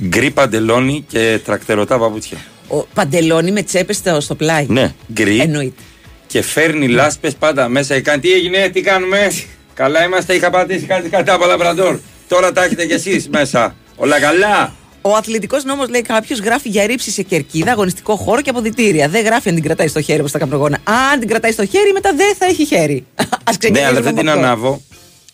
Γκρι 0.04 0.32
παντελόνι 0.32 1.06
και 1.08 1.39
τρακτερωτά 1.45 1.97
παπούτσια. 1.97 2.38
Ο 2.68 2.78
παντελόνι 2.93 3.52
με 3.52 3.64
τσέπες 3.64 3.95
στο, 3.95 4.20
στο 4.22 4.36
πλάι. 4.36 4.66
Ναι, 4.70 4.93
γκρι. 5.14 5.39
Εννοείται. 5.39 5.82
Και 6.28 6.41
φέρνει 6.41 6.88
λάσπες 6.88 7.36
πάντα 7.36 7.68
μέσα. 7.68 7.95
Και 7.95 8.02
κάνει 8.02 8.22
τι 8.22 8.32
έγινε, 8.34 8.70
τι 8.74 8.82
κάνουμε; 8.82 9.32
καλά 9.74 10.04
είμαστε, 10.04 10.34
είχα 10.34 10.49
πατήσει 10.49 10.86
κάτι 10.86 11.10
κατά 11.10 11.34
από 11.34 11.45
λαμπραντόρ. 11.45 11.99
Τώρα 12.28 12.52
τα 12.52 12.64
έχετε 12.64 12.86
κι 12.86 12.93
εσείς 12.93 13.30
μέσα. 13.30 13.76
Όλα 13.95 14.20
καλά; 14.20 14.74
Ο 15.02 15.16
αθλητικός 15.16 15.64
νόμος 15.64 15.89
λέει 15.89 16.02
κάποιος 16.02 16.39
γράφει 16.39 16.70
για 16.70 16.86
ρήψη 16.86 17.12
σε 17.12 17.22
κερκίδα, 17.24 17.72
αγωνιστικό 17.72 18.16
χώρο 18.16 18.41
και 18.41 18.49
αποδητήρια. 18.49 19.08
Δεν 19.10 19.24
γράφει 19.24 19.49
αν 19.49 19.56
την 19.56 19.64
κρατάει 19.64 19.88
στο 19.88 20.02
χέρι 20.02 20.20
όπως 20.20 20.32
τα 20.32 20.39
καπνογόνα. 20.39 20.78
Αν 21.12 21.20
την 21.20 21.28
κρατάει 21.30 21.52
στο 21.52 21.66
χέρι, 21.66 21.91
μετά 21.93 22.14
δεν 22.16 22.36
θα 22.36 22.45
έχει 22.45 22.66
χέρι. 22.66 23.06
Α 23.16 23.24
Ναι, 23.52 23.58
ξεκινήσουμε. 23.58 23.88
αλλά 23.88 24.02
δεν 24.02 24.12
από 24.12 24.20
την 24.20 24.30
αυτό. 24.30 24.41
ανάβω. 24.41 24.82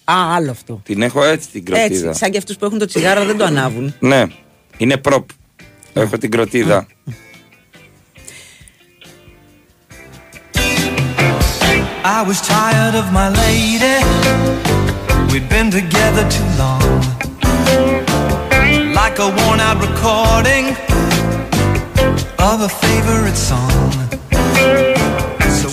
Α, 0.03 0.36
άλλο 0.36 0.51
αυτό. 0.51 0.82
Την 0.86 1.01
έχω 1.01 1.24
έτσι 1.24 1.47
την 1.51 1.65
κροτίδα. 1.65 2.09
Έτσι. 2.09 2.20
Σαν 2.20 2.32
και 2.32 2.38
αυτούς 2.38 2.55
που 2.57 2.65
έχουν 2.65 2.78
το 2.80 2.86
τσιγάρο 2.86 3.26
δεν 3.26 3.38
το 3.38 3.43
ανάβουν. 3.45 3.95
Ναι, 3.99 4.24
είναι 4.78 4.97
προπ. 4.97 5.30
Έχω 5.93 6.18
την 6.18 6.32
κροτίδα. 6.32 6.88
I 12.03 12.22
was 12.30 12.39
tired 12.55 12.95
of 13.01 13.07
my 13.20 13.28
lady 13.43 13.95
We'd 15.32 15.47
been 15.49 15.70
together 15.80 16.24
too 16.36 16.49
long. 16.63 16.84
Like 19.18 19.30
a 19.30 19.41
worn 19.41 19.59
out 19.59 19.78
recording 19.82 20.65
of 22.49 22.57
a 22.61 22.70
favorite 22.82 23.39
song. 23.49 24.07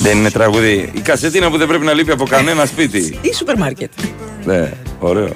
Δεν 0.03 0.17
είναι 0.17 0.31
τραγουδί. 0.31 0.91
Η 0.95 1.01
κασέτινα 1.01 1.51
που 1.51 1.57
δεν 1.57 1.67
πρέπει 1.67 1.85
να 1.85 1.93
λείπει 1.93 2.11
από 2.11 2.25
κανένα 2.25 2.67
σπίτι. 2.67 3.19
Ή 3.21 3.35
σούπερ 3.35 3.59
μάρκετ. 3.59 3.91
Ναι, 4.45 4.73
ωραίο. 4.99 5.29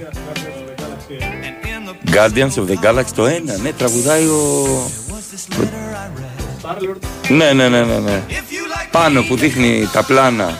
Guardians 2.10 2.54
of 2.54 2.68
the 2.68 2.84
Galaxy 2.84 3.12
το 3.14 3.26
ένα, 3.26 3.56
ναι, 3.56 3.72
τραγουδάει 3.72 4.24
ο... 4.24 4.66
Ναι, 7.28 7.52
ναι, 7.52 7.68
ναι, 7.68 7.82
ναι, 7.82 7.98
ναι. 7.98 8.22
Πάνω 8.90 9.22
που 9.22 9.36
δείχνει 9.36 9.88
τα 9.92 10.02
πλάνα. 10.02 10.58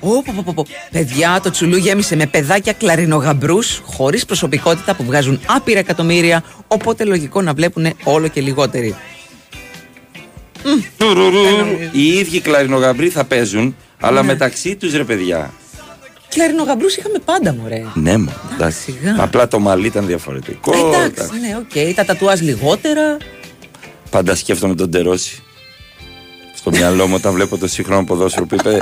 Ω, 0.00 0.22
πω, 0.22 0.32
πω, 0.36 0.42
πω, 0.44 0.52
πω. 0.54 0.66
Παιδιά, 0.90 1.40
το 1.42 1.50
τσουλού 1.50 1.76
γέμισε 1.76 2.16
με 2.16 2.26
παιδάκια 2.26 2.72
κλαρινογαμπρούς 2.72 3.80
χωρίς 3.84 4.24
προσωπικότητα 4.24 4.94
που 4.94 5.04
βγάζουν 5.04 5.40
άπειρα 5.46 5.78
εκατομμύρια, 5.78 6.44
οπότε 6.68 7.04
λογικό 7.04 7.42
να 7.42 7.52
βλέπουν 7.52 7.92
όλο 8.04 8.28
και 8.28 8.40
λιγότεροι. 8.40 8.96
Οι 11.92 12.06
ίδιοι 12.06 12.40
κλαρινογαμπροί 12.40 13.08
θα 13.08 13.24
παίζουν, 13.24 13.76
αλλά 14.00 14.22
μεταξύ 14.22 14.76
τους 14.76 14.92
ρε 14.94 15.04
παιδιά. 15.04 15.52
Κλαρινογαμπρούς 16.28 16.96
είχαμε 16.96 17.18
πάντα, 17.24 17.54
μωρέ. 17.54 17.84
Ναι, 17.94 18.16
μα, 18.16 18.32
εντάξει. 18.54 18.80
σιγά. 18.80 19.16
Απλά 19.18 19.48
το 19.48 19.58
μαλλί 19.58 19.86
ήταν 19.86 20.06
διαφορετικό. 20.06 20.72
Ε, 20.72 21.04
εντάξει, 21.04 21.38
ναι, 21.40 21.56
οκ. 21.56 21.94
Τα 21.94 22.04
τατουάζ 22.04 22.40
λιγότερα. 22.40 23.16
Πάντα 24.10 24.34
σκέφτομαι 24.34 24.74
τον 24.74 24.90
Ντε 24.90 25.09
Ρόσι. 25.09 25.42
Στο 26.60 26.70
μυαλό 26.70 27.06
μου 27.06 27.14
όταν 27.14 27.32
βλέπω 27.32 27.58
το 27.58 27.68
σύγχρονο 27.68 28.04
ποδόσφαιρο 28.04 28.46
που 28.46 28.54
είπε 28.54 28.78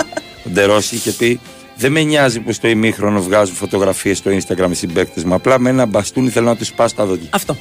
ο 0.46 0.50
Ντε 0.50 0.69
Ρόσι 0.69 0.94
είχε 0.94 1.10
πει 1.10 1.40
δεν 1.76 1.92
με 1.92 2.02
νοιάζει 2.02 2.40
που 2.40 2.52
στο 2.52 2.68
ημίχρονο 2.68 3.22
βγάζουν 3.22 3.54
φωτογραφίες 3.54 4.18
στο 4.18 4.30
Instagram 4.30 4.70
οι 4.70 4.74
συμπαίκτες 4.74 5.24
μου. 5.24 5.34
Απλά 5.34 5.58
με 5.58 5.70
ένα 5.70 5.86
μπαστούνι 5.86 6.28
θέλω 6.28 6.46
να 6.46 6.56
τους 6.56 6.66
σπάσω 6.66 6.94
τα 6.94 7.04
δόντια. 7.04 7.28
Αυτό. 7.30 7.56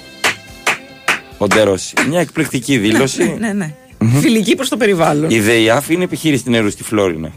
Ο 1.38 1.48
Ντε 1.48 1.65
Ρόσι. 1.65 1.94
Μια 2.10 2.20
εκπληκτική 2.20 2.78
δήλωση. 2.78 3.36
Ναι, 3.40 3.54
ναι. 3.54 3.74
Φιλική 4.20 4.56
προς 4.56 4.70
το 4.70 4.78
περιβάλλον. 4.78 5.30
Η 5.30 5.40
ΔΕΥΑΦ 5.40 5.90
είναι 5.90 6.04
επιχείρηση 6.04 6.50
νερού 6.50 6.70
στη 6.70 6.84
Φλόρινα. 6.84 7.32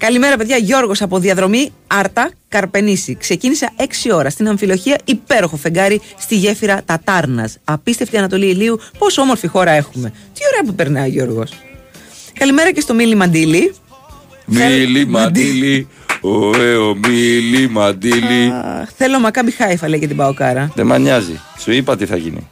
Καλημέρα, 0.00 0.36
παιδιά. 0.36 0.56
Γιώργος 0.56 1.02
από 1.02 1.18
διαδρομή 1.18 1.72
Άρτα 1.86 2.30
Καρπενήσι. 2.48 3.14
Ξεκίνησα 3.14 3.72
6 3.76 3.82
ώρα 4.12 4.30
στην 4.30 4.48
αμφιλοχία. 4.48 4.98
Υπέροχο 5.04 5.56
φεγγάρι 5.56 6.00
στη 6.18 6.36
γέφυρα 6.36 6.82
Τατάρνα. 6.84 7.48
Απίστευτη 7.64 8.16
Ανατολή 8.16 8.46
Ηλίου. 8.46 8.78
Πόσο 8.98 9.22
όμορφη 9.22 9.46
χώρα 9.46 9.70
έχουμε. 9.70 10.08
Τι 10.08 10.40
ωραία 10.52 10.62
που 10.66 10.74
περνάει 10.74 11.08
ο 11.08 11.12
Γιώργος. 11.12 11.52
Καλημέρα 12.32 12.72
και 12.72 12.80
στο 12.80 12.94
Μίλι 12.94 13.14
Μαντίλι. 13.14 13.74
Μίλι 14.44 15.06
μαντίλι, 15.06 15.88
ωραίο 16.20 16.94
μίλι 16.94 17.68
μαντίλι. 17.68 18.52
Αχ, 18.52 18.88
Θέλω 18.96 19.18
μακάμπι 19.18 19.50
χάιφα, 19.50 19.88
λέει 19.88 19.98
και 19.98 20.06
την 20.06 20.16
Παοκάρα. 20.16 20.72
Δεν 20.74 20.86
με 20.86 20.98
νοιάζει. 20.98 21.40
Σου 21.58 21.72
είπα 21.72 21.96
τι 21.96 22.06
θα 22.06 22.16
γίνει. 22.16 22.48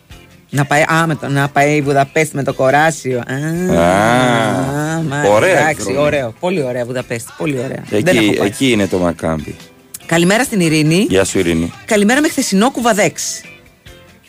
Να 0.51 0.65
πάει, 0.65 0.83
α, 0.83 1.05
με 1.07 1.15
το, 1.15 1.29
να 1.29 1.49
πάει 1.49 1.77
η 1.77 1.81
Βουδαπέστη 1.81 2.37
με 2.37 2.43
το 2.43 2.53
κοράσιο. 2.53 3.19
Α, 3.19 3.35
Α, 3.75 5.03
μα, 5.03 5.23
ωραία 5.29 5.51
Εντάξει, 5.59 5.69
εκδρομή. 5.71 5.99
ωραίο. 5.99 6.35
Πολύ 6.41 6.63
ωραία 6.63 6.85
Βουδαπέστη. 6.85 7.33
Πολύ 7.39 7.59
ωραία. 7.59 7.85
Δεν 7.91 8.07
έχω 8.07 8.19
Εκεί, 8.27 8.37
πάει. 8.39 8.47
εκεί 8.49 8.71
είναι 8.71 8.87
το 8.87 8.99
μακάμπι. 8.99 9.57
Καλημέρα 10.07 10.45
στην 10.45 10.61
Ειρήνη. 10.61 11.07
Γεια 11.09 11.25
σου 11.25 11.39
Ειρήνη. 11.39 11.73
Καλημέρα 11.85 12.21
με 12.21 12.29
χθεσινό 12.29 12.71
κουβαδέξ. 12.71 13.41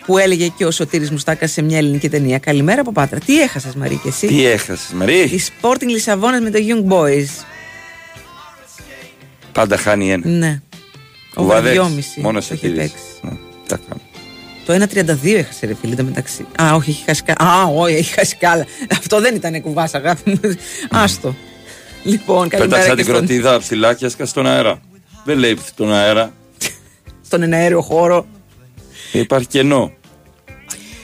Που 0.05 0.17
έλεγε 0.17 0.47
και 0.47 0.65
ο 0.65 0.71
Σωτήρης 0.71 1.11
Μουστάκας 1.11 1.51
σε 1.51 1.61
μια 1.61 1.77
ελληνική 1.77 2.09
ταινία. 2.09 2.37
Καλημέρα 2.39 2.81
από 2.81 2.91
Πάτρα. 2.91 3.19
Τι 3.19 3.41
έχασες 3.41 3.75
Μαρή 3.75 3.95
και 4.03 4.07
εσύ; 4.07 4.27
Τι 4.27 4.45
έχασες 4.45 4.91
Μαρή; 4.93 5.19
Η 5.19 5.41
Sporting 5.61 5.85
Λισαβόνας 5.87 6.39
με 6.41 6.49
το 6.49 6.59
Young 6.61 6.91
Boys. 6.93 7.43
Πάντα 9.51 9.77
χάνει 9.77 10.11
ένα. 10.11 10.27
Ναι. 10.27 10.61
Ο 11.35 11.43
Βαδέξ, 11.43 11.77
Βαδιόμιση. 11.77 12.21
Μόνος 12.21 12.47
το 12.47 12.53
σε 12.55 12.65
έχει 12.65 12.67
φίλες. 12.73 12.89
παίξει. 12.91 13.03
Ναι, 13.21 13.31
τα 13.67 13.79
κάνω. 13.89 14.01
Το 14.69 14.75
1.32 14.75 15.35
έχασε 15.35 15.65
ρε 15.65 15.73
φίλε 15.81 16.03
μεταξύ. 16.03 16.45
Α, 16.61 16.73
όχι, 16.75 16.89
έχει 16.89 17.03
χάσει 17.05 17.23
καλά. 17.23 17.51
Α, 17.51 17.63
όχι, 17.65 17.93
έχει 17.93 18.13
χάσει 18.13 18.35
καλά. 18.35 18.65
Αυτό 18.91 19.19
δεν 19.21 19.35
ήταν 19.35 19.61
κουβάς, 19.61 19.93
αγάπη 19.93 20.29
μου. 20.29 20.39
Άστο. 20.89 21.35
Λοιπόν, 22.03 22.49
καλημέρα 22.49 22.81
Πέταξα 22.81 22.89
και 22.89 22.95
την 22.95 23.03
στον, 23.03 23.15
κροτίδα 23.15 23.59
ψηλά 23.59 23.93
και 23.93 24.05
έσκασε 24.05 24.29
στον 24.29 24.47
αέρα. 24.47 24.81
Δεν 25.23 25.37
λέει 25.37 25.57
στον 25.65 25.93
αέρα. 25.93 26.33
στον 27.25 27.41
εναέριο 27.41 27.81
χώρο. 27.81 28.27
Υπάρχει 29.11 29.47
κενό. 29.47 29.91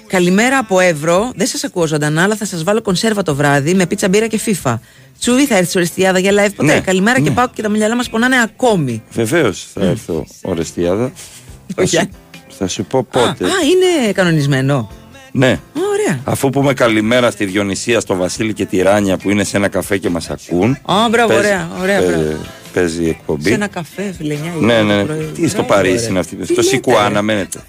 Καλημέρα 0.07 0.57
από 0.57 0.79
Εύρο. 0.79 1.31
Δεν 1.35 1.47
σας 1.47 1.63
ακούω 1.63 1.87
ζωντανά, 1.87 2.23
αλλά 2.23 2.35
θα 2.35 2.45
σας 2.45 2.63
βάλω 2.63 2.81
κονσέρβα 2.81 3.23
το 3.23 3.35
βράδυ 3.35 3.73
με 3.73 3.85
πίτσα 3.85 4.09
μπύρα 4.09 4.27
και 4.27 4.37
φίφα. 4.37 4.81
Τσούβι, 5.19 5.45
θα 5.45 5.57
έρθει 5.57 5.77
οριστιάδα 5.77 6.19
για 6.19 6.31
live 6.31 6.53
ποτέ; 6.55 6.73
Ναι, 6.73 6.79
Καλημέρα 6.79 7.19
και 7.19 7.29
ναι. 7.29 7.35
πάω 7.35 7.49
και 7.49 7.61
τα 7.61 7.69
μυαλά 7.69 7.95
μας 7.95 8.09
πονάνε 8.09 8.41
ακόμη. 8.41 9.03
Βεβαίως 9.11 9.67
θα 9.73 9.81
έρθω 9.85 10.25
ορεστιάδα. 10.41 11.11
Θα 11.75 11.83
Όχι. 11.83 12.09
Σου, 12.55 12.59
θα 12.59 12.67
σου 12.67 12.83
πω 12.85 12.97
Α, 12.97 13.03
πότε. 13.03 13.45
α, 13.45 13.49
είναι 13.49 14.11
κανονισμένο. 14.11 14.91
Ναι. 15.31 15.47
Α, 15.51 15.59
Ωραία. 15.99 16.19
Αφού 16.23 16.49
πούμε 16.49 16.73
καλημέρα 16.73 17.31
στη 17.31 17.45
Διονυσία, 17.45 17.99
στο 17.99 18.15
Βασίλη 18.15 18.53
και 18.53 18.65
τη 18.65 18.81
Ράνια 18.81 19.17
που 19.17 19.29
είναι 19.29 19.43
σε 19.43 19.57
ένα 19.57 19.67
καφέ 19.67 19.97
και 19.97 20.09
μας 20.09 20.29
ακούν. 20.29 20.71
Α, 20.85 20.95
μπράβο, 21.09 21.27
Παίζει- 21.27 21.45
ωραία, 21.45 21.69
ωραία, 21.81 21.99
παί- 21.99 22.09
μπράβο. 22.09 22.37
Παίζει 22.73 23.07
εκπομπή. 23.07 23.47
Σε 23.49 23.53
ένα 23.53 23.67
καφέ, 23.67 24.13
φίλε, 24.17 24.33
9 24.33 24.37
η 24.61 24.65
Ναι, 24.65 24.73
ώρα 24.73 24.83
ναι. 24.83 24.99
το 24.99 25.05
πρωί. 25.05 25.17
Τι 25.35 25.47
στο 25.47 25.57
Μπράβο, 25.63 25.73
Παρίσι 25.73 25.95
ωραία. 25.95 26.09
είναι 26.09 26.19
αυτή. 26.19 26.35
Τι 26.35 26.43
Στο 26.45 26.53
λέτε, 26.55 26.67
Σικουάνα 26.67 27.09
ρε. 27.09 27.21
μένετε. 27.21 27.59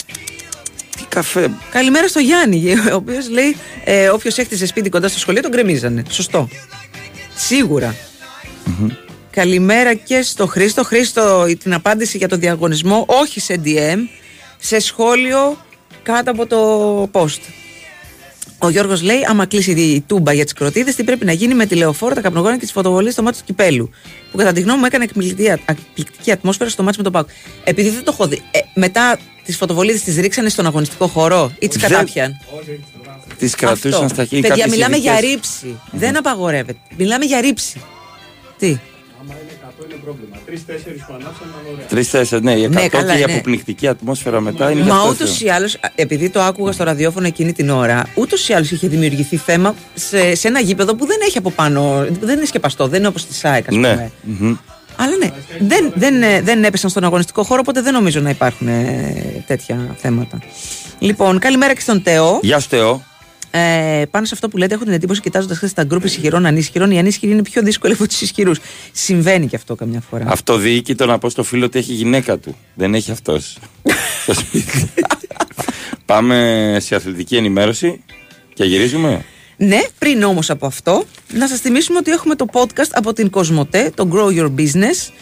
Τι 0.96 1.02
καφέ. 1.08 1.50
Καλημέρα 1.70 2.08
στο 2.08 2.18
Γιάννη, 2.18 2.72
ο 2.92 2.94
οποίος 2.94 3.30
λέει: 3.30 3.56
ε, 3.84 4.08
Όποιος 4.08 4.36
έκτιζε 4.38 4.66
σπίτι 4.66 4.88
κοντά 4.88 5.08
στο 5.08 5.18
σχολείο 5.18 5.42
τον 5.42 5.50
γκρεμίζανε. 5.50 6.02
Σωστό. 6.10 6.48
Σίγουρα. 7.36 7.94
Καλημέρα 9.30 9.94
και 9.94 10.22
στο 10.22 10.46
Χρήστο. 10.46 10.84
Χρήστο, 10.84 11.44
την 11.62 11.74
απάντηση 11.74 12.16
για 12.18 12.28
το 12.28 12.36
διαγωνισμό, 12.36 13.04
όχι 13.08 13.40
σε 13.40 13.60
DM, 13.64 13.98
σε 14.66 14.78
σχόλιο 14.80 15.56
κάτω 16.02 16.30
από 16.30 16.46
το 16.46 17.02
post. 17.12 17.40
Ο 18.58 18.68
Γιώργος 18.68 19.02
λέει: 19.02 19.20
Άμα 19.28 19.46
κλείσει 19.46 19.70
η 19.70 20.00
τούμπα 20.00 20.32
για 20.32 20.44
τις 20.44 20.52
κροτίδες, 20.52 20.94
τι 20.94 21.04
πρέπει 21.04 21.24
να 21.24 21.32
γίνει 21.32 21.54
με 21.54 21.66
τη 21.66 21.74
λεωφόρο, 21.74 22.14
τα 22.14 22.20
καπνογόνα 22.20 22.54
και 22.54 22.60
τις 22.60 22.72
φωτοβολίες 22.72 23.12
στο 23.12 23.22
μάτι 23.22 23.38
του 23.38 23.44
κυπέλου. 23.44 23.90
Που 24.30 24.38
κατά 24.38 24.52
τη 24.52 24.60
γνώμη 24.60 24.78
μου 24.78 24.84
έκανε 24.84 25.04
εκπληκτική, 25.04 25.48
εκπληκτική 25.66 26.30
ατμόσφαιρα 26.30 26.70
στο 26.70 26.82
μάτι 26.82 26.96
με 26.96 27.02
τον 27.02 27.12
Πάκο. 27.12 27.28
Επειδή 27.64 27.88
δεν 27.88 28.04
το 28.04 28.10
έχω 28.14 28.26
δει, 28.26 28.42
ε, 28.50 28.58
μετά 28.74 29.18
τις 29.44 29.56
φωτοβολίδε 29.56 29.98
τις 29.98 30.16
ρίξανε 30.16 30.48
στον 30.48 30.66
αγωνιστικό 30.66 31.06
χώρο 31.06 31.52
ή 31.58 31.68
τις 31.68 31.80
Δεν- 31.80 31.90
κατάπιαν; 31.90 32.40
Τις 33.38 33.54
κρατούσαν 33.54 33.92
Αυτό. 33.92 34.08
στα 34.08 34.24
χέρια. 34.24 34.48
Παιδιά, 34.48 34.64
κάποιες 34.64 34.70
μιλάμε 34.70 34.96
ειδικές. 34.96 35.20
για 35.20 35.30
ρήψη. 35.30 35.80
Δεν 35.90 36.16
απαγορεύεται. 36.16 36.78
Μιλάμε 36.96 37.24
για 37.24 37.40
ρήψη. 37.40 37.80
Τι; 38.58 38.78
Άμα 39.86 39.92
είναι 39.92 39.92
100 39.92 39.92
είναι 39.92 40.00
πρόβλημα. 40.04 40.36
Τρει-τέσσερι 40.46 40.96
που 41.06 41.12
ανάψαν 41.14 41.46
ήταν 41.50 41.72
ωραία. 41.74 41.86
Τρει-τέσσερι, 41.86 42.42
ναι, 42.42 42.52
η 42.52 42.68
Ναι, 42.68 42.84
100 42.84 42.88
καλά, 42.88 43.12
και 43.14 43.22
η 43.22 43.24
ναι. 43.26 43.32
αποπνικτική 43.32 43.88
ατμόσφαιρα 43.88 44.40
μετά 44.40 44.70
είναι 44.70 44.80
Μα 44.80 44.86
δεύτερο 44.86 45.08
ούτως 45.10 45.36
θέμα. 45.36 45.52
ή 45.52 45.54
άλλως, 45.54 45.76
επειδή 45.94 46.30
το 46.30 46.40
άκουγα 46.40 46.72
στο 46.72 46.84
ραδιόφωνο 46.84 47.26
εκείνη 47.26 47.52
την 47.52 47.70
ώρα, 47.70 48.06
ούτως 48.14 48.48
ή 48.48 48.52
άλλως 48.52 48.70
είχε 48.70 48.88
δημιουργηθεί 48.88 49.36
θέμα 49.36 49.74
σε, 49.94 50.34
σε 50.34 50.48
ένα 50.48 50.60
γήπεδο 50.60 50.94
που 50.94 51.06
δεν 51.06 51.18
έχει 51.26 51.38
από 51.38 51.50
πάνω. 51.50 52.06
Δεν 52.20 52.36
είναι 52.36 52.46
σκεπαστό, 52.46 52.86
δεν 52.88 52.98
είναι 52.98 53.08
όπως 53.08 53.26
τη 53.26 53.34
ΣΑΕΚ, 53.34 53.68
ας 53.68 53.74
πούμε. 53.74 53.94
Ναι. 53.94 54.10
μμμ. 54.38 54.56
Αλλά 54.98 55.16
ναι, 55.16 55.30
δεν, 55.58 55.92
δεν, 55.94 56.22
ε, 56.22 56.40
δεν 56.40 56.64
έπεσαν 56.64 56.90
στον 56.90 57.04
αγωνιστικό 57.04 57.42
χώρο, 57.42 57.60
οπότε 57.62 57.80
δεν 57.82 57.92
νομίζω 57.92 58.20
να 58.20 58.30
υπάρχουν 58.30 58.68
ε, 58.68 59.44
τέτοια 59.46 59.96
θέματα. 59.96 60.38
Λοιπόν, 60.98 61.38
καλημέρα 61.38 61.74
και 61.74 61.80
στον 61.80 62.02
Τεό. 62.02 62.38
Γεια 62.42 62.58
σου, 62.58 62.68
Θεό. 62.68 63.02
Ε, 63.58 64.06
πάνω 64.10 64.24
σε 64.26 64.34
αυτό 64.34 64.48
που 64.48 64.56
λέτε, 64.56 64.74
έχω 64.74 64.84
την 64.84 64.92
εντύπωση, 64.92 65.20
κοιτάζοντας 65.20 65.56
χθες 65.56 65.72
τα 65.72 65.84
γκρουπ 65.84 66.04
ισχυρών 66.04 66.46
ανίσχυρων, 66.46 66.90
οι 66.90 66.98
ανίσχυροι 66.98 67.32
είναι 67.32 67.42
πιο 67.42 67.62
δύσκολοι 67.62 67.92
από 67.92 68.06
τους 68.06 68.20
ισχυρούς. 68.20 68.58
Συμβαίνει 68.92 69.46
και 69.46 69.56
αυτό 69.56 69.74
καμιά 69.74 70.00
φορά. 70.10 70.24
Αυτοδιοίκητο 70.28 71.06
να 71.06 71.18
πω 71.18 71.30
στο 71.30 71.42
φίλο 71.42 71.64
ότι 71.64 71.78
έχει 71.78 71.92
γυναίκα 71.92 72.38
του. 72.38 72.56
Δεν 72.74 72.94
έχει 72.94 73.10
αυτός. 73.10 73.58
στο 74.22 74.34
σπίτι. 74.34 74.90
Πάμε 76.06 76.76
σε 76.80 76.94
αθλητική 76.94 77.36
ενημέρωση 77.36 78.00
και 78.54 78.64
γυρίζουμε. 78.64 79.24
Ναι, 79.56 79.80
πριν 79.98 80.22
όμως 80.22 80.50
από 80.50 80.66
αυτό, 80.66 81.04
να 81.32 81.48
σας 81.48 81.60
θυμίσουμε 81.60 81.98
ότι 81.98 82.10
έχουμε 82.10 82.34
το 82.34 82.46
podcast 82.52 82.90
από 82.92 83.12
την 83.12 83.30
Κοσμοτέ, 83.30 83.92
το 83.94 84.08
Grow 84.12 84.38
Your 84.38 84.50
Business. 84.58 85.12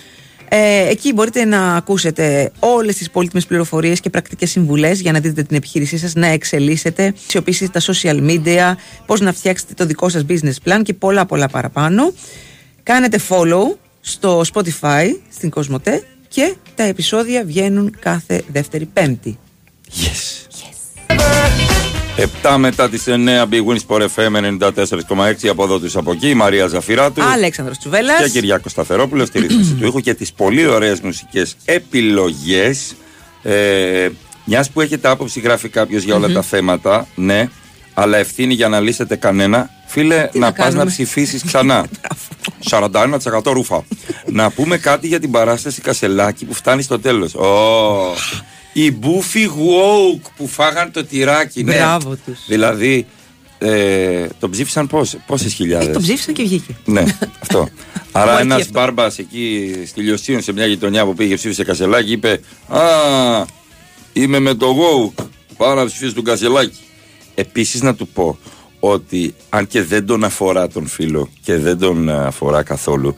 Ε, 0.57 0.89
εκεί 0.89 1.13
μπορείτε 1.13 1.45
να 1.45 1.75
ακούσετε 1.75 2.53
όλες 2.59 2.97
τις 2.97 3.11
πολύτιμες 3.11 3.47
πληροφορίες 3.47 4.01
και 4.01 4.11
πρακτικές 4.11 4.51
συμβουλές 4.51 5.01
για 5.01 5.13
να 5.13 5.21
δείτε 5.21 5.43
την 5.43 5.57
επιχείρησή 5.57 5.99
σας 5.99 6.15
να 6.15 6.27
εξελίσσετε, 6.27 7.07
αξιοποιήσετε 7.07 7.81
τα 7.81 7.93
social 7.93 8.31
media, 8.31 8.75
πώς 9.07 9.21
να 9.21 9.33
φτιάξετε 9.33 9.75
το 9.75 9.87
δικό 9.87 10.09
σας 10.09 10.25
business 10.29 10.55
plan 10.65 10.81
και 10.83 10.95
πολλά 10.95 11.27
πολλά 11.27 11.49
παραπάνω. 11.49 12.13
Κάνετε 12.83 13.21
follow 13.29 13.77
στο 14.01 14.43
Spotify 14.53 15.07
στην 15.33 15.51
Κοσμοτέ 15.51 16.05
και 16.29 16.55
τα 16.75 16.83
επεισόδια 16.83 17.45
βγαίνουν 17.45 17.97
κάθε 18.01 18.43
δεύτερη 18.53 18.85
Πέμπτη. 18.85 19.39
Yes. 19.89 21.74
7 22.43 22.57
μετά 22.59 22.89
τις 22.89 23.05
9 23.07 23.11
Big 23.51 23.65
Wins 23.67 23.79
Sport 23.89 24.07
FM 24.17 24.59
94,6 24.59 25.49
από 25.49 25.65
εδώ 25.65 25.79
τους 25.79 25.97
από 25.97 26.13
εκεί 26.13 26.29
η 26.29 26.35
Μαρία 26.35 26.67
Ζαφυράτου 26.67 27.23
Αλέξανδρος 27.23 27.79
Τσουβέλλας. 27.79 28.23
και 28.23 28.29
Κυριάκος 28.29 28.73
Σταθερόπουλος 28.73 29.29
στη 29.29 29.39
ρύθμιση 29.39 29.73
του 29.75 29.87
ήχου 29.87 30.01
και 30.01 30.15
τις 30.15 30.33
πολύ 30.33 30.67
ωραίες 30.67 31.01
μουσικές 31.01 31.57
επιλογές 31.65 32.95
ε, 33.43 34.09
μιας 34.45 34.71
που 34.71 34.81
έχετε 34.81 35.09
άποψη 35.09 35.41
γράφει 35.41 35.69
κάποιος 35.69 36.03
για 36.03 36.15
όλα 36.15 36.27
Μμμ. 36.29 36.35
τα 36.35 36.43
θέματα 36.43 37.07
ναι 37.15 37.49
αλλά 37.95 38.17
ευθύνη 38.19 38.55
για 38.55 38.69
να 38.69 38.81
λύσετε 38.81 39.17
κανένα 39.17 39.71
φίλε 39.87 40.29
Τι 40.33 40.39
να, 40.39 40.47
να 40.47 40.53
πας 40.53 40.65
να 40.67 40.71
κάνουμε; 40.71 40.91
ψηφίσεις 40.91 41.45
ξανά 41.49 41.87
41% 42.71 43.43
ρούφα 43.45 43.85
να 44.27 44.51
πούμε 44.51 44.77
κάτι 44.79 45.07
για 45.07 45.21
την 45.21 45.31
παράσταση 45.31 45.81
Κασελάκη 45.81 46.45
που 46.45 46.55
φτάνει 46.55 46.83
στο 46.83 47.01
τέλος. 47.01 47.35
Η 48.77 48.91
Μπούφι 48.93 49.49
Woke 49.57 50.31
που 50.37 50.47
φάγαν 50.49 50.91
το 50.91 51.05
τυράκι. 51.05 51.63
ναι. 51.65 51.75
Μπράβο 51.75 52.17
τους. 52.25 52.39
Δηλαδή, 52.47 53.07
ε, 53.59 54.27
τον 54.41 54.51
ψήφισαν 54.51 54.87
πόσες 54.87 55.21
πόσες 55.27 55.53
χιλιάδες; 55.55 55.89
Ε, 55.89 55.91
τον 55.91 56.03
ψήφισαν 56.03 56.35
και 56.35 56.43
βγήκε. 56.43 56.77
Ναι, 56.85 57.05
αυτό. 57.41 57.69
Άρα 58.13 58.25
Μου 58.27 58.31
αρκεί 58.33 58.47
ένας 58.47 58.61
αυτό. 58.61 58.73
μπάρμπας 58.73 59.19
εκεί 59.19 59.75
στη 59.87 60.01
Λιωσίων 60.01 60.43
σε 60.43 60.53
μια 60.53 60.67
γειτονιά 60.67 61.05
που 61.05 61.15
πήγε 61.15 61.35
ψήφισε 61.35 61.65
Κασελάκη 61.65 62.13
είπε 62.13 62.41
Α, 62.69 62.81
είμαι 64.13 64.39
με 64.39 64.55
το 64.55 64.67
woke. 64.77 65.25
Πάω 65.57 65.75
να 65.75 65.85
ψηφίσω 65.87 66.15
τον 66.15 66.25
Κασελάκη. 66.25 66.79
Επίσης 67.35 67.83
να 67.83 67.95
του 67.95 68.09
πω 68.09 68.39
ότι 68.81 69.35
αν 69.49 69.67
και 69.67 69.83
δεν 69.83 70.07
τον 70.07 70.25
αφορά 70.25 70.69
τον 70.69 70.87
φίλο 70.87 71.29
και 71.43 71.57
δεν 71.57 71.79
τον 71.79 72.09
αφορά 72.11 72.63
καθόλου, 72.63 73.15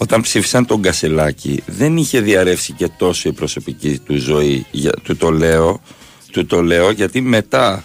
όταν 0.00 0.20
ψήφισαν 0.20 0.66
τον 0.66 0.82
Κασελάκη 0.82 1.62
δεν 1.66 1.96
είχε 1.96 2.20
διαρρεύσει 2.20 2.72
και 2.72 2.88
τόσο 2.98 3.28
η 3.28 3.32
προσωπική 3.32 3.98
του 4.06 4.16
ζωή. 4.16 4.66
Για, 4.70 4.92
του, 5.02 5.16
το 5.16 5.30
λέω, 5.30 5.80
του 6.32 6.46
το 6.46 6.62
λέω 6.62 6.90
γιατί 6.90 7.20
μετά 7.20 7.84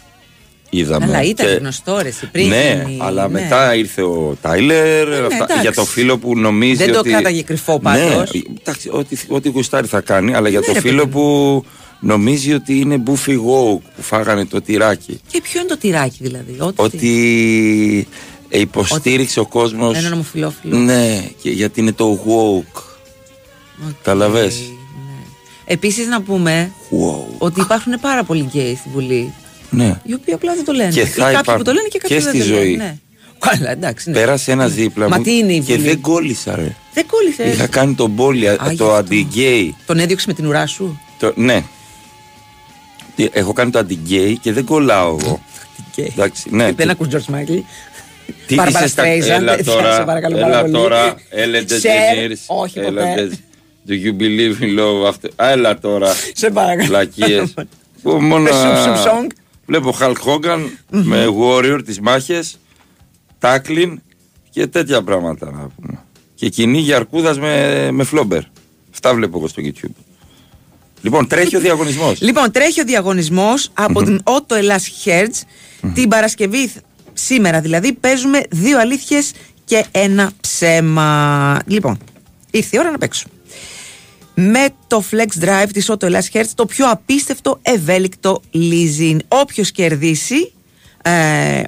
είδαμε. 0.69 1.05
Αλλά 1.05 1.21
ήταν 1.23 1.45
και- 1.45 1.51
γνωστό 1.53 1.99
ρε, 2.01 2.07
εσύ, 2.07 2.29
πριν. 2.31 2.47
ναι, 2.47 2.83
γίνει- 2.87 3.01
αλλά 3.01 3.27
ναι. 3.27 3.41
μετά 3.41 3.75
ήρθε 3.75 4.01
ο 4.01 4.37
Τάιλερ 4.41 5.07
αυτά- 5.23 5.35
εντάξει. 5.35 5.59
για 5.61 5.73
το 5.73 5.85
φίλο 5.85 6.17
που 6.17 6.37
νομίζει 6.37 6.75
Δεν 6.83 6.91
το 6.93 6.99
ότι... 6.99 7.09
κράταγε 7.09 7.41
κρυφό 7.41 7.79
πάντως. 7.79 8.33
Ναι, 8.33 8.41
εντάξει, 8.61 8.89
ό,τι, 8.91 9.17
ό,τι 9.27 9.49
γουστάρει 9.49 9.87
θα 9.87 10.01
κάνει, 10.01 10.33
αλλά 10.35 10.49
για 10.49 10.59
Ναι, 10.59 10.65
το 10.65 10.73
ρε, 10.73 10.79
φίλο 10.79 10.97
παιδί 11.01 11.11
που 11.11 11.65
νομίζει 11.99 12.53
ότι 12.53 12.79
είναι 12.79 12.97
μπούφι 12.97 13.37
woke 13.37 13.81
που 13.95 14.01
φάγανε 14.01 14.45
το 14.45 14.61
τυράκι. 14.61 15.19
Και 15.27 15.41
ποιο 15.41 15.59
είναι 15.59 15.69
το 15.69 15.77
τυράκι 15.77 16.17
δηλαδή. 16.19 16.55
Ότι. 16.59 16.81
Ότι 16.81 18.07
ε, 18.09 18.32
υποστήριξε 18.59 19.39
ο 19.39 19.45
κόσμος 19.45 19.97
Έναν 19.97 20.13
ομοφυλόφιλο. 20.13 20.77
Ναι, 20.77 21.23
και 21.41 21.49
γιατί 21.49 21.79
είναι 21.79 21.91
το 21.91 22.19
woke. 22.27 22.81
Καταλαβες. 24.03 24.61
Επίσης 25.65 26.07
να 26.07 26.21
πούμε 26.21 26.71
Wow. 26.91 27.35
ότι 27.37 27.59
υπάρχουν 27.59 27.99
πάρα 28.01 28.23
πολλοί 28.23 28.41
γκέι 28.51 28.75
στην 28.75 28.91
Βουλή. 28.91 29.33
Ναι. 29.69 29.99
Οι 30.03 30.13
οποίοι 30.13 30.33
απλά 30.33 30.53
δεν 30.55 30.65
το 30.65 30.71
λένε. 30.73 30.91
Και 30.91 30.99
Ή 30.99 31.05
θα 31.05 31.19
κάποιοι 31.21 31.37
υπάρχουν. 31.41 31.57
που 31.57 31.63
το 31.63 31.73
λένε 31.73 31.87
και 31.87 31.97
κάποιοι 31.99 32.17
Και 32.17 32.23
δεν 32.23 32.33
στη 32.33 32.41
το 32.43 32.47
λένε. 32.53 32.59
ζωή. 32.61 32.75
Ναι. 32.75 32.97
Καλά, 33.39 33.71
εντάξει. 33.71 34.09
Ναι. 34.09 34.15
Πέρασε 34.15 34.51
ένα 34.51 34.67
δίπλα 34.67 35.09
Μα 35.09 35.17
μου 35.17 35.23
τι 35.23 35.37
είναι 35.37 35.53
η 35.53 35.59
και 35.59 35.73
Βουλή; 35.75 35.87
δεν 35.87 36.01
κόλλησα 36.01 36.55
ρε. 36.55 36.75
Δεν 36.93 37.05
κόλλησες; 37.07 37.53
Είχα 37.53 37.67
κάνει 37.67 37.93
τον 37.93 38.15
πόλη, 38.15 38.39
γι' 38.39 38.45
το 38.55 38.63
αυτό. 38.63 38.95
αντι-gay. 38.95 39.69
Τον 39.85 39.99
έδιωξες 39.99 40.27
με 40.27 40.33
την 40.33 40.45
ουρά 40.47 40.65
σου; 40.67 40.99
Το, 41.19 41.33
ναι. 41.35 41.63
Τι, 43.15 43.27
Έχω 43.31 43.53
κάνει 43.53 43.71
το 43.71 43.79
αντι-gay 43.79 44.33
και 44.41 44.53
δεν 44.53 44.65
κολλάω 44.65 45.17
εγώ. 45.21 45.41
Εντάξει, 45.95 46.47
ναι. 46.49 46.71
Δεν 46.71 46.89
ακούς 46.89 47.07
George 47.11 47.33
Michael; 47.33 47.61
Τι 48.47 48.55
Barbara 48.59 48.67
είσαι 48.67 48.87
στα... 48.87 49.03
Streisand, 49.03 49.29
Έλα 49.41 49.53
σε 49.57 49.63
τώρα, 49.63 50.03
παρακαλώ 50.03 50.35
πάρα 50.37 50.47
έλα 50.47 50.61
πολύ. 50.61 50.73
τώρα, 50.73 51.13
Ellen 51.15 51.69
Cher, 51.71 52.29
DeGeneres. 52.29 52.37
όχι 52.47 52.79
Ellen 52.81 52.83
ποτέ. 52.85 53.29
De- 53.31 53.37
Do 53.89 53.91
you 53.91 54.21
believe 54.21 54.61
in 54.63 54.79
love 54.79 55.09
after... 55.09 55.29
Α, 55.35 55.49
Έλα 55.51 55.77
τώρα. 55.79 56.13
Σε 56.33 56.49
παρακαλώ. 56.49 56.89
Λακίες. 56.91 57.53
Που 58.01 58.11
μόνο... 58.21 58.43
Με 58.43 58.49
σουμ, 58.49 58.75
σουμ, 58.83 58.93
song. 58.95 59.27
Βλέπω 59.65 59.95
Hulk 59.99 60.15
Hogan 60.25 60.59
με 60.89 61.25
Warrior 61.39 61.79
τις 61.85 61.99
μάχες, 61.99 62.57
Tackling 63.41 63.93
και 64.49 64.67
τέτοια 64.67 65.01
πράγματα 65.01 65.51
να 65.51 65.67
πούμε. 65.75 65.99
Και 66.35 66.49
κυνήγι 66.49 66.93
αρκούδας 66.93 67.39
με, 67.39 67.87
με 67.91 68.03
φλόμπερ. 68.03 68.41
Αυτά 68.93 69.13
βλέπω 69.13 69.37
εγώ 69.37 69.47
στο 69.47 69.61
YouTube. 69.65 70.03
Λοιπόν, 71.01 71.27
τρέχει 71.27 71.55
ο 71.55 71.59
διαγωνισμός. 71.59 72.21
Λοιπόν, 72.21 72.51
τρέχει 72.51 72.81
ο 72.81 72.83
διαγωνισμός 72.83 73.69
από 73.73 74.03
την 74.03 74.21
Otto 74.23 74.55
Ελλάς 74.55 74.91
Hertz. 75.05 75.41
Την 75.93 76.09
Παρασκευή, 76.09 76.67
θ- 76.67 76.77
σήμερα 77.13 77.61
δηλαδή, 77.61 77.93
παίζουμε 77.93 78.41
δύο 78.49 78.79
αλήθειες 78.79 79.31
και 79.65 79.85
ένα 79.91 80.31
ψέμα. 80.41 81.59
Λοιπόν, 81.65 81.97
ήρθε 82.51 82.77
η 82.77 82.79
ώρα 82.79 82.91
να 82.91 82.97
παίξουμε. 82.97 83.33
Με 84.35 84.69
το 84.87 85.03
Flex 85.11 85.43
Drive 85.43 85.69
της 85.73 85.91
Otto 85.91 86.03
Ελλάς 86.03 86.29
Hertz, 86.33 86.47
το 86.55 86.65
πιο 86.65 86.89
απίστευτο 86.89 87.59
ευέλικτο 87.61 88.41
leasing. 88.53 89.17
Όποιος 89.27 89.71
κερδίσει, 89.71 90.51
ε, 91.03 91.61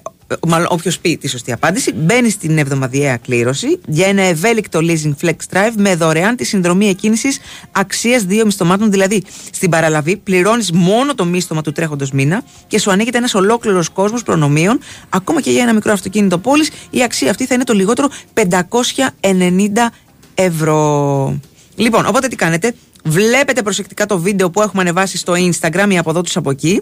μάλλον 0.48 0.68
όποιος 0.70 1.00
πει 1.00 1.18
τη 1.18 1.28
σωστή 1.28 1.52
απάντηση, 1.52 1.94
μπαίνει 1.94 2.30
στην 2.30 2.58
εβδομαδιαία 2.58 3.18
κλήρωση 3.18 3.80
για 3.88 4.08
ένα 4.08 4.22
ευέλικτο 4.22 4.80
leasing 4.82 5.14
Flex 5.22 5.36
Drive 5.54 5.74
με 5.78 5.96
δωρεάν 5.96 6.36
τη 6.36 6.44
συνδρομή 6.44 6.90
εκκίνησης 6.90 7.40
αξίας 7.72 8.24
δύο 8.24 8.46
μισθωμάτων. 8.46 8.92
Δηλαδή, 8.92 9.24
στην 9.52 9.70
παραλαβή 9.70 10.18
πληρώνεις 10.18 10.72
μόνο 10.72 11.16
το 11.16 11.26
μίσθωμα 11.26 11.62
του 11.62 11.72
τρέχοντος 11.72 12.12
μήνα 12.12 12.44
και 12.68 12.80
σου 12.80 12.92
ανοίγεται 12.92 13.18
ένας 13.18 13.34
ολόκληρος 13.34 13.90
κόσμος 13.90 14.24
προνομίων. 14.24 14.80
Ακόμα 15.10 15.42
και 15.42 15.52
για 15.52 15.62
ένα 15.62 15.74
μικρό 15.74 15.92
αυτοκίνητο 15.92 16.38
πόλης, 16.38 16.70
η 16.90 17.04
αξία 17.04 17.30
αυτή 17.30 17.46
θα 17.46 17.54
είναι 17.54 17.64
το 17.64 17.74
λιγότερο 17.74 18.10
590 18.34 19.92
ευρώ. 20.34 21.40
Λοιπόν, 21.76 22.06
οπότε 22.06 22.28
τι 22.28 22.36
κάνετε; 22.36 22.74
Βλέπετε 23.08 23.62
προσεκτικά 23.62 24.06
το 24.06 24.20
βίντεο 24.20 24.50
που 24.50 24.62
έχουμε 24.62 24.82
ανεβάσει 24.82 25.18
στο 25.18 25.34
Instagram 25.34 25.88
ή 25.90 25.98
από 25.98 26.10
εδώ 26.10 26.22
τους 26.22 26.38
από 26.38 26.50
εκεί 26.50 26.82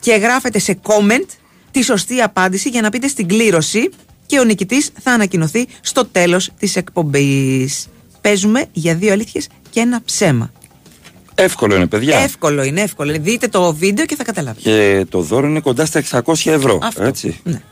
και 0.00 0.12
γράφετε 0.12 0.58
σε 0.58 0.78
comment 0.82 1.26
τη 1.72 1.82
σωστή 1.82 2.20
απάντηση 2.20 2.68
για 2.68 2.80
να 2.80 2.90
πείτε 2.90 3.08
στην 3.08 3.28
κλήρωση 3.28 3.90
και 4.26 4.38
ο 4.38 4.44
νικητής 4.44 4.90
θα 5.02 5.12
ανακοινωθεί 5.12 5.66
στο 5.80 6.04
τέλος 6.06 6.50
της 6.58 6.76
εκπομπής. 6.76 7.86
Παίζουμε 8.20 8.64
για 8.72 8.94
δύο 8.94 9.12
αλήθειες 9.12 9.48
και 9.70 9.80
ένα 9.80 10.00
ψέμα. 10.04 10.52
Εύκολο 11.34 11.76
είναι, 11.76 11.86
παιδιά. 11.86 12.18
Εύκολο 12.18 12.62
είναι, 12.62 12.80
εύκολο. 12.80 13.10
είναι. 13.10 13.22
Δείτε 13.22 13.48
το 13.48 13.74
βίντεο 13.74 14.06
και 14.06 14.16
θα 14.16 14.24
καταλάβετε. 14.24 14.70
Και 14.70 15.06
το 15.08 15.20
δώρο 15.20 15.46
είναι 15.46 15.60
κοντά 15.60 15.86
στα 15.86 16.02
600 16.10 16.50
ευρώ. 16.50 16.78
Αυτό. 16.82 17.02
Έτσι. 17.02 17.40
Ναι. 17.42 17.62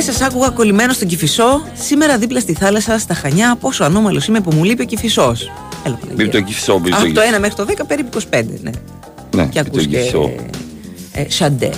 Χθες 0.00 0.14
σας 0.16 0.26
άκουγα 0.28 0.48
κολλημένο 0.50 0.92
στον 0.92 1.08
Κυφισό, 1.08 1.62
σήμερα 1.74 2.18
δίπλα 2.18 2.40
στη 2.40 2.52
θάλασσα, 2.54 2.98
στα 2.98 3.14
Χανιά. 3.14 3.56
Πόσο 3.60 3.84
ανώμαλος 3.84 4.26
είμαι 4.26 4.40
που 4.40 4.54
μου 4.54 4.64
λείπει 4.64 4.82
ο 4.82 4.84
Κυφισός. 4.84 5.50
Έλα, 5.84 5.94
Παναγία. 5.94 6.24
Μπει 6.24 6.30
το 6.30 6.40
κυφισό, 6.40 6.78
μπει 6.78 6.90
το 6.90 6.96
Από 6.96 7.04
το 7.04 7.10
κυφισό. 7.12 7.36
1 7.36 7.40
μέχρι 7.40 7.54
το 7.56 7.64
10 7.68 7.84
περίπου 7.86 8.18
25, 8.30 8.44
ναι. 8.62 8.70
Ναι, 9.36 9.46
Και 9.46 9.60
το 9.62 9.64
ακούς 9.68 9.86
και 9.86 9.96
κυφισό. 9.96 10.30
ε, 11.12 11.24
Σαντέ. 11.28 11.70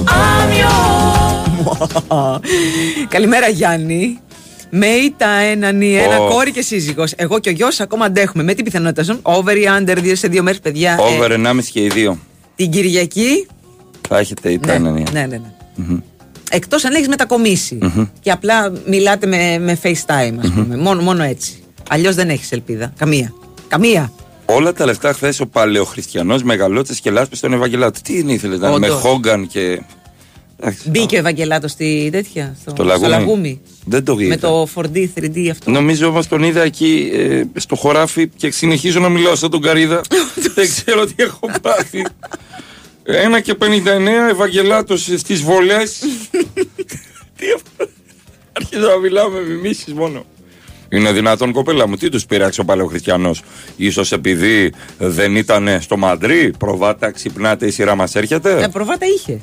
I'm 0.08 0.52
yours. 0.64 2.40
Καλημέρα 3.14 3.48
Γιάννη. 3.50 4.20
Με 4.70 4.88
ήττα 4.88 5.28
έναν 5.30 5.82
ή 5.82 5.96
ένα 5.96 6.20
Ω. 6.20 6.28
κόρη 6.30 6.52
και 6.52 6.62
σύζυγος. 6.62 7.14
Εγώ 7.16 7.40
και 7.40 7.50
ο 7.50 7.52
γιος 7.52 7.80
ακόμα 7.80 8.06
αντέχουμε. 8.06 8.44
Με 8.44 8.54
τι 8.54 8.64
πιθανότητα 8.64 9.04
ζουν; 9.04 9.20
Over 9.22 9.56
ή 9.58 9.64
under 9.80 9.98
δύο 10.02 10.16
σε 10.16 10.28
δύο 10.28 10.44
μέρες, 10.44 10.60
παιδιά. 10.60 10.98
Ε, 11.00 11.16
Over 11.18 11.32
1,5 11.32 11.70
και 11.72 11.84
οι 11.84 11.88
δύο. 11.88 12.18
την 12.56 12.70
Κυριακή. 12.72 13.48
Θα 14.08 14.18
έχετε 14.18 14.52
η 14.52 14.60
Ναι, 14.66 14.78
ναι. 14.78 14.90
ναι, 14.90 15.04
ναι. 15.14 15.26
ναι. 15.26 15.42
Μμμ. 15.76 16.00
Εκτός 16.52 16.86
αν 16.86 16.94
έχεις 16.94 17.08
μετακομίσει. 17.08 17.78
Μμμ. 17.82 18.06
Και 18.20 18.32
απλά 18.32 18.72
μιλάτε 18.86 19.28
με, 19.28 19.58
με 19.60 19.80
FaceTime, 19.84 20.34
ας 20.44 20.50
πούμε. 20.52 20.76
Μόνο, 20.78 21.02
μόνο 21.02 21.24
έτσι. 21.24 21.64
Αλλιώς 21.90 22.16
δεν 22.16 22.30
έχεις 22.30 22.52
ελπίδα. 22.52 22.94
Καμία. 22.98 23.34
Καμία. 23.68 24.12
Όλα 24.46 24.74
τα 24.74 24.86
λεφτά 24.86 25.14
χθες 25.14 25.40
ο 25.40 25.46
παλαιοχριστιανός 25.48 26.44
μεγαλώτησε 26.44 27.00
και 27.02 27.12
λάσπε 27.12 27.36
στον 27.36 27.54
Ευαγγελάτο. 27.54 28.00
Τι 28.02 28.18
είναι 28.20 28.32
ήθελες 28.34 28.60
να 28.60 28.68
είναι, 28.70 28.80
με 28.80 28.88
Όντως. 28.88 29.02
Χόγκαν 29.02 29.48
και. 29.48 29.82
Μπήκε 30.86 31.16
ο 31.16 31.20
Ευαγγελάτος 31.20 31.72
στη 31.72 32.10
τέτοια. 32.12 32.56
Στο, 32.62 32.70
Το 32.70 32.76
στο 32.76 32.84
λαγούμι. 32.84 33.10
λαγούμι. 33.10 33.62
Δεν 33.86 34.04
το 34.04 34.16
είδα. 34.20 34.28
Με 34.30 34.38
το 34.38 34.68
4D, 34.76 35.10
3D 35.20 35.48
αυτό. 35.52 35.72
Νομίζω 35.72 36.08
όμως 36.08 36.28
τον 36.28 36.44
είδα 36.44 36.62
εκεί 36.62 37.10
ε, 37.14 37.42
στο 37.60 37.76
χωράφι 37.76 38.28
και 38.28 38.52
συνεχίζω 38.52 39.00
να 39.00 39.10
μιλάω 39.10 39.36
σαν 39.36 39.50
τον 39.50 39.62
Καρίδα. 39.62 40.02
Δεν 40.56 40.68
ξέρω 40.68 41.06
τι 41.06 41.14
έχω 41.18 41.50
πάθει. 41.62 42.06
Ένα 43.04 43.40
και 43.40 43.56
59 43.62 43.66
Ευαγγελάτος 44.30 45.02
στις 45.18 45.42
βολές. 45.42 46.00
τι 47.38 47.46
αυτό; 47.56 47.92
Αρχίζω 48.52 48.88
να 48.88 48.98
μιλάω 48.98 49.30
με 49.30 49.40
μιμήσεις 49.40 49.94
μόνο. 49.94 50.26
Είναι 50.92 51.12
δυνατόν 51.12 51.52
κοπέλα 51.52 51.88
μου, 51.88 51.96
τι 51.96 52.10
τους 52.10 52.26
πειράξει 52.26 52.60
ο 52.60 52.64
παλαιοχριστιανό. 52.66 53.34
σω 53.92 54.02
επειδή 54.10 54.74
δεν 54.98 55.36
ήταν 55.36 55.82
στο 55.82 55.98
Μαντρί, 55.98 56.54
προβάτα, 56.58 57.12
ξυπνάτε, 57.12 57.66
η 57.66 57.72
σειρά 57.72 57.96
μας 57.96 58.16
έρχεται; 58.16 58.64
Ε, 58.64 58.68
προβάτα 58.68 59.06
είχε. 59.06 59.42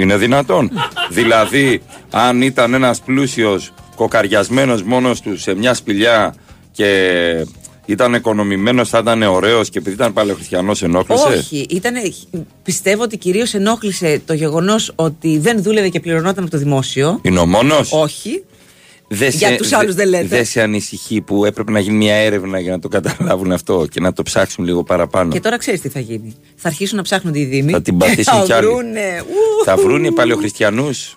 Είναι 0.00 0.16
δυνατόν. 0.16 0.70
δηλαδή, 1.10 1.82
αν 2.10 2.42
ήταν 2.42 2.74
ένας 2.74 3.00
πλούσιος 3.00 3.72
κοκαριασμένος 3.96 4.82
μόνος 4.82 5.20
του 5.20 5.38
σε 5.38 5.54
μια 5.54 5.74
σπηλιά 5.74 6.34
και 6.72 7.46
ήταν 7.86 8.14
οικονομημένος, 8.14 8.88
θα 8.88 8.98
ήταν 8.98 9.22
ωραίος 9.22 9.68
και 9.70 9.78
επειδή 9.78 9.94
ήταν 9.94 10.12
παλαιοχριστιανός, 10.12 10.82
ενόχλησες; 10.82 11.38
Όχι, 11.38 11.66
ήτανε, 11.70 12.00
πιστεύω 12.62 13.02
ότι 13.02 13.18
κυρίως 13.18 13.54
ενόχλησε 13.54 14.22
το 14.26 14.34
γεγονός 14.34 14.92
ότι 14.94 15.38
δεν 15.38 15.62
δούλευε 15.62 15.88
και 15.88 16.00
πληρωνόταν 16.00 16.42
από 16.42 16.52
το 16.52 16.58
δημόσιο. 16.58 17.18
Είναι 17.22 17.38
ο 17.38 17.46
μόνος; 17.46 17.92
Όχι. 17.92 18.44
Δεν 19.12 19.30
Για 19.30 19.56
τους 19.56 19.72
άλλους 19.72 19.94
δεν 19.94 20.08
λέτε. 20.08 20.26
Δεν 20.26 20.44
σε 20.44 20.62
ανησυχεί 20.62 21.20
που 21.20 21.44
έπρεπε 21.44 21.72
να 21.72 21.80
γίνει 21.80 21.96
μια 21.96 22.14
έρευνα 22.14 22.60
για 22.60 22.70
να 22.70 22.78
το 22.78 22.88
καταλάβουν 22.88 23.52
αυτό 23.52 23.86
και 23.90 24.00
να 24.00 24.12
το 24.12 24.22
ψάξουν 24.22 24.64
λίγο 24.64 24.82
παραπάνω. 24.82 25.32
Και 25.32 25.40
τώρα 25.40 25.56
ξέρεις 25.56 25.80
τι 25.80 25.88
θα 25.88 26.00
γίνει. 26.00 26.36
Θα 26.56 26.68
αρχίσουν 26.68 26.96
να 26.96 27.02
ψάχνουν 27.02 27.34
οι 27.34 27.44
Δήμοι. 27.44 27.72
Θα 27.72 27.82
την 27.82 27.98
και 27.98 28.04
πατήσουν 28.06 28.38
θα 28.38 28.44
κι 28.44 28.52
άλλοι. 28.52 28.66
βρούνε, 28.66 29.22
ου, 29.26 29.64
Θα 29.64 29.76
βρουν 29.76 30.04
οι 30.04 30.12
παλαιοχριστιανούς. 30.12 31.16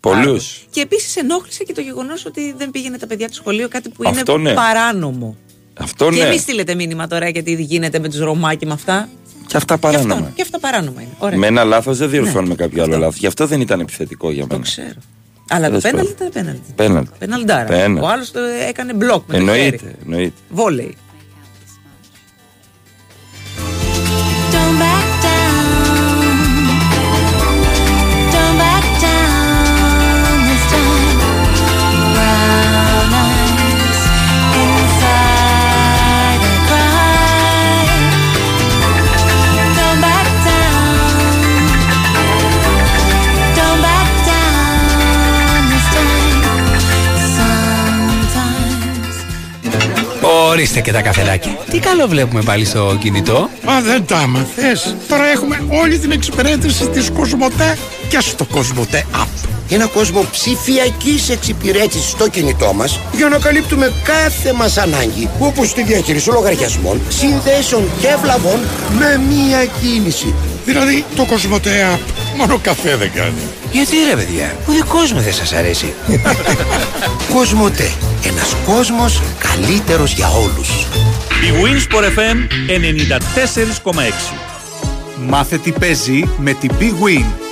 Πολλούς. 0.00 0.66
Και 0.70 0.80
επίσης 0.80 1.16
ενόχλησε 1.16 1.64
και 1.64 1.72
το 1.72 1.80
γεγονός 1.80 2.24
ότι 2.26 2.54
δεν 2.58 2.70
πήγαινε 2.70 2.98
τα 2.98 3.06
παιδιά 3.06 3.28
του 3.28 3.34
σχολείο, 3.34 3.68
κάτι 3.68 3.88
που 3.88 4.02
Αυτό 4.06 4.32
είναι 4.32 4.50
ναι. 4.50 4.56
παράνομο. 4.56 5.36
Αυτό 5.74 6.08
και 6.08 6.16
ναι. 6.16 6.26
εμείς 6.26 6.40
στείλετε 6.40 6.74
μήνυμα 6.74 7.06
τώρα 7.06 7.28
γιατί 7.28 7.52
γίνεται 7.62 7.98
με 7.98 8.08
τους 8.08 8.18
Ρωμά 8.18 8.54
και 8.54 8.66
με 8.66 8.72
αυτά; 8.72 9.08
Και 9.46 9.56
αυτά 9.56 9.78
παράνομα. 9.78 10.32
Και 10.34 10.42
αυτά 10.42 10.60
παράνομα 10.60 11.02
είναι. 11.02 11.10
Ωραία. 11.18 11.38
Με 11.38 11.46
ένα 11.46 11.64
λάθος 11.64 11.98
δεν 11.98 12.10
διορθώνουμε 12.10 12.54
κάποιο 12.54 12.82
άλλο 12.82 12.96
λάθος. 12.96 13.18
Γι' 13.18 13.26
αυτό 13.26 13.46
δεν 13.46 13.60
ήταν 13.60 13.80
επιθετικό 13.80 14.30
για 14.30 14.46
μένα. 14.48 14.54
Το 14.54 14.60
ξέρω. 14.60 15.00
Αλλά 15.50 15.70
το 15.70 15.80
Τέλος 15.80 15.82
πέναλτι 15.82 16.12
πάντων. 16.12 16.28
ήταν 16.30 16.42
πέναλτι. 16.42 16.72
Πέναλτι. 16.76 17.10
Πέναλντάρα. 17.18 17.64
Πέναλτι. 17.64 18.00
Ο 18.04 18.08
άλλος 18.08 18.30
το 18.30 18.40
έκανε 18.68 18.92
μπλοκ 18.92 19.22
με 19.26 19.38
το 19.38 19.44
χέρι. 19.44 19.50
Εννοείται, 19.60 19.94
εννοείται. 20.04 20.32
Βόλεϊ. 20.48 20.96
Ορίστε 50.56 50.80
και 50.80 50.92
τα 50.92 51.02
καφεδάκια. 51.02 51.58
Τι 51.70 51.78
καλό 51.78 52.06
βλέπουμε 52.06 52.42
πάλι 52.42 52.64
στο 52.64 52.96
κινητό. 53.00 53.48
Μα 53.64 53.80
δεν 53.80 54.06
τα 54.06 54.16
άμαθες. 54.16 54.96
Τώρα 55.08 55.26
έχουμε 55.26 55.66
όλη 55.68 55.98
την 55.98 56.10
εξυπηρέτηση 56.10 56.88
της 56.88 57.10
Κοσμοτέ 57.10 57.78
και 58.08 58.20
στο 58.20 58.44
Κοσμοτέ 58.44 59.04
App. 59.14 59.48
Ένα 59.68 59.86
κόσμο 59.86 60.24
ψηφιακής 60.30 61.28
εξυπηρέτησης 61.28 62.10
στο 62.10 62.28
κινητό 62.28 62.72
μας 62.72 63.00
για 63.12 63.28
να 63.28 63.38
καλύπτουμε 63.38 63.92
κάθε 64.04 64.52
μας 64.52 64.78
ανάγκη 64.78 65.28
όπως 65.38 65.72
τη 65.72 65.82
διαχείριση 65.82 66.30
λογαριασμών, 66.30 67.00
συνδέσεων 67.08 67.88
και 68.00 68.06
ευλαβών 68.06 68.60
με 68.98 69.20
μία 69.28 69.64
κίνηση. 69.80 70.34
Δηλαδή 70.64 71.04
το 71.16 71.24
Κοσμοτέ 71.24 71.94
App 71.94 72.12
μόνο 72.36 72.58
καφέ 72.62 72.96
δεν 72.96 73.12
κάνει. 73.12 73.42
Γιατί 73.72 73.96
ρε 74.10 74.16
παιδιά, 74.16 74.56
ο 74.68 74.72
δικός 74.72 75.12
μου 75.12 75.20
δεν 75.20 75.32
σας 75.32 75.52
αρέσει. 75.52 75.94
Κοσμοτέ. 77.34 77.90
Ένας 78.24 78.56
κόσμος 78.66 79.20
καλύτερος 79.38 80.12
για 80.12 80.28
όλους. 80.28 80.68
Η 81.42 81.52
Winsport 81.62 82.04
FM 82.04 82.36
94,6 83.82 84.46
Μάθε 85.28 85.58
τι 85.58 85.72
παίζει 85.72 86.28
με 86.38 86.52
την 86.52 86.70
Big 86.78 87.04
Win. 87.04 87.45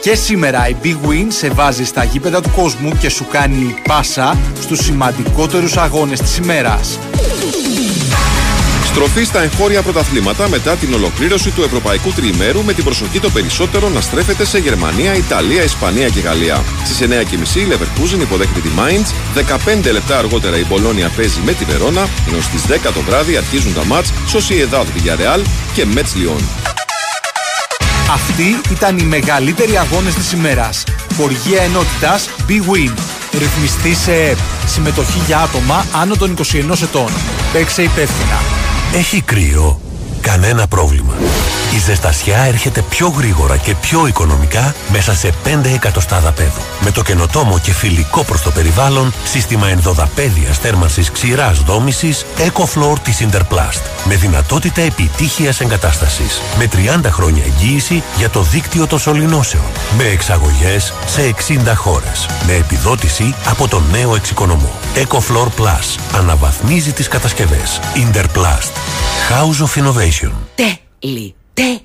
Και 0.00 0.14
σήμερα 0.14 0.68
η 0.68 0.76
Big 0.82 1.08
Win 1.08 1.26
σε 1.28 1.48
βάζει 1.48 1.84
στα 1.84 2.04
γήπεδα 2.04 2.40
του 2.40 2.50
κόσμου 2.56 2.96
και 3.00 3.08
σου 3.08 3.26
κάνει 3.30 3.74
πάσα 3.88 4.38
στους 4.60 4.78
σημαντικότερους 4.78 5.76
αγώνες 5.76 6.20
της 6.20 6.36
ημέρας. 6.36 6.98
Στροφή 8.96 9.24
στα 9.24 9.42
εγχώρια 9.42 9.82
πρωταθλήματα 9.82 10.48
μετά 10.48 10.76
την 10.76 10.94
ολοκλήρωση 10.94 11.50
του 11.50 11.62
Ευρωπαϊκού 11.62 12.10
Τριημέρου 12.12 12.62
με 12.64 12.72
την 12.72 12.84
προσοχή 12.84 13.20
των 13.20 13.32
περισσότερων 13.32 13.92
να 13.92 14.00
στρέφεται 14.00 14.44
σε 14.44 14.58
Γερμανία, 14.58 15.14
Ιταλία, 15.14 15.62
Ισπανία 15.62 16.08
και 16.08 16.20
Γαλλία. 16.20 16.64
Στις 16.84 17.00
9.30 17.00 17.56
η 17.56 17.66
Leverkusen 17.70 18.20
υποδέχεται 18.20 18.60
τη 18.60 18.68
Mainz, 18.78 19.36
15 19.88 19.92
λεπτά 19.92 20.18
αργότερα 20.18 20.58
η 20.58 20.64
Μπολόνια 20.64 21.10
παίζει 21.16 21.40
με 21.44 21.52
τη 21.52 21.64
Βερόνα, 21.64 22.08
ενώ 22.28 22.40
στις 22.40 22.62
10 22.66 22.92
το 22.94 23.00
βράδυ 23.00 23.36
αρχίζουν 23.36 23.74
τα 23.74 23.84
μάτς 23.84 24.12
Sociedad 24.32 24.84
Villarreal 24.84 25.42
και 25.74 25.86
Metz 25.94 25.98
Lyon. 25.98 26.65
Αυτοί 28.10 28.60
ήταν 28.70 28.98
οι 28.98 29.02
μεγαλύτεροι 29.02 29.76
αγώνες 29.78 30.14
της 30.14 30.32
ημέρας. 30.32 30.84
Χοργία 31.16 31.62
ενότητας 31.62 32.28
Big 32.48 32.72
Win. 32.72 32.92
Ρυθμιστή 33.38 33.94
σε 33.94 34.12
ΕΠ. 34.12 34.38
Συμμετοχή 34.66 35.18
για 35.26 35.38
άτομα 35.38 35.84
άνω 35.92 36.16
των 36.16 36.30
21 36.30 36.82
ετών. 36.82 37.10
Παίξε 37.52 37.82
υπεύθυνα. 37.82 38.40
Έχει 38.94 39.20
κρύο. 39.20 39.80
Κανένα 40.20 40.66
πρόβλημα. 40.66 41.14
Η 41.76 41.78
ζεστασιά 41.78 42.38
έρχεται 42.38 42.82
πιο 42.82 43.08
γρήγορα 43.08 43.56
και 43.56 43.74
πιο 43.74 44.06
οικονομικά 44.06 44.74
μέσα 44.92 45.14
σε 45.14 45.32
5 45.44 45.74
εκατοστά 45.74 46.20
δαπέδου. 46.20 46.60
Με 46.80 46.90
το 46.90 47.02
καινοτόμο 47.02 47.58
και 47.58 47.72
φιλικό 47.72 48.24
προς 48.24 48.42
το 48.42 48.50
περιβάλλον 48.50 49.12
σύστημα 49.24 49.68
ενδοδαπέδιας 49.68 50.58
θέρμανσης 50.58 51.10
ξηράς 51.10 51.60
δόμησης 51.60 52.24
EcoFloor 52.38 52.98
της 53.02 53.26
Interplast. 53.26 53.82
Με 54.04 54.14
δυνατότητα 54.14 54.80
επιτύχειας 54.80 55.60
εγκατάστασης. 55.60 56.40
Με 56.58 56.66
30 56.66 57.10
χρόνια 57.10 57.42
εγγύηση 57.44 58.02
για 58.16 58.30
το 58.30 58.42
δίκτυο 58.42 58.86
των 58.86 58.98
σωληνώσεων. 58.98 59.64
Με 59.96 60.04
εξαγωγές 60.04 60.92
σε 61.06 61.22
60 61.22 61.74
χώρες. 61.74 62.26
Με 62.46 62.52
επιδότηση 62.52 63.34
από 63.46 63.68
τον 63.68 63.84
νέο 63.90 64.14
εξοικονομό. 64.14 64.72
EcoFloor 64.94 65.46
Plus. 65.60 66.16
Αναβαθμίζει 66.18 66.92
τις 66.92 67.08
κατασκευές. 67.08 67.80
Interplast. 67.94 68.72
House 69.30 69.66
of 69.66 69.82
Innovation. 69.82 70.32
Τέλει, 70.54 71.35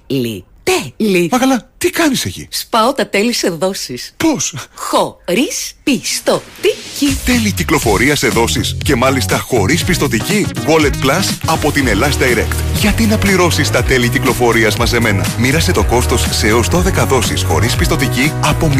τέλει, 0.07 0.45
τέλει. 0.63 1.27
Μα 1.31 1.37
καλά, 1.37 1.69
τι 1.77 1.89
κάνεις 1.89 2.25
εκεί; 2.25 2.47
Σπάω 2.51 2.93
τα 2.93 3.07
τέλη 3.07 3.33
σε 3.33 3.49
δόσεις. 3.49 4.13
Πώς; 4.17 4.53
Χωρίς 4.75 5.73
πιστοτική. 5.83 7.17
Τέλη 7.25 7.51
κυκλοφορία 7.51 8.15
σε 8.15 8.27
δόσεις 8.27 8.77
και 8.83 8.95
μάλιστα 8.95 9.37
χωρίς 9.37 9.83
πιστοτική. 9.83 10.45
Wallet 10.67 11.05
Plus 11.05 11.37
από 11.45 11.71
την 11.71 11.87
Ελλάς 11.87 12.17
Direct. 12.17 12.55
Γιατί 12.79 13.03
να 13.05 13.17
πληρώσεις 13.17 13.69
τα 13.69 13.83
τέλη 13.83 14.09
κυκλοφορίας 14.09 14.75
μαζεμένα; 14.75 15.25
Μοίρασε 15.37 15.71
το 15.71 15.83
κόστος 15.83 16.27
σε 16.31 16.47
έως 16.47 16.67
12 16.67 17.05
δόσεις 17.05 17.43
χωρίς 17.43 17.75
πιστοτική 17.75 18.31
από 18.45 18.71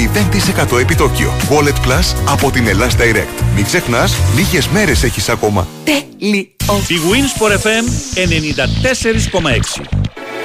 0% 0.74 0.78
επιτόκιο. 0.80 1.34
Wallet 1.50 1.88
Plus 1.88 2.16
από 2.28 2.52
την 2.52 2.68
Ελλάς 2.68 2.96
Direct. 2.96 3.44
Μην 3.56 3.66
ξεχνάς, 3.66 4.16
λίγες 4.36 4.68
μέρες 4.68 5.04
έχεις 5.04 5.30
ακόμα. 5.30 5.68
Τέλειο. 5.84 6.50
Η 6.88 7.00
Winsport 7.12 7.52
FM 7.52 7.86
94,6 8.16 10.01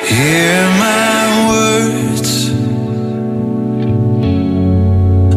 Hear 0.09 0.63
my 0.79 1.49
words. 1.51 2.51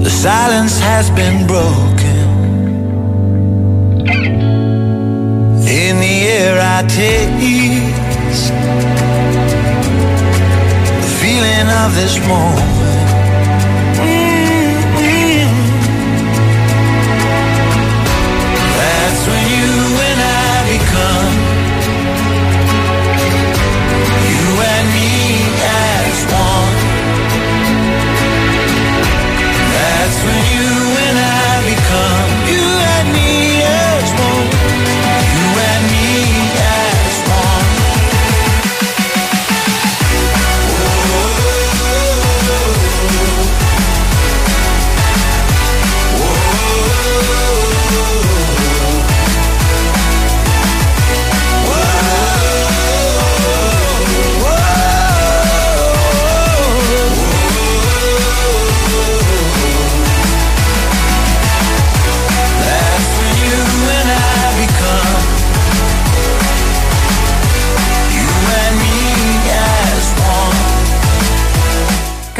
The 0.04 0.10
silence 0.10 0.80
has 0.80 1.10
been 1.10 1.48
broken. 1.48 1.90
In 5.68 6.00
the 6.00 6.18
air 6.38 6.60
I 6.62 6.84
taste 6.88 8.54
the 11.02 11.10
feeling 11.20 11.68
of 11.84 11.96
this 11.96 12.20
moment. 12.28 12.79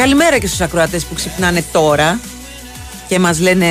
Καλημέρα 0.00 0.38
και 0.38 0.46
στους 0.46 0.60
ακροατές 0.60 1.04
που 1.04 1.14
ξυπνάνε 1.14 1.64
τώρα 1.72 2.20
και 3.08 3.18
μας 3.18 3.40
λένε, 3.40 3.66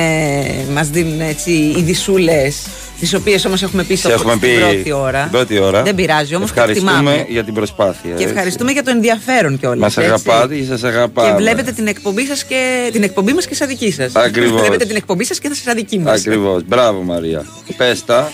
μας 0.72 0.88
δίνουν 0.88 1.20
έτσι 1.20 1.50
ειδισούλες 1.50 2.66
Τις 3.00 3.14
οποίες 3.14 3.44
όμως 3.44 3.62
έχουμε 3.62 3.84
πει 3.84 3.94
στο 3.94 4.08
Σε 4.08 4.14
έχουμε 4.14 4.34
στην 4.34 4.48
πει 4.48 4.58
πρώτη 4.58 4.92
ώρα. 4.92 5.22
την 5.22 5.30
πρώτη 5.30 5.58
ώρα. 5.58 5.82
Δεν 5.82 5.94
πειράζει 5.94 6.34
όμως. 6.34 6.50
Ευχαριστούμε 6.50 7.26
για 7.28 7.44
την 7.44 7.54
προσπάθεια. 7.54 8.14
Και 8.14 8.24
ευχαριστούμε 8.24 8.72
για 8.72 8.82
το 8.82 8.90
ενδιαφέρον 8.90 9.58
κιόλας. 9.58 9.78
Μας 9.78 9.98
αγαπάτε 9.98 10.56
και 10.56 10.64
σας 10.64 10.84
αγαπάμε. 10.84 11.28
Και 11.28 11.34
βλέπετε 11.36 11.72
την 11.72 11.86
εκπομπή 11.86 12.26
σας 12.26 12.44
και 12.44 12.88
την 12.92 13.02
εκπομπή 13.02 13.32
μας 13.32 13.46
και 13.46 13.54
σαν 13.54 13.68
δική 13.68 13.92
σας. 13.92 14.14
Ακριβώς. 14.14 14.60
Βλέπετε 14.60 14.84
την 14.84 14.96
εκπομπή 14.96 15.24
σας 15.24 15.38
και 15.38 15.50
σαν 15.64 15.74
δική 15.74 15.98
μας. 15.98 16.20
Ακριβώς. 16.20 16.62
Μπράβο 16.66 17.02
Μαρία. 17.02 17.46
Πες 17.76 18.04
τα. 18.04 18.32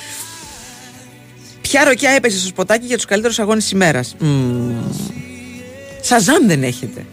Ποια 1.61 1.85
ροκιά 1.85 2.11
έπεσε 2.11 2.39
στο 2.39 2.49
σποτάκι 2.49 2.87
για 2.87 2.97
τους 2.97 3.05
καλύτερους 3.05 3.39
αγώνες 3.39 3.63
της 3.63 3.73
ημέρας; 3.73 4.17
Σαζάμ 6.01 6.47
δεν 6.47 6.63
έχετε. 6.63 7.05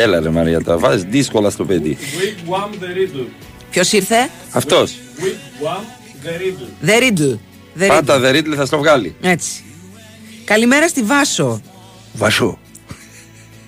Έλα 0.00 0.20
ρε 0.20 0.30
Μαρία, 0.30 0.62
τα 0.62 0.78
βάζεις 0.78 1.02
δύσκολα 1.02 1.50
στο 1.50 1.64
παιδί. 1.64 1.96
Wigwam 2.00 2.74
the 2.82 3.16
Riddle. 3.16 3.26
Ποιος 3.70 3.92
ήρθε; 3.92 4.30
Αυτός. 4.50 4.94
Wigwam 5.18 5.82
the 6.24 6.28
Riddle. 6.28 6.88
The 6.88 7.02
Riddle. 7.02 7.38
The 7.80 7.84
Riddle. 7.84 7.88
Πάτα 7.88 8.20
The 8.24 8.34
Riddle 8.34 8.54
θα 8.56 8.66
στο 8.66 8.78
βγάλει. 8.78 9.14
Έτσι. 9.20 9.62
Καλημέρα 10.44 10.88
στη 10.88 11.02
Βάσο. 11.02 11.60
Βασού. 12.12 12.58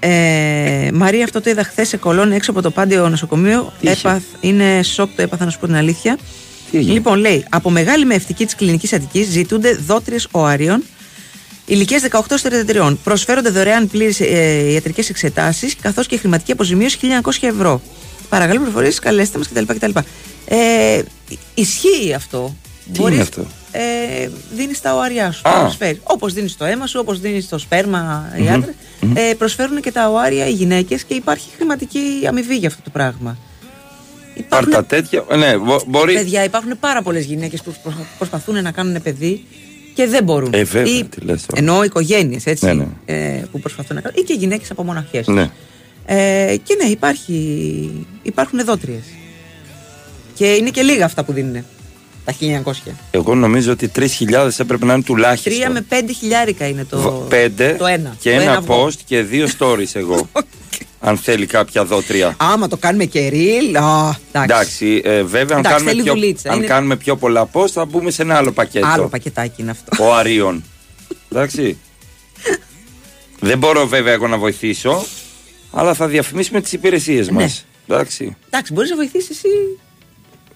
Ε, 0.01 0.91
Μαρία, 0.93 1.25
αυτό 1.25 1.41
το 1.41 1.51
είδα 1.51 1.65
χθες 1.65 1.89
σε 1.89 1.97
κολόν 1.97 2.33
έξω 2.33 2.51
από 2.51 2.63
το 2.63 2.71
πάντιο 2.71 3.09
νοσοκομείο. 3.09 3.73
Τι 3.81 3.89
είχε; 3.91 4.09
Έπαθ, 4.09 4.23
είναι 4.41 4.83
σοκ 4.83 5.11
το 5.17 5.23
έπαθα 5.23 5.45
να 5.45 5.51
σου 5.51 5.59
πω 5.59 5.67
την 5.67 5.75
αλήθεια. 5.75 6.19
έγινε; 6.73 6.93
Λοιπόν, 6.93 7.19
λέει, 7.19 7.45
από 7.51 7.71
μεγάλη 7.71 8.05
με 8.05 8.15
ευτική 8.15 8.45
της 8.45 8.55
κλινικής 8.55 8.93
Αττικής 8.93 9.27
ζητούνται 9.29 9.75
δότριες 9.75 10.29
οαρίων 10.31 10.83
ηλικία 11.75 12.01
18 12.11 12.21
33. 12.91 12.97
Προσφέρονται 13.05 13.51
δωρεάν 13.51 13.89
πλήρες 13.89 14.21
ε, 14.21 14.71
ιατρικές 14.73 15.09
εξετάσεις 15.11 15.77
καθώς 15.77 16.07
και 16.07 16.17
χρηματική 16.17 16.53
αποζημίωση 16.53 16.99
1900 17.25 17.31
ευρώ. 17.41 17.81
Παρακαλώ 18.29 18.59
πληροφορίες, 18.59 18.99
καλέστε 18.99 19.39
μας 19.39 19.49
κτλ. 19.49 19.65
κτλ. 19.75 19.91
Ε, 20.47 21.03
ισχύει 21.55 22.13
αυτό. 22.15 22.57
Τι 22.93 23.03
είναι 23.03 23.21
αυτό; 23.21 23.47
Ε, 23.73 24.29
δίνεις 24.55 24.81
τα 24.81 24.95
οάρια 24.95 25.33
σου. 25.33 25.41
Α. 25.49 25.61
Προσφέρεις. 25.61 26.01
Όπως 26.03 26.33
δίνεις 26.33 26.57
το 26.57 26.65
αίμα 26.65 26.87
σου, 26.87 26.99
όπως 27.03 27.21
δίνεις 27.21 27.49
το 27.49 27.59
σπέρμα 27.59 28.33
οι 28.39 28.41
Μμμ, 28.41 28.49
άντρες. 28.53 28.75
Ε, 29.15 29.35
προσφέρουν 29.35 29.81
και 29.81 29.93
τα 29.93 30.09
οάρια 30.11 30.47
οι 30.47 30.53
γυναίκες 30.53 31.05
και 31.05 31.15
υπάρχει 31.15 31.49
χρηματική 31.57 32.01
αμοιβή 32.29 32.57
για 32.57 32.69
αυτό 32.69 32.81
το 32.83 32.91
πράγμα. 32.91 33.39
Πάρτα 34.49 34.85
τέτοια. 34.85 35.25
Ε, 35.31 35.37
Ναι, 35.37 35.57
μπο- 35.57 35.83
μπορεί. 35.87 36.15
Παιδιά, 36.15 36.45
υπάρχουν 36.45 36.79
πάρα 36.81 37.03
πολλές 37.03 37.25
γυναίκες 37.25 37.63
που 37.63 37.75
προσπα- 37.83 38.07
προσπαθούν 38.19 38.63
να 38.63 38.71
κάνουν 38.71 39.03
παιδί 39.03 39.45
και 39.95 40.07
δεν 40.07 40.25
μπορούν. 40.25 40.51
Ε, 40.55 40.65
βέβαια, 40.65 40.95
Ή- 40.99 41.05
τι 41.05 41.21
λες 41.21 41.47
τώρα. 41.47 41.61
Εννοώ 41.61 41.83
οικογένειες, 41.85 42.47
έτσι. 42.47 42.65
Ναι, 42.67 42.73
ναι. 42.73 42.87
Ε, 43.05 43.45
που 43.53 43.61
προσπαθούν 43.61 43.97
να 43.97 44.03
κάνουν. 44.03 44.19
ή 44.21 44.23
και 44.27 44.35
γυναίκες 44.39 44.71
από 44.71 44.83
μοναχές. 44.85 45.27
Ναι. 45.27 45.51
Ε, 46.07 46.57
και 46.63 46.77
ναι, 46.83 46.89
υπάρχει, 46.91 47.91
υπάρχουν 48.23 48.59
εδότριες. 48.59 49.03
Και 50.35 50.47
είναι 50.55 50.71
και 50.71 50.83
λίγα 50.83 51.05
αυτά 51.05 51.25
που 51.25 51.33
δίνουν. 51.33 51.65
Τα 52.25 52.33
1900. 52.33 52.73
Εγώ 53.11 53.35
νομίζω 53.35 53.73
ότι 53.73 53.91
3.000 53.97 54.51
έπρεπε 54.59 54.85
να 54.87 54.93
είναι 54.95 55.03
τουλάχιστον. 55.03 55.53
Τρία 55.53 55.71
με 55.71 55.81
πέντε 55.81 56.13
χιλιάρικα 56.13 56.67
είναι 56.69 56.85
το. 56.85 56.99
Β- 56.99 57.29
Πέντε 57.29 57.75
Το 57.79 57.87
ένα. 57.87 58.17
και 58.21 58.35
Το 58.35 58.41
ένα 58.41 58.57
αυγό. 58.57 58.87
post 58.87 58.95
και 59.07 59.23
δύο 59.23 59.49
stories 59.59 59.91
εγώ. 59.93 60.29
αν 61.01 61.17
θέλει 61.17 61.47
κάποια 61.47 61.85
δότρια. 61.85 62.35
Άμα 62.39 62.69
το 62.69 62.77
κάνουμε 62.77 63.05
και 63.05 63.29
real. 63.33 63.77
Α, 63.83 64.09
εντάξει. 64.33 64.55
Εντάξει, 64.55 65.01
ε, 65.05 65.23
βέβαια, 65.23 65.57
αν, 65.57 65.65
Εντάξει, 65.65 65.71
κάνουμε 65.71 65.91
θέλει 65.91 66.03
πιο, 66.03 66.13
δουλίτσα, 66.13 66.51
αν 66.51 66.57
είναι- 66.59 66.67
κάνουμε 66.67 66.97
πιο 66.97 67.17
πολλά 67.17 67.49
post 67.53 67.69
θα 67.69 67.85
μπούμε 67.85 68.11
σε 68.11 68.23
ένα 68.23 68.37
άλλο 68.37 68.53
πακέτο. 68.53 68.87
Άλλο 68.87 69.09
πακετάκι 69.09 69.63
είναι 69.63 69.71
αυτό. 69.71 70.05
Ο 70.05 70.15
Αρίων. 70.15 70.65
Εντάξει. 71.33 71.79
Δεν 73.41 73.59
μπορώ 73.59 73.87
βέβαια 73.87 74.13
εγώ 74.13 74.29
να 74.29 74.39
βοηθήσω, 74.39 75.05
αλλά 75.73 75.95
θα 75.95 76.07
διαφημίσουμε 76.09 76.61
τις 76.61 76.73
υπηρεσίες 76.73 77.29
Ναι. 77.29 77.41
μας. 77.43 77.65
Εντάξει. 77.89 78.37
Εντάξει, 78.47 78.73
μπορείς 78.73 78.91
να 78.91 78.97
βοηθήσεις 78.97 79.31
εσύ. 79.31 79.49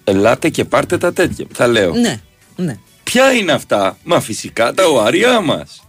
Ελάτε 0.04 0.48
και 0.48 0.64
πάρτε 0.64 0.98
τα 0.98 1.12
τέτοια. 1.12 1.46
Θα 1.52 1.66
λέω. 1.66 1.92
Ναι, 1.94 2.20
ναι. 2.56 2.78
Ποια 3.02 3.32
είναι 3.32 3.52
αυτά, 3.52 3.98
μα 4.04 4.20
φυσικά 4.20 4.72
τα 4.74 4.86
οάρια 4.86 5.40
μας. 5.40 5.83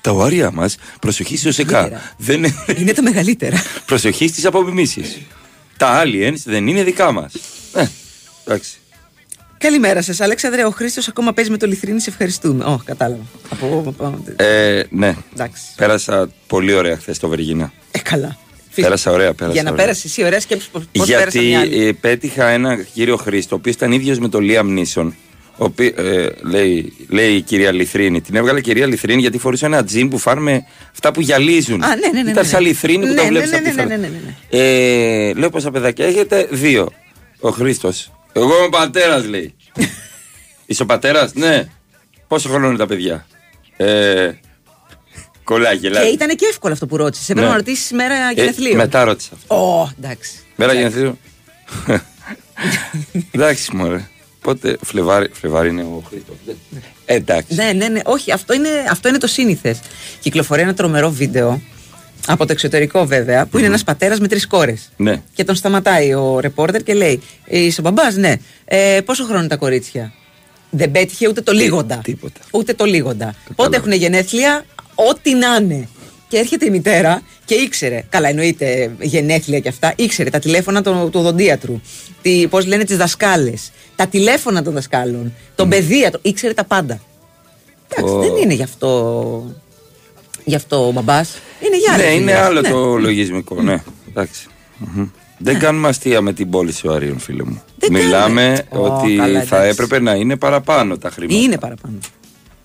Τα 0.00 0.10
οάρια 0.10 0.50
μας, 0.50 0.76
προσοχή 1.00 1.36
στο 1.36 1.52
ΣΕΚΑ. 1.52 2.02
Δεν 2.16 2.36
είναι... 2.36 2.54
είναι 2.78 2.92
τα 2.92 3.02
μεγαλύτερα. 3.02 3.62
προσοχή 3.86 4.28
στις 4.28 4.44
απομιμήσεις. 4.44 5.18
τα 5.76 6.02
aliens 6.04 6.36
δεν 6.44 6.66
είναι 6.66 6.82
δικά 6.82 7.12
μας. 7.12 7.32
Ε, 7.74 7.86
εντάξει. 8.44 8.70
Καλημέρα 9.58 10.02
σας, 10.02 10.20
Αλέξανδρε. 10.20 10.64
Ο 10.64 10.70
Χρήστος 10.70 11.08
ακόμα 11.08 11.32
παίζει 11.32 11.50
με 11.50 11.56
το 11.56 11.66
λιθρίνι. 11.66 12.00
Σε 12.00 12.10
ευχαριστούμε. 12.10 12.64
Ω, 12.64 12.80
κατάλαβα. 12.84 13.22
Από, 13.48 13.84
από- 13.86 14.24
Ε, 14.36 14.82
ναι. 14.90 15.16
Εντάξει. 15.32 15.62
Πέρασα 15.76 16.30
πολύ 16.46 16.74
ωραία 16.74 16.96
χθες 16.96 17.16
στο 17.16 17.28
Βεργίνα. 17.28 17.72
Ε, 17.90 17.98
καλά. 17.98 18.38
Πέρασα 18.74 19.10
ωραία, 19.10 19.34
πέρασα 19.34 19.54
Για 19.54 19.62
να 19.62 19.70
ωραία. 19.70 19.84
πέρασε 19.84 20.06
εσύ, 20.06 20.24
ωραία 20.24 20.40
σκέψη. 20.40 20.68
Πώ 20.70 20.80
πέρασαν 20.92 21.28
Γιατί 21.42 21.48
οι 21.50 21.54
άλλοι. 21.54 21.86
ε, 21.86 21.92
πέτυχα 21.92 22.46
ένα 22.48 22.76
κύριο 22.82 23.16
Χρήστο, 23.16 23.54
ο 23.54 23.58
οποίος 23.58 23.74
ήταν 23.74 23.92
ίδιος 23.92 24.18
με 24.18 24.28
τον 24.28 24.40
Λίαμ 24.42 24.68
Νίσον. 24.72 25.14
Ο 25.60 25.64
οποίος, 25.64 25.92
ε, 25.96 26.32
λέει, 26.42 26.92
λέει 27.08 27.34
η 27.34 27.40
κυρία 27.40 27.72
Λιθρίνη. 27.72 28.20
Την 28.20 28.34
έβγαλε 28.36 28.58
η 28.58 28.62
κυρία 28.62 28.86
Λιθρίνη 28.86 29.20
γιατί 29.20 29.38
φορούσε 29.38 29.66
ένα 29.66 29.84
τζιν 29.84 30.08
που 30.08 30.18
φάρμε 30.18 30.64
αυτά 30.92 31.12
που 31.12 31.20
γυαλίζουν. 31.20 31.82
Α, 31.82 31.88
ναι, 31.88 31.94
ναι, 31.94 32.22
ναι, 32.22 32.30
Ήταν 32.30 32.42
ναι. 32.44 32.48
σαν 32.48 32.62
λιθρίνη 32.62 33.06
που 33.06 33.12
Ναι, 33.12 33.14
τα 33.14 33.22
ναι, 33.22 33.28
βλέπεις 33.28 33.50
ναι, 33.50 33.58
ναι, 33.58 33.72
ναι, 33.72 33.84
ναι, 33.84 33.96
ναι, 33.96 34.08
ναι. 34.08 34.58
Ε, 34.58 35.32
λέω 35.34 35.50
πόσα 35.50 35.70
παιδάκια 35.70 36.06
έχετε, 36.06 36.48
δύο. 36.50 36.92
Ο 37.40 37.50
Χρήστος. 37.50 38.12
Εγώ 38.32 38.56
είμαι 38.56 38.64
ο 38.66 38.68
πατέρας, 38.68 39.26
λέει. 39.26 39.54
Είσαι 40.66 40.82
ο 40.82 40.86
πατέρας, 40.86 41.34
ναι. 41.34 41.64
Πόσο 42.28 42.48
χρόνο 42.48 42.68
είναι 42.68 42.76
τα 42.76 42.86
παιδιά; 42.86 43.26
Ε, 43.76 44.30
κολλάει, 45.44 45.78
Και 45.78 45.88
γελάει. 45.88 46.12
ήταν 46.12 46.28
και 46.36 46.46
εύκολο 46.50 46.72
αυτό 46.72 46.86
που 46.86 46.96
ρώτησες. 46.96 47.28
Έπρεπε 47.28 47.46
Ναι. 47.46 47.52
να 47.52 47.58
ρωτήσεις 47.58 47.90
μέρα 47.92 48.14
Ε, 48.14 48.32
γενεθλίων. 48.34 48.76
μετά 48.76 49.04
ρώτησα. 49.04 49.30
Ω, 49.46 49.88
εντάξει. 49.98 50.30
Μέρα 50.56 50.72
γενεθλίων. 50.74 51.18
Εντάξει, 53.30 53.76
μωρέ. 53.76 54.08
Πότε 54.40 54.76
Φλεβάρι, 54.84 55.28
Φλεβάρι 55.32 55.68
είναι 55.68 55.82
ο 55.82 56.02
Χρήστος. 56.08 56.36
Εντάξει. 57.04 57.54
Ναι, 57.54 57.72
ναι, 57.72 57.88
ναι. 57.88 58.00
Όχι, 58.04 58.32
αυτό 58.32 58.54
είναι, 58.54 58.68
αυτό 58.90 59.08
είναι 59.08 59.18
το 59.18 59.26
σύνηθες. 59.26 59.80
Κυκλοφορεί 60.20 60.62
ένα 60.62 60.74
τρομερό 60.74 61.10
βίντεο. 61.10 61.60
Από 62.26 62.46
το 62.46 62.52
εξωτερικό 62.52 63.06
βέβαια, 63.06 63.46
που 63.46 63.58
είναι 63.58 63.66
ένας 63.66 63.84
πατέρας 63.84 64.20
με 64.20 64.28
τρεις 64.28 64.46
κόρες. 64.46 64.90
Ναι. 64.96 65.22
Και 65.34 65.44
τον 65.44 65.54
σταματάει 65.54 66.14
ο 66.14 66.40
ρεπόρτερ 66.40 66.82
και 66.82 66.94
λέει: 66.94 67.22
«Ε, 67.44 67.58
Είσαι 67.58 67.80
ο 67.80 67.82
μπαμπάς, 67.82 68.16
ναι. 68.16 68.34
Ε, 68.64 69.00
πόσο 69.04 69.24
χρόνο 69.24 69.38
είναι 69.38 69.48
τα 69.48 69.56
κορίτσια; 69.56 70.12
Δεν 70.70 70.90
πέτυχε 70.90 71.28
ούτε 71.28 71.40
το 71.40 71.52
λίγοντα. 71.52 72.00
Τίποτα. 72.04 72.40
Ούτε 72.50 72.74
το 72.74 72.84
λίγοντα. 72.84 73.34
Πότε 73.56 73.76
έχουν 73.76 73.92
γενέθλια, 73.92 74.64
ό,τι 74.94 75.34
να 75.34 75.54
είναι. 75.54 75.88
Και 76.30 76.36
έρχεται 76.38 76.66
η 76.66 76.70
μητέρα 76.70 77.22
και 77.44 77.54
ήξερε, 77.54 78.04
καλά 78.08 78.28
εννοείται 78.28 78.90
γενέθλια 79.00 79.58
και 79.60 79.68
αυτά, 79.68 79.92
ήξερε 79.96 80.30
τα 80.30 80.38
τηλέφωνα 80.38 80.82
του, 80.82 81.08
του 81.12 81.20
οδοντίατρου, 81.20 81.80
πώς 82.50 82.66
λένε 82.66 82.84
τις 82.84 82.96
δασκάλες, 82.96 83.70
τα 83.96 84.06
τηλέφωνα 84.06 84.62
των 84.62 84.72
δασκάλων, 84.72 85.32
τον 85.54 85.68
παιδίατρο, 85.68 86.20
ήξερε 86.22 86.54
τα 86.54 86.64
πάντα. 86.64 87.00
Εντάξει, 87.88 88.14
Ω. 88.14 88.20
δεν 88.20 88.36
είναι 88.42 88.54
γι' 88.54 88.62
αυτό, 88.62 89.54
γι' 90.44 90.54
αυτό 90.54 90.86
ο 90.86 90.90
μπαμπάς. 90.92 91.38
Είναι 91.66 91.76
για 91.78 91.92
άλλη 91.92 92.02
Ναι, 92.02 92.08
είναι 92.10 92.18
δουλειά. 92.20 92.44
άλλο 92.44 92.60
Ναι. 92.60 92.68
το 92.70 92.96
λογισμικό, 92.96 93.62
ναι. 93.62 93.82
Εντάξει. 94.08 94.46
Μμμ. 94.78 95.06
Δεν 95.38 95.58
κάνουμε 95.58 95.88
αστεία 95.88 96.20
με 96.20 96.32
την 96.32 96.50
πώληση 96.50 96.88
οαρίων, 96.88 97.18
φίλε 97.18 97.44
μου. 97.44 97.62
Μιλάμε 97.90 98.66
Ω, 98.68 98.78
ότι 98.84 99.16
καλά, 99.16 99.42
θα 99.42 99.56
εντάξει. 99.56 99.68
έπρεπε 99.82 100.00
να 100.04 100.14
είναι 100.14 100.36
παραπάνω 100.36 100.98
τα 100.98 101.10
χρήματα. 101.10 101.40
Είναι 101.40 101.58
παραπάνω. 101.58 101.98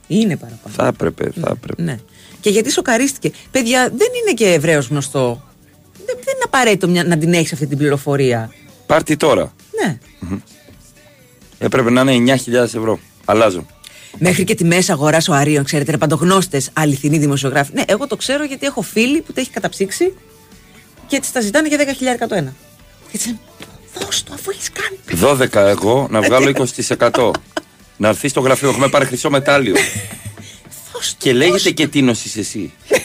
Είναι 0.07 0.37
παραπάνω. 0.37 0.75
Θα 0.75 0.87
έπρεπε, 0.87 1.31
θα 1.41 1.49
έπρεπε. 1.57 1.81
Ναι. 1.81 1.97
Και 2.45 2.51
γιατί 2.51 2.71
σοκαρίστηκε. 2.71 3.31
Παιδιά, 3.51 3.81
δεν 3.81 4.07
είναι 4.21 4.33
και 4.33 4.45
ευρέως 4.53 4.87
γνωστό. 4.87 5.43
Δεν, 5.97 6.05
δεν 6.05 6.33
είναι 6.33 6.43
απαραίτητο 6.45 6.87
μια- 6.87 7.03
να 7.03 7.17
την 7.17 7.33
έχεις 7.33 7.53
αυτή 7.53 7.67
την 7.67 7.77
πληροφορία. 7.77 8.53
Πάρτι 8.85 9.15
τώρα. 9.17 9.53
Ναι. 9.83 9.97
Έπρεπε 11.57 11.89
να 11.89 12.01
είναι 12.01 12.33
9.000 12.45 12.53
ευρώ. 12.75 12.99
Αλλάζω. 13.25 13.65
Μέχρι 14.17 14.43
και 14.43 14.55
τιμέ 14.55 14.79
αγοράς 14.87 15.27
οαρίων, 15.27 15.63
ξέρετε, 15.63 15.91
ρε 15.91 15.97
παντογνώστες, 15.97 16.69
αληθινοί 16.73 17.17
δημοσιογράφοι. 17.17 17.71
Ναι, 17.73 17.83
εγώ 17.87 18.07
το 18.07 18.15
ξέρω 18.15 18.43
γιατί 18.43 18.65
έχω 18.65 18.81
φίλοι 18.81 19.21
που 19.21 19.33
τα 19.33 19.41
έχει 19.41 19.49
καταψύξει 19.49 20.13
και 21.07 21.19
τι 21.19 21.31
τα 21.31 21.41
ζητάνε 21.41 21.67
για 21.67 21.77
10.000 21.77 22.27
το 22.27 22.35
ένα. 22.35 22.53
Και 23.01 23.11
έτσι 23.13 23.27
λένε, 23.27 23.39
δώσ' 23.99 24.23
το 24.23 24.33
αφού 24.33 24.49
έχεις 24.49 24.69
κάνει. 24.71 24.99
12 25.21 25.55
εγώ 25.55 26.07
να 26.11 26.21
βγάλω 26.21 26.49
20%. 26.87 27.31
να 27.97 28.07
έρθεις 28.07 28.31
στο 28.31 28.39
γραφείο, 28.39 28.69
έχουμε 28.69 28.87
πάρει 28.89 29.05
χρυσό 29.05 29.29
μετάλλιο. 29.29 29.75
και 31.17 31.33
λέγεται 31.33 31.69
και 31.71 31.87
τι 31.87 32.01
νοσείς 32.01 32.35
εσύ. 32.37 32.73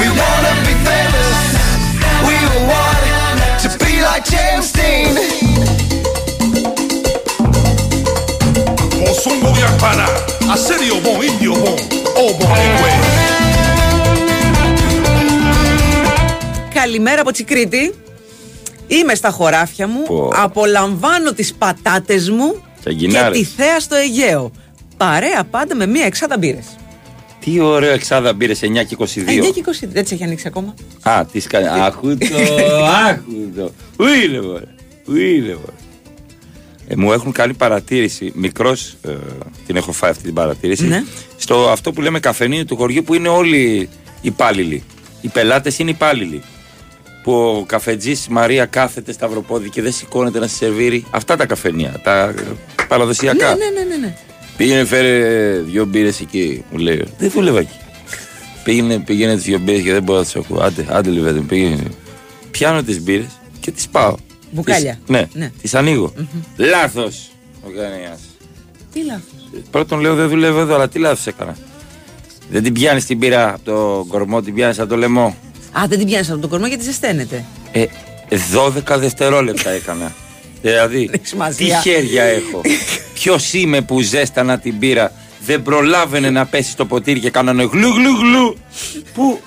We 0.00 0.06
wanna 0.20 0.52
be 0.66 0.74
famous. 0.86 1.38
We 2.28 2.36
want 2.70 3.00
to 3.62 3.68
be 3.82 3.92
like 4.08 4.24
James 4.34 4.68
Dean. 4.78 5.12
Mozongo 9.00 9.48
Viampana, 9.58 10.06
Aserio 10.54 10.96
Bon 11.04 11.18
Indio 11.28 11.52
Bon, 11.62 11.78
O 12.22 12.24
Bon 12.38 12.50
Καλημέρα 16.74 17.20
από 17.20 17.30
Τσικρίτη. 17.32 17.94
Είμαι 18.86 19.14
στα 19.14 19.30
χωράφια 19.30 19.86
μου. 19.86 20.02
Πω. 20.02 20.30
Απολαμβάνω 20.36 21.32
τις 21.32 21.54
πατάτες 21.54 22.30
μου 22.30 22.52
Και 22.84 22.90
και 22.90 22.96
γυνάρες. 22.96 23.38
τη 23.38 23.44
θέα 23.44 23.80
στο 23.80 23.94
Αιγαίο. 23.96 24.50
Παρέα 25.02 25.44
πάντα 25.44 25.74
με 25.74 25.86
μία 25.86 26.04
εξάδα 26.04 26.38
μπύρε. 26.38 26.58
Τι 27.40 27.60
ωραίο 27.60 27.92
εξάδα 27.92 28.32
μπήρε 28.32 28.52
9 28.52 28.56
και 28.56 28.96
22. 28.98 29.02
9 29.02 29.06
και 29.54 29.64
20. 29.66 29.88
Δεν 29.92 30.04
τι 30.04 30.14
έχει 30.14 30.24
ανοίξει 30.24 30.46
ακόμα. 30.46 30.74
Α, 31.02 31.24
τι 31.32 31.40
κάνει. 31.40 31.66
Άχουτο, 31.66 32.26
άχουτο. 33.08 33.70
Πού 33.96 34.04
είναι, 34.06 34.40
μωρέ. 34.40 34.64
Πού 35.04 35.16
είναι, 35.16 35.54
μωρέ. 35.54 35.72
Ε, 36.88 36.96
μου 36.96 37.12
έχουν 37.12 37.32
κάνει 37.32 37.54
παρατήρηση, 37.54 38.32
μικρό 38.34 38.76
την 39.66 39.76
έχω 39.76 39.92
φάει 39.92 40.10
αυτή 40.10 40.22
την 40.22 40.34
παρατήρηση, 40.34 40.84
Ναι. 40.86 41.04
στο 41.36 41.68
αυτό 41.70 41.92
που 41.92 42.00
λέμε 42.00 42.20
καφενείο 42.20 42.64
του 42.64 42.76
χωριού 42.76 43.02
που 43.02 43.14
είναι 43.14 43.28
όλοι 43.28 43.88
υπάλληλοι. 44.20 44.82
Οι 45.20 45.28
πελάτε 45.28 45.72
είναι 45.78 45.90
υπάλληλοι. 45.90 46.42
Που 47.22 47.32
ο 47.32 47.64
καφετζή 47.66 48.16
Μαρία 48.30 48.66
κάθεται 48.66 49.12
σταυροπόδι 49.12 49.70
και 49.70 49.82
δεν 49.82 49.92
σηκώνεται 49.92 50.38
να 50.38 50.46
σε 50.46 50.54
σερβίρει. 50.56 51.04
Αυτά 51.10 51.36
τα 51.36 51.46
καφενεία, 51.46 52.00
τα 52.02 52.34
παραδοσιακά. 52.88 53.54
Ναι, 53.54 53.64
ναι, 53.64 53.80
ναι, 53.80 53.88
ναι, 53.88 53.96
ναι. 53.96 54.14
Πήγαινε 54.62 54.84
φέρε 54.84 55.58
δύο 55.60 55.84
μπύρες 55.84 56.20
εκεί, 56.20 56.64
μου 56.70 56.78
λέει. 56.78 57.04
Δεν 57.18 57.30
δούλευα 57.30 57.58
εκεί. 57.58 57.76
Πήγαινε, 58.64 58.98
πήγαινε 58.98 59.34
τις 59.34 59.44
δύο 59.44 59.58
μπύρες 59.58 59.82
και 59.82 59.92
δεν 59.92 60.02
μπορώ 60.02 60.18
να 60.18 60.24
τις 60.24 60.34
έχω. 60.34 60.60
Άντε, 60.60 60.86
άντε 60.88 61.10
λιβέτε, 61.10 61.38
πήγαινε. 61.40 61.82
Πιάνω 62.50 62.82
τις 62.82 63.00
μπύρες 63.02 63.26
και 63.60 63.70
τις 63.70 63.88
πάω. 63.88 64.14
Μπουκάλια. 64.50 64.92
Τις- 64.92 65.00
ναι, 65.16 65.26
Ναι. 65.32 65.50
τις 65.62 65.74
ανοίγω. 65.74 66.12
Λάθος 66.56 67.30
ο 67.62 67.68
κανένας. 67.76 68.20
Τι 68.92 69.04
λάθος. 69.04 69.62
Πρώτον 69.70 70.00
λέω 70.00 70.14
δεν 70.14 70.28
δουλεύω 70.28 70.60
εδώ, 70.60 70.74
αλλά 70.74 70.88
τι 70.88 70.98
λάθος 70.98 71.26
έκανα. 71.26 71.56
Δεν 72.50 72.62
την 72.62 72.72
πιάνεις 72.72 73.04
την 73.06 73.18
πύρα 73.18 73.48
από 73.54 73.64
το 73.64 74.04
κορμό, 74.08 74.42
την 74.42 74.54
πιάνεις 74.54 74.78
από 74.78 74.88
το 74.88 74.96
λαιμό. 74.96 75.36
Α, 75.72 75.82
δεν 75.88 75.98
την 75.98 76.06
πιάνεις 76.06 76.30
από 76.30 76.40
τον 76.40 76.50
κορμό 76.50 76.66
γιατί 76.66 76.84
ζεσταίνεται. 76.84 77.44
Ε, 77.72 77.84
12 78.52 78.98
δευτερόλεπτα 78.98 79.70
έκανα. 79.70 80.12
Δηλαδή, 80.62 81.08
τι 81.22 81.28
σημασία. 81.28 81.80
χέρια 81.80 82.22
έχω. 82.22 82.60
Ποιος 83.22 83.52
είμαι 83.52 83.80
που 83.80 84.00
ζέστανα 84.00 84.58
την 84.58 84.78
πύρα, 84.78 85.12
δεν 85.46 85.62
προλάβαινε 85.62 86.30
να 86.30 86.46
πέσει 86.46 86.70
στο 86.70 86.84
ποτήρι 86.84 87.20
και 87.20 87.30
κάνανε 87.30 87.62
γλου 87.72 87.88
γλου 87.88 88.16
γλου. 88.16 88.56
Πού; 89.14 89.40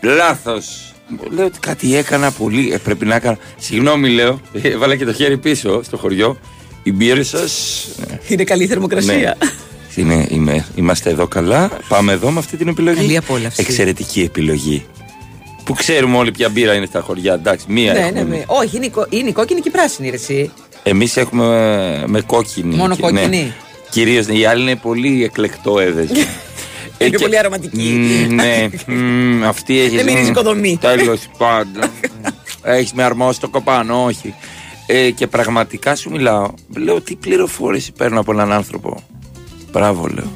Λάθος. 0.00 0.94
Λέω 1.30 1.44
ότι 1.46 1.58
κάτι 1.58 1.96
έκανα 1.96 2.30
πολύ. 2.30 2.72
Ε, 2.72 2.78
πρέπει 2.78 3.04
να 3.06 3.14
έκανα. 3.14 3.38
Συγγνώμη, 3.58 4.08
λέω. 4.08 4.40
Ε, 4.62 4.68
Έβαλα 4.68 4.96
και 4.96 5.04
το 5.04 5.12
χέρι 5.12 5.38
πίσω 5.38 5.82
στο 5.82 5.96
χωριό. 5.96 6.38
Οι 6.82 6.92
μπύρε 6.92 7.22
σας. 7.22 7.84
Είναι 8.28 8.44
καλή 8.44 8.66
θερμοκρασία. 8.66 9.36
Είναι, 9.94 10.26
είμαι, 10.30 10.66
είμαστε 10.74 11.10
εδώ 11.10 11.26
καλά. 11.26 11.70
Πάμε 11.88 12.12
εδώ 12.12 12.30
με 12.30 12.38
αυτή 12.38 12.56
την 12.56 12.68
επιλογή. 12.68 12.96
Καλή 12.96 13.16
απόλαυση. 13.16 13.60
Εξαιρετική 13.60 14.20
επιλογή. 14.20 14.86
Που 15.64 15.72
ξέρουμε 15.74 16.16
όλοι 16.16 16.30
ποια 16.30 16.48
μπύρα 16.48 16.74
είναι 16.74 16.86
στα 16.86 17.00
χωριά. 17.00 17.34
Εντάξει, 17.34 17.66
μία 17.68 17.92
ναι, 17.92 17.98
έχουμε. 17.98 18.22
ναι, 18.22 18.36
ναι. 18.36 18.42
Όχι, 18.46 18.76
είναι, 18.76 18.86
η 18.86 18.90
κο- 18.90 19.06
είναι 19.10 19.28
η 19.28 19.32
κόκκινη 19.32 19.60
και 19.60 19.68
η 19.68 19.72
πράσινη, 19.72 20.08
ρε, 20.10 20.14
εσύ. 20.16 20.50
Εμείς 20.88 21.16
έχουμε 21.16 21.44
ε, 22.02 22.06
με 22.06 22.20
κόκκινη. 22.20 22.74
Μόνο 22.76 22.94
Και- 22.94 23.02
κόκκινη. 23.02 23.26
Ναι. 23.28 23.52
Κυρίως 23.90 24.26
οι 24.26 24.44
άλλοι 24.44 24.62
είναι 24.62 24.76
πολύ 24.76 25.24
εκλεκτό 25.24 25.78
έδεσμο. 25.78 26.16
Είναι 26.98 27.10
και 27.10 27.18
πολύ 27.18 27.38
αρωματική. 27.38 27.78
Μ, 28.30 28.34
ναι, 28.34 28.68
μ, 28.86 29.44
αυτή 29.44 29.78
έχει. 29.80 29.96
Δεν 29.96 30.04
μυρίζει 30.04 30.30
οικοδομή. 30.30 30.78
Τέλος 30.80 31.20
πάντων. 31.38 31.90
έχεις 32.62 32.92
με 32.92 33.02
αρμόσει 33.02 33.40
το 33.40 33.48
κοπάνο, 33.48 34.04
όχι. 34.04 34.34
Ε, 34.86 35.10
και 35.10 35.26
πραγματικά 35.26 35.96
σου 35.96 36.10
μιλάω. 36.10 36.50
Λέω 36.76 37.00
τι 37.00 37.14
πληροφόρηση 37.16 37.92
παίρνω 37.92 38.20
από 38.20 38.32
έναν 38.32 38.52
άνθρωπο. 38.52 39.02
Μπράβο, 39.72 40.06
λέω. 40.06 40.32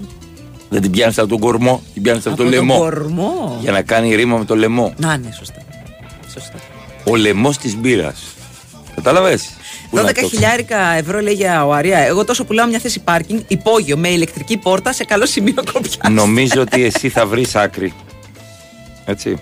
Δεν 0.68 0.82
την 0.82 0.90
πιάνεις 0.90 1.18
από 1.18 1.28
τον 1.28 1.38
κορμό, 1.38 1.82
την 1.94 2.02
πιάνεις 2.02 2.26
από, 2.26 2.34
Από 2.34 2.42
το 2.44 2.50
τον 2.50 2.58
λαιμό. 2.58 2.78
κορμό. 2.78 3.58
Για 3.60 3.72
να 3.72 3.82
κάνει 3.82 4.14
ρήμα 4.14 4.36
με 4.36 4.44
το 4.44 4.56
λαιμό. 4.56 4.94
Να, 4.96 5.16
ναι, 5.16 5.30
σωστά. 5.38 5.62
Σωστά. 6.32 6.58
Ο 7.04 7.16
λαιμός 7.16 7.58
της 7.58 7.76
μπύρας. 7.76 8.22
Κατάλαβες; 8.94 9.50
12 9.92 10.10
χιλιάρικα 10.30 10.78
ευρώ 10.96 11.20
λέει 11.20 11.34
για 11.34 11.66
οαρία. 11.66 11.98
Εγώ 11.98 12.24
τόσο 12.24 12.44
πουλάω 12.44 12.66
μια 12.66 12.78
θέση 12.78 13.00
πάρκινγκ 13.00 13.40
υπόγειο 13.48 13.96
με 13.96 14.08
ηλεκτρική 14.08 14.56
πόρτα 14.56 14.92
σε 14.92 15.04
καλό 15.04 15.26
σημείο 15.26 15.54
κοπιάς. 15.72 15.98
Νομίζω 16.10 16.60
ότι 16.60 16.84
εσύ 16.84 17.08
θα 17.08 17.26
βρεις 17.26 17.54
άκρη. 17.56 17.92
Έτσι. 19.04 19.38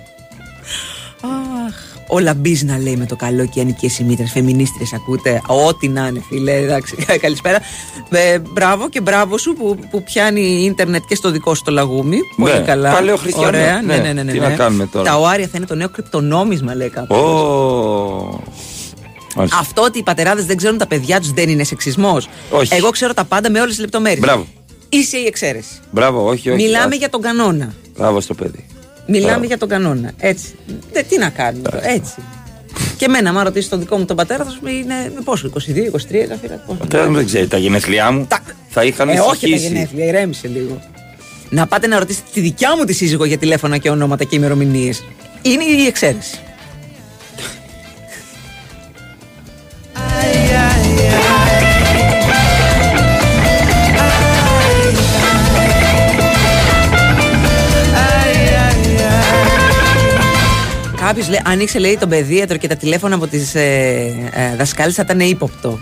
Αχ, 1.23 1.75
όλα 2.07 2.35
μπίζνα 2.35 2.79
λέει 2.79 2.97
με 2.97 3.07
το 3.07 3.17
καλό 3.17 3.47
και 3.47 3.59
οι 3.59 3.63
ανοικίε 3.63 3.91
ημίτρε. 4.01 4.27
Φεμινίστρες 4.27 4.93
ακούτε. 4.93 5.43
Ό,τι 5.47 5.89
να 5.89 6.07
είναι, 6.07 6.23
φίλε. 6.29 6.53
Εντάξει, 6.53 6.97
καλησπέρα. 7.21 7.59
Ε, 8.11 8.39
μπράβο 8.39 8.89
και 8.89 9.01
μπράβο 9.01 9.39
σου 9.39 9.53
που, 9.55 9.79
που 9.91 10.03
πιάνει 10.03 10.41
ίντερνετ 10.65 11.03
και 11.09 11.15
στο 11.15 11.31
δικό 11.31 11.55
σου 11.55 11.63
το 11.65 11.71
λαγούμι. 11.71 12.19
Πολύ 12.37 12.53
Ναι, 12.53 12.59
καλά. 12.59 12.91
παλαιό 12.93 13.17
χριστιανό. 13.17 13.47
Ωραία. 13.49 13.83
Ναι, 13.83 13.97
Ναι, 13.97 14.03
ναι, 14.03 14.13
ναι, 14.13 14.23
ναι, 14.23 14.33
τι 14.33 14.39
ναι. 14.39 14.49
να 14.49 14.55
κάνουμε 14.55 14.87
τώρα. 14.87 15.05
Τα 15.11 15.17
οάρια 15.19 15.47
θα 15.47 15.53
είναι 15.57 15.67
το 15.67 15.75
νέο 15.75 15.89
κρυπτονόμισμα, 15.89 16.75
λέει 16.75 16.89
κάπου. 16.89 17.15
Ω. 17.15 18.43
Μάλιστα. 19.39 19.59
Αυτό 19.59 19.83
ότι 19.83 19.99
οι 19.99 20.03
πατεράδες 20.03 20.45
δεν 20.47 20.57
ξέρουν 20.57 20.79
τα 20.79 20.87
παιδιά 20.87 21.21
τους 21.21 21.33
δεν 21.33 21.49
είναι 21.49 21.65
σεξισμός. 21.65 22.29
Όχι. 22.51 22.75
Εγώ 22.75 22.91
ξέρω 22.91 23.15
τα 23.15 23.25
πάντα 23.25 23.51
με 23.51 23.59
όλες 23.61 23.71
τις 23.71 23.81
λεπτομέρειες. 23.81 24.21
Μπράβο. 24.21 24.47
Είσαι 24.89 25.17
η 25.17 25.25
εξαίρεση. 25.27 25.69
Μπράβο, 25.91 26.27
όχι, 26.29 26.51
όχι. 26.51 26.63
Μιλάμε 26.63 26.95
Α, 26.95 26.99
για 26.99 27.09
τον 27.11 27.21
κανόνα. 27.21 27.75
Μπράβο 27.97 28.21
στο 28.21 28.35
παιδί. 28.35 28.67
Μιλάμε 29.07 29.31
Μπράβο. 29.31 29.45
για 29.45 29.59
τον 29.59 29.69
κανόνα. 29.69 30.13
Έτσι. 30.19 30.45
Δε, 30.93 31.03
τι 31.03 31.19
να 31.19 31.29
κάνουμε 31.29 31.69
τώρα. 31.69 31.89
Έτσι. 31.91 32.15
Και 32.97 33.05
εμένα, 33.05 33.31
άμα 33.31 33.43
ρωτήσεις 33.45 33.69
τον 33.69 33.79
δικό 33.79 33.97
μου 33.97 34.05
τον 34.05 34.17
πατέρα, 34.17 34.45
θα 34.45 34.51
σου 34.51 34.61
πει 34.61 34.73
είναι 34.73 35.13
με 35.15 35.21
πόσο, 35.25 35.51
22, 35.55 35.57
23, 35.59 36.27
Ζαφύρα, 36.29 36.55
πόσο. 36.55 36.63
Ο 36.67 36.75
πατέρας 36.75 37.09
μου 37.09 37.15
δεν 37.15 37.27
ξέρει 37.27 37.47
τα 37.47 37.59
γενέθλιά 37.59 38.11
μου. 38.11 38.27
Θα 38.69 38.85
είχαν 38.85 39.09
Ε, 39.09 39.13
όχι 39.21 39.41
τα 39.41 39.49
ησυχήσει. 39.49 39.67
γενέθλια, 39.73 40.05
ηρέμησε 40.07 40.49
λίγο. 40.49 40.81
Να 41.51 41.67
πάτε 41.67 41.87
να 41.87 41.99
ρωτήσετε 41.99 42.27
τη 42.33 42.41
δικιά 42.41 42.77
μου 42.77 42.85
τη 42.85 42.93
σύζυγο 42.93 43.25
για 43.25 43.39
τηλέφωνα 43.39 43.79
και 43.79 43.91
ονόματα 43.91 44.25
και 44.25 44.37
ημερομηνίες. 44.37 45.05
Είναι 45.43 45.65
η 45.65 45.87
εξαίρεση. 45.87 46.39
Κάποιο 61.09 61.25
λέει, 61.29 61.41
ανοίξε 61.45 61.79
λέει 61.79 61.97
τον 61.97 62.09
παιδίατρο 62.09 62.57
και 62.57 62.69
τα 62.69 62.77
τηλέφωνα 62.77 63.15
από 63.15 63.27
τις 63.27 63.55
ε, 63.55 64.31
ε, 64.33 64.57
δασκάλες 64.57 64.95
θα 64.95 65.03
ήταν 65.03 65.21
ύποπτο. 65.21 65.81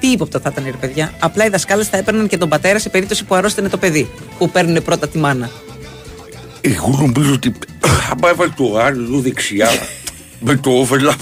Τι 0.00 0.06
ύποπτο 0.06 0.40
θα 0.40 0.48
ήταν, 0.52 0.64
ρε 0.64 0.76
παιδιά. 0.80 1.12
Απλά 1.18 1.44
οι 1.44 1.48
δασκάλες 1.48 1.88
θα 1.88 1.96
έπαιρναν 1.96 2.28
και 2.28 2.38
τον 2.38 2.48
πατέρα 2.48 2.78
σε 2.78 2.88
περίπτωση 2.88 3.24
που 3.24 3.34
αρρώστανε 3.34 3.68
το 3.68 3.76
παιδί. 3.76 4.10
Που 4.38 4.50
παίρνουν 4.50 4.82
πρώτα 4.82 5.08
τη 5.08 5.18
μάνα. 5.18 5.50
Εγώ 6.60 6.98
νομίζω 7.00 7.32
ότι. 7.32 7.52
Άμα 8.10 8.28
έβαλε 8.28 8.52
το 8.56 8.78
άλλο 8.78 9.20
δεξιά 9.20 9.68
με 10.46 10.56
το 10.56 10.86
overlap. 10.86 11.16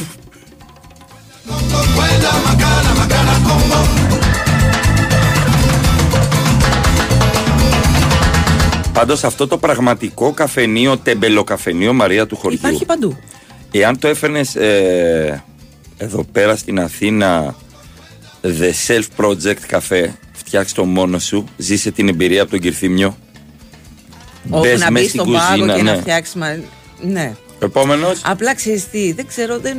Πάντως 8.92 9.24
αυτό 9.24 9.46
το 9.46 9.58
πραγματικό 9.58 10.32
καφενείο, 10.32 10.98
τεμπελοκαφενείο 10.98 11.92
Μαρία 11.92 12.26
του 12.26 12.36
χωριού. 12.36 12.58
Υπάρχει 12.58 12.84
παντού. 12.84 13.16
Εάν 13.70 13.98
το 13.98 14.08
έφερνες 14.08 14.56
εδώ 15.96 16.24
πέρα 16.32 16.56
στην 16.56 16.80
Αθήνα 16.80 17.54
The 18.42 18.70
Self 18.86 19.04
Project 19.16 19.78
Café, 19.78 20.06
φτιάξει 20.32 20.74
το 20.74 20.84
μόνο 20.84 21.18
σου, 21.18 21.44
ζήσε 21.56 21.90
την 21.90 22.08
εμπειρία 22.08 22.42
από 22.42 22.50
τον 22.50 22.60
Κυρθύμιο. 22.60 23.16
Όπου 24.50 24.62
Μπες 24.62 24.80
να 24.80 24.90
μες 24.90 25.02
μπεις 25.02 25.10
στην 25.10 25.20
στον 25.20 25.32
πάγο 25.32 25.48
κουζίνα, 25.48 25.76
και 25.76 25.82
να 25.82 25.94
ναι. 25.94 26.00
φτιάξεις. 26.00 26.34
Μα... 26.34 26.58
Ναι. 27.00 27.34
Επόμενος. 27.58 28.20
Απλά 28.24 28.54
ξέρεις 28.54 28.88
τι, 28.88 29.12
δεν 29.12 29.26
ξέρω, 29.26 29.58
δεν, 29.58 29.78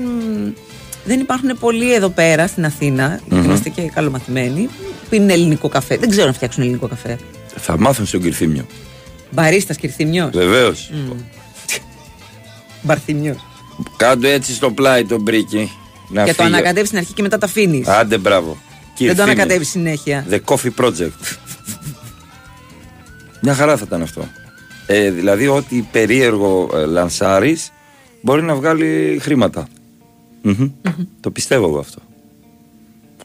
δεν 1.06 1.20
υπάρχουν 1.20 1.58
πολλοί 1.60 1.94
εδώ 1.94 2.10
πέρα 2.10 2.48
στην 2.48 2.66
Αθήνα. 2.66 3.20
Μμμ. 3.30 3.44
Είμαστε 3.44 3.70
και 3.70 3.82
καλομαθημένοι. 3.82 4.70
Που 5.02 5.08
πίνουν 5.10 5.30
ελληνικό 5.30 5.70
καφέ. 5.70 5.98
Δεν 5.98 6.10
ξέρω 6.10 6.28
να 6.28 6.34
φτιάξουν 6.34 6.64
ελληνικό 6.64 6.88
καφέ. 6.88 7.18
Θα 7.56 7.80
μάθουν 7.80 8.06
στον 8.06 8.22
Κυρθύμιο. 8.22 8.66
Μπαρίστας 9.32 9.78
κυρθυμιός. 9.78 10.30
Βεβαίως. 10.34 10.92
Μπαρθυμιός. 12.82 13.46
Κάντο 13.98 14.28
έτσι 14.28 14.54
στο 14.54 14.72
πλάι 14.72 15.06
τον 15.06 15.22
μπρίκι. 15.22 15.72
Να 16.10 16.24
Και 16.24 16.34
το 16.34 16.44
φύγει. 16.44 16.54
ανακατεύεις 16.56 16.88
στην 16.88 17.00
αρχή 17.00 17.14
και 17.14 17.22
μετά 17.22 17.38
τα 17.38 17.46
αφήνεις. 17.46 17.88
Άντε 17.88 18.18
μπράβο. 18.18 18.48
Δεν 18.48 18.58
το 18.88 18.92
Κυρθύμιος. 18.96 19.20
ανακατεύεις 19.28 19.70
συνέχεια. 19.70 20.26
The 20.30 20.40
Coffee 20.46 20.72
Project. 20.86 21.38
Μια 23.42 23.54
χαρά 23.54 23.78
θα 23.78 23.84
ήταν 23.88 24.02
αυτό. 24.02 24.28
Ε, 24.88 25.12
δηλαδή, 25.12 25.48
ό,τι 25.48 25.82
περίεργο 25.92 26.70
ε, 26.74 26.86
λανσάρεις 26.86 27.72
μπορεί 28.22 28.42
να 28.44 28.56
βγάλει 28.56 29.18
χρήματα. 29.22 29.68
Μμμ. 30.42 30.70
Το 31.20 31.32
πιστεύω 31.32 31.68
εγώ 31.68 31.80
αυτό. 31.80 32.00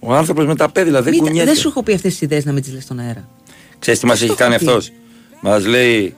Ο 0.00 0.14
άνθρωπος 0.14 0.46
με 0.46 0.54
τα 0.56 0.68
πέδιλα 0.68 1.02
δεν 1.02 1.10
Μην 1.12 1.20
τα- 1.22 1.26
κουνιέται. 1.26 1.46
δεν 1.50 1.56
σου 1.60 1.68
έχω 1.68 1.82
πει 1.82 1.92
αυτές 1.94 2.12
τις 2.12 2.20
ιδέες 2.20 2.44
να 2.44 2.52
μην 2.52 2.62
τις 2.62 2.72
λες 2.72 2.82
στον 2.82 2.98
αέρα. 2.98 3.28
Ξέρεις 3.78 4.00
τι 4.00 4.06
μας 4.06 4.22
έχει 4.22 4.34
κάνει 4.34 4.54
έχω 4.54 4.78
πει. 5.42 5.48
αυτός. 5.48 5.62
Μας 5.64 5.66
λέει, 5.66 6.14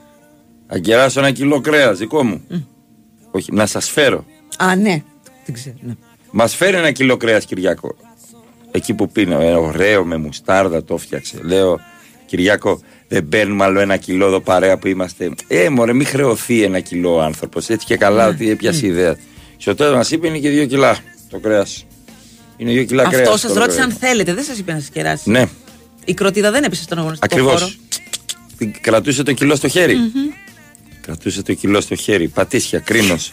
θα 0.67 0.79
κεράσω 0.79 1.21
ένα 1.21 1.31
κιλό 1.31 1.61
κρέας 1.61 1.99
δικό 1.99 2.25
μου. 2.25 2.43
Όχι, 3.31 3.53
να 3.53 3.67
σας 3.67 3.91
φέρω. 3.91 4.25
Α, 4.59 4.77
ναι. 4.77 5.03
Δεν 5.45 5.55
ξέρω. 5.55 5.75
Ναι. 5.81 5.95
Μας 6.31 6.55
φέρει 6.55 6.77
ένα 6.77 6.91
κιλό 6.91 7.17
κρέας 7.17 7.45
Κυριάκο. 7.45 7.97
Εκεί 8.71 8.95
που 8.95 9.09
πίνω, 9.11 9.41
ε, 9.41 9.53
ωραίο 9.53 10.05
με 10.05 10.17
μουστάρδα 10.17 10.85
το 10.85 10.97
φτιάξε. 10.97 11.39
Λέω, 11.43 11.81
Κυριάκο, 12.27 12.81
δεν 13.09 13.29
παίρνουμε 13.29 13.65
άλλο 13.65 13.81
ένα 13.81 13.97
κιλό 13.97 14.27
εδώ 14.27 14.41
παρέα 14.41 14.79
που 14.79 14.87
είμαστε. 14.89 15.31
Ε, 15.49 15.69
μωρέ, 15.69 15.93
μην 15.93 16.07
χρεωθεί 16.07 16.63
ένα 16.63 16.81
κιλό 16.81 17.15
ο 17.15 17.21
άνθρωπος. 17.21 17.69
Έτσι 17.69 17.87
και 17.87 17.97
καλά 17.97 18.25
Ναι. 18.25 18.31
ότι 18.31 18.51
έπιασε 18.51 18.87
ιδέα. 18.87 19.17
Στο 19.57 19.75
τέλος 19.75 19.95
μας 19.95 20.11
είπε 20.11 20.27
είναι 20.27 20.39
και 20.39 20.49
δύο 20.49 20.67
κιλά 20.67 20.99
το 21.31 21.39
κρέας. 21.39 21.87
Είναι 22.57 22.71
δύο 22.73 22.85
κιλά 22.85 23.03
κρέας. 23.09 23.27
Αυτό 23.29 23.39
σας 23.39 23.53
το 23.53 23.59
ρώτησε 23.59 23.77
κρέας. 23.79 23.93
αν 23.93 23.99
θέλετε, 23.99 24.35
δεν 24.35 24.45
σας 24.45 24.59
είπε 24.59 24.73
να 24.73 24.79
σας 24.79 24.89
κεράσει. 24.89 25.31
Ναι, 25.31 25.45
Η 26.05 26.15
κροτίδα 26.15 26.51
δεν 26.51 26.65
έπεσε 26.65 26.83
στον 26.83 26.99
αγωνιστικό 26.99 27.43
χώρο 27.43 27.69
κρατούσε 28.81 29.23
το 29.23 29.33
κιλό 29.33 29.55
στο 29.57 29.69
χέρι. 29.69 29.97
Κρατούσε 31.01 31.43
το 31.43 31.55
κιλό 31.55 31.81
στο 31.81 31.95
χέρι. 31.95 32.29
Πατήσει 32.29 32.81
κρίνος. 32.81 33.33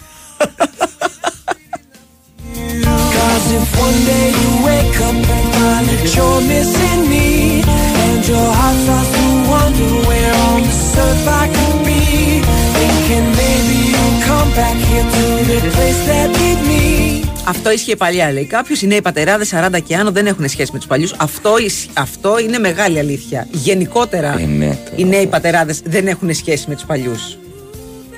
Αυτό 17.48 17.72
ίσχυε 17.72 17.96
παλιά, 17.96 18.32
λέει 18.32 18.46
κάποιος. 18.46 18.82
Οι 18.82 18.88
νέοι 18.88 19.02
πατεράδες 19.02 19.50
40 19.54 19.80
και 19.84 19.96
άνω 19.96 20.12
δεν 20.12 20.26
έχουν 20.28 20.50
σχέση 20.50 20.70
με 20.72 20.78
τους 20.78 20.88
παλιούς. 20.88 21.14
Αυτό, 21.18 21.58
ισ- 21.58 21.90
αυτό 21.94 22.40
είναι 22.40 22.58
μεγάλη 22.60 23.00
αλήθεια. 23.00 23.48
Γενικότερα, 23.52 24.40
Ε, 24.40 24.46
ναι, 24.46 24.78
οι 24.96 25.06
νέοι 25.06 25.28
πατεράδες 25.28 25.82
δεν 25.86 26.08
έχουν 26.08 26.34
σχέση 26.34 26.66
με 26.68 26.76
τους 26.76 26.84
παλιούς. 26.86 27.38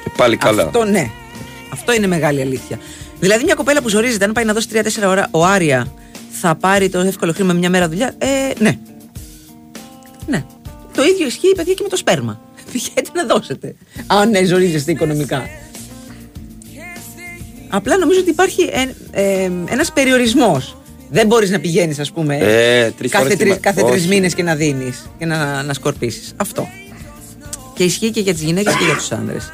Και 0.03 0.11
πάλι 0.17 0.37
καλά. 0.37 0.63
Αυτό 0.63 0.83
ναι. 0.83 1.09
Αυτό 1.73 1.93
είναι 1.93 2.07
μεγάλη 2.07 2.41
αλήθεια. 2.41 2.79
Δηλαδή, 3.19 3.43
μια 3.43 3.53
κοπέλα 3.53 3.81
που 3.81 3.89
ζορίζεται, 3.89 4.25
αν 4.25 4.31
πάει 4.31 4.45
να 4.45 4.53
δώσει 4.53 4.67
3-4 4.71 5.07
ώρα 5.07 5.27
ο 5.31 5.45
Άρια, 5.45 5.87
θα 6.41 6.55
πάρει 6.55 6.89
το 6.89 6.99
εύκολο 6.99 7.33
χρήμα 7.33 7.53
μια 7.53 7.69
μέρα 7.69 7.89
δουλειά; 7.89 8.13
Ε, 8.17 8.27
ναι. 8.59 8.77
Ναι. 10.27 10.43
Το 10.95 11.03
ίδιο 11.03 11.25
ισχύει, 11.27 11.53
παιδιά, 11.55 11.73
και 11.73 11.83
με 11.83 11.89
το 11.89 11.95
σπέρμα. 11.97 12.41
Πηγαίνετε 12.71 13.09
να 13.13 13.25
δώσετε. 13.25 13.75
Αν 14.07 14.29
ναι, 14.29 14.43
ζορίζεστε 14.43 14.91
οικονομικά. 14.91 15.45
Απλά 17.69 17.97
νομίζω 17.97 18.19
ότι 18.19 18.29
υπάρχει 18.29 18.61
ε, 18.71 19.21
ε, 19.21 19.51
ένας 19.69 19.91
περιορισμός. 19.91 20.77
Δεν 21.09 21.27
μπορείς 21.27 21.49
να 21.49 21.59
πηγαίνεις, 21.59 21.99
ας 21.99 22.11
πούμε, 22.11 22.37
Ε, 22.37 22.91
τρεις 22.91 23.11
κάθε, 23.11 23.23
φορές 23.23 23.37
τρεις, 23.39 23.53
τη- 23.53 23.59
κάθε 23.59 23.81
όχι. 23.81 23.91
τρεις 23.91 24.07
μήνες 24.07 24.33
και 24.33 24.43
να 24.43 24.55
δίνεις 24.55 25.09
και 25.19 25.25
να, 25.25 25.63
να 25.63 25.73
σκορπίσεις. 25.73 26.33
Αυτό. 26.37 26.67
Και 27.73 27.83
ισχύει 27.83 28.11
και 28.11 28.19
για 28.19 28.33
τις 28.33 28.41
γυναίκες 28.41 28.75
και 28.75 28.83
για 28.85 28.95
τους 28.95 29.11
άνδρες. 29.11 29.51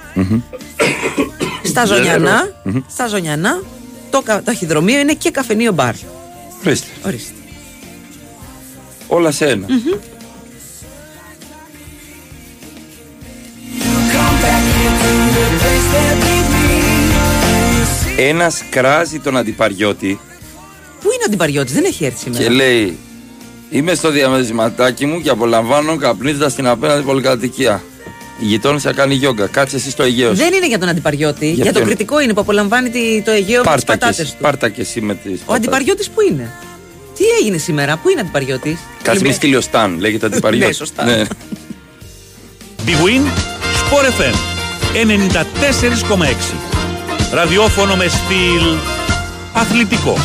Στα 1.64 1.86
Ζωνιανά, 1.86 2.54
Μμμ. 2.64 2.80
στα 2.90 3.08
Ζωνιανά 3.08 3.62
το 4.10 4.22
κα- 4.22 4.42
ταχυδρομείο 4.44 5.00
είναι 5.00 5.14
και 5.14 5.32
καφενείο 5.32 5.72
μπαρ. 5.72 5.94
Ορίστε. 6.66 6.88
Ορίστε. 7.06 7.32
Όλα 9.08 9.32
σε 9.32 9.46
ένα. 9.46 9.66
Μμμ. 9.70 10.00
Ένας 18.18 18.62
κράζει 18.70 19.20
τον 19.20 19.38
αντιπαριώτη 19.38 20.20
Πού 21.02 21.06
είναι 21.14 21.22
ο 21.22 21.26
αντιπαριώτης, 21.28 21.74
δεν 21.74 21.84
έχει 21.84 22.06
έρθει 22.06 22.18
σήμερα. 22.18 22.44
και 22.44 22.50
λέει 22.50 22.98
Είμαι 23.70 23.94
στο 23.96 24.10
διαμερισματάκι 24.12 25.06
μου 25.06 25.22
και 25.22 25.30
απολαμβάνω 25.30 25.96
καπνίζοντας 25.98 26.56
την 26.56 26.68
απέναντι 26.68 27.02
πολυκατοικία. 27.04 27.84
Η 28.42 28.46
γειτόνισσα 28.46 28.94
κάνει 28.94 29.14
γιόγκα. 29.14 29.48
Κάτσε 29.48 29.76
εσύ 29.76 29.90
στο 29.90 30.04
Αιγαίος. 30.04 30.38
Δεν 30.38 30.54
είναι 30.54 30.68
για 30.68 30.80
τον 30.80 30.90
αντιπαριώτη, 30.90 31.52
για, 31.52 31.62
ποιον; 31.64 31.74
τον 31.74 31.84
κριτικό 31.86 32.20
είναι 32.22 32.34
που 32.34 32.40
απολαμβάνει 32.42 32.90
τη- 32.90 33.22
το 33.26 33.32
Αιγαίο 33.32 33.64
με 33.64 33.76
τις 33.76 33.84
Πάρτα 33.84 33.94
και, 33.94 34.00
πατάτες 34.00 34.20
εσύ- 34.20 34.32
του. 34.32 34.42
πάρτα 34.42 34.70
και 34.70 34.82
εσύ 34.82 35.02
με 35.02 35.14
τις 35.16 35.24
Ο 35.24 35.36
πατάτες. 35.46 35.56
αντιπαριώτης 35.56 36.10
που 36.10 36.22
είναι; 36.22 36.52
Τι 37.18 37.24
έγινε 37.42 37.58
σήμερα, 37.58 37.98
πού 37.98 38.10
είναι 38.10 38.20
ο 38.20 38.24
αντιπαριώτης; 38.24 38.78
Κάτσε 39.02 39.26
με 39.26 39.32
στείλει 39.32 39.56
ο 39.56 39.62
Σταν, 39.62 40.00
λέγεται 40.00 40.26
αντιπαριώτη. 40.30 40.66
Ναι, 40.68 40.72
σωστά. 40.74 41.04
Big 42.86 42.90
Win, 43.06 43.24
Sport 43.82 44.06
FM 44.22 44.36
94,6. 44.94 46.73
Ραδιόφωνο 47.34 47.96
με 47.96 48.08
στυλ 48.08 48.78
Αθλητικό. 49.54 50.18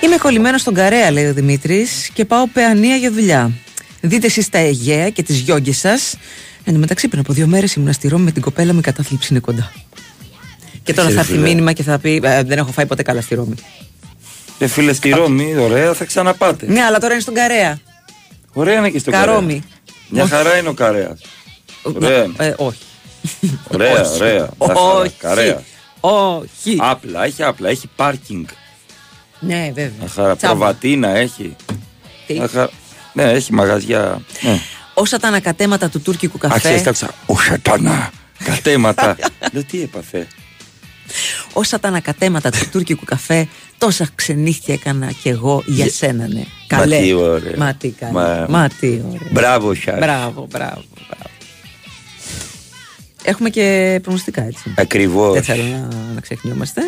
Είμαι 0.00 0.16
κολλημένο 0.16 0.58
στον 0.58 0.74
Καρέα, 0.74 1.10
λέει 1.10 1.26
ο 1.26 1.32
Δημήτρης, 1.32 2.10
και 2.12 2.24
πάω 2.24 2.46
περαινία 2.46 2.96
για 2.96 3.10
δουλειά. 3.10 3.50
Δείτε 4.00 4.26
εσείς 4.26 4.48
τα 4.48 4.58
Αιγαία 4.58 5.10
και 5.10 5.22
τις 5.22 5.38
γιόγκε 5.38 5.72
σας. 5.72 6.16
Εν 6.64 6.72
τω 6.72 6.78
μεταξύ, 6.78 7.08
πριν 7.08 7.20
από 7.20 7.32
δύο 7.32 7.46
μέρες 7.46 7.74
ήμουν 7.74 7.92
στη 7.92 8.08
Ρώμη 8.08 8.24
με 8.24 8.30
την 8.30 8.42
κοπέλα 8.42 8.72
μου, 8.72 8.78
η 8.78 8.82
κατάθλιψη 8.82 9.28
είναι 9.30 9.40
κοντά. 9.40 9.72
Και 10.82 10.92
τώρα 10.94 11.08
θα 11.08 11.14
Ξέρεις, 11.14 11.16
έρθει 11.16 11.32
φίλε. 11.32 11.48
μήνυμα 11.48 11.72
και 11.72 11.82
θα 11.82 11.98
πει: 11.98 12.20
«Ε, 12.24 12.42
Δεν 12.42 12.58
έχω 12.58 12.72
φάει 12.72 12.86
ποτέ 12.86 13.02
καλά 13.02 13.20
στη 13.20 13.34
Ρώμη. 13.34 13.54
Ε, 14.58 14.66
φίλε, 14.66 14.92
στη 14.92 15.10
Ρώμη, 15.10 15.56
ωραία, 15.56 15.94
θα 15.94 16.04
ξαναπάτε. 16.04 16.66
Ναι, 16.66 16.82
αλλά 16.82 16.98
τώρα 16.98 17.12
είναι 17.12 17.22
στον 17.22 17.34
Καρέα. 17.34 17.78
Ωραία 18.52 18.78
είναι 18.78 18.90
και 18.90 18.98
στο 18.98 19.10
Καρόμι. 19.10 19.62
Μια 20.08 20.22
Όχι. 20.22 20.32
χαρά 20.32 20.56
είναι 20.56 20.68
ο 20.68 20.72
Καρέας. 20.72 21.20
Ωραία. 21.82 22.22
είναι. 22.24 22.34
Ε, 22.38 22.54
όχι. 22.56 22.78
Ωραία, 23.68 24.00
Όχι. 24.00 24.14
ωραία. 24.22 24.48
Μια 24.58 24.66
χαρά. 24.74 24.80
Όχι. 24.80 25.14
Καρέα. 25.18 25.62
Όχι. 26.00 26.76
Άπλα, 26.78 27.24
έχει 27.24 27.42
άπλα, 27.42 27.68
έχει 27.68 27.88
πάρκινγκ. 27.96 28.44
Ναι, 29.40 29.66
βέβαια. 29.74 29.92
Μια 29.98 30.08
χαρά. 30.08 30.36
Τσάμπα. 30.36 30.54
Προβατίνα 30.54 31.08
έχει. 31.16 31.56
Τι; 32.26 32.34
Μια 32.34 32.48
χαρά. 32.48 32.70
Ναι, 33.24 33.30
έχει 33.32 33.52
μαγαζιά. 33.52 34.20
Ναι. 34.42 34.60
Όσα 34.94 35.18
τα 35.18 35.28
ανακατέματα 35.28 35.88
του 35.88 36.00
τουρκικού 36.00 36.38
Α, 36.46 36.58
ξέρεις, 36.58 36.82
καφέ. 36.82 36.82
τα 36.82 36.90
άκουσα. 36.90 37.14
Ο 37.26 37.38
σατανά. 37.50 38.10
Κατέματα. 38.44 39.16
Λέω 39.52 39.64
τι 39.64 39.82
έπαθε; 39.82 40.26
Όσα 41.52 41.80
τα 41.80 41.88
ανακατέματα 41.88 42.50
του 42.50 42.68
τουρκικού 42.72 43.04
καφέ, 43.04 43.48
τόσα 43.78 44.08
ξενύχια 44.14 44.74
έκανα 44.74 45.12
κι 45.22 45.28
εγώ 45.28 45.62
για 45.66 45.90
σένα, 45.90 46.28
ναι. 46.28 46.42
Καλέ. 46.66 46.98
τι 46.98 47.12
ωραία. 47.12 47.54
Μα 47.56 47.74
τι 47.74 47.88
καλέ. 47.88 48.12
Μα- 48.12 48.46
Μα 48.48 48.68
τι 48.80 48.86
ωραία. 48.86 49.28
Μπράβο, 49.30 49.74
Σάρ. 49.74 49.98
Μπράβο, 49.98 50.46
μπράβο, 50.50 50.84
μπράβο. 51.08 51.30
Έχουμε 53.22 53.50
και 53.50 53.98
προγνωστικά 54.02 54.42
έτσι. 54.42 54.74
Ακριβώς. 54.76 55.32
Δεν 55.32 55.42
θέλω 55.42 55.62
να, 55.62 55.88
να 56.14 56.20
ξεχνιόμαστε. 56.20 56.80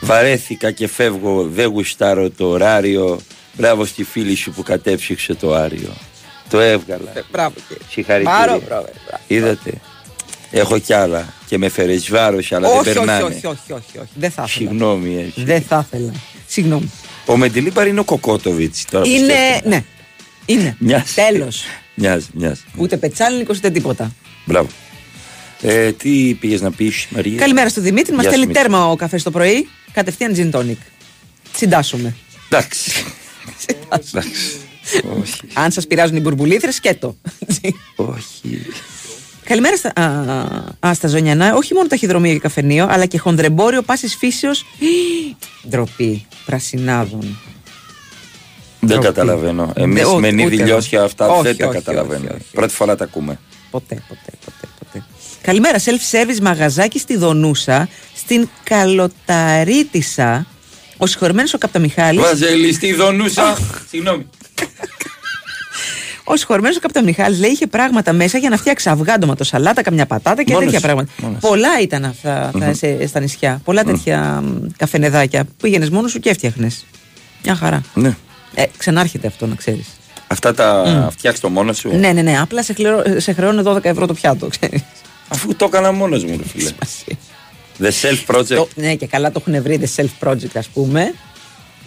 Βαρέθηκα 0.00 0.70
και 0.70 0.88
φεύγω, 0.88 1.42
δεν 1.48 1.66
γουστάρω 1.68 2.30
το 2.30 2.48
ωράριο. 2.48 3.20
Μπράβο 3.56 3.84
στη 3.84 4.04
φίλη 4.04 4.34
σου 4.34 4.50
που 4.50 4.62
κατέψυξε 4.62 5.34
το 5.34 5.54
άριο. 5.54 5.92
Το 6.50 6.60
έβγαλα. 6.60 7.12
Μπράβο 7.30 7.54
και. 7.68 7.74
Συγχαρητήρια. 7.90 8.42
Μπράβο, 8.44 8.62
μπράβο, 8.66 8.88
μπράβο. 9.06 9.22
Είδατε. 9.26 9.72
Έχω 10.50 10.78
κι 10.78 10.92
άλλα 10.92 11.32
και 11.46 11.58
με 11.58 11.68
φέρες 11.68 12.10
βάρος, 12.10 12.52
αλλά 12.52 12.68
όχι, 12.68 12.84
δεν 12.84 12.96
όχι, 12.96 13.06
περνάνε. 13.06 13.24
όχι, 13.24 13.46
όχι, 13.46 13.72
όχι, 13.72 13.98
όχι. 13.98 14.08
Δεν 14.14 14.30
θα 14.30 14.44
ήθελα. 14.46 14.68
Συγγνώμη, 14.68 15.22
έτσι. 15.26 15.44
Δεν 15.44 15.62
θα 15.62 15.86
ήθελα. 15.92 16.12
Συγγνώμη. 16.46 16.90
Ο 17.26 17.36
Μεντιλίμπαρ 17.36 17.86
είναι 17.86 18.00
ο 18.00 18.04
Κοκότοβιτς. 18.04 18.84
Τώρα 18.90 19.04
που 19.04 19.10
Είναι. 19.10 19.32
σκέφτομαι. 19.32 19.74
Ναι. 19.76 19.84
Είναι. 20.46 20.76
Μοιάζει. 20.78 21.14
Τέλος. 21.14 21.64
Μοιάζει, 21.94 22.26
μοιάζει. 22.32 22.60
Ούτε 22.76 22.96
πετσάλινικο 22.96 23.52
ούτε 23.56 23.70
τίποτα. 23.70 24.12
Μπράβο. 24.44 24.68
Ε, 25.62 25.92
τι 25.92 26.34
πήγες 26.40 26.60
να 26.60 26.70
πεις, 26.70 27.06
Μαρία; 27.10 27.38
Καλημέρα 27.38 27.68
στο 27.68 27.80
Δημήτρη. 27.80 28.12
Μας 28.14 28.22
Γεια 28.22 28.30
σου, 28.30 28.36
στέλνει 28.36 28.46
Μίτσο. 28.46 28.62
τέρμα 28.62 28.90
ο 28.90 28.96
καφέ 28.96 29.16
το 29.16 29.30
πρωί. 29.30 29.68
Κατευθείαν 29.92 30.34
gin 30.36 30.58
tonic. 30.60 30.76
Συντάσσομαι. 31.56 32.14
Εντάξει. 32.48 33.04
Εντάξει. 33.66 34.18
Όχι. 35.20 35.40
Αν 35.54 35.70
σας 35.70 35.86
πειράζουν 35.86 36.16
οι 36.16 36.20
μπουρμπουλήθρες, 36.20 36.74
σκέτο. 36.74 37.16
Όχι. 37.96 38.66
Καλημέρα 39.44 39.76
στα, 39.76 39.92
α, 39.96 40.88
α, 40.88 40.94
στα 40.94 41.08
Ζωνιανά. 41.08 41.54
Όχι 41.54 41.74
μόνο 41.74 41.86
ταχυδρομείο 41.88 42.32
και 42.32 42.38
καφενείο, 42.38 42.86
αλλά 42.90 43.06
και 43.06 43.18
χονδρεμπόριο 43.18 43.82
πάσης 43.82 44.16
φύσεως. 44.16 44.64
Ντροπή 45.68 46.26
πρασινάδων. 46.44 47.20
Δεν 48.80 48.88
Ντροπή. 48.88 49.04
καταλαβαίνω. 49.04 49.72
Εμείς 49.76 50.02
Δεν- 50.02 50.10
με 50.10 50.16
ούτε 50.16 50.30
νύδι 50.30 50.54
εγώ. 50.56 50.64
λιώσια 50.64 51.02
αυτά 51.02 51.28
Όχι, 51.28 51.42
δεν 51.42 51.56
τα 51.56 51.66
όχι, 51.66 51.74
καταλαβαίνω. 51.74 52.24
όχι, 52.24 52.34
όχι. 52.34 52.50
Πρώτη 52.52 52.74
φορά 52.74 52.96
τα 52.96 53.04
ακούμε. 53.04 53.38
Ποτέ, 53.70 54.02
ποτέ, 54.08 54.30
ποτέ, 54.44 54.68
ποτέ. 54.78 55.04
Καλημέρα, 55.42 55.78
self-service 55.78 56.40
μαγαζάκι 56.42 56.98
στη 56.98 57.16
Δονούσα, 57.16 57.88
στην 58.16 58.48
Καλοταρίτησα. 58.64 60.46
Ο 61.04 61.06
συγχωρεμένο 61.06 61.48
ο 61.54 61.58
Καπταμιχάλης 61.58 62.20
Βαζέλη 62.22 62.72
στη 62.72 62.94
Δονούσα. 62.94 63.56
Συγγνώμη. 63.88 64.26
Ο 66.24 66.36
συγχωρεμένο 66.36 66.74
ο 66.76 66.80
Καπταμιχάλης 66.80 67.38
λέει 67.40 67.50
είχε 67.50 67.66
πράγματα 67.66 68.12
μέσα 68.12 68.38
για 68.38 68.48
να 68.48 68.56
φτιάξει 68.56 68.88
αυγά, 68.88 69.18
ντοματοσαλάτα, 69.18 69.82
καμιά 69.82 70.06
πατάτα 70.06 70.42
και 70.42 70.52
Μόνος 70.52 70.64
τέτοια 70.64 70.78
σου, 70.80 70.84
πράγματα. 70.84 71.12
μόνος 71.16 71.38
σου. 71.42 71.48
Πολλά 71.48 71.80
ήταν 71.80 72.04
αυτά 72.04 72.50
τα- 72.58 72.74
σε- 72.74 73.06
στα 73.06 73.20
νησιά. 73.20 73.60
Πολλά 73.64 73.84
τέτοια 73.84 74.40
μ, 74.44 74.66
καφενεδάκια. 74.76 75.44
Πήγαινες 75.62 75.90
μόνος 75.90 76.10
σου 76.10 76.18
και 76.20 76.30
έφτιαχνες. 76.30 76.84
Μια 77.44 77.54
χαρά. 77.54 77.80
Ναι. 77.94 78.16
Ε, 78.54 78.64
ξανάρχεται 78.76 79.26
αυτό 79.26 79.46
να 79.46 79.54
ξέρεις. 79.54 79.86
Αυτά 80.26 80.54
τα 80.54 80.82
Μμ. 80.86 81.08
φτιάξεις 81.10 81.40
το 81.42 81.48
μόνος 81.48 81.76
σου; 81.78 81.96
Ναι, 81.96 82.12
ναι, 82.12 82.22
ναι. 82.22 82.40
Απλά 82.40 82.62
σε, 82.62 82.72
χλερω... 82.72 83.02
σε 83.16 83.32
χρεώνω 83.32 83.72
12 83.76 83.84
ευρώ 83.84 84.06
το 84.06 84.14
πιάτο, 84.14 84.46
ξέρεις. 84.46 84.82
Αφού 85.28 85.56
το 85.56 85.64
έκανα 85.64 85.92
μόνος 85.92 86.24
μου, 86.24 86.36
ρε 86.36 86.48
φίλε. 86.48 86.70
The 87.82 87.86
self 88.02 88.34
project. 88.34 88.46
Το- 88.56 88.68
ναι, 88.74 88.94
και 88.94 89.06
καλά 89.06 89.32
το 89.32 89.42
έχουν 89.46 89.62
βρει 89.62 89.80
the 89.82 90.02
self-project, 90.02 90.54
ας 90.54 90.66
πούμε. 90.68 91.14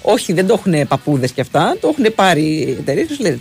Όχι, 0.01 0.34
δεν 0.34 0.47
το 0.47 0.53
έχουν 0.64 0.88
παππούδες 0.88 1.31
και 1.31 1.41
αυτά. 1.41 1.77
Το 1.81 1.88
έχουν 1.97 2.14
πάρει 2.15 2.76
εταιρείες 2.80 3.07
που 3.07 3.14
σου 3.14 3.22
λένε 3.22 3.39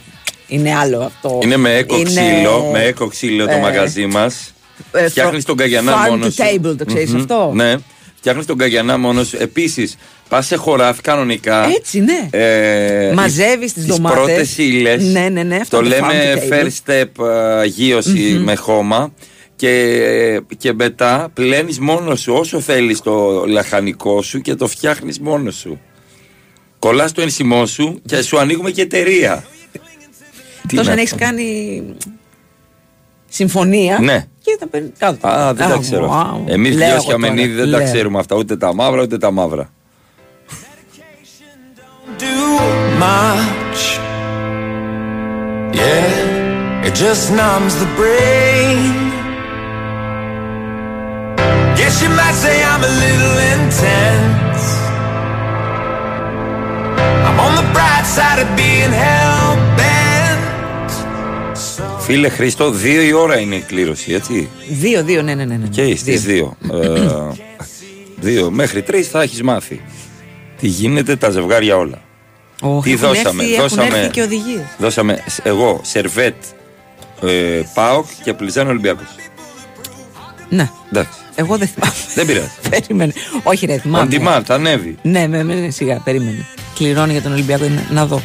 Είναι 0.48 0.74
άλλο 0.76 1.00
αυτό. 1.00 1.38
Είναι 1.42 1.56
με 1.56 1.74
έκο 1.76 1.96
Είναι- 1.96 2.04
ξύλο, 2.08 2.68
με 2.72 2.82
έκο 2.82 3.06
ξύλο 3.06 3.44
το 3.46 3.52
ε, 3.52 3.58
μαγαζί 3.60 4.06
μας. 4.06 4.54
ε, 4.92 5.08
Φτιάχνεις 5.08 5.42
from- 5.42 5.46
τον 5.46 5.56
καγιανά 5.56 5.92
farm 6.06 6.08
μόνος 6.10 6.28
to 6.28 6.32
σου. 6.32 6.42
table, 6.70 6.76
το 6.78 6.84
ξέρεις 6.84 7.10
Μμμ, 7.10 7.16
αυτό; 7.20 7.50
Ναι. 7.54 7.74
Φτιάχνεις 8.16 8.46
τον 8.46 8.58
καγιανά 8.58 8.98
μόνος 8.98 9.28
σου. 9.28 9.36
Επίσης, 9.40 9.96
πας 10.28 10.46
σε 10.46 10.56
χωράφι 10.56 11.00
κανονικά. 11.00 11.66
Έτσι, 11.76 12.00
ναι. 12.00 12.28
Ε, 12.30 13.12
Μαζεύεις 13.12 13.72
τις 13.72 13.84
ντομάτες. 13.86 14.18
πρώτες 14.24 14.58
ύλες. 14.58 15.02
Ναι, 15.04 15.28
ναι, 15.28 15.42
ναι, 15.42 15.56
αυτό 15.56 15.76
Το 15.76 15.82
το 15.82 15.88
λέμε 15.88 16.06
farm 16.10 16.38
to 16.38 16.52
table. 16.52 16.64
first 16.64 16.92
step 16.92 17.24
ε, 17.62 17.64
γύρωση 17.66 18.10
Μμμ. 18.36 18.42
με 18.44 18.54
χώμα. 18.54 19.12
Και, 19.56 20.40
και 20.58 20.72
μετά 20.72 21.28
πλένεις 21.34 21.78
μόνος 21.78 22.20
σου 22.20 22.32
όσο 22.34 22.60
θέλεις 22.60 23.00
το 23.00 23.44
λαχανικό 23.46 24.22
σου 24.22 24.40
και 24.40 24.54
το 24.54 24.66
φτιάχνεις 24.66 25.20
μόνος 25.20 25.54
σου. 25.56 25.80
Κολλάς 26.78 27.12
το 27.12 27.20
ένσημό 27.22 27.66
σου 27.66 28.00
και 28.06 28.22
σου 28.22 28.38
ανοίγουμε 28.38 28.70
και 28.70 28.82
εταιρεία. 28.82 29.44
Τι 30.68 30.76
Τόσο 30.76 30.86
να 30.88 30.92
αν 30.92 30.98
έχεις 30.98 31.10
πω. 31.10 31.18
κάνει 31.18 31.82
συμφωνία. 33.28 33.98
Ναι. 34.00 34.26
Και 34.42 34.56
τα 34.60 34.68
παίρνεις 34.68 34.90
κάτω. 34.98 35.26
Α, 35.28 35.54
δεν 35.54 35.68
τα 35.68 35.74
Α, 35.74 35.78
ξέρω. 35.80 36.10
wow. 36.46 36.50
Εμείς 36.52 36.70
Λέω 36.76 36.86
δύο 36.86 36.94
εγώ 36.94 37.00
Σιαμενίδη 37.04 37.48
τώρα, 37.48 37.62
δεν 37.62 37.70
τα 37.72 37.78
λέω. 37.78 37.86
ξέρουμε 37.92 38.18
αυτά. 38.18 38.36
Ούτε 38.36 38.56
τα 38.56 38.74
μαύρα 38.74 39.02
ούτε 39.02 39.18
τα 39.18 39.30
μαύρα. 39.30 39.70
much. 42.98 43.82
Yeah, 45.80 46.86
it 46.86 46.94
just 46.94 47.24
numbs 47.40 47.74
the 47.82 47.88
brain. 47.98 49.05
Guess 51.88 52.02
you 52.02 52.10
might 52.20 52.36
say 52.44 52.56
I'm 52.72 52.82
a 52.90 52.92
little 53.04 53.36
intense. 53.54 54.64
I'm 57.26 57.38
on 57.46 57.52
the 57.60 57.66
bright 57.76 58.06
side 58.16 58.38
of 58.44 58.48
being 58.60 58.92
hell 59.04 59.50
bent. 59.78 60.42
Φίλε 61.98 62.28
Χρήστο, 62.28 62.70
δύο 62.70 63.02
η 63.02 63.12
ώρα 63.12 63.38
είναι 63.38 63.54
η 63.54 63.60
κλήρωση, 63.60 64.12
έτσι; 64.12 64.48
Δύο, 64.68 65.04
δύο, 65.04 65.22
ναι, 65.22 65.34
ναι, 65.34 65.44
ναι. 65.44 65.56
ναι. 65.56 65.66
Και 65.66 65.96
στι 65.96 66.16
δύο. 66.16 66.56
Ε, 66.72 67.00
δύο. 68.16 68.50
Μέχρι 68.50 68.82
τρεις 68.82 69.08
θα 69.08 69.22
έχεις 69.22 69.42
μάθει. 69.42 69.80
Τι 70.60 70.66
γίνεται 70.66 71.16
τα 71.16 71.30
ζευγάρια 71.30 71.76
όλα. 71.76 72.02
Ω, 72.62 72.80
Τι 72.80 72.92
έχουν 72.92 73.08
δώσαμε, 73.08 73.42
έρθει, 73.42 73.54
έχουν 73.54 73.68
δώσαμε- 73.68 73.94
έρθει 73.96 74.10
και 74.10 74.22
οδηγίες. 74.22 74.64
Δώσαμε 74.78 75.22
σ- 75.26 75.46
εγώ 75.46 75.80
σερβέτ 75.84 76.34
ε, 77.22 77.60
Πάοκ 77.74 78.06
και 78.22 78.32
Πλιζάνο 78.32 78.70
Ολυμπιακός. 78.70 79.06
Ναι. 80.48 80.70
Εντάξει. 80.92 81.18
Εγώ 81.38 81.56
δεν 81.58 81.68
θυμάμαι. 81.68 81.94
Δεν 82.14 82.26
πειράζει. 82.26 82.50
Περίμενε. 82.70 83.12
Όχι, 83.42 83.66
ρε, 83.66 83.76
On 83.76 83.80
θυμάμαι. 83.80 84.08
demand, 84.10 84.42
θα 84.44 84.54
ανέβει. 84.54 84.96
Ναι, 85.02 85.26
ναι, 85.26 85.42
ναι, 85.42 85.54
ναι, 85.54 85.70
σιγά, 85.70 86.00
περίμενε. 86.04 86.46
Κληρώνει 86.74 87.12
για 87.12 87.22
τον 87.22 87.32
Ολυμπιακό, 87.32 87.64
είναι- 87.64 87.86
να 87.90 88.06
δω. 88.06 88.22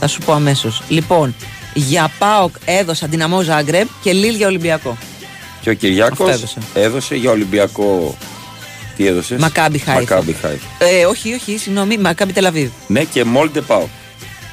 Θα 0.00 0.06
σου 0.06 0.20
πω 0.20 0.32
αμέσως. 0.32 0.82
Λοιπόν, 0.88 1.34
για 1.74 2.10
ΠΑΟΚ 2.18 2.54
έδωσα 2.64 3.06
Δυναμό 3.06 3.40
Ζάγκρεπ 3.42 3.88
και 4.02 4.12
Λίλ 4.12 4.34
για 4.34 4.46
Ολυμπιακό. 4.46 4.96
Και 5.60 5.70
ο 5.70 5.74
Κυριάκος 5.74 6.18
Αυτό 6.18 6.28
έδωσε. 6.30 6.58
έδωσε 6.74 7.14
για 7.14 7.30
Ολυμπιακό. 7.30 8.16
Τι 8.96 9.06
έδωσες; 9.06 9.38
Μακάμπι 9.40 9.78
Χάιφα. 9.78 10.00
Μακάμπι 10.00 10.32
Χάιφα. 10.32 10.66
Ε, 10.78 11.04
όχι, 11.04 11.32
όχι, 11.34 11.58
συγγνώμη, 11.58 11.98
Μακάμπι 11.98 12.32
Τελαβίδ. 12.32 12.70
Ναι, 12.86 13.04
και 13.04 13.24
Μόλντε 13.24 13.60
Πάοκ. 13.60 13.88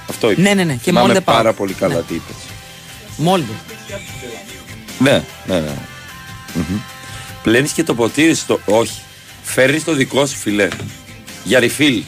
Αυτό 0.09 0.31
είπες. 0.31 0.43
Ναι, 0.43 0.53
ναι, 0.53 0.63
ναι, 0.63 0.73
και 0.73 0.79
Θυμάμαι 0.83 1.13
Molde 1.17 1.23
πάρα 1.23 1.51
PAOK. 1.51 1.55
πολύ 1.55 1.73
καλά 1.73 1.93
Ναι. 1.95 2.01
τι 2.01 2.13
είπες. 2.13 2.35
Μόλντε. 3.17 3.51
Ναι, 4.99 5.23
ναι, 5.47 5.59
ναι. 5.59 5.71
Μμμ. 6.53 6.79
Πλένεις 7.43 7.71
και 7.71 7.83
το 7.83 7.93
ποτήρι 7.95 8.33
στο. 8.33 8.59
Όχι. 8.65 9.01
Φέρνεις 9.43 9.83
το 9.83 9.93
δικό 9.93 10.25
σου 10.25 10.37
φιλέ. 10.37 10.67
Για 11.43 11.59
refill. 11.59 12.01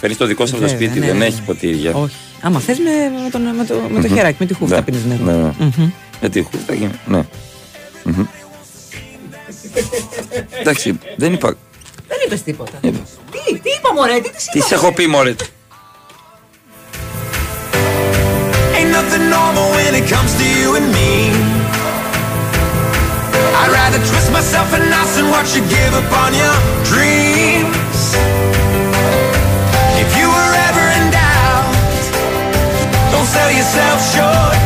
Φέρνεις 0.00 0.18
το 0.18 0.26
δικό 0.26 0.46
σου 0.46 0.54
από 0.56 0.62
το 0.64 0.68
Βέβαια, 0.70 0.86
σπίτι, 0.86 0.98
ναι, 1.00 1.06
δεν 1.06 1.16
ναι, 1.16 1.24
έχει 1.26 1.34
ναι. 1.38 1.42
ποτήρια. 1.46 1.92
Όχι. 1.94 2.14
Άμα 2.40 2.60
θες 2.60 2.78
με, 2.78 2.90
με, 3.24 3.30
τον- 3.30 3.42
με 3.56 3.64
το, 3.64 3.74
με 3.90 4.00
το 4.00 4.08
Μμμ. 4.08 4.14
χεράκι, 4.14 4.36
με 4.40 4.46
τη 4.46 4.54
χούφτα 4.54 4.76
Ναι, 4.76 4.82
πίνεις 4.82 5.04
νερό. 5.04 5.24
ναι, 5.24 5.32
ναι. 5.32 5.52
Μμμ. 5.76 5.90
Με 6.20 6.28
τη 6.28 6.40
χούφτα 6.42 6.74
γίνει. 6.74 6.90
Ναι. 7.06 7.22
Μμμ. 8.04 8.24
Εντάξει, 10.60 10.98
δεν 11.16 11.32
είπα. 11.32 11.54
Δεν 12.08 12.18
είπες 12.26 12.42
τίποτα. 12.42 12.78
Τι, 12.80 12.88
τι 13.58 13.70
είπα, 13.78 13.92
Μωρέ, 13.94 14.14
τι 14.20 14.30
της 14.30 14.44
Τις 14.44 14.54
είπα; 14.54 14.66
σε 14.66 14.74
έχω 14.74 14.92
πει, 14.92 15.06
Μωρέ. 15.06 15.34
Ain't 18.76 18.90
nothing 18.96 19.24
normal 19.36 19.66
when 19.74 19.94
it 20.00 20.06
comes 20.14 20.32
to 20.40 20.44
you 20.60 20.68
and 20.78 20.88
me. 20.96 21.61
I'd 23.60 23.70
rather 23.70 23.98
twist 23.98 24.32
myself 24.32 24.72
in 24.74 24.88
knots 24.88 25.18
and 25.18 25.28
watch 25.28 25.54
you 25.54 25.62
give 25.68 25.92
up 25.94 26.10
on 26.24 26.32
your 26.32 26.56
dreams. 26.88 28.16
If 30.02 30.10
you 30.16 30.26
were 30.26 30.52
ever 30.68 30.84
in 30.98 31.04
doubt, 31.10 31.72
don't 33.12 33.26
sell 33.26 33.50
yourself 33.52 33.98
short. 34.14 34.61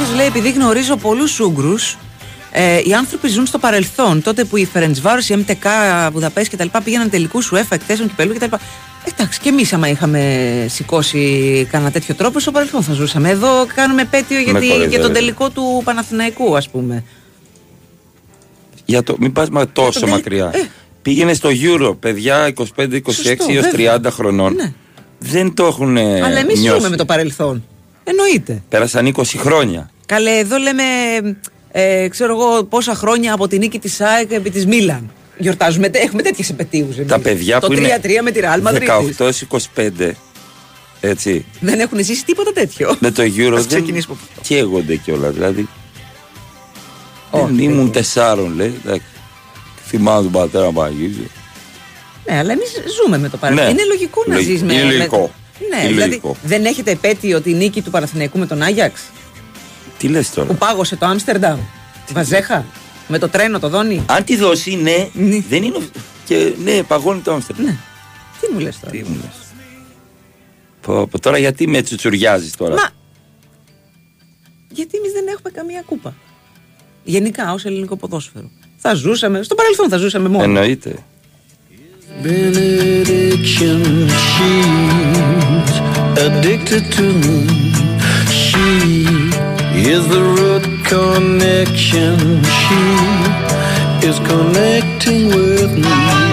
Κάποιος 0.00 0.16
λέει, 0.18 0.26
επειδή 0.26 0.50
γνωρίζω 0.50 0.96
πολλούς 0.96 1.40
Ούγγρους, 1.40 1.96
ε, 2.52 2.80
οι 2.84 2.94
άνθρωποι 2.94 3.28
ζουν 3.28 3.46
στο 3.46 3.58
παρελθόν. 3.58 4.22
Τότε 4.22 4.44
που 4.44 4.56
η 4.56 4.64
Φερεντσβάρο, 4.64 5.20
η 5.28 5.44
MTK, 5.46 5.66
Βουδαπέστη 6.12 6.56
κτλ. 6.56 6.78
πήγαιναν 6.84 7.10
τελικούς 7.10 7.52
UEFA 7.54 7.62
εκθέσεων 7.70 8.08
κυπέλου 8.08 8.34
κτλ. 8.34 8.54
Εντάξει, 9.12 9.40
και 9.40 9.48
εμείς, 9.48 9.72
άμα 9.72 9.88
είχαμε 9.88 10.20
σηκώσει 10.68 11.66
κανένα 11.70 11.90
τέτοιο 11.90 12.14
τρόπο, 12.14 12.40
στο 12.40 12.50
παρελθόν 12.50 12.82
θα 12.82 12.92
ζούσαμε. 12.92 13.28
Εδώ 13.30 13.66
κάνουμε 13.74 14.02
επέτειο 14.02 14.38
για, 14.40 14.52
Με 14.52 14.58
τη- 14.58 14.64
για 14.66 14.74
τον 14.74 14.82
κοροϊδεύετε. 14.84 15.18
τελικό 15.18 15.50
του 15.50 15.80
Παναθηναϊκού, 15.84 16.56
ας 16.56 16.68
πούμε. 16.68 17.04
Για 18.84 19.02
το, 19.02 19.16
μην 19.18 19.32
πας 19.32 19.48
μα 19.50 19.68
τόσο 19.68 20.00
το- 20.00 20.06
μακριά. 20.06 20.50
ε. 20.54 20.58
Πήγαινε 21.02 21.34
στο 21.34 21.48
Euro, 21.52 21.96
παιδιά 22.00 22.46
25-26 22.46 23.48
έως 23.48 23.64
βέβαια. 23.70 24.00
30 24.00 24.10
χρονών. 24.10 24.54
Ναι. 24.54 24.72
Δεν 25.18 25.54
το 25.54 25.66
έχουν 25.66 25.96
ε, 25.96 26.20
Αλλά 26.22 26.38
εμείς 26.38 26.60
νιώσει. 26.60 26.76
ζούμε 26.76 26.88
με 26.88 26.96
το 26.96 27.04
παρελθόν. 27.04 27.64
Εννοείται. 28.04 28.62
Πέρασαν 28.68 29.14
20 29.16 29.22
χρόνια. 29.36 29.90
Καλέ, 30.06 30.38
εδώ 30.38 30.56
λέμε, 30.56 30.82
ε, 31.72 32.08
ξέρω 32.08 32.32
εγώ, 32.40 32.64
πόσα 32.64 32.94
χρόνια 32.94 33.32
από 33.32 33.48
τη 33.48 33.58
νίκη 33.58 33.78
της 33.78 34.00
ΑΕΚ 34.00 34.30
επί 34.32 34.50
της 34.50 34.66
Μίλαν. 34.66 35.10
Γιορτάζουμε, 35.38 35.88
τε- 35.88 36.02
έχουμε 36.02 36.22
τέτοιες 36.22 36.50
επαιτίους. 36.50 36.96
Τα 37.06 37.18
παιδιά 37.18 37.60
το 37.60 37.66
που 37.66 37.72
είναι 37.72 37.98
3-3 38.02 38.22
με 38.22 38.30
τη 38.30 38.40
Real 38.42 38.68
Madrid. 38.68 38.74
18 38.74 39.24
έως 39.24 39.40
25, 39.40 40.16
έτσι, 41.00 41.44
Δεν 41.60 41.80
έχουν 41.80 42.04
ζήσει 42.04 42.24
τίποτα 42.24 42.52
τέτοιο. 42.52 42.96
με 43.00 43.10
το 43.10 43.22
Euro 43.22 43.52
Ας 43.54 43.66
δεν 43.66 43.66
ξεκινήσουμε 43.66 44.16
από 44.32 44.40
καίγονται 44.42 44.96
κιόλα. 44.96 45.28
Δηλαδή, 45.30 45.68
Όχι, 47.30 47.44
δεν 47.44 47.58
ήμουν 47.58 47.92
τεσσάρων, 47.92 48.54
λέει. 48.56 48.74
εντάξει. 48.84 49.06
Θυμάμαι 49.86 50.22
τον 50.22 50.32
πατέρα 50.32 50.64
μου 50.64 50.72
Παγίδη. 50.72 51.30
Ναι, 52.30 52.36
αλλά 52.38 52.52
εμείς 52.52 52.68
ζούμε 53.02 53.18
με 53.18 53.28
το 53.28 53.36
παρελθόν. 53.36 53.66
Ναι. 53.66 53.70
Είναι 53.72 53.84
λογικό 53.84 54.22
να 54.26 54.34
Λογικό. 54.34 54.52
ζεις 54.52 54.62
με. 54.62 54.72
Είναι 54.72 54.84
με- 54.84 54.92
λογικό. 54.92 55.30
Ναι, 55.68 55.76
Είναι 55.76 55.86
δηλαδή 55.88 56.08
λογικό. 56.08 56.36
δεν 56.42 56.64
έχετε 56.64 56.90
επέτειο 56.90 57.40
τη 57.40 57.52
νίκη 57.54 57.82
του 57.82 57.90
Παναθηναϊκού 57.90 58.38
με 58.38 58.46
τον 58.46 58.62
Άγιαξ; 58.62 59.00
Τι 59.98 60.08
λες 60.08 60.30
τώρα; 60.30 60.48
που 60.48 60.54
πάγωσε 60.56 60.96
το 60.96 61.06
Άμστερνταμ. 61.06 61.58
Βαζέχα. 62.12 62.64
Με 63.08 63.18
το 63.18 63.28
τρένο 63.28 63.58
το 63.58 63.68
δόνι; 63.68 64.02
Αν 64.06 64.24
τη 64.24 64.36
δώσει, 64.36 64.74
ναι, 64.76 65.08
δεν 65.48 65.62
είναι. 65.62 65.78
Και 66.24 66.52
ναι, 66.64 66.82
παγώνει 66.82 67.20
το 67.20 67.32
Άμστερνταμ. 67.32 67.64
Ναι. 67.66 67.76
Τι 68.40 68.52
μου 68.52 68.58
λες 68.58 68.78
τώρα; 68.80 68.92
Τι 68.92 68.98
μου 68.98 69.14
λες. 69.14 69.36
Πω, 70.80 71.06
πω, 71.06 71.20
τώρα 71.20 71.38
γιατί 71.38 71.66
με 71.66 71.82
τσουτσουριάζεις 71.82 72.56
τώρα; 72.56 72.74
Μα. 72.74 72.88
Γιατί 74.68 74.96
εμείς 74.98 75.12
δεν 75.12 75.26
έχουμε 75.26 75.50
καμία 75.50 75.82
κούπα; 75.86 76.14
Γενικά 77.04 77.52
ως 77.52 77.64
ελληνικό 77.64 77.96
ποδόσφαιρο. 77.96 78.50
Θα 78.76 78.94
ζούσαμε. 78.94 79.42
Στο 79.42 79.54
παρελθόν 79.54 79.88
θα 79.88 79.96
ζούσαμε 79.96 80.28
μόνο. 80.28 80.42
Εννοείται. 80.44 80.94
Benediction. 82.22 83.82
She's 84.30 85.72
addicted 86.18 86.92
to 86.92 87.12
me. 87.22 87.46
She 88.28 88.68
is 89.90 90.06
the 90.08 90.22
root 90.36 90.64
connection. 90.84 92.42
She 92.44 94.06
is 94.06 94.18
connecting 94.20 95.28
with 95.28 95.72
me. 95.78 96.29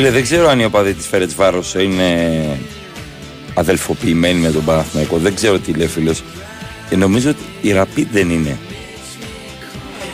Φίλε, 0.00 0.12
δεν 0.12 0.22
ξέρω 0.22 0.48
αν 0.48 0.60
οι 0.60 0.64
οπαδοί 0.64 0.94
της 0.94 1.06
Φέρετς 1.06 1.34
Βάρος 1.34 1.74
είναι 1.74 2.38
αδελφοποιημένοι 3.54 4.38
με 4.40 4.50
τον 4.50 4.64
Παναθηναϊκό. 4.64 5.16
Δεν 5.16 5.34
ξέρω 5.34 5.58
τι 5.58 5.72
λέει 5.72 5.86
φίλος. 5.86 6.22
Και 6.88 6.96
νομίζω 6.96 7.30
ότι 7.30 7.42
η 7.60 7.72
Ραπίδ 7.72 8.06
δεν 8.12 8.30
είναι. 8.30 8.58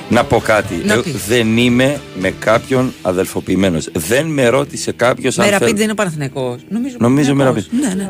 Να 0.08 0.24
πω 0.24 0.38
κάτι. 0.38 0.74
Να 0.84 0.94
Ε, 0.94 0.96
πεις. 0.96 1.26
δεν 1.26 1.56
είμαι 1.56 2.00
με 2.20 2.30
κάποιον 2.38 2.92
αδελφοποιημένος. 3.02 3.88
Δεν 3.92 4.26
με 4.26 4.48
ρώτησε 4.48 4.92
κάποιος 4.92 5.36
Με 5.36 5.44
αν. 5.44 5.50
Ραπίντ 5.50 5.64
θέλω- 5.66 5.76
δεν 5.78 5.84
είναι 5.86 5.94
Παναθηναϊκός. 5.94 6.60
Νομίζω, 6.68 6.96
Νομίζω 7.00 7.34
με 7.34 7.44
Παναθηναϊκός. 7.44 7.88
Ραπίντ. 7.90 7.98
Ναι, 7.98 8.04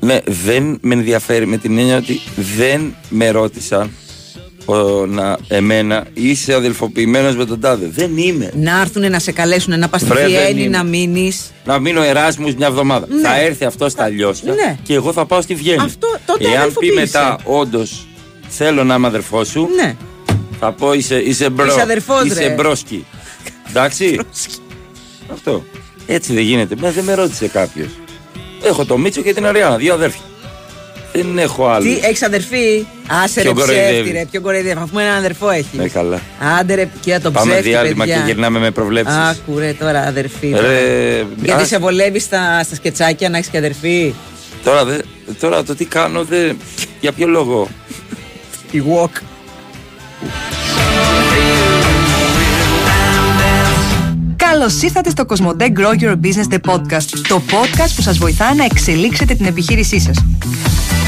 ναι. 0.00 0.12
Ναι, 0.14 0.20
δεν 0.44 0.78
με 0.80 0.94
ενδιαφέρει 0.94 1.46
με 1.46 1.56
την 1.56 1.78
έννοια 1.78 1.96
ότι 1.96 2.20
δεν 2.56 2.94
με 3.08 3.30
ρώτησαν 3.30 3.90
ο, 4.64 5.06
να, 5.06 5.38
εμένα 5.48 6.06
είσαι 6.14 6.54
αδελφοποιημένος 6.54 7.36
με 7.36 7.44
τον 7.44 7.60
τάδε. 7.60 7.88
Δεν 7.92 8.16
είμαι. 8.16 8.50
Να 8.56 8.80
έρθουν 8.80 9.10
να 9.10 9.18
σε 9.18 9.32
καλέσουν 9.32 9.78
να 9.78 9.88
πας 9.88 10.00
στη 10.00 10.10
Βρε, 10.10 10.20
δεν 10.20 10.28
Βιέννη 10.30 10.62
είμαι. 10.62 10.76
να 10.76 10.82
μείνεις. 10.84 11.50
Να 11.64 11.78
μείνω 11.78 12.02
Εράσμους 12.02 12.54
μια 12.54 12.66
εβδομάδα. 12.66 13.06
Ναι. 13.10 13.20
Θα 13.28 13.40
έρθει 13.40 13.64
αυτό 13.64 13.88
στα 13.88 14.08
Λιόσια 14.08 14.52
Ναι. 14.54 14.78
και 14.82 14.94
εγώ 14.94 15.12
θα 15.12 15.26
πάω 15.26 15.40
στη 15.40 15.54
Βιέννη. 15.54 15.84
Αυτό, 15.84 16.08
τότε 16.26 16.44
Εάν 16.44 16.52
πει 16.52 16.58
αδελφοποίησε. 16.58 16.94
μετά, 16.94 17.38
όντως 17.44 18.06
θέλω 18.48 18.84
να 18.84 18.94
είμαι 18.94 19.06
αδερφός 19.06 19.48
σου, 19.48 19.68
Ναι. 19.76 19.96
θα 20.60 20.72
πω 20.72 20.92
είσαι, 20.92 21.16
είσαι 21.16 21.50
bro. 21.50 21.66
Είσαι 21.66 21.80
αδερφός, 21.80 22.24
είσαι 22.24 22.46
ρε. 22.46 22.54
broski. 22.54 23.04
Εντάξει. 23.70 24.18
αυτό. 25.32 25.64
Έτσι 26.06 26.32
δεν 26.34 26.42
γίνεται. 26.42 26.76
Μα 26.80 26.90
δεν 26.90 27.04
με 27.04 27.14
ρώτησε 27.14 27.48
κάποιος. 27.48 27.88
Έχω 28.62 28.84
το 28.84 28.98
Μίτσο 28.98 29.20
και 29.22 29.34
την 29.34 29.46
Αριάννα, 29.46 29.76
δύο 29.76 29.94
αδέρφια. 29.94 30.20
Δεν 31.16 31.38
έχω 31.38 31.66
άλλο. 31.68 31.84
Τι, 31.84 31.98
έχεις 32.02 32.22
αδερφή; 32.22 32.86
Άσε 33.24 33.42
ρε 33.42 33.42
Ποιον 33.42 33.54
κοροϊδεύει. 33.54 33.92
ψεύτη, 33.92 34.10
ρε. 34.10 34.24
Ποιον 34.30 34.42
κοροϊδεύει; 34.42 34.80
Αφού 34.82 34.98
ένα 34.98 35.14
αδερφό 35.14 35.50
έχει. 35.50 35.76
Ναι, 35.76 35.88
καλά. 35.88 36.20
Άντε 36.60 36.74
ρε, 36.74 36.88
κοίτα 37.00 37.20
τον 37.20 37.32
Πάμε 37.32 37.50
ψεύτη. 37.50 37.68
διάλειμμα 37.68 38.04
παιδιά. 38.04 38.16
και 38.20 38.22
γυρνάμε 38.26 38.58
με 38.58 38.70
προβλέψεις. 38.70 39.16
Άκου 39.16 39.58
ρε 39.58 39.72
τώρα 39.72 40.00
αδερφή. 40.00 40.48
Ρε, 40.60 41.24
Γιατί 41.42 41.62
α, 41.62 41.66
σε 41.66 41.78
βολεύει 41.78 42.18
στα, 42.18 42.62
στα 42.64 42.74
σκετσάκια 42.74 43.28
να 43.28 43.36
έχεις 43.36 43.48
και 43.50 43.58
αδερφή; 43.58 44.14
τώρα, 44.64 44.84
δε, 44.84 44.96
τώρα 45.40 45.62
το 45.62 45.74
τι 45.74 45.84
κάνω, 45.84 46.24
δε, 46.24 46.52
για 47.00 47.12
ποιο 47.12 47.26
λόγο; 47.26 47.68
Η 48.70 48.82
walk. 48.92 49.20
Καλώς 54.36 54.82
ήρθατε 54.82 55.10
στο 55.10 55.24
Cosmote 55.28 55.62
Grow 55.62 56.02
Your 56.02 56.12
Business 56.12 56.54
The 56.54 56.72
Podcast. 56.72 57.18
Το 57.28 57.42
podcast 57.50 57.90
που 57.96 58.02
σας 58.02 58.18
βοηθά 58.18 58.54
να 58.54 58.64
εξελίξετε 58.64 59.34
την 59.34 59.46
επιχείρησή 59.46 60.00
σας. 60.00 60.24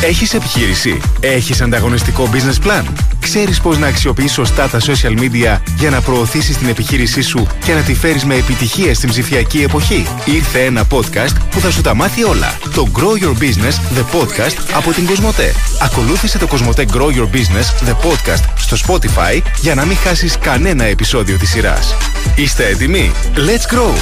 Έχεις 0.03 0.35
επιχείρηση; 0.35 1.01
Έχεις 1.21 1.61
ανταγωνιστικό 1.61 2.29
business 2.33 2.67
plan? 2.67 2.85
Ξέρεις 3.21 3.61
πώς 3.61 3.79
να 3.79 3.87
αξιοποιείς 3.87 4.33
σωστά 4.33 4.69
τα 4.69 4.81
social 4.81 5.19
media 5.19 5.61
για 5.79 5.91
να 5.91 6.01
προωθήσεις 6.01 6.57
την 6.57 6.69
επιχείρησή 6.69 7.23
σου 7.23 7.47
και 7.65 7.73
να 7.73 7.81
τη 7.81 7.95
φέρεις 7.95 8.25
με 8.25 8.35
επιτυχία 8.35 8.95
στην 8.95 9.09
ψηφιακή 9.09 9.63
εποχή; 9.63 10.07
Ήρθε 10.25 10.65
ένα 10.65 10.87
podcast 10.91 11.35
που 11.51 11.61
θα 11.61 11.71
σου 11.71 11.81
τα 11.81 11.95
μάθει 11.95 12.25
όλα. 12.25 12.59
Το 12.75 12.89
Grow 12.95 13.25
Your 13.25 13.43
Business 13.43 13.99
The 13.99 14.21
Podcast 14.21 14.57
από 14.77 14.93
την 14.93 15.07
Κοσμοτέ. 15.07 15.53
Ακολούθησε 15.81 16.39
το 16.39 16.47
Κοσμοτέ 16.47 16.87
Grow 16.93 17.09
Your 17.17 17.29
Business 17.35 17.89
The 17.89 17.93
Podcast 17.93 18.45
στο 18.57 18.77
Spotify 18.87 19.41
για 19.61 19.75
να 19.75 19.85
μην 19.85 19.97
χάσεις 19.97 20.39
κανένα 20.39 20.85
επεισόδιο 20.85 21.37
της 21.37 21.51
σειράς. 21.51 21.95
Είστε 22.35 22.67
έτοιμοι; 22.67 23.13
Let's 23.35 23.75
grow! 23.75 23.95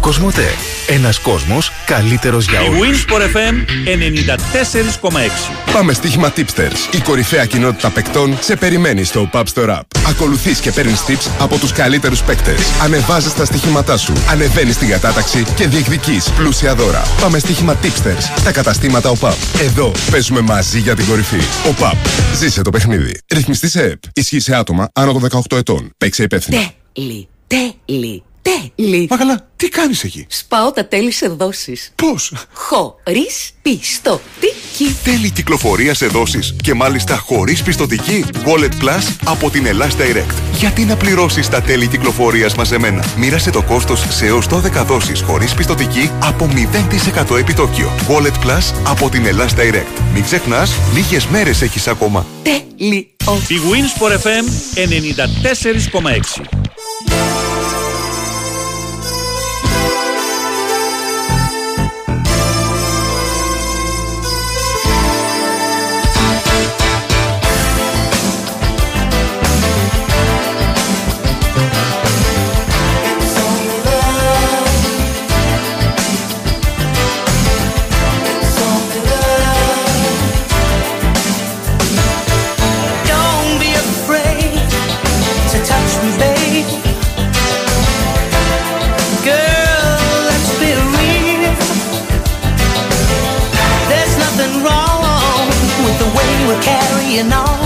Κοσμοτέ. 0.00 0.48
Ένας 0.86 1.18
κόσμος 1.18 1.72
καλύτερος 1.86 2.48
για 2.48 2.60
Η 2.60 2.68
όλους. 2.68 3.04
Winsport 3.04 3.36
FM 3.36 3.54
94,6. 3.84 5.72
Πάμε 5.72 5.92
στοίχημα 5.92 6.32
Tipsters. 6.36 6.94
Η 6.94 6.98
κορυφαία 6.98 7.44
κοινότητα 7.44 7.90
παικτών 7.90 8.38
σε 8.40 8.56
περιμένει 8.56 9.04
στο 9.04 9.30
Pub 9.32 9.42
Store 9.54 9.68
App. 9.68 9.80
Ακολουθείς 10.08 10.60
και 10.60 10.70
παίρνεις 10.72 11.00
tips 11.08 11.30
από 11.38 11.58
τους 11.58 11.72
καλύτερους 11.72 12.22
παίκτες. 12.22 12.60
Ανεβάζεις 12.82 13.34
τα 13.34 13.44
στοιχήματά 13.44 13.96
σου. 13.96 14.12
Ανεβαίνεις 14.30 14.74
στην 14.74 14.88
κατάταξη 14.88 15.44
και 15.56 15.66
διεκδικείς 15.66 16.30
πλούσια 16.30 16.74
δώρα. 16.74 17.02
Πάμε 17.20 17.38
στοίχημα 17.38 17.76
Tipsters 17.82 18.38
στα 18.38 18.52
καταστήματα 18.52 19.10
ΟΠΑΠ. 19.10 19.36
Εδώ 19.60 19.92
παίζουμε 20.10 20.40
μαζί 20.40 20.78
για 20.78 20.94
την 20.96 21.06
κορυφή. 21.06 21.40
ΟΠΑΠ. 21.68 21.96
Ζήσε 22.34 22.62
το 22.62 22.70
παιχνίδι. 22.70 23.20
Ρυθμιστή 23.34 23.68
σε 23.68 23.82
ΕΠ. 23.82 24.02
Ισχύει 24.12 24.40
σε 24.40 24.56
άτομα 24.56 24.90
άνω 24.92 25.12
των 25.12 25.22
18 25.50 25.56
ετών. 25.56 25.90
Παίξε 25.98 26.22
υπεύθυνα. 26.22 26.72
Τέλει, 26.92 27.28
τέλει, 27.46 28.22
τέλει. 28.42 29.06
Μα 29.10 29.16
καλά, 29.16 29.48
τι 29.56 29.68
κάνεις 29.68 30.04
εκεί; 30.04 30.26
Σπάω 30.28 30.70
τα 30.70 30.86
τέλη 30.86 31.10
σε 31.10 31.28
δόσεις. 31.28 31.92
Πώς; 31.94 32.32
Χωρίς 32.52 33.50
πιστοτική. 33.62 34.96
Τέλη 35.04 35.30
κυκλοφορίας 35.30 35.96
σε 35.96 36.06
δόσεις 36.06 36.56
και 36.62 36.74
μάλιστα 36.74 37.16
χωρίς 37.16 37.62
πιστοτική. 37.62 38.24
Wallet 38.44 38.84
Plus 38.84 39.14
από 39.24 39.50
την 39.50 39.66
Ελλάς 39.66 39.96
Direct. 39.96 40.34
Γιατί 40.58 40.84
να 40.84 40.96
πληρώσεις 40.96 41.48
τα 41.48 41.62
τέλη 41.62 41.86
κυκλοφορίας 41.86 42.54
μαζεμένα; 42.54 43.04
Μοίρασε 43.16 43.50
το 43.50 43.62
κόστος 43.62 44.06
σε 44.08 44.26
έως 44.26 44.46
12 44.46 44.84
δόσεις 44.84 45.20
χωρίς 45.20 45.54
πιστοτική 45.54 46.10
από 46.22 46.46
0% 46.46 47.36
επιτόκιο. 47.36 47.92
Wallet 48.08 48.46
Plus 48.46 48.74
από 48.86 49.08
την 49.08 49.26
Ελλάς 49.26 49.54
Direct. 49.54 50.00
Μην 50.14 50.22
ξεχνάς, 50.22 50.72
λίγες 50.94 51.26
μέρες 51.26 51.62
έχεις 51.62 51.88
ακόμα. 51.88 52.26
Τέλειο. 52.42 53.04
Η 53.48 53.56
Winsport 53.70 54.12
FM 54.12 54.44
94,6. 54.74 57.49
You 97.10 97.24
all 97.32 97.59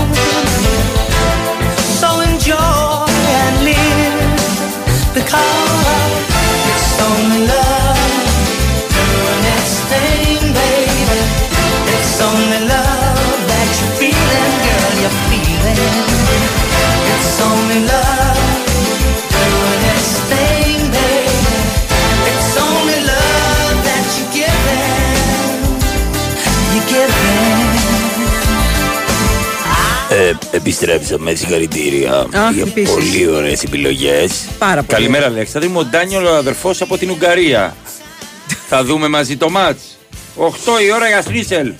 επιστρέψαμε, 30.65 31.33
συγχαρητήρια 31.33 32.27
Αχ, 32.33 32.53
για 32.53 32.63
επίσης. 32.63 32.93
πολύ 32.93 33.27
ωραίες 33.27 33.63
επιλογές. 33.63 34.45
Πάρα 34.57 34.83
πολύ. 34.83 34.87
Καλημέρα, 34.99 35.25
Αλέξανδρε. 35.25 35.69
Είμαι 35.69 35.79
ο 35.79 35.85
Ντάνιελ, 35.85 36.25
ο 36.25 36.35
αδερφός 36.35 36.81
από 36.81 36.97
την 36.97 37.09
Ουγγαρία. 37.09 37.75
Θα 38.69 38.83
δούμε 38.83 39.07
μαζί 39.07 39.37
το 39.37 39.49
μάτς. 39.49 39.97
8 40.37 40.47
η 40.87 40.91
ώρα 40.93 41.07
για 41.07 41.21
Σρίσελ. 41.21 41.73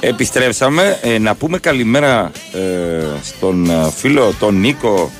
Επιστρέψαμε. 0.00 0.98
Ε, 1.02 1.18
να 1.18 1.34
πούμε 1.34 1.58
καλημέρα 1.58 2.30
ε, 2.52 3.04
στον 3.22 3.70
ε, 3.70 3.90
φίλο 3.96 4.34
τον 4.38 4.60
Νίκο 4.60 5.10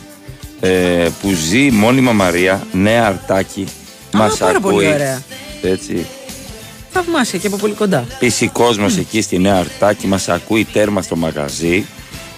ε, 0.60 1.08
που 1.22 1.30
ζει 1.32 1.70
μόνιμα 1.70 2.12
Μαρία, 2.12 2.66
νέα 2.72 3.06
αρτάκι. 3.06 3.66
Μας 4.12 4.36
πάρα 4.36 4.60
πολύ 4.60 4.74
ακούει. 4.86 4.94
ωραία. 4.94 5.22
Έτσι. 5.62 6.06
Θαυμάσια 6.92 7.38
και 7.38 7.46
από 7.46 7.56
πολύ 7.56 7.72
κοντά. 7.72 8.04
Επίση, 8.14 8.48
κόσμος 8.48 8.96
εκεί 8.96 9.20
στη 9.22 9.38
Νέα 9.38 9.56
Αρτάκη 9.56 10.06
μας 10.06 10.28
ακούει 10.28 10.64
τέρμα 10.72 11.02
στο 11.02 11.16
μαγαζί 11.16 11.86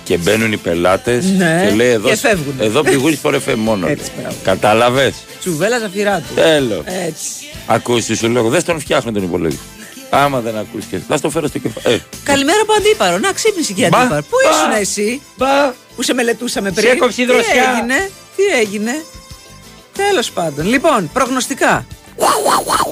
και 0.04 0.16
μπαίνουν 0.16 0.52
οι 0.52 0.56
πελάτες 0.56 1.24
Ναι, 1.24 1.64
και 1.68 1.74
λέει 1.74 1.90
εδώ, 1.90 2.08
και 2.08 2.16
φεύγουν. 2.16 2.54
εδώ 2.60 2.82
πηγούν 2.82 3.18
φορεφέ 3.18 3.54
μόνος. 3.54 3.90
Έτσι, 3.90 4.10
μπράβο. 4.20 4.36
Κατάλαβες; 4.42 5.14
Τσουβέλα 5.40 5.78
ζαφυρά 5.78 6.18
του. 6.18 6.34
Τέλος. 6.34 6.82
Έτσι. 6.86 7.30
Ακούσει 7.66 8.14
σου 8.14 8.28
λόγο. 8.30 8.48
Δεν 8.48 8.64
τον 8.64 8.80
φτιάχνω 8.80 9.12
τον 9.12 9.22
υπολογιστή. 9.22 9.62
Άμα 10.10 10.40
δεν 10.40 10.56
ακούσει 10.58 10.86
και. 10.90 10.98
Θα 11.08 11.16
στο 11.16 11.30
φέρω 11.30 11.46
στο 11.46 11.58
κεφάλι. 11.58 11.94
Ε, 11.94 11.98
Καλημέρα 12.24 12.60
από 12.62 12.72
αντίπαρο. 12.72 13.18
Να 13.18 13.32
ξύπνησε 13.32 13.72
και 13.72 13.88
Μπα, 13.88 13.98
αντίπαρο. 13.98 14.22
Πού 14.22 14.36
μπα, 14.44 14.50
ήσουν 14.50 14.80
εσύ; 14.80 15.20
που 15.96 16.02
σε 16.02 16.14
μελετούσαμε 16.14 16.70
πριν; 16.72 16.86
Σε 16.88 16.92
έκοψε 16.94 17.22
η 17.22 17.26
Τι 17.26 17.32
δροσιά. 17.32 17.52
έγινε, 17.76 18.10
τι 18.36 18.42
έγινε; 18.60 19.04
Τέλος 19.96 20.30
πάντων. 20.30 20.66
Λοιπόν, 20.66 21.10
προγνωστικά. 21.12 21.86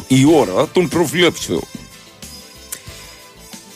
Η 0.07 0.27
ώρα 0.35 0.69
των 0.73 0.89
προβλέψεων. 0.89 1.63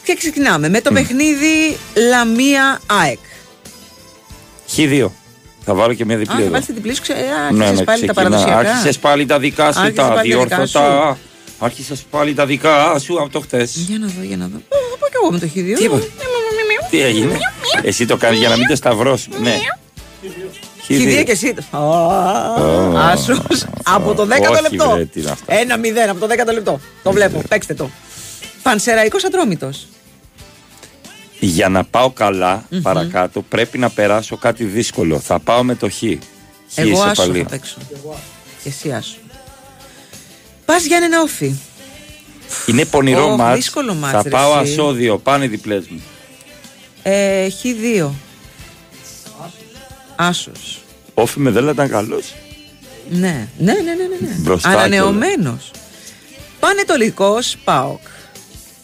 Και 0.05 0.15
ξεκινάμε 0.15 0.69
με 0.69 0.81
το 0.81 0.93
παιχνίδι 0.93 1.77
Λαμία 2.09 2.81
ΑΕΚ. 2.87 3.19
Χ2. 4.77 5.07
Θα 5.65 5.75
βάλω 5.75 5.95
και 5.95 6.05
μια 6.05 6.15
Α, 6.15 6.19
διπλή 6.19 6.35
θα 6.37 6.43
εδώ. 6.43 6.51
βάλεις 6.51 6.67
τη 6.67 6.73
διπλή 6.73 6.95
σου. 6.95 7.03
ξε- 7.03 7.17
ε, 7.17 7.21
Ναι, 7.55 7.65
Άρχισες 7.65 7.79
ναι, 7.79 7.85
πάλι 7.85 8.07
τα 8.07 8.13
ξεκινά. 8.13 8.15
παραδοσιακά. 8.15 8.59
Άρχισες 8.71 8.99
πάλι 8.99 9.27
τα 9.27 9.39
δικά 9.39 9.73
σου, 9.73 9.79
Άρχισες 9.81 9.95
τα 9.95 10.03
πάλι 10.03 10.15
τα 10.17 10.23
δικά 10.23 10.57
διόρθωτα. 10.57 11.19
Άρχισες 11.59 12.05
πάλι 12.11 12.35
τα 12.35 12.47
δικά 12.47 12.99
σου 12.99 13.21
από 13.21 13.29
το 13.29 13.41
χτες. 13.41 13.75
Για 13.77 13.99
να 13.99 14.07
δω, 14.07 14.23
για 14.23 14.37
να 14.37 14.47
δω. 14.47 14.57
Ε, 14.57 14.77
Θα 14.91 14.97
πάω 14.99 15.09
κι 15.09 15.17
εγώ 15.23 15.31
με 15.33 15.39
το 15.39 15.47
χ2. 15.47 15.79
Τι 15.79 15.85
είπα; 15.85 15.99
Τι 16.91 17.01
έγινε; 17.01 17.39
Εσύ 17.83 18.07
το 18.07 18.17
κάνεις 18.17 18.39
για 18.39 18.49
να 18.49 18.57
μην 18.57 18.67
το 18.67 18.77
σταυρώσουμε. 18.77 19.39
Ναι. 19.39 19.57
Χ2 20.89 21.23
και 21.25 21.31
εσύ. 21.33 21.55
Άσος. 22.97 23.67
Από 23.83 24.15
το 24.15 24.23
10ο 24.27 24.51
Όχι, 24.53 24.63
λεπτό. 24.63 24.91
βρε, 24.91 25.05
τι 25.05 25.21
είναι 25.21 25.31
αυτά. 25.31 25.55
Ένα 25.55 25.77
0 25.77 26.09
από 26.11 26.21
το 26.21 26.27
10ο 26.27 26.53
λεπτό. 26.53 26.81
Το 27.03 27.13
βλέπω. 27.13 27.43
Παίξτε 27.49 27.75
το. 27.75 27.91
Πανσεραϊκός 28.63 29.25
Ατρόμητος. 29.25 29.87
Για 31.41 31.69
να 31.69 31.85
πάω 31.85 32.11
καλά 32.11 32.65
Μμμ. 32.71 32.81
παρακάτω 32.83 33.43
πρέπει 33.43 33.79
να 33.79 33.91
περάσω 33.91 34.37
κάτι 34.37 34.65
δύσκολο. 34.65 35.19
Θα 35.19 35.39
πάω 35.39 35.63
με 35.63 35.75
το 35.75 35.89
χ. 35.91 35.95
Χ 35.99 36.03
Εγώ 36.75 37.01
άσο 37.03 37.11
ισοπαλία. 37.11 37.43
θα 37.43 37.49
παίξω. 37.49 37.77
Και 38.63 38.69
εσύ 38.69 38.93
άσο. 38.93 39.17
Πας 40.65 40.85
Γιάννενα 40.85 41.21
όφη. 41.21 41.55
Είναι 42.67 42.85
πονηρό 42.85 43.25
Ω, 43.33 43.37
μάτς. 43.37 43.57
δύσκολο 43.57 43.95
μάτς, 43.95 44.13
Θα 44.17 44.23
ρε 44.23 44.29
πάω 44.29 44.61
εσύ. 44.61 44.73
ασώδιο. 44.73 45.19
Πάνε 45.19 45.47
διπλές 45.47 45.89
μου. 45.89 46.03
Ε, 47.03 47.47
Χ2. 47.49 48.11
Άσος. 50.17 50.83
Όφη 51.15 51.41
με 51.41 51.51
δεν 51.51 51.69
ήταν 51.69 51.89
καλός. 51.89 52.35
Ναι, 53.11 53.49
ναι, 53.59 53.73
ναι, 53.73 53.73
ναι. 53.73 53.95
ναι, 54.21 54.29
ναι. 54.29 54.35
Μπροστά 54.39 54.69
Ανανεωμένος. 54.69 55.71
Πανετολικό 56.61 57.39
ΠΑΟΚ. 57.65 58.01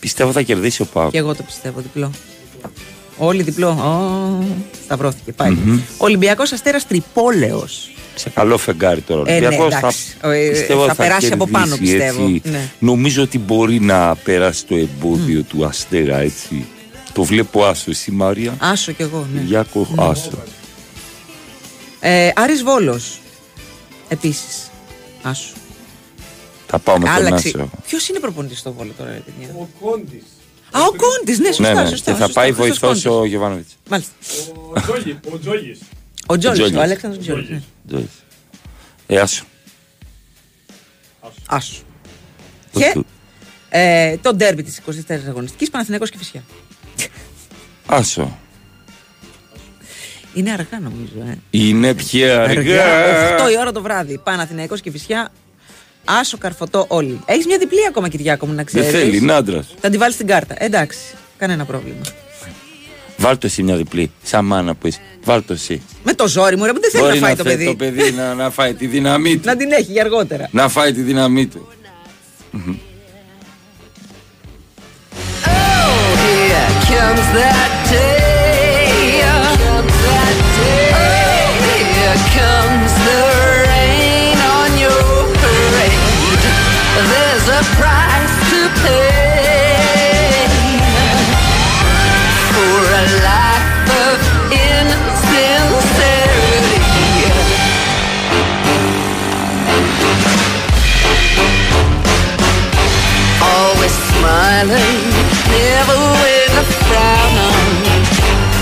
Πιστεύω 0.01 0.33
θα 0.33 0.43
κερδίσει 0.43 0.83
ο 0.83 0.85
Πάοκ. 0.85 1.11
Και 1.11 1.19
εγώ 1.19 1.35
το 1.35 1.43
πιστεύω 1.43 1.81
διπλό. 1.81 2.11
Όλοι 3.17 3.43
διπλό. 3.43 3.69
Ω, 3.69 4.45
σταυρώθηκε. 4.85 5.33
Πάει. 5.33 5.51
Μμμ. 5.51 5.81
Ολυμπιακός 5.97 6.53
Αστέρας 6.53 6.87
Τρυπόλεος. 6.87 7.91
Σε 8.15 8.31
καλό 8.31 8.57
φεγγάρι 8.59 9.01
τώρα. 9.01 9.33
Ε, 9.33 9.39
ναι, 9.41 9.47
Ολυμπιακός 9.47 9.75
εντάξει. 9.75 10.17
Ε, 10.23 10.49
πιστεύω 10.51 10.87
θα 10.87 10.95
περάσει 10.95 11.33
από 11.33 11.47
πάνω, 11.47 11.67
κερδίσει, 11.77 11.97
πιστεύω. 11.97 12.25
έτσι. 12.25 12.51
Ναι. 12.51 12.71
Νομίζω 12.79 13.23
ότι 13.23 13.39
μπορεί 13.39 13.81
να 13.81 14.17
περάσει 14.17 14.67
το 14.67 14.77
εμπόδιο 14.77 15.43
του 15.43 15.65
Αστέρα 15.65 16.19
έτσι. 16.19 16.67
Το 17.13 17.23
βλέπω 17.23 17.65
άσο 17.65 17.91
εσύ 17.91 18.11
Μάρια. 18.11 18.55
Άσο 18.59 18.93
κι 18.93 19.03
εγώ, 19.03 19.27
ναι. 19.35 19.41
Γιάκο 19.41 19.89
Ναι. 19.95 20.05
Άσο. 22.01 22.13
Ε, 22.15 22.33
Άρης 22.37 22.63
Βόλος. 22.63 23.21
Επίσης. 24.09 24.71
Άσο. 25.23 25.53
Θα 26.67 26.79
πάω 26.79 26.99
με 26.99 27.05
τον 27.05 27.13
Άλλαξε. 27.15 27.49
άσο. 27.49 27.71
Ποιος 27.87 28.09
είναι 28.09 28.19
προπονητής 28.21 28.59
στο 28.59 28.73
Βόλο 28.73 28.93
τώρα, 28.99 29.11
ρε 29.11 29.19
παιδιά; 29.19 29.55
Ο 29.59 29.69
Κόντης. 29.81 30.23
Α, 30.71 30.81
ο 30.83 30.91
Κόντι, 30.97 31.37
ναι, 31.41 31.47
σωστά. 31.53 31.75
Ναι, 31.75 31.83
ναι. 31.83 31.89
σωστά, 31.89 32.11
Και 32.13 32.19
θα 32.19 32.25
σωστά, 32.27 32.41
πάει 32.41 32.53
Χρήστος 32.53 32.79
βοηθός 32.79 33.03
Κόντης. 33.03 33.19
ο 33.21 33.25
Γεβάνοβιτς. 33.25 33.77
Μάλιστα. 33.91 34.13
Ο 34.75 34.81
Τζόγι- 34.81 35.17
Ο 35.33 35.39
Τζόγης. 35.39 35.79
Ο 36.27 36.39
Τζόλης, 36.39 36.59
Τζόλης. 36.59 36.77
ο 36.77 36.81
Αλέξανδρος 36.81 37.25
Τζόλης. 37.25 37.49
ναι. 37.49 37.63
Τζόλης. 37.89 38.09
Ε, 39.07 39.19
άσο. 39.21 39.45
Άσο. 41.49 41.83
Και 42.73 43.03
ε, 43.69 44.17
το 44.17 44.35
ντέρμπι 44.35 44.63
της 44.63 44.79
24η 44.79 45.29
αγωνιστικής 45.29 45.71
Παναθηναϊκός 45.71 46.11
και 46.11 46.19
Φυσιά. 46.19 46.43
Άσο. 47.87 48.39
Είναι 50.35 50.51
αργά 50.53 50.81
νομίζω. 50.81 51.31
Ε. 51.31 51.39
Είναι 51.51 51.95
πια 51.95 52.43
αργά. 52.43 52.85
8 53.47 53.51
η 53.53 53.59
ώρα 53.61 53.73
το 53.73 53.83
βράδυ. 53.83 54.19
Παναθηναϊκός 54.25 54.81
και 54.81 54.91
Φυσιά. 54.91 55.29
Άσο 56.05 56.39
καρφωτό 56.39 56.85
όλοι. 56.89 57.21
Έχεις 57.27 57.47
μια 57.47 57.59
διπλή 57.59 57.79
ακόμα 57.89 58.09
Κυριάκο 58.09 58.47
μου 58.47 58.53
να 58.55 58.65
ξέρεις. 58.65 58.91
Δεν 58.91 59.01
θέλει, 59.01 59.17
είναι 59.17 59.33
άντρας. 59.33 59.67
Θα 59.81 59.91
τη 59.91 59.97
βάλεις 59.97 60.15
στην 60.15 60.27
κάρτα. 60.27 60.55
Εντάξει. 60.59 60.99
Κανένα 61.39 61.65
πρόβλημα. 61.65 62.01
Βάλ 63.17 63.39
το 63.39 63.47
εσύ 63.47 63.63
μια 63.63 63.77
διπλή. 63.77 64.11
Σαν 64.23 64.45
μάνα 64.45 64.75
που 64.75 64.87
είσαι. 64.87 64.99
Βάλ 65.25 65.45
το 65.45 65.53
εσύ. 65.53 65.83
Με 66.05 66.15
το 66.15 66.29
ζόρι 66.29 66.57
μου, 66.57 66.65
ρε, 66.65 66.73
που 66.73 66.81
δεν 66.81 66.91
θέλει 66.91 67.05
Μπορεί 67.05 67.19
να 67.19 67.27
φάει 67.27 67.37
το 67.37 67.43
θε- 67.43 67.53
παιδί. 67.53 67.65
το 67.65 67.75
παιδί 67.75 68.11
να, 68.13 68.35
να 68.35 68.51
φάει 68.51 68.75
τη 68.75 68.87
δύναμή 68.87 69.35
του. 69.37 69.43
Να 69.45 69.57
την 69.57 69.73
έχει 69.73 69.93
για 69.93 70.03
αργότερα. 70.03 70.49
να 70.51 70.69
φάει 70.69 70.93
τη 70.93 71.01
δύναμή 71.01 71.47
του. 71.47 71.69
Μμμ. 72.51 72.77
Here 76.23 76.69
comes 76.91 77.27
that 77.39 77.71
day. 77.91 78.40
Price 87.79 88.35
to 88.51 88.61
pay 88.83 90.49
for 92.51 92.79
a 93.01 93.03
life 93.29 93.89
of 94.07 94.17
insincerity. 94.53 96.79
Always 103.43 103.93
smiling, 103.93 105.01
never 105.51 105.99
with 106.23 106.63
a 106.63 106.65
frown 106.87 107.35
on. 107.49 107.67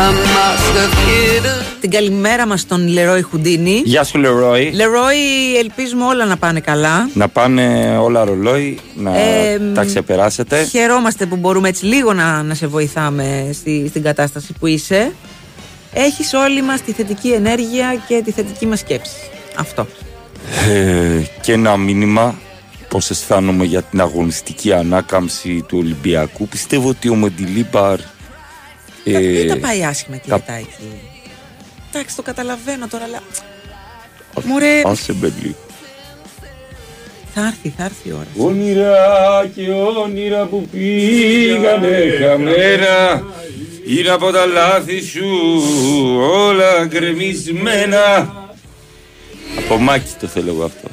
A 0.01 0.03
mask 0.13 0.75
of 0.85 0.91
hidden. 1.07 1.68
Την 1.81 1.91
καλημέρα 1.91 2.47
μας 2.47 2.61
στον 2.61 2.89
Λερόι 2.89 3.23
Χουντίνη. 3.23 3.83
Γεια 3.85 4.05
σου 4.05 4.19
Λερόι. 4.19 4.71
Λερόι, 4.75 5.57
ελπίζουμε 5.59 6.05
όλα 6.05 6.25
να 6.25 6.37
πάνε 6.37 6.61
καλά. 6.61 7.11
Να 7.15 7.29
πάνε 7.29 7.97
όλα 7.99 8.25
ρολόι, 8.25 8.79
να 8.97 9.19
Ε, 9.19 9.59
τα 9.75 9.85
ξεπεράσετε. 9.85 10.65
Χαιρόμαστε 10.65 11.27
που 11.27 11.37
μπορούμε 11.37 11.69
έτσι 11.69 11.85
λίγο 11.85 12.13
να, 12.13 12.43
να 12.43 12.55
σε 12.55 12.67
βοηθάμε 12.67 13.51
στη, 13.53 13.87
στην 13.89 14.03
κατάσταση 14.03 14.53
που 14.61 14.67
είσαι. 14.67 15.13
Έχεις 15.93 16.33
όλοι 16.33 16.63
μας 16.63 16.83
τη 16.83 16.93
θετική 16.93 17.29
ενέργεια 17.29 18.03
και 18.09 18.23
τη 18.25 18.31
θετική 18.31 18.67
μας 18.67 18.79
σκέψη. 18.79 19.17
Αυτό. 19.57 19.87
Ε, 20.71 21.23
και 21.41 21.53
ένα 21.53 21.77
μήνυμα 21.77 22.39
πώς 22.89 23.11
αισθάνομαι 23.11 23.65
για 23.65 23.83
την 23.83 24.01
αγωνιστική 24.01 24.73
ανάκαμψη 24.73 25.65
του 25.69 25.79
Ολυμπιακού. 25.79 26.49
Πιστεύω 26.49 26.89
ότι 26.89 27.09
ο 27.09 27.15
Μοντιλίμπαρ 27.15 27.99
ε, 29.05 29.21
Δεν 29.21 29.49
τα 29.49 29.59
πάει 29.59 29.85
άσχημα 29.85 30.17
κύριε 30.17 30.39
τα- 30.39 30.53
Τάκη. 30.53 30.67
Εντάξει, 31.93 32.17
το 32.17 32.23
καταλαβαίνω 32.23 32.89
τώρα, 32.89 33.05
αλλά... 33.05 33.23
Μωρέ, 34.45 34.83
Άσε 34.85 35.15
με 35.21 35.33
λίγο. 35.43 35.55
θα 37.35 37.47
έρθει, 37.47 37.73
θα 37.77 37.85
έρθει 37.85 38.09
η 38.09 38.13
ώρα. 38.13 38.27
Όνειρα 38.51 39.51
και 39.55 39.71
όνειρα 40.05 40.45
που 40.45 40.69
πήγανε 40.73 41.99
χαμένα 42.21 43.25
Είναι 43.87 44.09
από 44.11 44.31
τα 44.31 44.47
λάθη 44.47 45.01
σου 45.03 45.27
όλα 46.47 46.85
γκρεμισμένα 46.87 48.33
Από 49.59 49.77
Μάκη 49.79 50.13
το 50.21 50.27
θέλω 50.27 50.51
εγώ 50.51 50.65
αυτό 50.65 50.89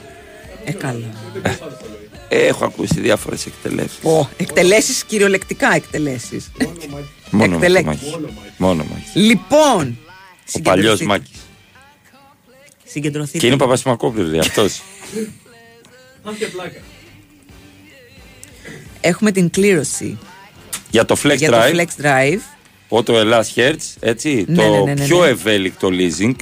Ε, 0.65 0.71
καλά. 0.71 1.05
Έχω 2.29 2.65
ακούσει 2.65 2.99
διάφορες 2.99 3.45
εκτελέσεις 3.45 3.97
Ω, 4.03 4.27
εκτελέσεις, 4.37 5.03
κυριολεκτικά 5.03 5.75
εκτελέσεις. 5.75 6.51
Μόνο 6.57 6.67
με 7.31 7.47
το 7.47 7.53
εκτελέκεις. 7.55 7.85
Μάκη 7.85 8.25
Μόνο 8.57 8.83
Μάκη 8.91 9.19
Λοιπόν, 9.19 9.97
Ο 10.53 10.59
παλιός 10.59 10.97
συγκεντρωθείτε. 10.97 11.05
Μάκης 11.05 11.39
Συγκεντρωθείτε. 12.85 13.37
Και 13.37 13.45
είναι 13.45 13.55
ο 13.55 13.57
Παπασημακόπουλος 13.57 14.29
λέει 14.29 14.39
αυτός 14.39 14.81
Μάτια 16.25 16.47
πλάκα. 16.49 16.79
Έχουμε 19.01 19.31
την 19.31 19.49
κλήρωση 19.49 20.17
Για 20.89 21.05
το 21.05 21.15
Flex 21.23 21.37
για 21.37 21.51
το 21.51 21.57
Drive 21.57 21.75
Flex 21.75 22.05
Drive. 22.05 22.39
Ότο 22.89 23.17
Ελλάς 23.17 23.53
Hertz, 23.55 23.95
έτσι, 23.99 24.45
Ναι, 24.47 24.55
το 24.55 24.71
ναι, 24.71 24.79
ναι, 24.79 24.93
ναι, 24.93 25.05
πιο 25.05 25.21
ναι. 25.23 25.27
ευέλικτο 25.29 25.89
leasing. 25.91 26.35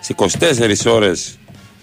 Σε 0.00 0.14
24 0.16 0.92
ώρες 0.92 1.38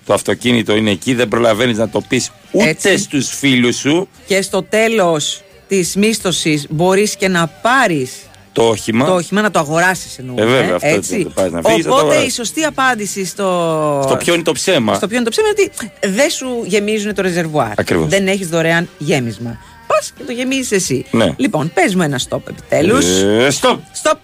το 0.05 0.13
αυτοκίνητο 0.13 0.75
είναι 0.75 0.91
εκεί, 0.91 1.13
δεν 1.13 1.27
προλαβαίνεις 1.27 1.77
να 1.77 1.89
το 1.89 2.01
πεις 2.01 2.31
ούτε 2.51 2.69
Έτσι. 2.69 2.97
στους 2.97 3.29
φίλους 3.29 3.75
σου 3.75 4.07
Και 4.27 4.41
στο 4.41 4.63
τέλος 4.63 5.41
της 5.67 5.95
μίσθωσης 5.95 6.65
μπορείς 6.69 7.15
και 7.15 7.27
να 7.27 7.47
πάρεις 7.47 8.11
το 8.57 8.67
όχημα. 8.67 9.05
το 9.05 9.13
όχημα, 9.13 9.41
να 9.41 9.51
το 9.51 9.59
αγοράσεις 9.59 10.17
εννοούμε. 10.17 10.41
Ε, 10.41 10.45
βέβαια, 10.45 10.75
αυτό 10.75 10.87
έτσι. 10.87 10.97
έτσι, 10.97 11.23
το 11.23 11.29
πας 11.29 11.51
να 11.51 11.61
φύγεις, 11.61 11.83
θα 11.83 11.89
το 11.89 11.95
Οπότε 11.95 12.07
η 12.07 12.09
αγοράσεις. 12.09 12.33
σωστή 12.33 12.63
απάντηση 12.63 13.25
στο... 13.25 14.01
Στο 14.05 14.15
ποιο 14.15 14.33
είναι 14.33 14.43
το 14.43 14.51
ψέμα. 14.51 14.93
Στο 14.93 15.07
ποιο 15.07 15.15
είναι 15.15 15.25
το 15.25 15.31
ψέμα 15.31 15.47
είναι 15.47 15.69
ότι 15.69 16.15
δεν 16.15 16.29
σου 16.29 16.47
γεμίζουν 16.65 17.13
το 17.13 17.21
ρεζερβουάρ. 17.21 17.71
Ακριβώς. 17.75 18.07
Δεν 18.07 18.27
έχεις 18.27 18.47
δωρεάν 18.47 18.89
γέμισμα. 18.97 19.57
Πας 19.87 20.13
και 20.17 20.23
το 20.23 20.31
γεμίζεις 20.31 20.71
εσύ. 20.71 21.05
Ναι. 21.11 21.33
Λοιπόν, 21.37 21.71
πες 21.73 21.95
μου 21.95 22.01
ένα 22.01 22.19
stop 22.29 22.39
επιτέλους. 22.49 23.05
Ε, 23.05 23.47
stop. 23.61 23.77
Stop. 24.03 24.17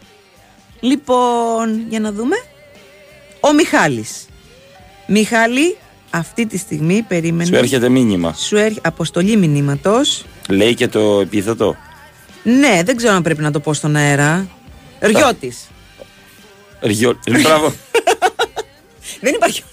Λοιπόν, 0.80 1.85
για 1.89 1.99
να 1.99 2.11
δούμε. 2.11 2.35
Ο 3.39 3.53
Μιχάλης. 3.53 4.26
Μιχάλη, 5.07 5.77
αυτή 6.10 6.45
τη 6.45 6.57
στιγμή 6.57 7.05
περίμενε. 7.07 7.45
Σου 7.45 7.55
έρχεται 7.55 7.89
μήνυμα. 7.89 8.34
Σου 8.34 8.57
έρχεται 8.57 8.88
αποστολή 8.88 9.38
μηνύματος. 9.38 10.26
Λέει 10.49 10.73
και 10.73 10.88
το 10.88 11.19
επίθετο. 11.22 11.76
Ναι, 12.43 12.81
δεν 12.85 12.95
ξέρω 12.95 13.13
αν 13.13 13.21
πρέπει 13.21 13.41
να 13.41 13.51
το 13.51 13.59
πω 13.59 13.73
στον 13.73 13.95
αέρα. 13.95 14.47
Ριώτης. 14.99 15.67
Ριό... 16.81 17.19
ε, 17.23 17.39
Μπράβο. 17.39 17.73
Δεν 19.21 19.33
υπάρχει. 19.33 19.63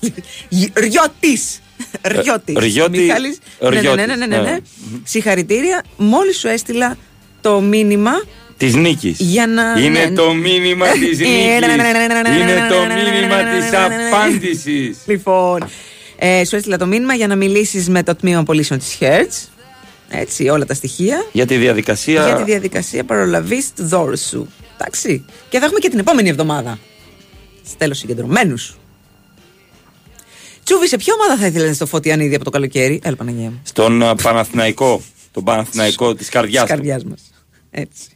Ριώτης. 0.75 1.61
Ριώτης. 2.03 2.57
Ριώτη- 2.59 3.01
Μιχάλης. 3.01 3.39
Ναι, 3.61 3.69
ναι, 3.69 3.75
ναι, 3.75 3.81
Ριώτης, 3.81 4.07
ναι, 4.07 4.15
ναι, 4.17 4.27
ναι, 4.27 4.37
ναι. 4.37 4.51
ναι. 4.51 4.59
Συγχαρητήρια. 5.03 5.83
Μόλις 5.97 6.39
σου 6.39 6.49
έστειλα 6.49 6.97
το 7.41 7.61
μήνυμα 7.61 8.13
Τη 8.57 8.67
νίκη. 8.67 9.15
για 9.19 9.47
να. 9.47 9.81
Είναι 9.81 10.05
ναι. 10.05 10.11
το 10.11 10.35
μήνυμα 10.35 10.87
τη 10.89 10.99
νίκη. 10.99 11.23
Είναι 11.23 11.67
το 12.69 12.87
μήνυμα 12.95 13.37
τη 13.37 13.77
απάντηση. 13.77 14.97
Λοιπόν, 15.07 15.69
ε, 16.19 16.45
σου 16.45 16.57
έστειλα 16.57 16.77
το 16.77 16.87
μήνυμα 16.87 17.15
για 17.15 17.27
να 17.27 17.37
μιλήσεις 17.37 17.89
με 17.89 18.03
το 18.03 18.15
τμήμα 18.15 18.43
πωλήσεων 18.43 18.79
της 18.79 18.97
Hertz. 19.01 19.49
Έτσι, 20.13 20.49
όλα 20.49 20.65
τα 20.65 20.75
στοιχεία. 20.75 21.27
Για 21.33 21.47
τη 21.47 21.57
διαδικασία. 21.57 22.25
Για 22.27 22.37
τη 22.37 22.43
διαδικασία 22.43 23.05
παρολαβής 23.05 23.73
του 23.75 23.87
δώρου 23.87 24.19
σου. 24.19 24.49
Εντάξει. 24.79 25.25
Και 25.49 25.59
θα 25.59 25.65
έχουμε 25.65 25.81
και 25.81 25.89
την 25.89 25.99
επόμενη 25.99 26.29
εβδομάδα. 26.29 26.79
Στέλνω 27.67 27.95
συγκεντρωμένους. 27.95 28.77
Τσούβι, 30.65 30.89
σε 30.89 30.97
ποια 30.97 31.15
ομάδα 31.15 31.37
θα 31.37 31.47
ήθελες 31.47 31.77
στο 31.77 31.87
Φωτιανίδη 31.87 32.35
από 32.35 32.45
το 32.45 32.51
καλοκαίρι; 32.51 33.01
Έλα, 33.03 33.17
Παναγία 33.17 33.51
μου. 33.51 33.61
Στον 33.63 34.03
α, 34.03 34.15
Παναθηναϊκό. 34.15 35.03
Τον 35.31 35.45
Παναθηναϊκό 35.45 36.15
της 36.15 36.29
καρδιάς 36.29 36.65
Της 36.65 36.75
καρδιάς 36.75 37.05
μας. 37.05 37.21
Έτσι. 37.71 38.09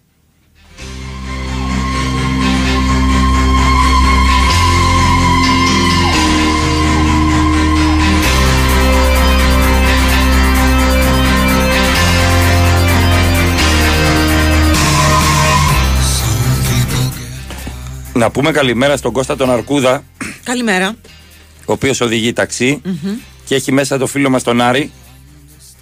Να 18.14 18.30
πούμε 18.30 18.50
καλημέρα 18.50 18.96
στον 18.96 19.12
Κώστα 19.12 19.36
τον 19.36 19.50
Αρκούδα, 19.50 20.04
Καλημέρα. 20.44 20.94
ο 21.64 21.72
οποίος 21.72 22.00
οδηγεί 22.00 22.32
ταξί 22.32 22.80
Μμμ. 22.84 23.10
και 23.44 23.54
έχει 23.54 23.72
μέσα 23.72 23.98
το 23.98 24.06
φίλο 24.06 24.30
μας 24.30 24.42
τον 24.42 24.60
Άρη. 24.60 24.90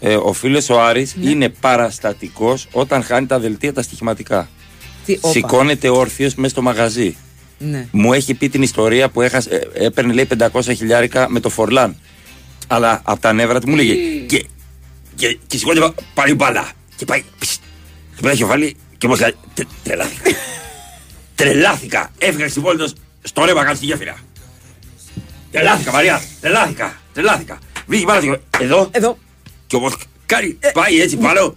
Ε, 0.01 0.15
ο 0.15 0.33
φίλος 0.33 0.69
ο 0.71 0.81
Άρης 0.83 1.15
Ναι. 1.17 1.31
είναι 1.31 1.49
παραστατικός 1.49 2.69
όταν 2.73 3.03
χάνει 3.03 3.27
τα 3.27 3.39
δελτία 3.39 3.73
τα 3.73 3.83
στοιχηματικά. 3.83 4.49
Τι, 5.05 5.13
όπα. 5.21 5.29
Σηκώνεται 5.29 5.89
όρθιος 5.89 6.35
μέσα 6.35 6.49
στο 6.49 6.63
μαγαζί. 6.63 7.17
Ναι. 7.59 7.87
Μου 7.91 8.13
έχει 8.13 8.35
πει 8.35 8.49
την 8.49 8.63
ιστορία 8.63 9.09
που 9.09 9.21
έχασε, 9.21 9.69
ε, 9.75 9.85
έπαιρνε 9.85 10.13
λέει 10.13 10.29
500 10.53 10.61
χιλιάρικα 10.77 11.31
με 11.31 11.41
το 11.41 11.49
Φορλάν. 11.49 11.97
Αλλά 12.67 13.01
από 13.05 13.21
τα 13.21 13.33
νεύρα 13.33 13.61
του 13.61 13.69
μου 13.69 13.77
λέγε 13.77 13.95
και, 14.27 14.45
και, 15.15 15.39
και 15.47 15.57
σηκώνεται 15.59 15.93
πάλι 16.15 16.35
μπάλα. 16.35 16.71
Και 16.97 17.05
πάει. 17.05 17.23
Πισ, 17.39 17.57
και 18.15 18.21
μετά 18.21 18.31
έχει 18.31 18.45
βάλει 18.45 18.77
και 18.99 19.09
μου 19.09 19.17
λέει 19.17 19.35
«Τε- 19.55 19.67
Τρελάθηκα. 19.85 20.31
Τρελάθηκα. 21.43 22.11
Έφυγα 22.19 22.47
ξυπόλυτο 22.47 22.89
στο 23.23 23.45
ρεύμα 23.45 23.65
κάτω 23.65 23.77
στη 23.77 23.85
γέφυρα. 23.87 24.17
Τρελάθηκα, 25.51 25.93
Μαρία. 25.93 26.23
Τρελάθηκα. 26.41 26.97
Τρελάθηκα. 27.15 27.59
Βγήκε 27.87 28.07
πάρα 28.07 28.21
και 28.21 28.39
εδώ. 28.61 28.89
Εδώ. 28.93 29.19
Και 29.67 29.77
όπω 29.77 29.91
κάνει, 30.27 30.59
πάει 30.73 31.01
έτσι 31.01 31.17
πάνω. 31.17 31.55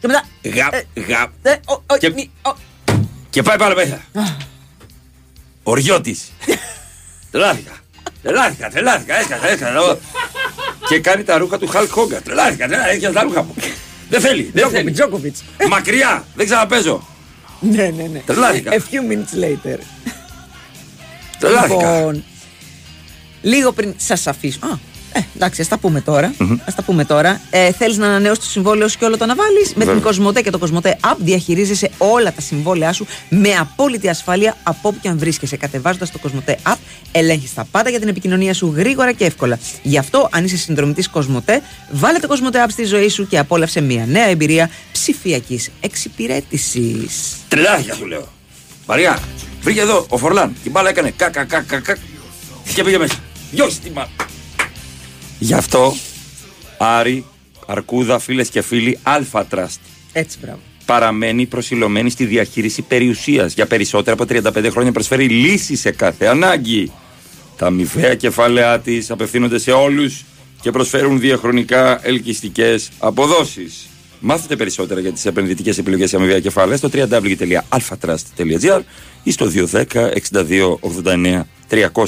Και 0.00 0.06
μετά. 0.06 0.24
Γαπ, 0.42 0.74
γαπ. 1.08 1.30
Ε, 1.46 1.50
ο- 1.66 1.82
ο- 1.86 1.96
Και- 1.98 2.10
μη- 2.10 2.30
ο- 2.42 2.56
Και 3.30 3.42
πάει 3.42 3.58
πάνω 3.58 3.74
μέσα. 3.74 4.00
Οριώτης. 5.62 6.32
τρελάθηκα. 7.30 7.72
Τρελάθηκα, 8.22 8.70
τρελάθηκα. 8.70 9.18
Έσκασα, 9.18 9.48
έσκασα. 9.48 9.70
εδώ. 9.72 9.98
και 10.88 10.98
κάνει 11.00 11.22
τα 11.24 11.38
ρούχα 11.38 11.58
του 11.58 11.66
Χαλκ 11.66 11.90
Χόγκα. 11.90 12.22
Τρελάθηκα, 12.22 12.66
τρελάθηκα. 12.68 13.06
Έχει 13.06 13.12
τα 13.14 13.22
ρούχα 13.22 13.42
μου. 13.42 13.54
δεν 14.08 14.20
θέλει, 14.20 14.50
δεν 14.54 14.68
θέλει. 14.70 14.90
Τζόκοβιτς. 14.90 15.42
Μακριά, 15.68 16.24
δεν 16.34 16.46
ξαναπέζω. 16.46 17.08
Ναι, 17.60 17.90
ναι, 17.96 18.02
ναι. 18.02 18.18
Τρελάθηκα. 18.18 18.70
A 18.72 18.74
few 18.74 19.12
minutes 19.12 19.44
later. 19.44 19.78
Τρελάθηκα. 21.38 21.98
Λοιπόν, 21.98 22.24
λίγο 23.42 23.72
πριν 23.72 23.94
σας 23.96 24.26
αφήσω. 24.26 24.58
Α, 24.66 24.78
ε, 25.12 25.20
εντάξει, 25.36 25.60
ας 25.60 25.68
τα 25.68 25.78
πούμε 25.78 26.00
τώρα. 26.00 26.34
Ας 26.64 26.74
τα 26.74 26.82
πούμε 26.82 27.04
τώρα. 27.04 27.40
Ε, 27.50 27.72
Θέλεις 27.72 27.96
να 27.96 28.06
ανανεώσεις 28.06 28.44
το 28.44 28.50
συμβόλαιο 28.50 28.88
σου 28.88 28.98
και 28.98 29.04
όλο 29.04 29.16
το 29.16 29.26
να 29.26 29.34
βάλεις; 29.34 29.68
Με 29.68 29.72
την 29.74 29.84
Βέβαια. 29.84 30.00
Κοσμοτέ 30.02 30.42
και 30.42 30.50
το 30.50 30.58
Κοσμοτέ 30.58 30.98
App 31.04 31.16
διαχειρίζεσαι 31.18 31.90
όλα 31.98 32.32
τα 32.32 32.40
συμβόλαιά 32.40 32.92
σου 32.92 33.06
με 33.28 33.54
απόλυτη 33.54 34.08
ασφάλεια 34.08 34.56
από 34.62 34.88
όπου 34.88 34.98
και 35.00 35.08
αν 35.08 35.18
βρίσκεσαι. 35.18 35.56
Κατεβάζοντας 35.56 36.10
το 36.10 36.18
Κοσμοτέ 36.18 36.58
App, 36.62 36.76
ελέγχεις 37.12 37.54
τα 37.54 37.66
πάντα 37.70 37.90
για 37.90 37.98
την 37.98 38.08
επικοινωνία 38.08 38.54
σου 38.54 38.72
γρήγορα 38.76 39.12
και 39.12 39.24
εύκολα. 39.24 39.58
Γι' 39.82 39.98
αυτό, 39.98 40.28
αν 40.32 40.44
είσαι 40.44 40.56
συνδρομητής 40.56 41.08
Κοσμοτέ, 41.08 41.62
βάλε 41.90 42.18
το 42.18 42.26
Κοσμοτέ 42.26 42.64
App 42.66 42.70
στη 42.70 42.84
ζωή 42.84 43.08
σου 43.08 43.26
και 43.26 43.38
απόλαυσε 43.38 43.80
μια 43.80 44.06
νέα 44.06 44.26
εμπειρία 44.26 44.70
ψηφιακής 44.92 45.70
εξυπηρέτησης. 45.80 47.36
Τρελάθηκα 47.48 47.94
σου 47.94 48.06
λέω. 48.06 48.28
Μαριά, 48.86 49.18
βρήκε 49.62 49.80
εδώ 49.80 50.06
ο 50.08 50.16
Φορλάν. 50.18 50.56
Την 50.62 50.70
μπάλα 50.70 50.88
έκανε 50.88 51.10
κα 51.16 51.28
κα 51.28 51.44
κα 51.44 51.60
κα 51.60 51.80
κα 51.80 51.96
και 52.74 52.84
πήγε 52.84 52.98
μέσα. 52.98 53.14
Διώξε 53.50 53.78
την 53.80 53.92
μπάλα. 53.92 54.08
Γι' 55.38 55.54
αυτό, 55.54 55.94
Άρη, 56.78 57.24
Αρκούδα, 57.66 58.18
φίλες 58.18 58.48
και 58.48 58.62
φίλοι, 58.62 58.98
Αλφα 59.02 59.46
Trust 59.50 59.76
Έτσι, 60.12 60.38
μπράβο. 60.40 60.58
παραμένει 60.86 61.46
προσιλωμένη 61.46 62.10
στη 62.10 62.24
διαχείριση 62.24 62.82
περιουσίας. 62.82 63.54
Για 63.54 63.66
περισσότερα 63.66 64.12
από 64.12 64.24
35 64.24 64.70
χρόνια 64.70 64.92
προσφέρει 64.92 65.28
λύση 65.28 65.76
σε 65.76 65.90
κάθε 65.90 66.26
ανάγκη. 66.26 66.92
Τα 67.56 67.66
αμοιβαία 67.66 68.14
κεφάλαιά 68.14 68.80
της 68.80 69.10
απευθύνονται 69.10 69.58
σε 69.58 69.70
όλους 69.70 70.24
και 70.60 70.70
προσφέρουν 70.70 71.20
διαχρονικά 71.20 72.06
ελκυστικές 72.06 72.88
αποδόσεις. 72.98 73.86
Μάθετε 74.20 74.56
περισσότερα 74.56 75.00
για 75.00 75.12
τις 75.12 75.26
επενδυτικές 75.26 75.78
επιλογές 75.78 76.08
σε 76.10 76.16
αμοιβαία 76.16 76.40
κεφάλαια 76.40 76.76
στο 76.76 76.90
www.alphatrust.gr 76.92 78.80
ή 79.28 79.30
στο 79.32 79.50
210 79.72 79.82
62 80.32 80.78
89 81.04 81.40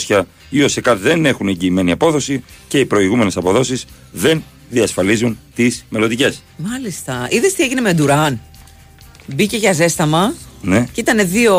300. 0.08 0.22
Οι 0.50 0.62
ΟΣΕΚΑ 0.62 0.96
δεν 0.96 1.26
έχουν 1.26 1.48
εγγυημένη 1.48 1.90
απόδοση 1.92 2.44
και 2.68 2.78
οι 2.78 2.84
προηγούμενες 2.84 3.36
αποδόσεις 3.36 3.84
δεν 4.12 4.42
διασφαλίζουν 4.70 5.38
τις 5.54 5.84
μελλοντικές. 5.88 6.42
Μάλιστα. 6.56 7.26
Είδες 7.30 7.54
τι 7.54 7.62
έγινε 7.62 7.80
με 7.80 7.92
Ντουράν; 7.92 8.40
Μπήκε 9.26 9.56
για 9.56 9.72
ζέσταμα 9.72 10.34
Ναι. 10.62 10.86
και 10.92 11.00
ήταν 11.00 11.28
δύο 11.28 11.54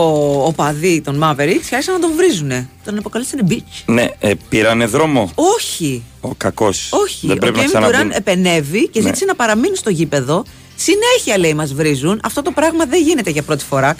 οπαδοί 0.46 1.02
των 1.02 1.20
Mavericks 1.24 1.66
και 1.70 1.76
άρχισαν 1.76 1.94
να 1.94 2.00
τον 2.00 2.12
βρίζουνε. 2.16 2.70
Τον 2.84 2.98
αποκαλέσανε 2.98 3.44
bitch. 3.50 3.84
Ναι, 3.86 4.08
ε, 4.20 4.34
πήρανε 4.50 4.86
δρόμο. 4.86 5.32
Όχι. 5.36 6.04
Ο 6.22 6.34
κακός. 6.36 6.90
Όχι. 6.92 7.28
Δεν 7.28 7.36
ο 7.36 7.40
πρέπει 7.40 7.58
να 7.58 7.64
Kevin 7.64 7.68
ξαναμπούν. 7.68 8.12
Durant 8.12 8.16
επενεύει 8.16 8.88
και 8.88 9.00
Ναι. 9.00 9.06
ζήτησε 9.06 9.26
να 9.26 9.36
παραμείνει 9.36 9.76
στο 9.76 9.90
γήπεδο. 9.90 10.44
Συνέχεια 10.76 11.38
λέει 11.38 11.54
μας 11.54 11.74
βρίζουν. 11.74 12.20
Αυτό 12.24 12.42
το 12.42 12.52
πράγμα 12.52 12.86
δεν 12.86 13.02
γίνεται 13.04 13.30
για 13.30 13.42
πρώτη 13.44 13.64
φορά. 13.64 13.96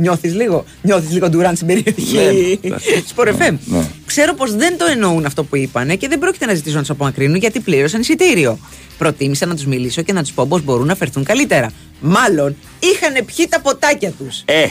Νιώθεις 0.00 0.34
λίγο. 0.34 0.64
Νιώθεις 0.82 1.10
λίγο 1.12 1.28
Ντουράν 1.28 1.56
στην 1.56 1.66
περιοχή. 1.66 2.58
Ναι, 2.62 2.68
ναι. 2.70 2.76
Σπορ 3.08 3.28
FM. 3.38 3.56
Ναι. 3.64 3.86
Ξέρω 4.06 4.34
πως 4.34 4.54
δεν 4.54 4.78
το 4.78 4.84
εννοούν 4.90 5.24
αυτό 5.24 5.44
που 5.44 5.56
είπανε 5.56 5.96
και 5.96 6.08
δεν 6.08 6.18
πρόκειται 6.18 6.46
να 6.46 6.54
ζητήσω 6.54 6.74
να 6.74 6.80
τους 6.80 6.90
απομακρύνουν 6.90 7.36
γιατί 7.36 7.60
πλήρωσαν 7.60 8.00
εισιτήριο. 8.00 8.58
Προτίμησα 8.98 9.46
να 9.46 9.54
τους 9.54 9.64
μιλήσω 9.66 10.02
και 10.02 10.12
να 10.12 10.22
τους 10.22 10.32
πω 10.32 10.46
πως 10.46 10.62
μπορούν 10.62 10.86
να 10.86 10.94
φερθούν 10.94 11.24
καλύτερα. 11.24 11.70
Μάλλον 12.00 12.56
είχαν 12.78 13.24
πιει 13.24 13.48
τα 13.48 13.60
ποτάκια 13.60 14.10
τους. 14.10 14.42
Ε, 14.44 14.66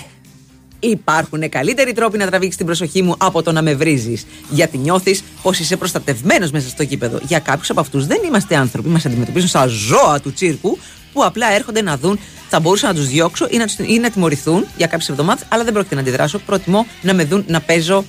Υπάρχουν 0.79 1.49
καλύτεροι 1.49 1.93
τρόποι 1.93 2.17
να 2.17 2.25
τραβήξεις 2.27 2.57
την 2.57 2.65
προσοχή 2.65 3.01
μου 3.01 3.15
από 3.17 3.43
το 3.43 3.51
να 3.51 3.61
με 3.61 3.73
βρίζεις. 3.75 4.25
Γιατί 4.49 4.77
νιώθεις 4.77 5.23
πως 5.41 5.59
είσαι 5.59 5.77
προστατευμένος 5.77 6.51
μέσα 6.51 6.69
στο 6.69 6.85
κήπεδο. 6.85 7.19
Για 7.27 7.39
κάποιους 7.39 7.69
από 7.69 7.79
αυτούς 7.79 8.07
δεν 8.07 8.17
είμαστε 8.25 8.55
άνθρωποι. 8.55 8.89
Μας 8.89 9.05
αντιμετωπίζουν 9.05 9.49
σαν 9.49 9.69
ζώα 9.69 10.19
του 10.19 10.33
τσίρκου 10.33 10.77
που 11.13 11.23
απλά 11.23 11.51
έρχονται 11.53 11.81
να 11.81 11.97
δουν. 11.97 12.19
Θα 12.49 12.59
μπορούσα 12.59 12.87
να 12.87 12.93
τους 12.93 13.07
διώξω 13.07 13.47
ή 13.49 13.57
να, 13.57 13.65
τους, 13.65 13.75
ή 13.77 13.99
να 13.99 14.09
τιμωρηθούν 14.09 14.65
για 14.77 14.87
κάποιες 14.87 15.09
εβδομάδες, 15.09 15.45
αλλά 15.49 15.63
δεν 15.63 15.73
πρόκειται 15.73 15.95
να 15.95 16.01
αντιδράσω. 16.01 16.39
Προτιμώ 16.39 16.85
να 17.01 17.13
με 17.13 17.23
δουν 17.23 17.43
να 17.47 17.61
παίζω. 17.61 18.05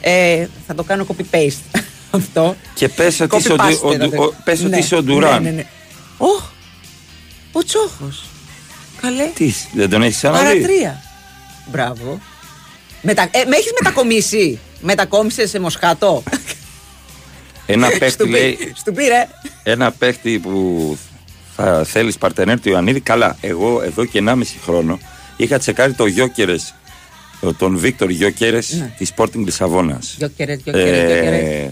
Ε, 0.00 0.46
θα 0.66 0.74
το 0.74 0.82
κάνω 0.82 1.06
copy-paste 1.08 1.80
αυτό. 2.10 2.56
και 2.74 2.88
πες 2.88 3.20
ότι 3.20 3.36
είσαι 3.36 3.52
ο, 3.52 3.56
Copy-paste, 3.56 3.68
Ντου- 3.70 3.84
ο, 3.84 3.90
θα 3.92 3.98
Ντου- 3.98 4.14
το- 4.14 4.22
ο- 4.22 4.34
πες 4.44 4.60
ότι 4.60 4.68
Ναι, 4.68 4.78
είσαι 4.78 4.94
ο 4.94 5.02
Ντουράν. 5.02 5.42
Ναι, 5.42 5.50
ναι, 5.50 5.56
ναι. 5.56 5.66
Οχ, 6.18 6.42
ο 7.52 7.64
Τσόχος. 7.64 8.24
Καλέ. 9.00 9.30
Τι, 9.34 9.52
δεν 9.74 9.90
τον 9.90 10.02
έχεις 10.02 10.16
ξαναδεί; 10.16 10.44
Παρατρία. 10.60 11.02
Μπράβο. 11.70 12.20
Μετα... 13.02 13.22
Ε, 13.22 13.44
με 13.46 13.56
έχεις 13.56 13.72
μετακομίσει; 13.82 14.58
Μετακόμισε 14.80 15.46
σε 15.46 15.60
Μοσχάτο; 15.60 16.22
Ένα 17.66 17.88
παίχτη 17.98 18.10
Στου 18.10 18.24
πι- 18.24 18.30
λέει, 18.32 18.72
Στου 18.76 18.92
πήρε. 18.92 19.28
ένα 19.62 19.90
παίχτη 19.92 20.38
που 20.38 20.98
θα 21.62 21.84
θέλεις 21.84 22.18
παρτενέρ 22.18 22.60
του 22.60 22.68
Ιωαννίδη; 22.68 23.00
Καλά, 23.00 23.36
εγώ 23.40 23.82
εδώ 23.84 24.04
και 24.04 24.18
1,5 24.26 24.42
χρόνο 24.64 24.98
είχα 25.36 25.58
τσεκάρει 25.58 25.92
το 25.92 26.06
Γιώκερες, 26.06 26.74
τον 27.58 27.76
Βίκτορ 27.78 28.10
Γιώκερες 28.10 28.72
Ναι. 28.72 28.92
της 28.98 29.12
Sporting 29.16 29.44
Λισαβόνας. 29.44 30.14
Γιώκερες, 30.18 30.60
γιώκερες, 30.64 30.98
γιώκερες. 31.10 31.70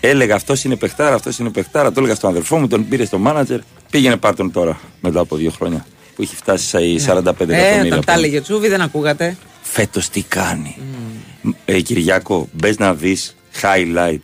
έλεγα 0.00 0.34
αυτός 0.34 0.64
είναι 0.64 0.76
παιχτάρα, 0.76 1.14
αυτός 1.14 1.38
είναι 1.38 1.50
παιχτάρα. 1.50 1.92
Το 1.92 2.00
έλεγα 2.00 2.14
στον 2.14 2.30
αδερφό 2.30 2.58
μου, 2.58 2.66
τον 2.68 2.88
πήρε 2.88 3.04
στο 3.04 3.18
μάνατζερ. 3.18 3.58
Πήγαινε 3.90 4.16
πάρτον 4.16 4.52
τώρα, 4.52 4.80
μετά 5.00 5.20
από 5.20 5.36
δύο 5.36 5.50
χρόνια. 5.50 5.86
Που 6.16 6.22
έχει 6.22 6.36
φτάσει 6.36 6.66
σε 6.66 6.78
45 6.98 7.54
Ε, 7.54 7.56
εκατομμύρια. 7.56 7.82
όταν 7.84 8.04
τα 8.04 8.12
έλεγε 8.12 8.38
ο 8.38 8.42
Τσούβι 8.42 8.68
δεν 8.68 8.80
ακούγατε. 8.80 9.36
Φέτος 9.62 10.08
τι 10.08 10.22
κάνει. 10.22 10.76
Ε, 11.64 11.80
Κυριάκο, 11.80 12.48
μπες 12.52 12.78
να 12.78 12.94
δεις 12.94 13.36
highlight. 13.62 14.18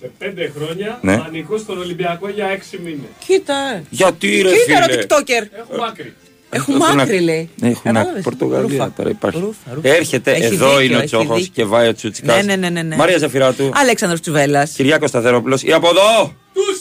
Σε 0.00 0.10
πέντε 0.18 0.52
χρόνια 0.56 0.98
Ναι. 1.02 1.16
πανικό 1.18 1.58
στον 1.58 1.78
Ολυμπιακό 1.78 2.28
για 2.28 2.46
έξι 2.46 2.78
μήνες. 2.84 3.08
Κοίτα. 3.26 3.82
Γιατί 3.90 4.28
ρε 4.42 4.50
Κοίτα 4.50 4.82
φίλε. 4.82 4.94
ρε 4.96 5.02
TikToker. 5.02 5.46
Έχουμε 5.60 5.86
άκρη. 5.88 6.14
Έχουν 6.50 6.74
Έχουν 6.74 6.86
άκρη 6.98 7.00
άκρη. 7.02 7.20
λέει. 7.24 7.50
Έχουν 7.62 7.82
Κατάλαβες; 7.82 8.10
άκρη. 8.10 8.22
Πορτογαλία 8.22 8.68
Ρούφα. 8.68 8.92
τώρα 8.96 9.10
υπάρχει. 9.10 9.38
Ρούφα, 9.40 9.74
ρούφα. 9.74 9.88
Έρχεται, 9.88 10.30
Έχει 10.32 10.44
εδώ 10.44 10.66
δίκιο, 10.68 10.80
είναι 10.80 10.94
ο 10.94 10.98
έχει 10.98 11.06
Τσόχο 11.06 11.34
δίκιο. 11.34 11.50
και 11.52 11.64
βάει 11.64 11.88
ο 11.88 11.94
Τσουτσικάς. 11.94 12.36
Ναι, 12.36 12.42
ναι, 12.42 12.56
ναι, 12.56 12.68
ναι, 12.70 12.82
ναι. 12.82 12.96
Μαρία 12.96 13.18
Ζαφυράτου. 13.18 13.70
Αλέξανδρος 13.74 14.20
Τσουβέλλας. 14.20 14.70
Κυριάκος 14.72 15.08
Σταθερόπουλος. 15.08 15.62
Ή 15.62 15.72
από 15.72 15.88
εδώ! 15.88 16.34
Τους 16.52 16.78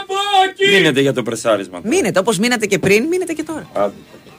από 0.00 0.14
εκεί! 0.50 0.74
Μείνετε 0.76 1.00
για 1.00 1.12
το 1.12 1.22
πρεσάρισμα. 1.22 1.80
Μείνετε 1.84 2.18
όπως 2.18 2.38
μείνατε 2.38 2.66
και 2.66 2.78
πριν, 2.78 3.04
μείνετε 3.04 3.32
και 3.32 3.42
τώρα. 3.42 3.66
Άντε. 3.72 3.92